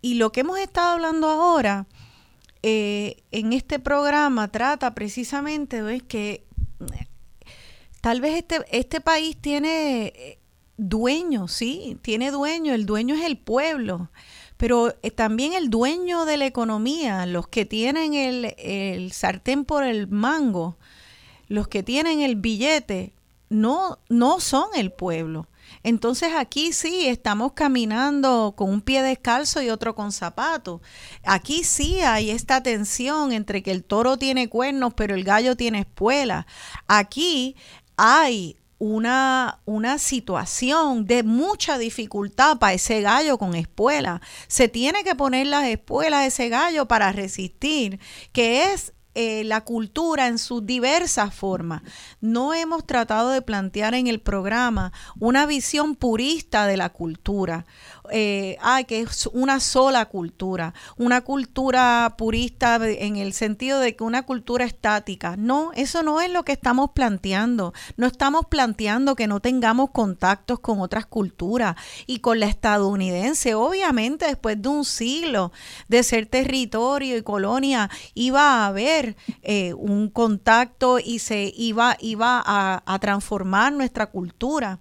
Y 0.00 0.14
lo 0.14 0.32
que 0.32 0.40
hemos 0.40 0.58
estado 0.58 0.94
hablando 0.94 1.28
ahora 1.28 1.86
eh, 2.62 3.22
en 3.32 3.52
este 3.52 3.78
programa 3.78 4.48
trata 4.48 4.94
precisamente 4.94 5.82
de 5.82 6.00
que 6.00 6.44
tal 8.00 8.20
vez 8.20 8.36
este, 8.36 8.60
este 8.70 9.00
país 9.00 9.36
tiene 9.40 10.06
eh, 10.06 10.38
dueño, 10.76 11.48
sí, 11.48 11.98
tiene 12.02 12.30
dueño, 12.30 12.72
el 12.74 12.86
dueño 12.86 13.14
es 13.14 13.24
el 13.24 13.36
pueblo, 13.36 14.10
pero 14.56 14.94
eh, 15.02 15.10
también 15.10 15.54
el 15.54 15.70
dueño 15.70 16.24
de 16.24 16.36
la 16.36 16.46
economía, 16.46 17.26
los 17.26 17.48
que 17.48 17.64
tienen 17.64 18.14
el, 18.14 18.54
el 18.58 19.12
sartén 19.12 19.64
por 19.64 19.82
el 19.84 20.06
mango, 20.08 20.76
los 21.48 21.66
que 21.68 21.82
tienen 21.82 22.20
el 22.20 22.36
billete, 22.36 23.12
no, 23.48 23.98
no 24.08 24.40
son 24.40 24.66
el 24.76 24.92
pueblo. 24.92 25.46
Entonces 25.82 26.32
aquí 26.36 26.72
sí 26.72 27.06
estamos 27.06 27.52
caminando 27.52 28.54
con 28.56 28.70
un 28.70 28.80
pie 28.80 29.02
descalzo 29.02 29.62
y 29.62 29.70
otro 29.70 29.94
con 29.94 30.12
zapatos. 30.12 30.80
Aquí 31.24 31.64
sí 31.64 32.00
hay 32.00 32.30
esta 32.30 32.62
tensión 32.62 33.32
entre 33.32 33.62
que 33.62 33.72
el 33.72 33.84
toro 33.84 34.16
tiene 34.16 34.48
cuernos 34.48 34.94
pero 34.94 35.14
el 35.14 35.24
gallo 35.24 35.56
tiene 35.56 35.80
espuela. 35.80 36.46
Aquí 36.86 37.56
hay 37.96 38.56
una, 38.78 39.60
una, 39.64 39.98
situación 39.98 41.06
de 41.06 41.22
mucha 41.22 41.78
dificultad 41.78 42.58
para 42.58 42.72
ese 42.72 43.00
gallo 43.00 43.38
con 43.38 43.54
espuela. 43.54 44.20
Se 44.48 44.66
tiene 44.66 45.04
que 45.04 45.14
poner 45.14 45.46
las 45.46 45.66
espuelas 45.66 46.20
a 46.20 46.26
ese 46.26 46.48
gallo 46.48 46.88
para 46.88 47.12
resistir, 47.12 48.00
que 48.32 48.72
es 48.72 48.92
eh, 49.14 49.44
la 49.44 49.62
cultura 49.62 50.26
en 50.26 50.38
sus 50.38 50.64
diversas 50.64 51.34
formas. 51.34 51.82
No 52.20 52.54
hemos 52.54 52.86
tratado 52.86 53.30
de 53.30 53.42
plantear 53.42 53.94
en 53.94 54.06
el 54.06 54.20
programa 54.20 54.92
una 55.18 55.44
visión 55.46 55.96
purista 55.96 56.66
de 56.66 56.76
la 56.76 56.88
cultura, 56.88 57.66
eh, 58.10 58.58
que 58.88 59.00
es 59.00 59.26
una 59.32 59.60
sola 59.60 60.06
cultura, 60.06 60.74
una 60.96 61.20
cultura 61.20 62.14
purista 62.18 62.80
en 62.82 63.16
el 63.16 63.32
sentido 63.32 63.80
de 63.80 63.94
que 63.94 64.04
una 64.04 64.24
cultura 64.24 64.64
estática. 64.64 65.36
No, 65.36 65.70
eso 65.74 66.02
no 66.02 66.20
es 66.20 66.30
lo 66.30 66.44
que 66.44 66.52
estamos 66.52 66.90
planteando. 66.94 67.72
No 67.96 68.06
estamos 68.06 68.46
planteando 68.46 69.14
que 69.14 69.26
no 69.26 69.40
tengamos 69.40 69.90
contactos 69.90 70.60
con 70.60 70.80
otras 70.80 71.06
culturas 71.06 71.76
y 72.06 72.18
con 72.18 72.40
la 72.40 72.46
estadounidense. 72.46 73.54
Obviamente, 73.54 74.26
después 74.26 74.60
de 74.60 74.68
un 74.68 74.84
siglo 74.84 75.52
de 75.88 76.02
ser 76.02 76.26
territorio 76.26 77.16
y 77.16 77.22
colonia, 77.22 77.90
iba 78.14 78.42
a 78.42 78.66
haber 78.66 79.16
eh, 79.42 79.74
un 79.74 80.08
contacto 80.08 80.98
y 80.98 81.20
se 81.20 81.52
iba, 81.56 81.96
iba 82.00 82.42
a 82.44 82.98
transformar 83.00 83.72
nuestra 83.72 84.06
cultura. 84.06 84.80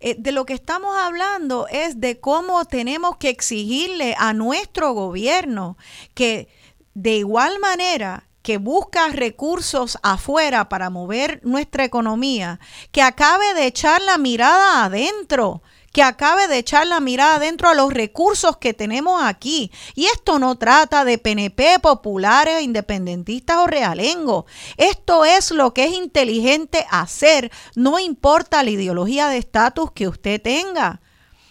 Eh, 0.00 0.14
de 0.18 0.32
lo 0.32 0.46
que 0.46 0.54
estamos 0.54 0.96
hablando 0.96 1.66
es 1.68 2.00
de 2.00 2.20
cómo 2.20 2.64
tenemos 2.64 3.16
que 3.16 3.30
exigirle 3.30 4.14
a 4.18 4.32
nuestro 4.32 4.92
gobierno 4.92 5.76
que 6.14 6.48
de 6.94 7.16
igual 7.16 7.58
manera 7.58 8.28
que 8.42 8.58
busca 8.58 9.08
recursos 9.08 9.98
afuera 10.02 10.68
para 10.68 10.88
mover 10.88 11.40
nuestra 11.44 11.84
economía, 11.84 12.60
que 12.92 13.02
acabe 13.02 13.54
de 13.54 13.66
echar 13.66 14.00
la 14.02 14.18
mirada 14.18 14.84
adentro 14.84 15.62
que 15.92 16.02
acabe 16.02 16.48
de 16.48 16.58
echar 16.58 16.86
la 16.86 17.00
mirada 17.00 17.38
dentro 17.38 17.68
a 17.68 17.74
los 17.74 17.92
recursos 17.92 18.56
que 18.58 18.74
tenemos 18.74 19.22
aquí. 19.22 19.70
Y 19.94 20.06
esto 20.06 20.38
no 20.38 20.56
trata 20.56 21.04
de 21.04 21.18
PNP, 21.18 21.78
populares, 21.80 22.62
independentistas 22.62 23.58
o 23.58 23.66
realengo. 23.66 24.46
Esto 24.76 25.24
es 25.24 25.50
lo 25.50 25.74
que 25.74 25.84
es 25.84 25.92
inteligente 25.92 26.86
hacer, 26.90 27.50
no 27.74 27.98
importa 27.98 28.62
la 28.62 28.70
ideología 28.70 29.28
de 29.28 29.38
estatus 29.38 29.92
que 29.92 30.08
usted 30.08 30.40
tenga. 30.40 31.00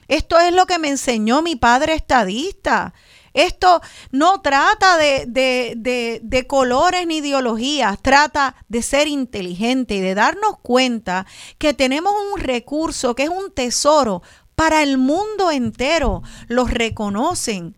Esto 0.08 0.40
es 0.40 0.54
lo 0.54 0.66
que 0.66 0.80
me 0.80 0.90
enseñó 0.90 1.42
mi 1.42 1.56
padre 1.56 1.94
estadista. 1.94 2.94
Esto 3.38 3.82
no 4.10 4.42
trata 4.42 4.98
de, 4.98 5.26
de, 5.28 6.20
de, 6.24 6.48
colores 6.48 7.06
ni 7.06 7.18
ideologías, 7.18 8.02
trata 8.02 8.56
de 8.68 8.82
ser 8.82 9.08
inteligente 9.08 9.94
y 9.94 10.02
de 10.02 10.16
darnos 10.16 10.58
cuenta 10.64 11.28
que 11.60 11.76
tenemos 11.76 12.14
un 12.34 12.40
recurso 12.40 13.14
que 13.14 13.24
es 13.24 13.30
un 13.30 13.52
tesoro 13.52 14.24
para 14.56 14.82
el 14.82 14.98
mundo 14.98 15.52
entero. 15.52 16.24
Los 16.48 16.72
reconocen 16.72 17.78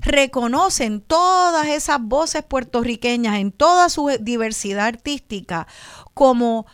reconocen 0.00 1.00
todas 1.00 1.68
esas 1.68 2.00
voces 2.00 2.44
puertorriqueñas 2.44 3.38
en 3.38 3.50
toda 3.50 3.88
su 3.88 4.10
diversidad 4.20 4.86
artística 4.86 5.66
como 6.12 6.66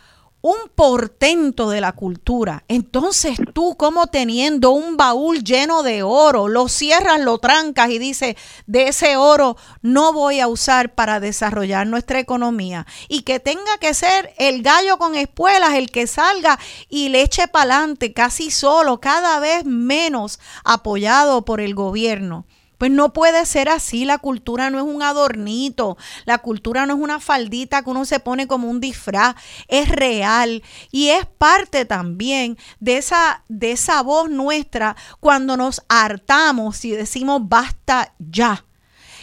un 0.44 0.68
portento 0.74 1.70
de 1.70 1.80
la 1.80 1.92
cultura. 1.92 2.64
Entonces 2.68 3.38
tú 3.54 3.76
como 3.78 4.08
teniendo 4.08 4.72
un 4.72 4.98
baúl 4.98 5.42
lleno 5.42 5.82
de 5.82 6.02
oro, 6.02 6.48
lo 6.48 6.68
cierras, 6.68 7.18
lo 7.18 7.38
trancas 7.38 7.88
y 7.88 7.98
dices, 7.98 8.36
de 8.66 8.88
ese 8.88 9.16
oro 9.16 9.56
no 9.80 10.12
voy 10.12 10.40
a 10.40 10.48
usar 10.48 10.94
para 10.94 11.18
desarrollar 11.18 11.86
nuestra 11.86 12.20
economía. 12.20 12.86
Y 13.08 13.22
que 13.22 13.40
tenga 13.40 13.78
que 13.80 13.94
ser 13.94 14.34
el 14.36 14.62
gallo 14.62 14.98
con 14.98 15.14
espuelas 15.14 15.72
el 15.76 15.90
que 15.90 16.06
salga 16.06 16.58
y 16.90 17.08
le 17.08 17.22
eche 17.22 17.48
para 17.48 17.76
adelante 17.76 18.12
casi 18.12 18.50
solo, 18.50 19.00
cada 19.00 19.40
vez 19.40 19.64
menos 19.64 20.40
apoyado 20.62 21.46
por 21.46 21.62
el 21.62 21.74
gobierno. 21.74 22.44
Pues 22.78 22.90
no 22.90 23.12
puede 23.12 23.46
ser 23.46 23.68
así, 23.68 24.04
la 24.04 24.18
cultura 24.18 24.70
no 24.70 24.78
es 24.78 24.84
un 24.84 25.02
adornito, 25.02 25.96
la 26.24 26.38
cultura 26.38 26.86
no 26.86 26.94
es 26.94 27.00
una 27.00 27.20
faldita 27.20 27.82
que 27.82 27.90
uno 27.90 28.04
se 28.04 28.20
pone 28.20 28.46
como 28.46 28.68
un 28.68 28.80
disfraz, 28.80 29.36
es 29.68 29.88
real 29.88 30.62
y 30.90 31.08
es 31.08 31.26
parte 31.26 31.84
también 31.84 32.58
de 32.80 32.96
esa, 32.96 33.44
de 33.48 33.72
esa 33.72 34.02
voz 34.02 34.28
nuestra 34.28 34.96
cuando 35.20 35.56
nos 35.56 35.82
hartamos 35.88 36.84
y 36.84 36.90
decimos 36.90 37.42
basta 37.44 38.14
ya. 38.18 38.64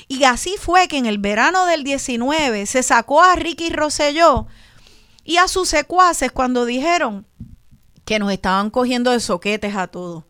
Y 0.07 0.23
así 0.25 0.55
fue 0.59 0.87
que 0.87 0.97
en 0.97 1.05
el 1.05 1.19
verano 1.19 1.65
del 1.65 1.83
19 1.83 2.65
se 2.65 2.83
sacó 2.83 3.21
a 3.21 3.35
Ricky 3.35 3.69
Rosselló 3.69 4.47
y 5.23 5.37
a 5.37 5.47
sus 5.47 5.69
secuaces 5.69 6.31
cuando 6.31 6.65
dijeron 6.65 7.25
que 8.03 8.19
nos 8.19 8.31
estaban 8.31 8.69
cogiendo 8.71 9.11
de 9.11 9.19
soquetes 9.19 9.75
a 9.75 9.87
todos 9.87 10.25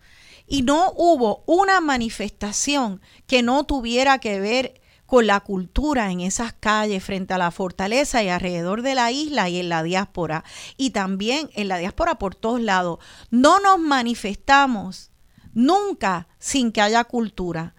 y 0.52 0.64
no 0.64 0.92
hubo 0.98 1.46
una 1.46 1.80
manifestación 1.80 3.00
que 3.26 3.42
no 3.42 3.64
tuviera 3.64 4.20
que 4.20 4.42
ver 4.42 4.82
con 5.06 5.26
la 5.26 5.40
cultura 5.40 6.12
en 6.12 6.20
esas 6.20 6.52
calles 6.52 7.02
frente 7.02 7.34
a 7.34 7.38
la 7.38 7.52
fortaleza 7.52 8.22
y 8.22 8.28
alrededor 8.28 8.82
de 8.82 8.94
la 8.94 9.12
isla 9.12 9.48
y 9.48 9.62
en 9.62 9.70
la 9.70 9.82
diáspora 9.82 10.44
y 10.76 10.90
también 10.90 11.50
en 11.54 11.70
la 11.70 11.78
diáspora 11.78 12.16
por 12.16 12.36
todos 12.36 12.60
lados. 12.60 13.00
No 13.30 13.62
nos 13.62 13.80
manifestamos 13.80 15.12
nunca 15.54 16.28
sin 16.38 16.74
que 16.74 16.82
haya 16.82 17.06
cultura. 17.06 17.74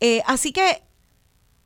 Eh, 0.00 0.20
así 0.26 0.52
que 0.52 0.82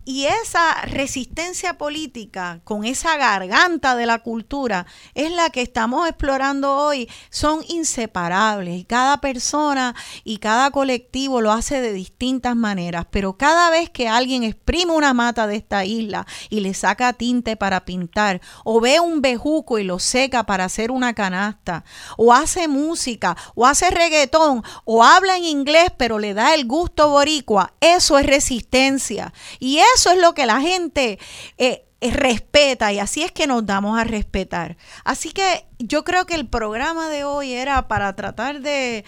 y 0.09 0.25
esa 0.25 0.73
resistencia 0.87 1.77
política 1.77 2.63
con 2.65 2.87
esa 2.87 3.19
garganta 3.19 3.95
de 3.95 4.07
la 4.07 4.21
cultura 4.21 4.87
es 5.13 5.31
la 5.31 5.51
que 5.51 5.61
estamos 5.61 6.09
explorando 6.09 6.77
hoy. 6.77 7.11
Son 7.29 7.61
inseparables. 7.69 8.87
Cada 8.87 9.21
persona 9.21 9.95
y 10.25 10.39
cada 10.39 10.71
colectivo 10.71 11.43
lo 11.43 11.53
hace 11.53 11.83
de 11.83 11.93
distintas 11.93 12.57
maneras, 12.57 13.05
pero 13.11 13.37
cada 13.37 13.69
vez 13.69 13.91
que 13.91 14.09
alguien 14.09 14.45
exprime 14.45 14.93
una 14.93 15.13
mata 15.13 15.47
de 15.47 15.57
esta 15.57 15.85
isla 15.85 16.27
y 16.49 16.61
le 16.61 16.73
saca 16.73 17.13
tinte 17.13 17.59
para 17.59 17.85
pintar, 17.85 18.41
o 18.65 18.81
ve 18.81 19.01
un 19.01 19.21
bejuco 19.21 19.79
y 19.79 19.85
lo 19.85 19.99
seca 19.99 20.45
para 20.45 20.65
hacer 20.65 20.91
una 20.91 21.13
canasta, 21.13 21.85
o 22.17 22.33
hace 22.33 22.67
música, 22.67 23.37
o 23.55 23.67
hace 23.67 23.91
reggaetón, 23.91 24.65
o 24.87 25.05
habla 25.05 25.37
en 25.37 25.45
inglés 25.45 25.93
pero 25.99 26.19
le 26.19 26.33
da 26.33 26.55
el 26.55 26.67
gusto 26.67 27.11
boricua, 27.11 27.75
eso 27.83 28.19
es 28.19 28.25
resistencia. 28.25 29.35
Y 29.59 29.81
eso 29.95 29.98
eso 29.99 30.13
es 30.13 30.19
lo 30.19 30.33
que 30.33 30.47
la 30.47 30.61
gente 30.61 31.19
eh, 31.59 31.88
respeta 32.01 32.93
y 32.93 33.01
así 33.01 33.23
es 33.23 33.33
que 33.33 33.47
nos 33.47 33.67
damos 33.67 33.99
a 33.99 34.05
respetar. 34.05 34.77
Así 35.05 35.33
que 35.33 35.67
yo 35.79 36.05
creo 36.05 36.27
que 36.27 36.35
el 36.35 36.47
programa 36.47 37.09
de 37.09 37.25
hoy 37.25 37.53
era 37.53 37.87
para 37.87 38.15
tratar 38.17 38.61
de, 38.61 39.05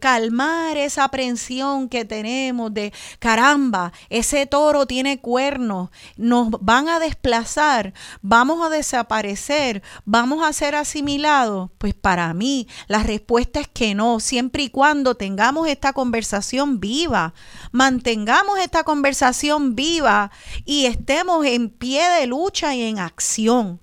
calmar 0.00 0.76
esa 0.76 1.04
aprensión 1.04 1.88
que 1.88 2.04
tenemos 2.04 2.74
de 2.74 2.92
caramba, 3.18 3.92
ese 4.10 4.46
toro 4.46 4.86
tiene 4.86 5.20
cuernos, 5.20 5.90
nos 6.16 6.50
van 6.60 6.88
a 6.88 6.98
desplazar, 6.98 7.94
vamos 8.22 8.64
a 8.64 8.70
desaparecer, 8.70 9.82
vamos 10.04 10.44
a 10.44 10.52
ser 10.52 10.74
asimilados. 10.74 11.70
Pues 11.78 11.94
para 11.94 12.32
mí 12.34 12.66
la 12.88 13.02
respuesta 13.02 13.60
es 13.60 13.68
que 13.68 13.94
no, 13.94 14.20
siempre 14.20 14.64
y 14.64 14.70
cuando 14.70 15.14
tengamos 15.14 15.68
esta 15.68 15.92
conversación 15.92 16.80
viva, 16.80 17.34
mantengamos 17.70 18.58
esta 18.58 18.82
conversación 18.84 19.76
viva 19.76 20.30
y 20.64 20.86
estemos 20.86 21.44
en 21.46 21.70
pie 21.70 22.03
de 22.10 22.26
lucha 22.26 22.74
y 22.74 22.82
en 22.82 22.98
acción 22.98 23.80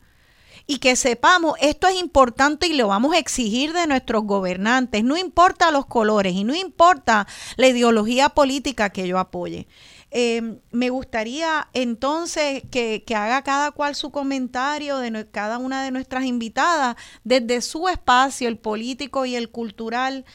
y 0.67 0.77
que 0.77 0.95
sepamos 0.95 1.55
esto 1.59 1.87
es 1.87 1.99
importante 1.99 2.67
y 2.67 2.73
lo 2.73 2.87
vamos 2.87 3.13
a 3.13 3.17
exigir 3.17 3.73
de 3.73 3.87
nuestros 3.87 4.23
gobernantes, 4.23 5.03
no 5.03 5.17
importa 5.17 5.69
los 5.71 5.85
colores 5.85 6.33
y 6.33 6.43
no 6.43 6.55
importa 6.55 7.27
la 7.57 7.67
ideología 7.67 8.29
política 8.29 8.89
que 8.89 9.07
yo 9.07 9.19
apoye. 9.19 9.67
Em, 10.11 10.59
me 10.71 10.89
gustaría 10.89 11.69
entonces 11.73 12.63
que, 12.69 13.03
haga 13.15 13.43
cada 13.43 13.71
cual 13.71 13.95
su 13.95 14.11
comentario 14.11 14.97
de 14.97 15.29
cada 15.29 15.57
una 15.57 15.83
de 15.83 15.91
nuestras 15.91 16.25
invitadas 16.25 16.95
desde 17.23 17.61
su 17.61 17.87
espacio, 17.87 18.47
el 18.47 18.57
político 18.57 19.25
y 19.25 19.35
el 19.35 19.49
cultural. 19.49 20.25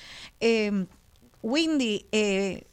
Em, 0.40 0.86
Windy, 1.42 2.06
eh, 2.12 2.66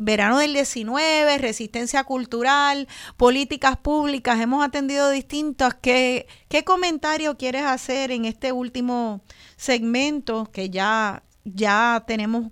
verano 0.00 0.38
del 0.38 0.54
19, 0.54 1.38
resistencia 1.38 2.04
cultural, 2.04 2.88
políticas 3.16 3.76
públicas, 3.76 4.40
hemos 4.40 4.66
atendido 4.66 5.10
distintas. 5.10 5.74
¿Qué, 5.74 6.26
¿Qué 6.48 6.64
comentario 6.64 7.36
quieres 7.36 7.62
hacer 7.62 8.10
en 8.10 8.24
este 8.24 8.50
último 8.50 9.20
segmento 9.56 10.46
que 10.52 10.70
ya, 10.70 11.22
ya 11.44 12.02
tenemos 12.06 12.50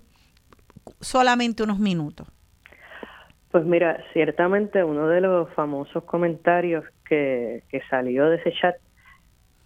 solamente 1.01 1.63
unos 1.63 1.79
minutos? 1.79 2.27
Pues 3.51 3.65
mira, 3.65 3.97
ciertamente 4.13 4.83
uno 4.83 5.07
de 5.07 5.21
los 5.21 5.51
famosos 5.55 6.03
comentarios 6.03 6.85
que, 7.03 7.63
que 7.69 7.81
salió 7.89 8.29
de 8.29 8.37
ese 8.37 8.53
chat 8.53 8.75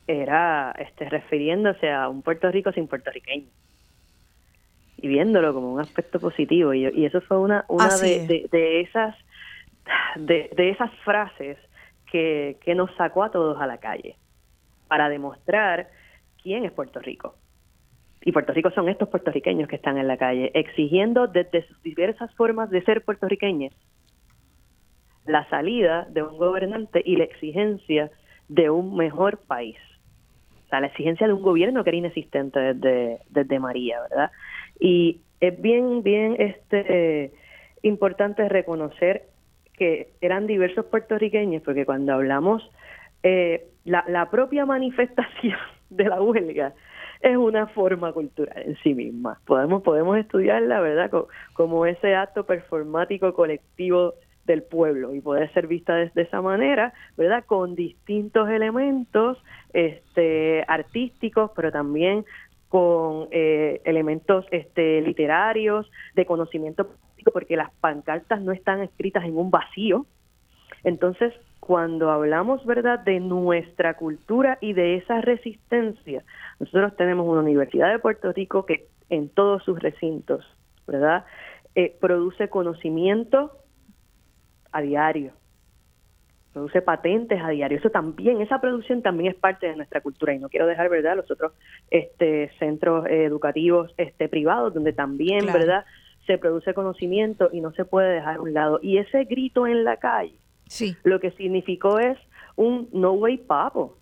era 0.08 0.74
este 0.80 1.10
refiriéndose 1.10 1.92
a 1.92 2.08
un 2.08 2.22
Puerto 2.22 2.50
Rico 2.50 2.72
sin 2.72 2.88
puertorriqueños 2.88 3.52
y 5.04 5.10
viéndolo 5.10 5.54
como 5.54 5.74
un 5.74 5.82
aspecto 5.82 6.18
positivo. 6.18 6.74
Y, 6.74 6.88
y 6.88 7.06
eso 7.06 7.20
fue 7.20 7.38
una, 7.38 7.66
una 7.68 7.94
de, 7.98 8.48
de, 8.50 8.80
esas 8.80 9.14
de, 10.16 10.50
de, 10.56 10.70
esas 10.70 10.90
frases 11.04 11.58
que, 12.10 12.58
que 12.62 12.74
nos 12.74 12.90
sacó 12.96 13.24
a 13.24 13.30
todos 13.30 13.60
a 13.60 13.68
la 13.68 13.80
calle 13.80 14.16
para 14.88 15.10
demostrar 15.10 15.90
quién 16.42 16.64
es 16.64 16.72
Puerto 16.72 17.02
Rico. 17.02 17.36
Y 18.22 18.32
Puerto 18.32 18.54
Rico 18.54 18.72
son 18.72 18.88
estos 18.88 19.10
puertorriqueños 19.10 19.68
que 19.68 19.76
están 19.76 19.98
en 19.98 20.08
la 20.08 20.16
calle, 20.16 20.52
exigiendo 20.54 21.28
desde 21.28 21.68
sus 21.68 21.84
diversas 21.84 22.34
formas 22.36 22.70
de 22.70 22.82
ser 22.84 23.04
puertorriqueños 23.04 23.74
la 25.26 25.48
salida 25.50 26.08
de 26.12 26.24
un 26.24 26.38
gobernante 26.38 27.02
y 27.06 27.18
la 27.18 27.26
exigencia 27.26 28.10
de 28.48 28.70
un 28.70 28.96
mejor 28.96 29.40
país. 29.40 29.78
O 30.66 30.70
sea, 30.70 30.80
la 30.80 30.88
exigencia 30.88 31.28
de 31.28 31.34
un 31.34 31.42
gobierno 31.42 31.84
que 31.84 31.90
era 31.90 31.98
inexistente 31.98 32.60
desde, 32.60 33.20
desde 33.30 33.60
María, 33.60 34.02
¿verdad? 34.10 34.32
Y 34.80 35.22
es 35.40 35.62
bien, 35.62 36.04
bien 36.04 36.36
este, 36.40 37.32
importante 37.82 38.48
reconocer 38.50 39.24
que 39.74 40.14
eran 40.22 40.48
diversos 40.48 40.86
puertorriqueños, 40.86 41.64
porque 41.64 41.86
cuando 41.86 42.14
hablamos, 42.14 42.70
eh, 43.24 43.68
la, 43.86 44.06
la 44.08 44.30
propia 44.30 44.66
manifestación 44.66 45.58
de 45.90 46.06
la 46.06 46.22
huelga 46.22 46.74
es 47.24 47.38
una 47.38 47.68
forma 47.68 48.12
cultural 48.12 48.62
en 48.66 48.78
sí 48.84 48.94
misma. 48.94 49.40
Podemos, 49.46 49.82
podemos 49.82 50.18
estudiarla, 50.18 50.82
¿verdad?, 50.82 51.10
como, 51.54 51.86
ese 51.86 52.16
acto 52.16 52.46
performático 52.46 53.34
colectivo 53.34 54.16
del 54.46 54.62
pueblo 54.62 55.16
y 55.16 55.22
poder 55.22 55.52
ser 55.54 55.68
vista 55.68 55.96
de, 55.96 56.12
de, 56.14 56.24
esa 56.24 56.42
manera, 56.42 56.94
¿verdad? 57.16 57.46
Con 57.46 57.76
distintos 57.76 58.50
elementos 58.50 59.42
este, 59.72 60.66
artísticos, 60.68 61.52
pero 61.56 61.72
también 61.72 62.26
con 62.74 63.28
eh, 63.30 63.82
elementos 63.86 64.48
este, 64.50 65.00
literarios, 65.02 65.92
de 66.16 66.26
conocimiento 66.26 66.88
político, 66.88 67.30
porque 67.30 67.56
las 67.56 67.72
pancartas 67.76 68.42
no 68.42 68.52
están 68.52 68.82
escritas 68.82 69.26
en 69.26 69.38
un 69.38 69.52
vacío. 69.52 70.08
Entonces, 70.84 71.36
cuando 71.60 72.10
hablamos, 72.10 72.66
¿verdad?, 72.66 72.98
de 72.98 73.20
nuestra 73.20 73.94
cultura 73.94 74.58
y 74.60 74.74
de 74.74 74.96
esa 74.96 75.22
resistencia, 75.22 76.24
nosotros 76.60 76.96
tenemos 76.96 77.28
una 77.28 77.42
Universidad 77.42 77.92
de 77.92 78.00
Puerto 78.00 78.34
Rico 78.34 78.66
que 78.66 78.88
en 79.12 79.30
todos 79.30 79.64
sus 79.64 79.80
recintos, 79.80 80.44
¿verdad?, 80.88 81.26
eh, 81.76 81.96
produce 82.02 82.50
conocimiento 82.50 83.52
a 84.72 84.82
diario, 84.82 85.34
produce 86.54 86.82
patentes 86.82 87.42
a 87.42 87.50
diario. 87.50 87.78
Eso 87.78 87.90
también, 87.90 88.42
esa 88.42 88.62
producción 88.62 89.02
también 89.02 89.32
es 89.32 89.36
parte 89.36 89.68
de 89.68 89.76
nuestra 89.76 90.02
cultura 90.02 90.34
y 90.34 90.40
no 90.40 90.50
quiero 90.50 90.68
dejar, 90.68 90.90
¿verdad?, 90.90 91.18
los 91.18 91.30
otros 91.30 91.52
este, 91.90 92.52
centros 92.60 93.06
educativos 93.08 93.94
este, 93.98 94.30
privados 94.30 94.74
donde 94.74 94.94
también, 94.94 95.46
¿verdad?, 95.48 95.84
se 96.28 96.38
produce 96.38 96.74
conocimiento 96.74 97.50
y 97.52 97.60
no 97.60 97.74
se 97.74 97.84
puede 97.84 98.14
dejar 98.14 98.38
a 98.38 98.42
un 98.42 98.54
lado. 98.54 98.80
Y 98.82 98.98
ese 98.98 99.26
grito 99.26 99.68
en 99.68 99.84
la 99.84 99.98
calle, 99.98 100.36
sí. 100.68 100.96
lo 101.04 101.20
que 101.20 101.32
significó 101.32 102.00
es 102.00 102.18
un 102.56 102.88
no 102.94 103.12
way 103.14 103.38
papo. 103.38 103.98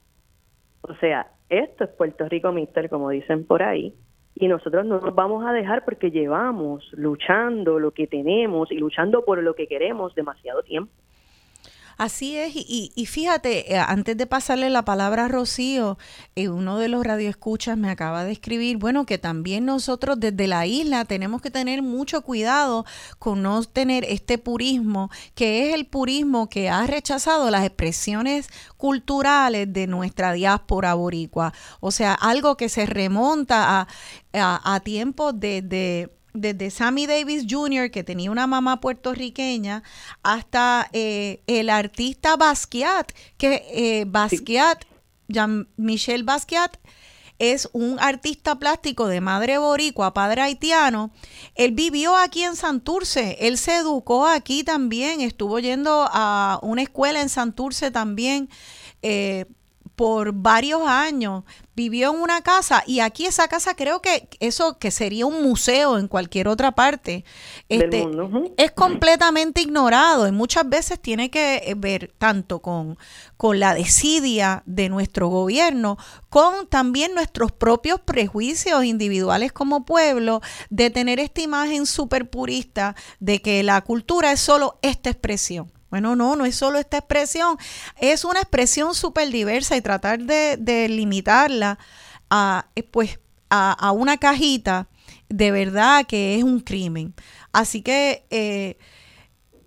O 0.82 0.94
sea, 0.96 1.32
esto 1.50 1.86
es 1.86 1.90
Puerto 1.92 2.28
Rico 2.28 2.52
Mister, 2.52 2.90
como 2.90 3.10
dicen 3.10 3.46
por 3.46 3.64
ahí, 3.64 3.96
y 4.36 4.48
nosotros 4.48 4.86
no 4.86 5.00
nos 5.00 5.16
vamos 5.16 5.46
a 5.46 5.52
dejar 5.52 5.84
porque 5.84 6.12
llevamos 6.12 6.90
luchando 6.94 7.80
lo 7.80 7.92
que 7.92 8.08
tenemos 8.08 8.72
y 8.72 8.78
luchando 8.78 9.24
por 9.26 9.42
lo 9.42 9.56
que 9.56 9.68
queremos 9.68 10.16
demasiado 10.16 10.64
tiempo. 10.64 10.92
Así 12.02 12.36
es, 12.36 12.54
y, 12.56 13.06
fíjate, 13.06 13.76
eh, 13.76 13.78
antes 13.78 14.18
de 14.18 14.26
pasarle 14.26 14.72
la 14.72 14.84
palabra 14.84 15.26
a 15.26 15.28
Rocío, 15.28 16.00
eh, 16.34 16.50
uno 16.50 16.80
de 16.80 16.88
los 16.88 17.06
radioescuchas 17.06 17.78
me 17.78 17.92
acaba 17.92 18.24
de 18.24 18.32
escribir, 18.32 18.78
bueno, 18.78 19.06
que 19.06 19.20
también 19.20 19.66
nosotros 19.66 20.20
desde 20.20 20.48
la 20.48 20.66
isla 20.66 21.06
tenemos 21.06 21.44
que 21.44 21.52
tener 21.52 21.84
mucho 21.84 22.24
cuidado 22.24 22.88
con 23.20 23.44
no 23.44 23.64
tener 23.66 24.04
este 24.06 24.40
purismo, 24.40 25.12
que 25.36 25.70
es 25.70 25.76
el 25.76 25.86
purismo 25.86 26.50
que 26.50 26.72
ha 26.72 26.88
rechazado 26.88 27.52
las 27.52 27.66
expresiones 27.66 28.48
culturales 28.78 29.72
de 29.72 29.86
nuestra 29.86 30.34
diáspora 30.34 30.96
boricua. 30.96 31.54
O 31.82 31.92
sea, 31.92 32.16
algo 32.16 32.58
que 32.58 32.68
se 32.68 32.88
remonta 32.88 33.82
a, 34.34 34.74
a, 34.74 34.80
tiempos 34.80 35.40
de 35.40 36.10
desde 36.34 36.72
Sammy 36.72 37.08
Davis 37.08 37.46
Jr., 37.50 37.92
que 37.92 38.04
tenía 38.04 38.32
una 38.32 38.48
mamá 38.48 38.82
puertorriqueña, 38.82 39.84
hasta 40.24 40.90
eh, 40.94 41.42
el 41.48 41.70
artista 41.70 42.36
Basquiat, 42.36 43.12
que 43.38 43.64
eh, 43.72 44.06
Basquiat, 44.08 44.86
Jean-Michel 45.28 46.24
Basquiat, 46.24 46.78
es 47.42 47.70
un 47.74 47.98
artista 48.00 48.60
plástico 48.60 49.08
de 49.08 49.20
madre 49.20 49.58
boricua, 49.58 50.14
padre 50.14 50.42
haitiano. 50.42 51.10
Él 51.56 51.72
vivió 51.72 52.16
aquí 52.16 52.44
en 52.44 52.56
Santurce, 52.56 53.36
él 53.40 53.58
se 53.58 53.78
educó 53.78 54.28
aquí 54.28 54.64
también, 54.64 55.22
estuvo 55.22 55.58
yendo 55.58 56.08
a 56.12 56.60
una 56.62 56.84
escuela 56.84 57.20
en 57.20 57.30
Santurce 57.30 57.90
también. 57.90 58.48
Eh, 59.02 59.46
por 60.02 60.34
varios 60.34 60.82
años, 60.88 61.44
vivió 61.76 62.12
en 62.12 62.20
una 62.20 62.42
casa 62.42 62.84
y 62.88 63.02
aquí 63.02 63.28
esa 63.28 63.48
casa 63.48 63.76
creo 63.76 64.02
que 64.02 64.28
eso 64.40 64.80
que 64.80 64.90
sería 64.90 65.28
un 65.28 65.44
museo 65.44 66.00
en 66.00 66.08
cualquier 66.08 66.48
otra 66.48 66.72
parte, 66.72 67.24
este, 67.70 68.08
es 68.58 68.72
completamente 68.72 69.62
ignorado 69.62 70.28
y 70.28 70.32
muchas 70.32 70.68
veces 70.68 71.00
tiene 71.00 71.30
que 71.30 71.72
ver 71.78 72.12
tanto 72.18 72.64
con, 72.64 72.98
con 73.38 73.60
la 73.60 73.76
desidia 73.76 74.64
de 74.66 74.90
nuestro 74.90 75.28
gobierno, 75.28 76.00
con 76.30 76.66
también 76.66 77.14
nuestros 77.14 77.52
propios 77.52 78.00
prejuicios 78.00 78.84
individuales 78.84 79.52
como 79.52 79.86
pueblo 79.86 80.42
de 80.72 80.90
tener 80.90 81.20
esta 81.20 81.42
imagen 81.42 81.86
súper 81.86 82.28
purista 82.28 82.96
de 83.20 83.40
que 83.44 83.62
la 83.62 83.80
cultura 83.82 84.32
es 84.32 84.40
solo 84.40 84.80
esta 84.82 85.12
expresión. 85.12 85.72
Bueno, 85.92 86.16
no, 86.16 86.36
no 86.38 86.46
es 86.46 86.56
solo 86.56 86.80
esta 86.80 86.98
expresión, 86.98 87.58
es 88.00 88.24
una 88.24 88.40
expresión 88.40 88.96
súper 88.96 89.30
diversa 89.30 89.76
y 89.76 89.82
tratar 89.82 90.20
de, 90.20 90.88
limitarla 90.90 91.78
a, 92.30 92.68
eh, 92.76 92.84
pues, 92.84 93.20
a, 93.50 93.92
una 93.92 94.18
cajita, 94.18 94.88
de 95.28 95.52
verdad 95.52 96.06
que 96.08 96.38
es 96.38 96.44
un 96.44 96.62
crimen. 96.62 97.14
Así 97.52 97.82
que 97.82 98.26
eh, 98.30 98.78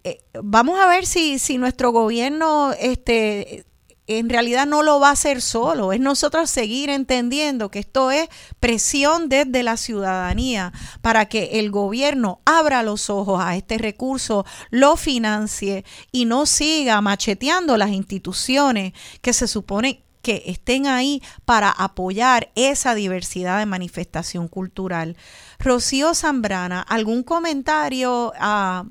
eh, 0.03 0.25
vamos 0.43 0.81
a 0.81 0.87
ver 0.87 1.05
si, 1.05 1.39
si 1.39 1.59
nuestro 1.59 1.93
gobierno 1.93 2.73
este, 2.73 3.67
en 4.07 4.29
realidad 4.29 4.67
no 4.67 4.83
lo 4.83 5.01
va 5.01 5.09
a 5.09 5.13
hacer 5.13 5.41
solo, 5.41 5.93
es 5.93 6.01
nosotros 6.01 6.51
seguir 6.51 6.91
entendiendo 6.91 7.71
que 7.71 7.79
esto 7.79 8.11
es 8.11 8.29
presión 8.61 9.29
desde 9.29 9.63
la 9.63 9.77
ciudadanía 9.77 10.73
para 11.01 11.27
que 11.27 11.59
el 11.61 11.71
gobierno 11.71 12.41
abra 12.45 12.83
los 12.83 13.09
ojos 13.09 13.41
a 13.43 13.57
este 13.57 13.79
recurso, 13.79 14.45
lo 14.71 14.97
financie 14.97 15.85
y 16.13 16.27
no 16.27 16.47
siga 16.47 17.01
macheteando 17.01 17.77
las 17.77 17.91
instituciones 17.91 18.93
que 19.23 19.33
se 19.33 19.49
supone 19.49 20.05
que 20.21 20.43
estén 20.47 20.87
ahí 20.87 21.23
para 21.45 21.71
apoyar 21.71 22.51
esa 22.57 22.95
diversidad 22.95 23.59
de 23.59 23.67
manifestación 23.67 24.49
cultural. 24.49 25.17
Rocío 25.59 26.15
Zambrana, 26.15 26.81
¿algún 26.81 27.23
comentario 27.23 28.33
ah, 28.39 28.87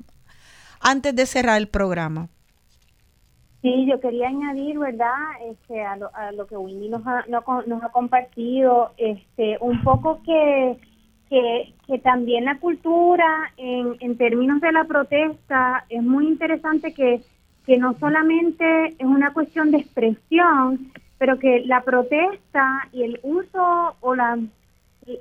antes 0.80 1.14
de 1.14 1.26
cerrar 1.26 1.58
el 1.58 1.68
programa? 1.68 2.28
Sí, 3.64 3.86
yo 3.86 3.98
quería 3.98 4.28
añadir, 4.28 4.78
¿verdad? 4.78 5.14
Este, 5.50 5.82
a, 5.82 5.96
lo, 5.96 6.14
a 6.14 6.32
lo 6.32 6.46
que 6.46 6.54
Winnie 6.54 6.90
nos 6.90 7.00
ha, 7.06 7.24
nos 7.26 7.82
ha 7.82 7.88
compartido, 7.88 8.92
este, 8.98 9.56
un 9.58 9.82
poco 9.82 10.20
que, 10.22 10.76
que, 11.30 11.72
que 11.86 11.98
también 12.00 12.44
la 12.44 12.58
cultura, 12.58 13.54
en, 13.56 13.96
en 14.00 14.18
términos 14.18 14.60
de 14.60 14.70
la 14.70 14.84
protesta, 14.84 15.86
es 15.88 16.02
muy 16.02 16.26
interesante 16.26 16.92
que, 16.92 17.22
que 17.64 17.78
no 17.78 17.94
solamente 17.98 18.88
es 18.98 19.06
una 19.06 19.32
cuestión 19.32 19.70
de 19.70 19.78
expresión, 19.78 20.92
pero 21.16 21.38
que 21.38 21.64
la 21.64 21.80
protesta 21.84 22.86
y 22.92 23.04
el 23.04 23.18
uso 23.22 23.96
o 24.02 24.14
la 24.14 24.38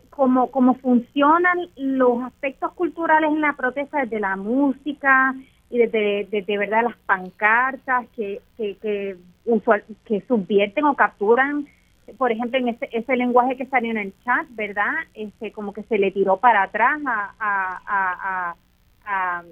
como, 0.10 0.52
como 0.52 0.76
funcionan 0.76 1.60
los 1.78 2.24
aspectos 2.24 2.74
culturales 2.74 3.32
en 3.32 3.40
la 3.40 3.54
protesta 3.54 4.00
desde 4.00 4.20
la 4.20 4.36
música, 4.36 5.34
y 5.74 5.80
desde, 5.80 6.28
desde 6.30 6.58
verdad 6.60 6.84
las 6.84 6.98
pancartas 7.08 8.06
que, 8.16 8.44
que, 8.58 8.78
que, 8.78 9.18
usual, 9.44 9.84
que 10.06 10.22
subvierten 10.28 10.86
o 10.86 10.96
capturan, 10.96 11.68
por 12.20 12.32
ejemplo, 12.32 12.60
en 12.60 12.68
ese, 12.68 12.88
ese 12.92 13.16
lenguaje 13.16 13.58
que 13.58 13.66
salió 13.66 13.90
en 13.90 13.98
el 13.98 14.14
chat, 14.24 14.46
¿verdad? 14.52 14.94
Este, 15.16 15.52
como 15.52 15.74
que 15.74 15.82
se 15.84 15.98
le 15.98 16.12
tiró 16.12 16.38
para 16.38 16.62
atrás 16.62 17.02
a, 17.08 17.34
a, 17.40 18.56
a, 19.04 19.44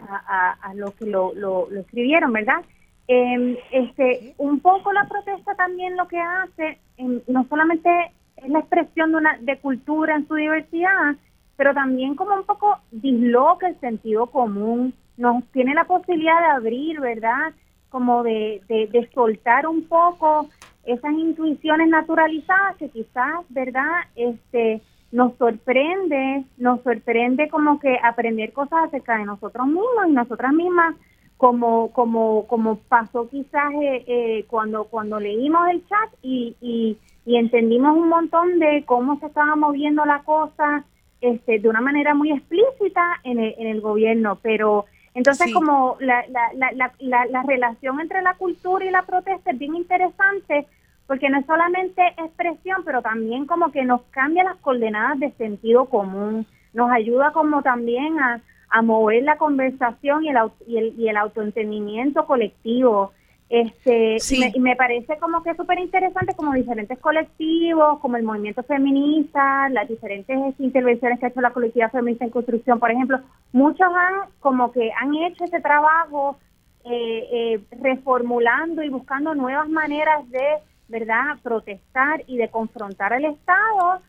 a, 0.00 0.52
a 0.62 0.74
lo 0.74 0.92
que 0.92 1.06
lo, 1.06 1.32
lo, 1.34 1.68
escribieron, 1.80 2.32
¿verdad? 2.32 2.62
Eh, 3.08 3.58
este, 3.72 4.34
un 4.38 4.60
poco 4.60 4.92
la 4.92 5.08
protesta 5.08 5.56
también 5.56 5.96
lo 5.96 6.06
que 6.06 6.20
hace, 6.20 6.78
no 7.26 7.44
solamente 7.48 7.90
es 8.36 8.48
la 8.50 8.60
expresión 8.60 9.10
de, 9.10 9.16
una, 9.16 9.36
de 9.40 9.58
cultura 9.58 10.14
en 10.14 10.28
su 10.28 10.36
diversidad, 10.36 11.16
pero 11.56 11.74
también 11.74 12.14
como 12.14 12.36
un 12.36 12.44
poco 12.44 12.78
disloca 12.92 13.66
el 13.66 13.80
sentido 13.80 14.28
común, 14.28 14.94
nos 15.20 15.44
tiene 15.52 15.74
la 15.74 15.84
posibilidad 15.84 16.40
de 16.40 16.46
abrir, 16.46 16.98
¿verdad? 16.98 17.52
Como 17.90 18.22
de, 18.22 18.62
de, 18.68 19.08
soltar 19.12 19.66
un 19.66 19.84
poco 19.86 20.48
esas 20.84 21.12
intuiciones 21.12 21.88
naturalizadas 21.88 22.76
que 22.78 22.88
quizás, 22.88 23.44
¿verdad? 23.50 23.90
Este, 24.16 24.80
nos 25.12 25.36
sorprende, 25.36 26.44
nos 26.56 26.82
sorprende 26.82 27.50
como 27.50 27.78
que 27.78 27.98
aprender 28.02 28.52
cosas 28.54 28.84
acerca 28.84 29.18
de 29.18 29.26
nosotros 29.26 29.66
mismos 29.66 30.08
y 30.08 30.12
nosotras 30.12 30.54
mismas, 30.54 30.94
como, 31.36 31.92
como, 31.92 32.46
como 32.46 32.76
pasó 32.88 33.28
quizás 33.28 33.72
eh, 33.82 34.04
eh, 34.06 34.44
cuando, 34.48 34.84
cuando 34.84 35.20
leímos 35.20 35.68
el 35.70 35.86
chat 35.86 36.10
y, 36.22 36.56
y, 36.60 36.96
y, 37.26 37.36
entendimos 37.36 37.96
un 37.96 38.08
montón 38.08 38.58
de 38.58 38.84
cómo 38.86 39.18
se 39.20 39.26
estaba 39.26 39.56
moviendo 39.56 40.04
la 40.04 40.22
cosa 40.22 40.84
este, 41.20 41.58
de 41.58 41.68
una 41.68 41.80
manera 41.80 42.14
muy 42.14 42.30
explícita 42.32 43.20
en 43.24 43.38
el, 43.38 43.54
en 43.58 43.66
el 43.66 43.80
gobierno, 43.80 44.38
pero 44.42 44.86
entonces, 45.14 45.52
como 45.52 45.96
la, 46.00 46.24
la, 46.28 46.72
la, 47.00 47.26
la, 47.26 47.42
relación 47.42 48.00
entre 48.00 48.22
la 48.22 48.34
cultura 48.34 48.84
y 48.84 48.90
la 48.90 49.02
protesta 49.02 49.50
es 49.50 49.58
bien 49.58 49.74
interesante, 49.74 50.66
porque 51.06 51.28
no 51.28 51.38
es 51.38 51.46
solamente 51.46 52.02
expresión, 52.16 52.82
pero 52.84 53.02
también 53.02 53.46
como 53.46 53.72
que 53.72 53.84
nos 53.84 54.02
cambia 54.10 54.44
las 54.44 54.56
coordenadas 54.58 55.18
de 55.18 55.32
sentido 55.32 55.86
común, 55.86 56.46
nos 56.72 56.90
ayuda 56.92 57.32
como 57.32 57.62
también 57.62 58.20
a, 58.20 58.40
a 58.70 58.82
mover 58.82 59.24
la 59.24 59.36
conversación 59.36 60.24
y 60.24 60.28
el, 60.30 60.36
y 60.66 60.76
el, 60.78 60.94
y 60.96 61.08
el 61.08 61.16
autoentendimiento 61.16 62.24
colectivo. 62.26 63.12
Este, 63.50 64.18
y, 64.54 64.60
me, 64.60 64.76
parece 64.76 65.18
como 65.18 65.42
que 65.42 65.56
súper 65.56 65.80
interesante 65.80 66.34
como 66.36 66.52
diferentes 66.52 66.96
colectivos, 67.00 67.98
como 67.98 68.16
el 68.16 68.22
movimiento 68.22 68.62
feminista, 68.62 69.68
las 69.70 69.88
diferentes 69.88 70.54
intervenciones 70.60 71.18
que 71.18 71.26
ha 71.26 71.28
hecho 71.30 71.40
la 71.40 71.50
colectividad 71.50 71.90
feminista 71.90 72.24
en 72.24 72.30
construcción, 72.30 72.78
por 72.78 72.92
ejemplo, 72.92 73.18
muchos 73.52 73.88
han 73.88 74.30
como 74.38 74.70
que 74.70 74.92
han 74.92 75.16
hecho 75.16 75.42
ese 75.42 75.60
trabajo 75.60 76.38
eh, 76.84 77.28
eh, 77.32 77.60
reformulando 77.82 78.84
y 78.84 78.88
buscando 78.88 79.34
nuevas 79.34 79.68
maneras 79.68 80.30
de, 80.30 80.58
¿verdad?, 80.86 81.36
protestar 81.42 82.22
y 82.28 82.36
de 82.36 82.50
confrontar 82.50 83.12
al 83.12 83.24
Estado, 83.24 84.00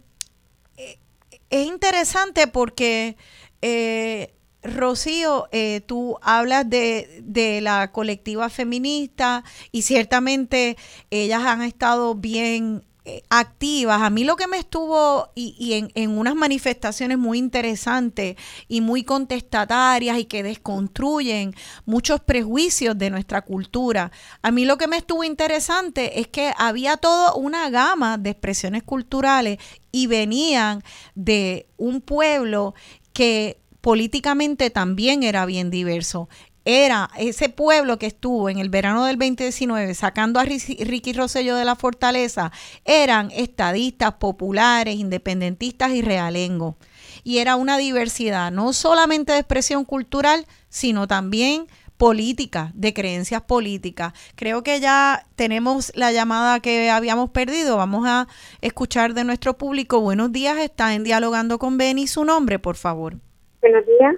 es 1.50 1.66
interesante 1.66 2.46
porque... 2.46 3.16
Eh, 3.60 4.34
Rocío, 4.64 5.48
eh, 5.50 5.80
tú 5.84 6.18
hablas 6.22 6.70
de, 6.70 7.20
de, 7.24 7.60
la 7.60 7.90
colectiva 7.90 8.48
feminista 8.48 9.42
y 9.72 9.82
ciertamente 9.82 10.76
ellas 11.10 11.42
han 11.42 11.62
estado 11.62 12.14
bien 12.14 12.84
eh, 13.04 13.22
activas. 13.30 14.00
A 14.00 14.10
mí 14.10 14.22
lo 14.22 14.36
que 14.36 14.46
me 14.46 14.58
estuvo 14.58 15.30
y, 15.34 15.72
en, 15.72 15.90
en, 15.96 16.16
unas 16.16 16.36
manifestaciones 16.36 17.18
muy 17.18 17.38
interesantes 17.38 18.36
y 18.68 18.80
muy 18.80 19.02
contestatarias 19.02 20.18
y 20.20 20.26
que 20.26 20.44
desconstruyen 20.44 21.52
muchos 21.84 22.20
prejuicios 22.20 22.96
de 22.96 23.10
nuestra 23.10 23.42
cultura. 23.42 24.12
A 24.40 24.52
mí 24.52 24.64
lo 24.64 24.78
que 24.78 24.86
me 24.86 24.98
estuvo 24.98 25.24
interesante 25.24 26.20
es 26.20 26.28
que 26.28 26.52
había 26.56 26.96
toda 26.96 27.34
una 27.34 27.70
gama 27.70 28.18
de 28.18 28.30
expresiones 28.30 28.84
culturales 28.84 29.58
y 29.90 30.06
venían 30.06 30.84
de 31.16 31.66
un 31.76 32.02
pueblo 32.02 32.74
que 33.12 33.58
políticamente 33.80 34.70
también 34.70 35.24
era 35.24 35.44
bien 35.44 35.70
diverso. 35.70 36.28
Era 36.64 37.10
ese 37.18 37.48
pueblo 37.48 37.98
que 37.98 38.06
estuvo 38.06 38.48
en 38.48 38.58
el 38.58 38.68
verano 38.68 39.04
del 39.04 39.18
2019 39.18 39.94
sacando 39.94 40.38
a 40.38 40.44
Ricky 40.44 41.12
Rosello 41.12 41.56
de 41.56 41.64
la 41.64 41.74
fortaleza, 41.74 42.52
eran 42.84 43.30
estadistas, 43.32 44.14
populares, 44.14 44.94
independentistas 44.94 45.90
y 45.92 46.02
realengos. 46.02 46.76
Y 47.24 47.38
era 47.38 47.56
una 47.56 47.78
diversidad, 47.78 48.52
no 48.52 48.72
solamente 48.72 49.32
de 49.32 49.38
expresión 49.38 49.84
cultural, 49.84 50.46
sino 50.68 51.08
también 51.08 51.66
política, 51.96 52.72
de 52.74 52.92
creencias 52.94 53.42
políticas. 53.42 54.12
Creo 54.34 54.62
que 54.62 54.80
ya 54.80 55.24
tenemos 55.36 55.92
la 55.94 56.10
llamada 56.10 56.58
que 56.60 56.90
habíamos 56.90 57.30
perdido. 57.30 57.76
Vamos 57.76 58.06
a 58.08 58.26
escuchar 58.60 59.14
de 59.14 59.24
nuestro 59.24 59.56
público. 59.56 60.00
Buenos 60.00 60.32
días, 60.32 60.58
está 60.58 60.94
en 60.94 61.04
Dialogando 61.04 61.58
con 61.58 61.76
Beni. 61.78 62.06
Su 62.06 62.24
nombre, 62.24 62.58
por 62.58 62.74
favor. 62.74 63.14
Buenos 63.60 63.86
días. 63.86 64.16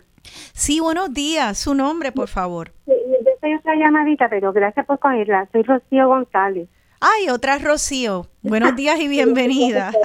Sí, 0.52 0.80
buenos 0.80 1.12
días. 1.12 1.58
Su 1.58 1.74
nombre, 1.74 2.12
por 2.12 2.28
favor. 2.28 2.72
Yo 2.86 2.94
soy 3.40 3.54
otra 3.54 3.76
llamadita, 3.76 4.28
pero 4.28 4.52
gracias 4.52 4.86
por 4.86 4.98
cogerla. 4.98 5.48
Soy 5.52 5.62
Rocío 5.62 6.08
González. 6.08 6.68
Ay, 7.00 7.28
otra 7.28 7.58
Rocío. 7.58 8.26
Buenos 8.42 8.74
días 8.76 8.98
y 9.00 9.08
bienvenida. 9.16 9.92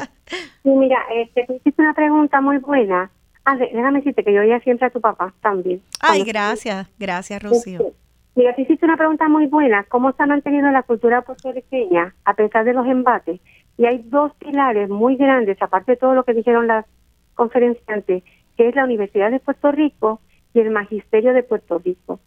Sí, 0.62 0.70
mira, 0.70 1.00
este, 1.12 1.44
tú 1.48 1.54
hiciste 1.54 1.82
una 1.82 1.96
pregunta 1.96 2.40
muy 2.40 2.58
buena. 2.58 3.10
Ah, 3.46 3.58
déjame 3.58 3.98
decirte 3.98 4.24
que 4.24 4.32
yo 4.32 4.41
oía 4.41 4.60
siempre 4.60 4.86
a 4.86 4.91
tu 4.91 5.02
papá 5.02 5.34
también. 5.41 5.82
Ay, 6.02 6.24
gracias, 6.24 6.88
gracias, 7.00 7.41
Rocío. 7.41 7.80
Este, 7.80 7.94
mira, 8.36 8.56
tú 8.56 8.62
hiciste 8.62 8.86
una 8.86 8.96
pregunta 8.96 9.28
muy 9.28 9.48
buena. 9.48 9.86
¿Cómo 9.86 10.12
se 10.12 10.22
ha 10.22 10.28
mantenido 10.28 10.70
la 10.70 10.84
cultura 10.84 11.24
puertorriqueña 11.24 12.14
a 12.26 12.34
pesar 12.36 12.64
de 12.64 12.74
los 12.74 12.86
embates? 12.86 13.41
Y 13.80 13.86
hay 13.86 14.04
dos 14.06 14.34
pilares 14.36 14.88
muy 14.88 15.16
grandes, 15.16 15.60
aparte 15.62 15.94
de 15.94 15.98
todo 15.98 16.14
lo 16.14 16.24
que 16.26 16.36
dijeron 16.36 16.68
las 16.68 16.86
conferenciantes, 17.34 18.24
que 18.60 18.68
es 18.68 18.76
la 18.76 18.84
Universidad 18.84 19.31
de 19.31 19.40
Puerto 19.40 19.72
Rico 19.72 20.19
y 20.53 20.60
el 20.60 20.69
Magisterio 20.69 21.34
de 21.34 21.44
Puerto 21.44 21.80
Rico. 21.80 22.19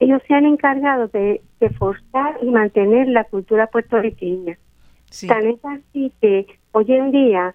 Ellos 0.00 0.20
se 0.26 0.34
han 0.34 0.44
encargado 0.44 1.06
de, 1.06 1.42
forzar 1.78 2.38
y 2.42 2.50
mantener 2.50 3.06
la 3.06 3.22
cultura 3.22 3.68
puertorriqueña. 3.68 4.58
Tan 5.28 5.46
es 5.46 5.64
así 5.64 6.12
que 6.20 6.46
hoy 6.72 6.86
en 6.88 7.12
día 7.12 7.54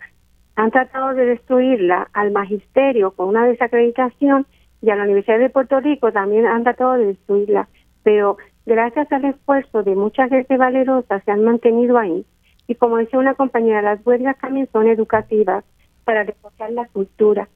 han 0.55 0.71
tratado 0.71 1.13
de 1.13 1.25
destruirla 1.25 2.07
al 2.13 2.31
magisterio 2.31 3.11
con 3.11 3.27
una 3.27 3.45
desacreditación 3.47 4.47
y 4.81 4.91
a 4.91 4.95
la 4.95 5.03
Universidad 5.03 5.39
de 5.39 5.49
Puerto 5.49 5.81
Rico 5.81 6.13
también 6.13 6.45
han 6.45 6.63
tratado 6.63 6.93
de 6.93 7.07
destruirla. 7.07 7.67
Pero 8.03 8.37
gracias 8.65 9.11
al 9.11 9.25
esfuerzo 9.25 9.83
de 9.83 9.93
mucha 9.93 10.29
gente 10.29 10.55
valerosa 10.55 11.19
se 11.19 11.31
han 11.31 11.43
mantenido 11.43 11.97
ahí. 11.97 12.25
Y 12.65 12.75
como 12.75 12.95
decía 12.95 13.19
una 13.19 13.33
compañera, 13.33 13.81
las 13.81 13.99
huelgas 14.07 14.37
también 14.39 14.69
son 14.71 14.87
educativas 14.87 15.65
para 16.05 16.23
reforzar 16.23 16.71
la 16.71 16.85
cultura. 16.85 17.49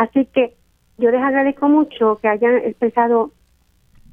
Así 0.00 0.24
que 0.32 0.56
yo 0.96 1.10
les 1.10 1.20
agradezco 1.20 1.68
mucho 1.68 2.18
que 2.22 2.28
hayan 2.28 2.56
expresado 2.56 3.32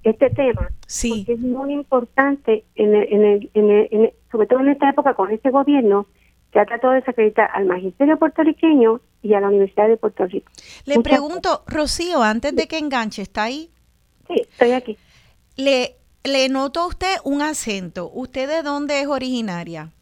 este 0.04 0.30
tema, 0.32 0.70
sí. 0.86 1.24
porque 1.26 1.34
es 1.34 1.40
muy 1.40 1.72
importante, 1.72 2.66
en 2.76 2.94
el, 2.94 3.50
en 3.54 3.70
el, 3.70 4.14
sobre 4.30 4.48
todo 4.48 4.60
en 4.60 4.68
esta 4.68 4.90
época 4.90 5.14
con 5.14 5.32
este 5.32 5.50
gobierno, 5.50 6.06
que 6.52 6.60
ha 6.60 6.66
tratado 6.66 6.92
de 6.92 7.00
desacreditar 7.00 7.50
al 7.54 7.68
magisterio 7.68 8.20
puertorriqueño 8.20 9.00
y 9.22 9.34
a 9.34 9.40
la 9.40 9.48
Universidad 9.48 9.88
de 9.88 9.96
Puerto 9.96 10.26
Rico. 10.26 10.52
Le 10.84 11.00
pregunto, 11.00 11.64
Rocío, 11.68 12.22
antes 12.22 12.54
de 12.54 12.68
que 12.68 12.80
enganche, 12.80 13.22
¿está 13.22 13.44
ahí? 13.44 13.70
Sí, 14.28 14.42
estoy 14.42 14.72
aquí. 14.72 14.98
Le, 15.56 15.96
le 16.26 16.50
noto 16.50 16.82
a 16.82 16.88
usted 16.88 17.16
un 17.24 17.42
acento. 17.42 18.12
¿Usted 18.14 18.50
de 18.50 18.62
dónde 18.62 19.00
es 19.00 19.08
originaria? 19.08 19.94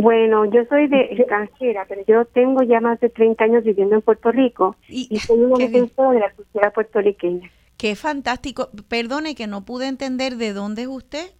Bueno, 0.00 0.44
yo 0.44 0.64
soy 0.68 0.86
de 0.86 1.08
extranjera, 1.10 1.84
pero 1.88 2.02
yo 2.06 2.24
tengo 2.26 2.62
ya 2.62 2.80
más 2.80 3.00
de 3.00 3.08
30 3.08 3.42
años 3.42 3.64
viviendo 3.64 3.96
en 3.96 4.02
Puerto 4.02 4.30
Rico 4.30 4.76
y, 4.86 5.18
soy 5.18 5.40
un 5.40 5.58
defensor 5.58 6.14
de 6.14 6.20
la 6.20 6.30
cultura 6.30 6.70
puertorriqueña. 6.70 7.50
Qué 7.76 7.96
fantástico. 7.96 8.68
Perdone 8.88 9.34
que 9.34 9.48
no 9.48 9.64
pude 9.64 9.88
entender 9.88 10.36
de 10.36 10.52
dónde 10.52 10.82
es 10.82 10.88
usted. 10.88 11.32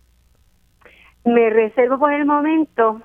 Me 1.24 1.50
reservo 1.50 2.00
por 2.00 2.12
el 2.12 2.24
momento 2.24 3.00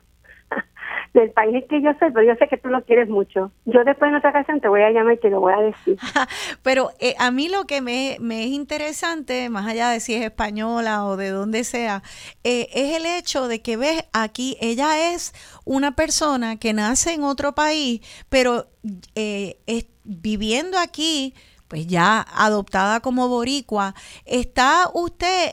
del 1.14 1.32
país 1.32 1.64
que 1.70 1.82
yo 1.82 1.92
soy, 2.00 2.12
pero 2.12 2.26
yo 2.26 2.36
sé 2.38 2.48
que 2.48 2.58
tú 2.58 2.70
lo 2.70 2.84
quieres 2.84 3.08
mucho. 3.08 3.52
Yo 3.66 3.84
después 3.84 4.10
en 4.10 4.16
otra 4.16 4.32
ocasión 4.32 4.60
te 4.60 4.68
voy 4.68 4.82
a 4.82 4.90
llamar 4.90 5.14
y 5.14 5.20
te 5.20 5.30
lo 5.30 5.42
voy 5.42 5.54
a 5.54 5.62
decir. 5.62 5.98
pero 6.64 6.90
eh, 7.00 7.14
a 7.20 7.30
mí 7.30 7.50
lo 7.50 7.66
que 7.66 7.82
me, 7.82 8.18
me, 8.20 8.44
es 8.44 8.50
interesante, 8.50 9.50
más 9.50 9.68
allá 9.68 9.90
de 9.90 10.00
si 10.00 10.16
es 10.16 10.24
española 10.24 11.06
o 11.06 11.16
de 11.16 11.30
donde 11.30 11.64
sea, 11.64 12.02
eh, 12.44 12.68
es 12.74 12.98
el 12.98 13.06
hecho 13.06 13.48
de 13.48 13.62
que 13.62 13.78
ves 13.78 14.08
aquí, 14.12 14.58
ella 14.60 15.14
es 15.14 15.34
una 15.66 15.96
persona 15.96 16.58
que 16.58 16.74
nace 16.74 17.14
en 17.14 17.24
otro 17.24 17.54
país, 17.54 18.02
pero 18.30 18.66
eh, 19.14 19.58
es, 19.68 19.86
viviendo 20.04 20.80
aquí, 20.80 21.36
pues 21.68 21.86
ya 21.86 22.26
adoptada 22.36 23.02
como 23.02 23.28
boricua, 23.30 23.94
está 24.26 24.90
usted 24.94 25.50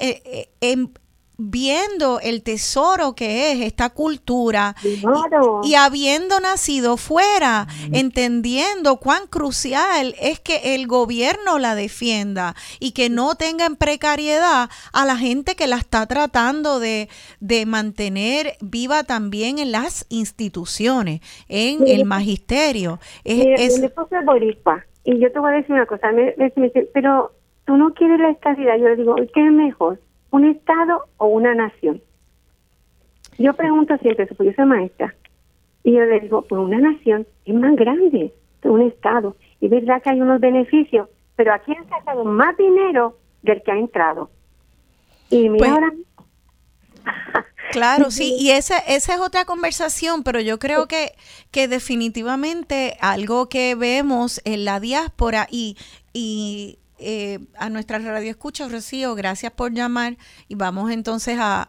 en, 0.60 0.92
viendo 1.40 2.20
el 2.20 2.42
tesoro 2.42 3.14
que 3.14 3.52
es 3.52 3.60
esta 3.62 3.90
cultura 3.90 4.74
y, 5.62 5.74
habiendo 5.74 6.38
nacido 6.40 6.96
fuera, 6.96 7.66
entendiendo 7.92 8.96
cuán 8.96 9.26
crucial 9.28 10.14
es 10.20 10.40
que 10.40 10.74
el 10.74 10.86
gobierno 10.86 11.58
la 11.58 11.74
defienda 11.74 12.54
y 12.78 12.92
que 12.92 13.08
no 13.08 13.34
tenga 13.34 13.66
en 13.66 13.76
precariedad 13.76 14.68
a 14.92 15.06
la 15.06 15.16
gente 15.16 15.54
que 15.54 15.66
la 15.66 15.76
está 15.76 16.06
tratando 16.06 16.78
de, 16.80 17.08
mantener 17.66 18.54
viva 18.60 19.04
también 19.04 19.58
en 19.58 19.72
las 19.72 20.06
instituciones, 20.08 21.20
en 21.48 21.86
el 21.86 22.04
magisterio. 22.04 22.98
Es, 23.24 23.60
es, 23.60 23.82
y 25.04 25.18
yo 25.18 25.32
te 25.32 25.38
voy 25.38 25.52
a 25.52 25.56
decir 25.56 25.72
una 25.72 25.86
cosa, 25.86 26.12
me, 26.12 26.34
pero 26.92 27.32
tú 27.64 27.76
no 27.76 27.94
quieres 27.94 28.18
la 28.20 28.30
estabilidad, 28.30 28.76
yo 28.76 28.88
le 28.88 28.96
digo, 28.96 29.16
¿qué 29.32 29.46
es 29.46 29.52
mejor? 29.52 29.98
Un 30.30 30.44
Estado 30.46 31.06
o 31.16 31.26
una 31.26 31.54
nación. 31.54 32.02
Yo 33.38 33.54
pregunto 33.54 33.96
siempre 33.98 34.26
porque 34.26 34.46
yo 34.46 34.52
soy 34.54 34.66
maestra, 34.66 35.14
y 35.82 35.92
yo 35.92 36.00
le 36.00 36.20
digo, 36.20 36.42
pues 36.42 36.60
una 36.60 36.78
nación 36.78 37.26
es 37.44 37.54
más 37.54 37.74
grande 37.74 38.32
que 38.60 38.68
un 38.68 38.82
Estado. 38.82 39.36
Y 39.60 39.66
es 39.66 39.70
verdad 39.70 40.02
que 40.02 40.10
hay 40.10 40.20
unos 40.20 40.40
beneficios, 40.40 41.08
pero 41.36 41.54
aquí 41.54 41.72
han 41.74 41.88
sacado 41.88 42.24
más 42.24 42.56
dinero 42.56 43.16
del 43.42 43.62
que 43.62 43.72
ha 43.72 43.78
entrado. 43.78 44.30
Y 45.30 45.48
mira 45.48 45.58
pues, 45.58 45.70
ahora... 45.70 45.92
Claro, 47.72 48.10
sí, 48.10 48.34
y 48.38 48.50
esa, 48.50 48.78
esa 48.78 49.14
es 49.14 49.20
otra 49.20 49.44
conversación, 49.44 50.24
pero 50.24 50.40
yo 50.40 50.58
creo 50.58 50.88
que, 50.88 51.12
que 51.52 51.68
definitivamente 51.68 52.96
algo 53.00 53.48
que 53.48 53.74
vemos 53.76 54.40
en 54.44 54.64
la 54.64 54.80
diáspora 54.80 55.46
y, 55.50 55.76
y 56.12 56.78
eh, 57.00 57.38
a 57.58 57.70
nuestra 57.70 57.98
radio 57.98 58.30
escucha, 58.30 58.68
Rocío, 58.68 59.14
gracias 59.14 59.52
por 59.52 59.72
llamar 59.72 60.16
y 60.48 60.54
vamos 60.54 60.90
entonces 60.90 61.38
a, 61.40 61.68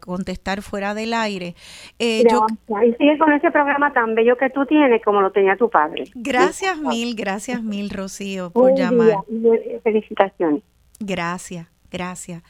contestar 0.00 0.62
fuera 0.62 0.94
del 0.94 1.14
aire. 1.14 1.54
Eh, 1.98 2.22
y 2.22 2.92
sigue 2.94 3.18
con 3.18 3.32
ese 3.32 3.50
programa 3.50 3.92
tan 3.92 4.14
bello 4.14 4.36
que 4.36 4.50
tú 4.50 4.64
tienes 4.66 5.02
como 5.04 5.20
lo 5.20 5.32
tenía 5.32 5.56
tu 5.56 5.68
padre. 5.68 6.04
Gracias 6.14 6.78
mil, 6.78 7.14
gracias 7.14 7.62
mil, 7.62 7.90
Rocío, 7.90 8.50
por 8.50 8.76
llamar. 8.76 9.18
Eh, 9.28 9.80
felicitaciones. 9.82 10.62
Gracias, 11.00 11.66
gracias. 11.90 12.42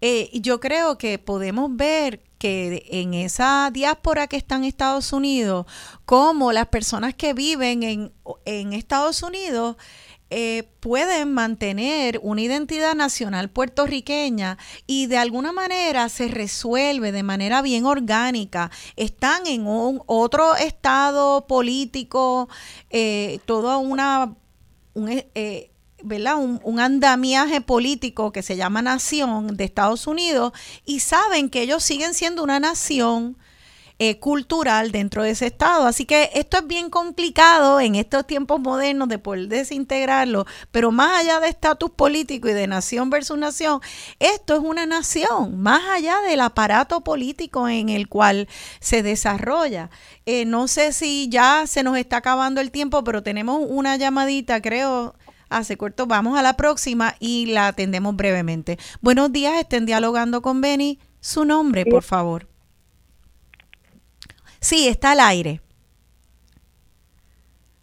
Eh, 0.00 0.30
yo 0.40 0.60
creo 0.60 0.96
que 0.96 1.18
podemos 1.18 1.76
ver 1.76 2.20
que 2.38 2.84
en 2.90 3.12
esa 3.12 3.70
diáspora 3.70 4.26
que 4.26 4.36
está 4.36 4.56
en 4.56 4.64
Estados 4.64 5.12
Unidos, 5.12 5.66
como 6.06 6.52
las 6.52 6.68
personas 6.68 7.14
que 7.14 7.34
viven 7.34 7.82
en, 7.82 8.12
en 8.46 8.72
Estados 8.72 9.22
Unidos, 9.22 9.76
eh, 10.32 10.68
pueden 10.78 11.34
mantener 11.34 12.20
una 12.22 12.40
identidad 12.40 12.94
nacional 12.94 13.50
puertorriqueña 13.50 14.58
y 14.86 15.06
de 15.06 15.18
alguna 15.18 15.50
manera 15.50 16.08
se 16.08 16.28
resuelve 16.28 17.10
de 17.10 17.24
manera 17.24 17.62
bien 17.62 17.84
orgánica. 17.84 18.70
Están 18.94 19.48
en 19.48 19.66
un 19.66 20.02
otro 20.06 20.54
estado 20.54 21.48
político, 21.48 22.48
eh, 22.90 23.40
toda 23.44 23.78
una 23.78 24.36
un, 24.94 25.08
eh. 25.08 25.66
Un, 26.02 26.60
un, 26.64 26.80
andamiaje 26.80 27.60
político 27.60 28.32
que 28.32 28.42
se 28.42 28.56
llama 28.56 28.80
nación 28.80 29.54
de 29.54 29.64
Estados 29.64 30.06
Unidos 30.06 30.54
y 30.86 31.00
saben 31.00 31.50
que 31.50 31.60
ellos 31.60 31.82
siguen 31.82 32.14
siendo 32.14 32.42
una 32.42 32.58
nación 32.58 33.36
eh, 34.02 34.18
cultural 34.18 34.92
dentro 34.92 35.22
de 35.22 35.32
ese 35.32 35.48
estado. 35.48 35.86
Así 35.86 36.06
que 36.06 36.30
esto 36.32 36.56
es 36.56 36.66
bien 36.66 36.88
complicado 36.88 37.80
en 37.80 37.96
estos 37.96 38.26
tiempos 38.26 38.58
modernos 38.58 39.10
de 39.10 39.18
poder 39.18 39.48
desintegrarlo, 39.48 40.46
pero 40.70 40.90
más 40.90 41.20
allá 41.20 41.38
de 41.38 41.50
estatus 41.50 41.90
político 41.90 42.48
y 42.48 42.54
de 42.54 42.66
nación 42.66 43.10
versus 43.10 43.36
nación, 43.36 43.82
esto 44.18 44.54
es 44.54 44.60
una 44.60 44.86
nación, 44.86 45.60
más 45.60 45.82
allá 45.90 46.18
del 46.22 46.40
aparato 46.40 47.02
político 47.02 47.68
en 47.68 47.90
el 47.90 48.08
cual 48.08 48.48
se 48.80 49.02
desarrolla. 49.02 49.90
Eh, 50.24 50.46
no 50.46 50.66
sé 50.66 50.94
si 50.94 51.28
ya 51.28 51.66
se 51.66 51.82
nos 51.82 51.98
está 51.98 52.16
acabando 52.16 52.62
el 52.62 52.70
tiempo, 52.70 53.04
pero 53.04 53.22
tenemos 53.22 53.62
una 53.68 53.96
llamadita, 53.96 54.62
creo, 54.62 55.14
hace 55.50 55.76
corto. 55.76 56.06
Vamos 56.06 56.38
a 56.38 56.42
la 56.42 56.56
próxima 56.56 57.16
y 57.20 57.46
la 57.52 57.66
atendemos 57.66 58.16
brevemente. 58.16 58.78
Buenos 59.02 59.30
días, 59.30 59.60
estén 59.60 59.84
dialogando 59.84 60.40
con 60.40 60.62
Beni. 60.62 60.98
Su 61.20 61.44
nombre, 61.44 61.84
por 61.84 62.02
favor. 62.02 62.49
Sí, 64.60 64.88
está 64.88 65.12
al 65.12 65.20
aire. 65.20 65.60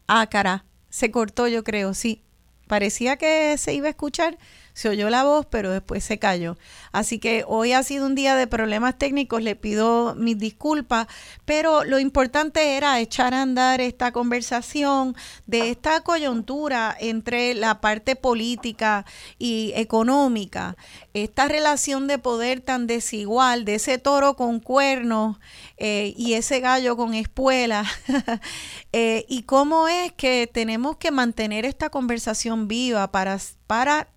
Ah, 0.08 0.28
cara, 0.28 0.66
se 0.90 1.12
cortó 1.12 1.48
yo 1.48 1.64
creo, 1.64 1.94
sí. 1.94 2.24
Parecía 2.68 3.18
que 3.18 3.58
se 3.58 3.74
iba 3.74 3.88
a 3.88 3.92
escuchar, 3.92 4.38
se 4.78 4.90
oyó 4.90 5.10
la 5.10 5.24
voz, 5.24 5.48
pero 5.50 5.72
después 5.72 6.04
se 6.04 6.20
cayó. 6.20 6.56
Así 6.92 7.18
que 7.18 7.44
hoy 7.48 7.74
ha 7.74 7.82
sido 7.82 8.06
un 8.06 8.14
día 8.14 8.36
de 8.36 8.46
problemas 8.46 8.96
técnicos, 8.96 9.42
le 9.42 9.56
pido 9.56 10.14
mis 10.14 10.38
disculpas, 10.38 11.08
pero 11.46 11.84
lo 11.84 11.98
importante 11.98 12.78
era 12.78 13.00
echar 13.00 13.34
a 13.34 13.42
andar 13.42 13.82
esta 13.82 14.12
conversación 14.12 15.16
de 15.48 15.72
esta 15.72 16.02
coyuntura 16.02 16.96
entre 17.00 17.56
la 17.56 17.82
parte 17.82 18.16
política 18.16 19.04
y 19.40 19.74
económica, 19.76 20.78
esta 21.16 21.48
relación 21.48 22.06
de 22.06 22.20
poder 22.20 22.62
tan 22.62 22.86
desigual, 22.86 23.66
de 23.66 23.76
ese 23.76 23.98
toro 23.98 24.36
con 24.36 24.60
cuernos 24.60 25.38
eh, 25.78 26.14
y 26.16 26.34
ese 26.34 26.60
gallo 26.60 26.96
con 26.96 27.16
espuela, 27.16 27.84
eh, 28.94 29.26
y 29.28 29.42
cómo 29.42 29.88
es 29.88 30.12
que 30.12 30.46
tenemos 30.46 30.98
que 30.98 31.10
mantener 31.10 31.66
esta 31.66 31.90
conversación 31.90 32.68
viva 32.68 33.12
para, 33.12 33.40
para 33.66 34.10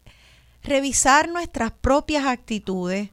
revisar 0.62 1.28
nuestras 1.28 1.73
propias 1.73 2.24
actitudes, 2.27 3.11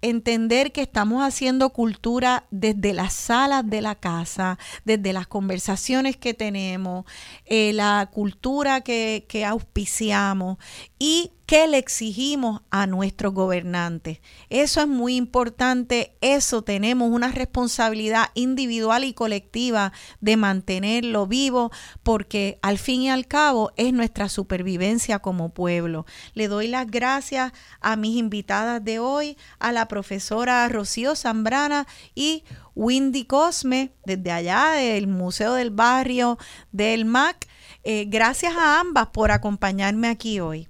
entender 0.00 0.70
que 0.70 0.82
estamos 0.82 1.24
haciendo 1.24 1.70
cultura 1.70 2.46
desde 2.50 2.92
las 2.92 3.12
salas 3.12 3.68
de 3.68 3.82
la 3.82 3.96
casa, 3.96 4.58
desde 4.84 5.12
las 5.12 5.26
conversaciones 5.26 6.16
que 6.16 6.34
tenemos, 6.34 7.04
eh, 7.46 7.72
la 7.72 8.08
cultura 8.12 8.82
que, 8.82 9.26
que 9.28 9.44
auspiciamos 9.44 10.58
y 10.98 11.32
qué 11.46 11.66
le 11.66 11.78
exigimos 11.78 12.60
a 12.70 12.86
nuestros 12.86 13.32
gobernantes. 13.32 14.20
Eso 14.50 14.82
es 14.82 14.86
muy 14.86 15.16
importante, 15.16 16.12
eso 16.20 16.60
tenemos 16.60 17.10
una 17.10 17.28
responsabilidad 17.28 18.26
individual 18.34 19.04
y 19.04 19.14
colectiva 19.14 19.92
de 20.20 20.36
mantenerlo 20.36 21.26
vivo 21.26 21.70
porque 22.02 22.58
al 22.60 22.76
fin 22.76 23.02
y 23.02 23.10
al 23.10 23.26
cabo 23.26 23.72
es 23.76 23.94
nuestra 23.94 24.28
supervivencia 24.28 25.20
como 25.20 25.48
pueblo. 25.48 26.04
Le 26.34 26.48
doy 26.48 26.68
las 26.68 26.86
gracias 26.90 27.52
a 27.80 27.96
mis 27.96 28.18
invitadas 28.18 28.84
de 28.84 28.98
hoy, 28.98 29.38
a 29.58 29.72
la 29.72 29.88
profesora 29.88 30.68
Rocío 30.68 31.16
Zambrana 31.16 31.86
y 32.14 32.44
Windy 32.74 33.24
Cosme, 33.24 33.92
desde 34.04 34.32
allá 34.32 34.72
del 34.72 35.06
Museo 35.06 35.54
del 35.54 35.70
Barrio 35.70 36.36
del 36.72 37.06
MAC. 37.06 37.46
Eh, 37.84 38.04
gracias 38.06 38.54
a 38.54 38.80
ambas 38.80 39.08
por 39.08 39.30
acompañarme 39.30 40.08
aquí 40.08 40.40
hoy. 40.40 40.68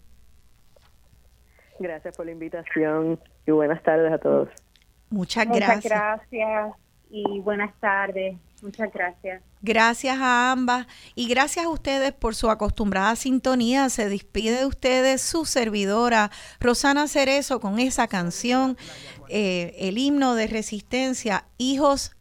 Gracias 1.78 2.16
por 2.16 2.26
la 2.26 2.32
invitación 2.32 3.18
y 3.46 3.50
buenas 3.50 3.82
tardes 3.82 4.12
a 4.12 4.18
todos. 4.18 4.48
Muchas 5.10 5.46
gracias. 5.46 5.84
Muchas 5.84 5.90
gracias 6.30 6.74
y 7.10 7.40
buenas 7.40 7.72
tardes. 7.80 8.36
Muchas 8.62 8.92
gracias. 8.92 9.42
Gracias 9.62 10.18
a 10.18 10.52
ambas 10.52 10.86
y 11.14 11.28
gracias 11.28 11.64
a 11.64 11.68
ustedes 11.68 12.12
por 12.12 12.34
su 12.34 12.50
acostumbrada 12.50 13.14
sintonía. 13.16 13.88
Se 13.88 14.08
despide 14.08 14.58
de 14.58 14.66
ustedes 14.66 15.22
su 15.22 15.44
servidora 15.44 16.30
Rosana 16.60 17.08
Cerezo 17.08 17.60
con 17.60 17.78
esa 17.78 18.08
canción, 18.08 18.76
eh, 19.28 19.74
el 19.78 19.98
himno 19.98 20.34
de 20.34 20.48
resistencia, 20.48 21.44
Hijos 21.56 22.17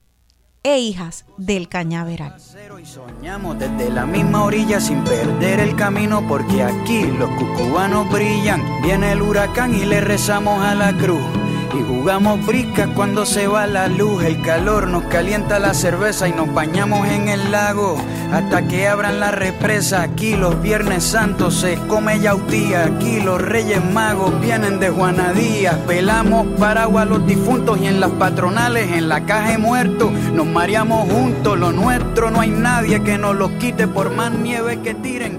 e 0.68 0.80
hijas 0.80 1.26
del 1.38 1.70
cañaveral. 1.70 2.36
Y 2.82 2.86
soñamos 2.86 3.58
desde 3.58 3.90
la 3.90 4.06
misma 4.06 4.44
orilla 4.44 4.82
sin 4.82 5.02
perder 5.04 5.62
el 5.62 5.76
camino 5.76 6.28
porque 6.28 6.62
aquí 6.62 7.06
los 7.06 7.30
cucubanos 7.32 8.10
brillan. 8.12 8.62
Viene 8.84 9.14
el 9.14 9.22
huracán 9.22 9.74
y 9.74 9.86
le 9.86 10.02
rezamos 10.02 10.62
a 10.62 10.76
la 10.76 10.92
cruz. 10.98 11.24
Y 11.74 11.84
jugamos 11.84 12.46
briscas 12.46 12.88
cuando 12.96 13.26
se 13.26 13.48
va 13.48 13.68
la 13.68 13.88
luz, 13.88 14.24
el 14.24 14.42
calor 14.42 14.88
nos 14.88 15.04
calienta 15.06 15.60
la 15.60 15.74
cerveza 15.74 16.28
y 16.28 16.32
nos 16.32 16.54
bañamos 16.54 17.08
en 17.08 17.28
el 17.28 17.52
lago 17.52 17.98
hasta 18.32 18.68
que 18.68 18.88
abran 18.88 19.20
la 19.20 19.32
represa. 19.32 20.02
Aquí 20.02 20.36
los 20.36 20.62
viernes 20.62 21.04
santos 21.04 21.56
se 21.56 21.78
come 21.88 22.20
yautía, 22.20 22.86
aquí 22.86 23.20
los 23.20 23.42
reyes 23.42 23.84
magos 23.84 24.40
vienen 24.40 24.80
de 24.80 24.90
Juanadías. 24.90 25.76
Pelamos 25.88 26.48
paraguas 26.60 27.08
los 27.08 27.26
difuntos 27.26 27.80
y 27.80 27.88
en 27.88 28.00
las 28.00 28.12
patronales, 28.12 28.92
en 28.92 29.10
la 29.10 29.26
caja 29.26 29.52
de 29.52 29.58
muertos, 29.58 30.12
nos 30.34 30.48
mareamos 30.48 31.12
juntos. 31.12 31.58
Lo 31.60 31.72
nuestro 31.72 32.32
no 32.32 32.42
hay 32.42 32.50
nadie 32.50 33.04
que 33.04 33.18
nos 33.18 33.36
lo 33.36 33.58
quite 33.58 33.88
por 33.88 34.16
más 34.16 34.32
nieve 34.32 34.82
que 34.82 34.94
tiren. 34.94 35.38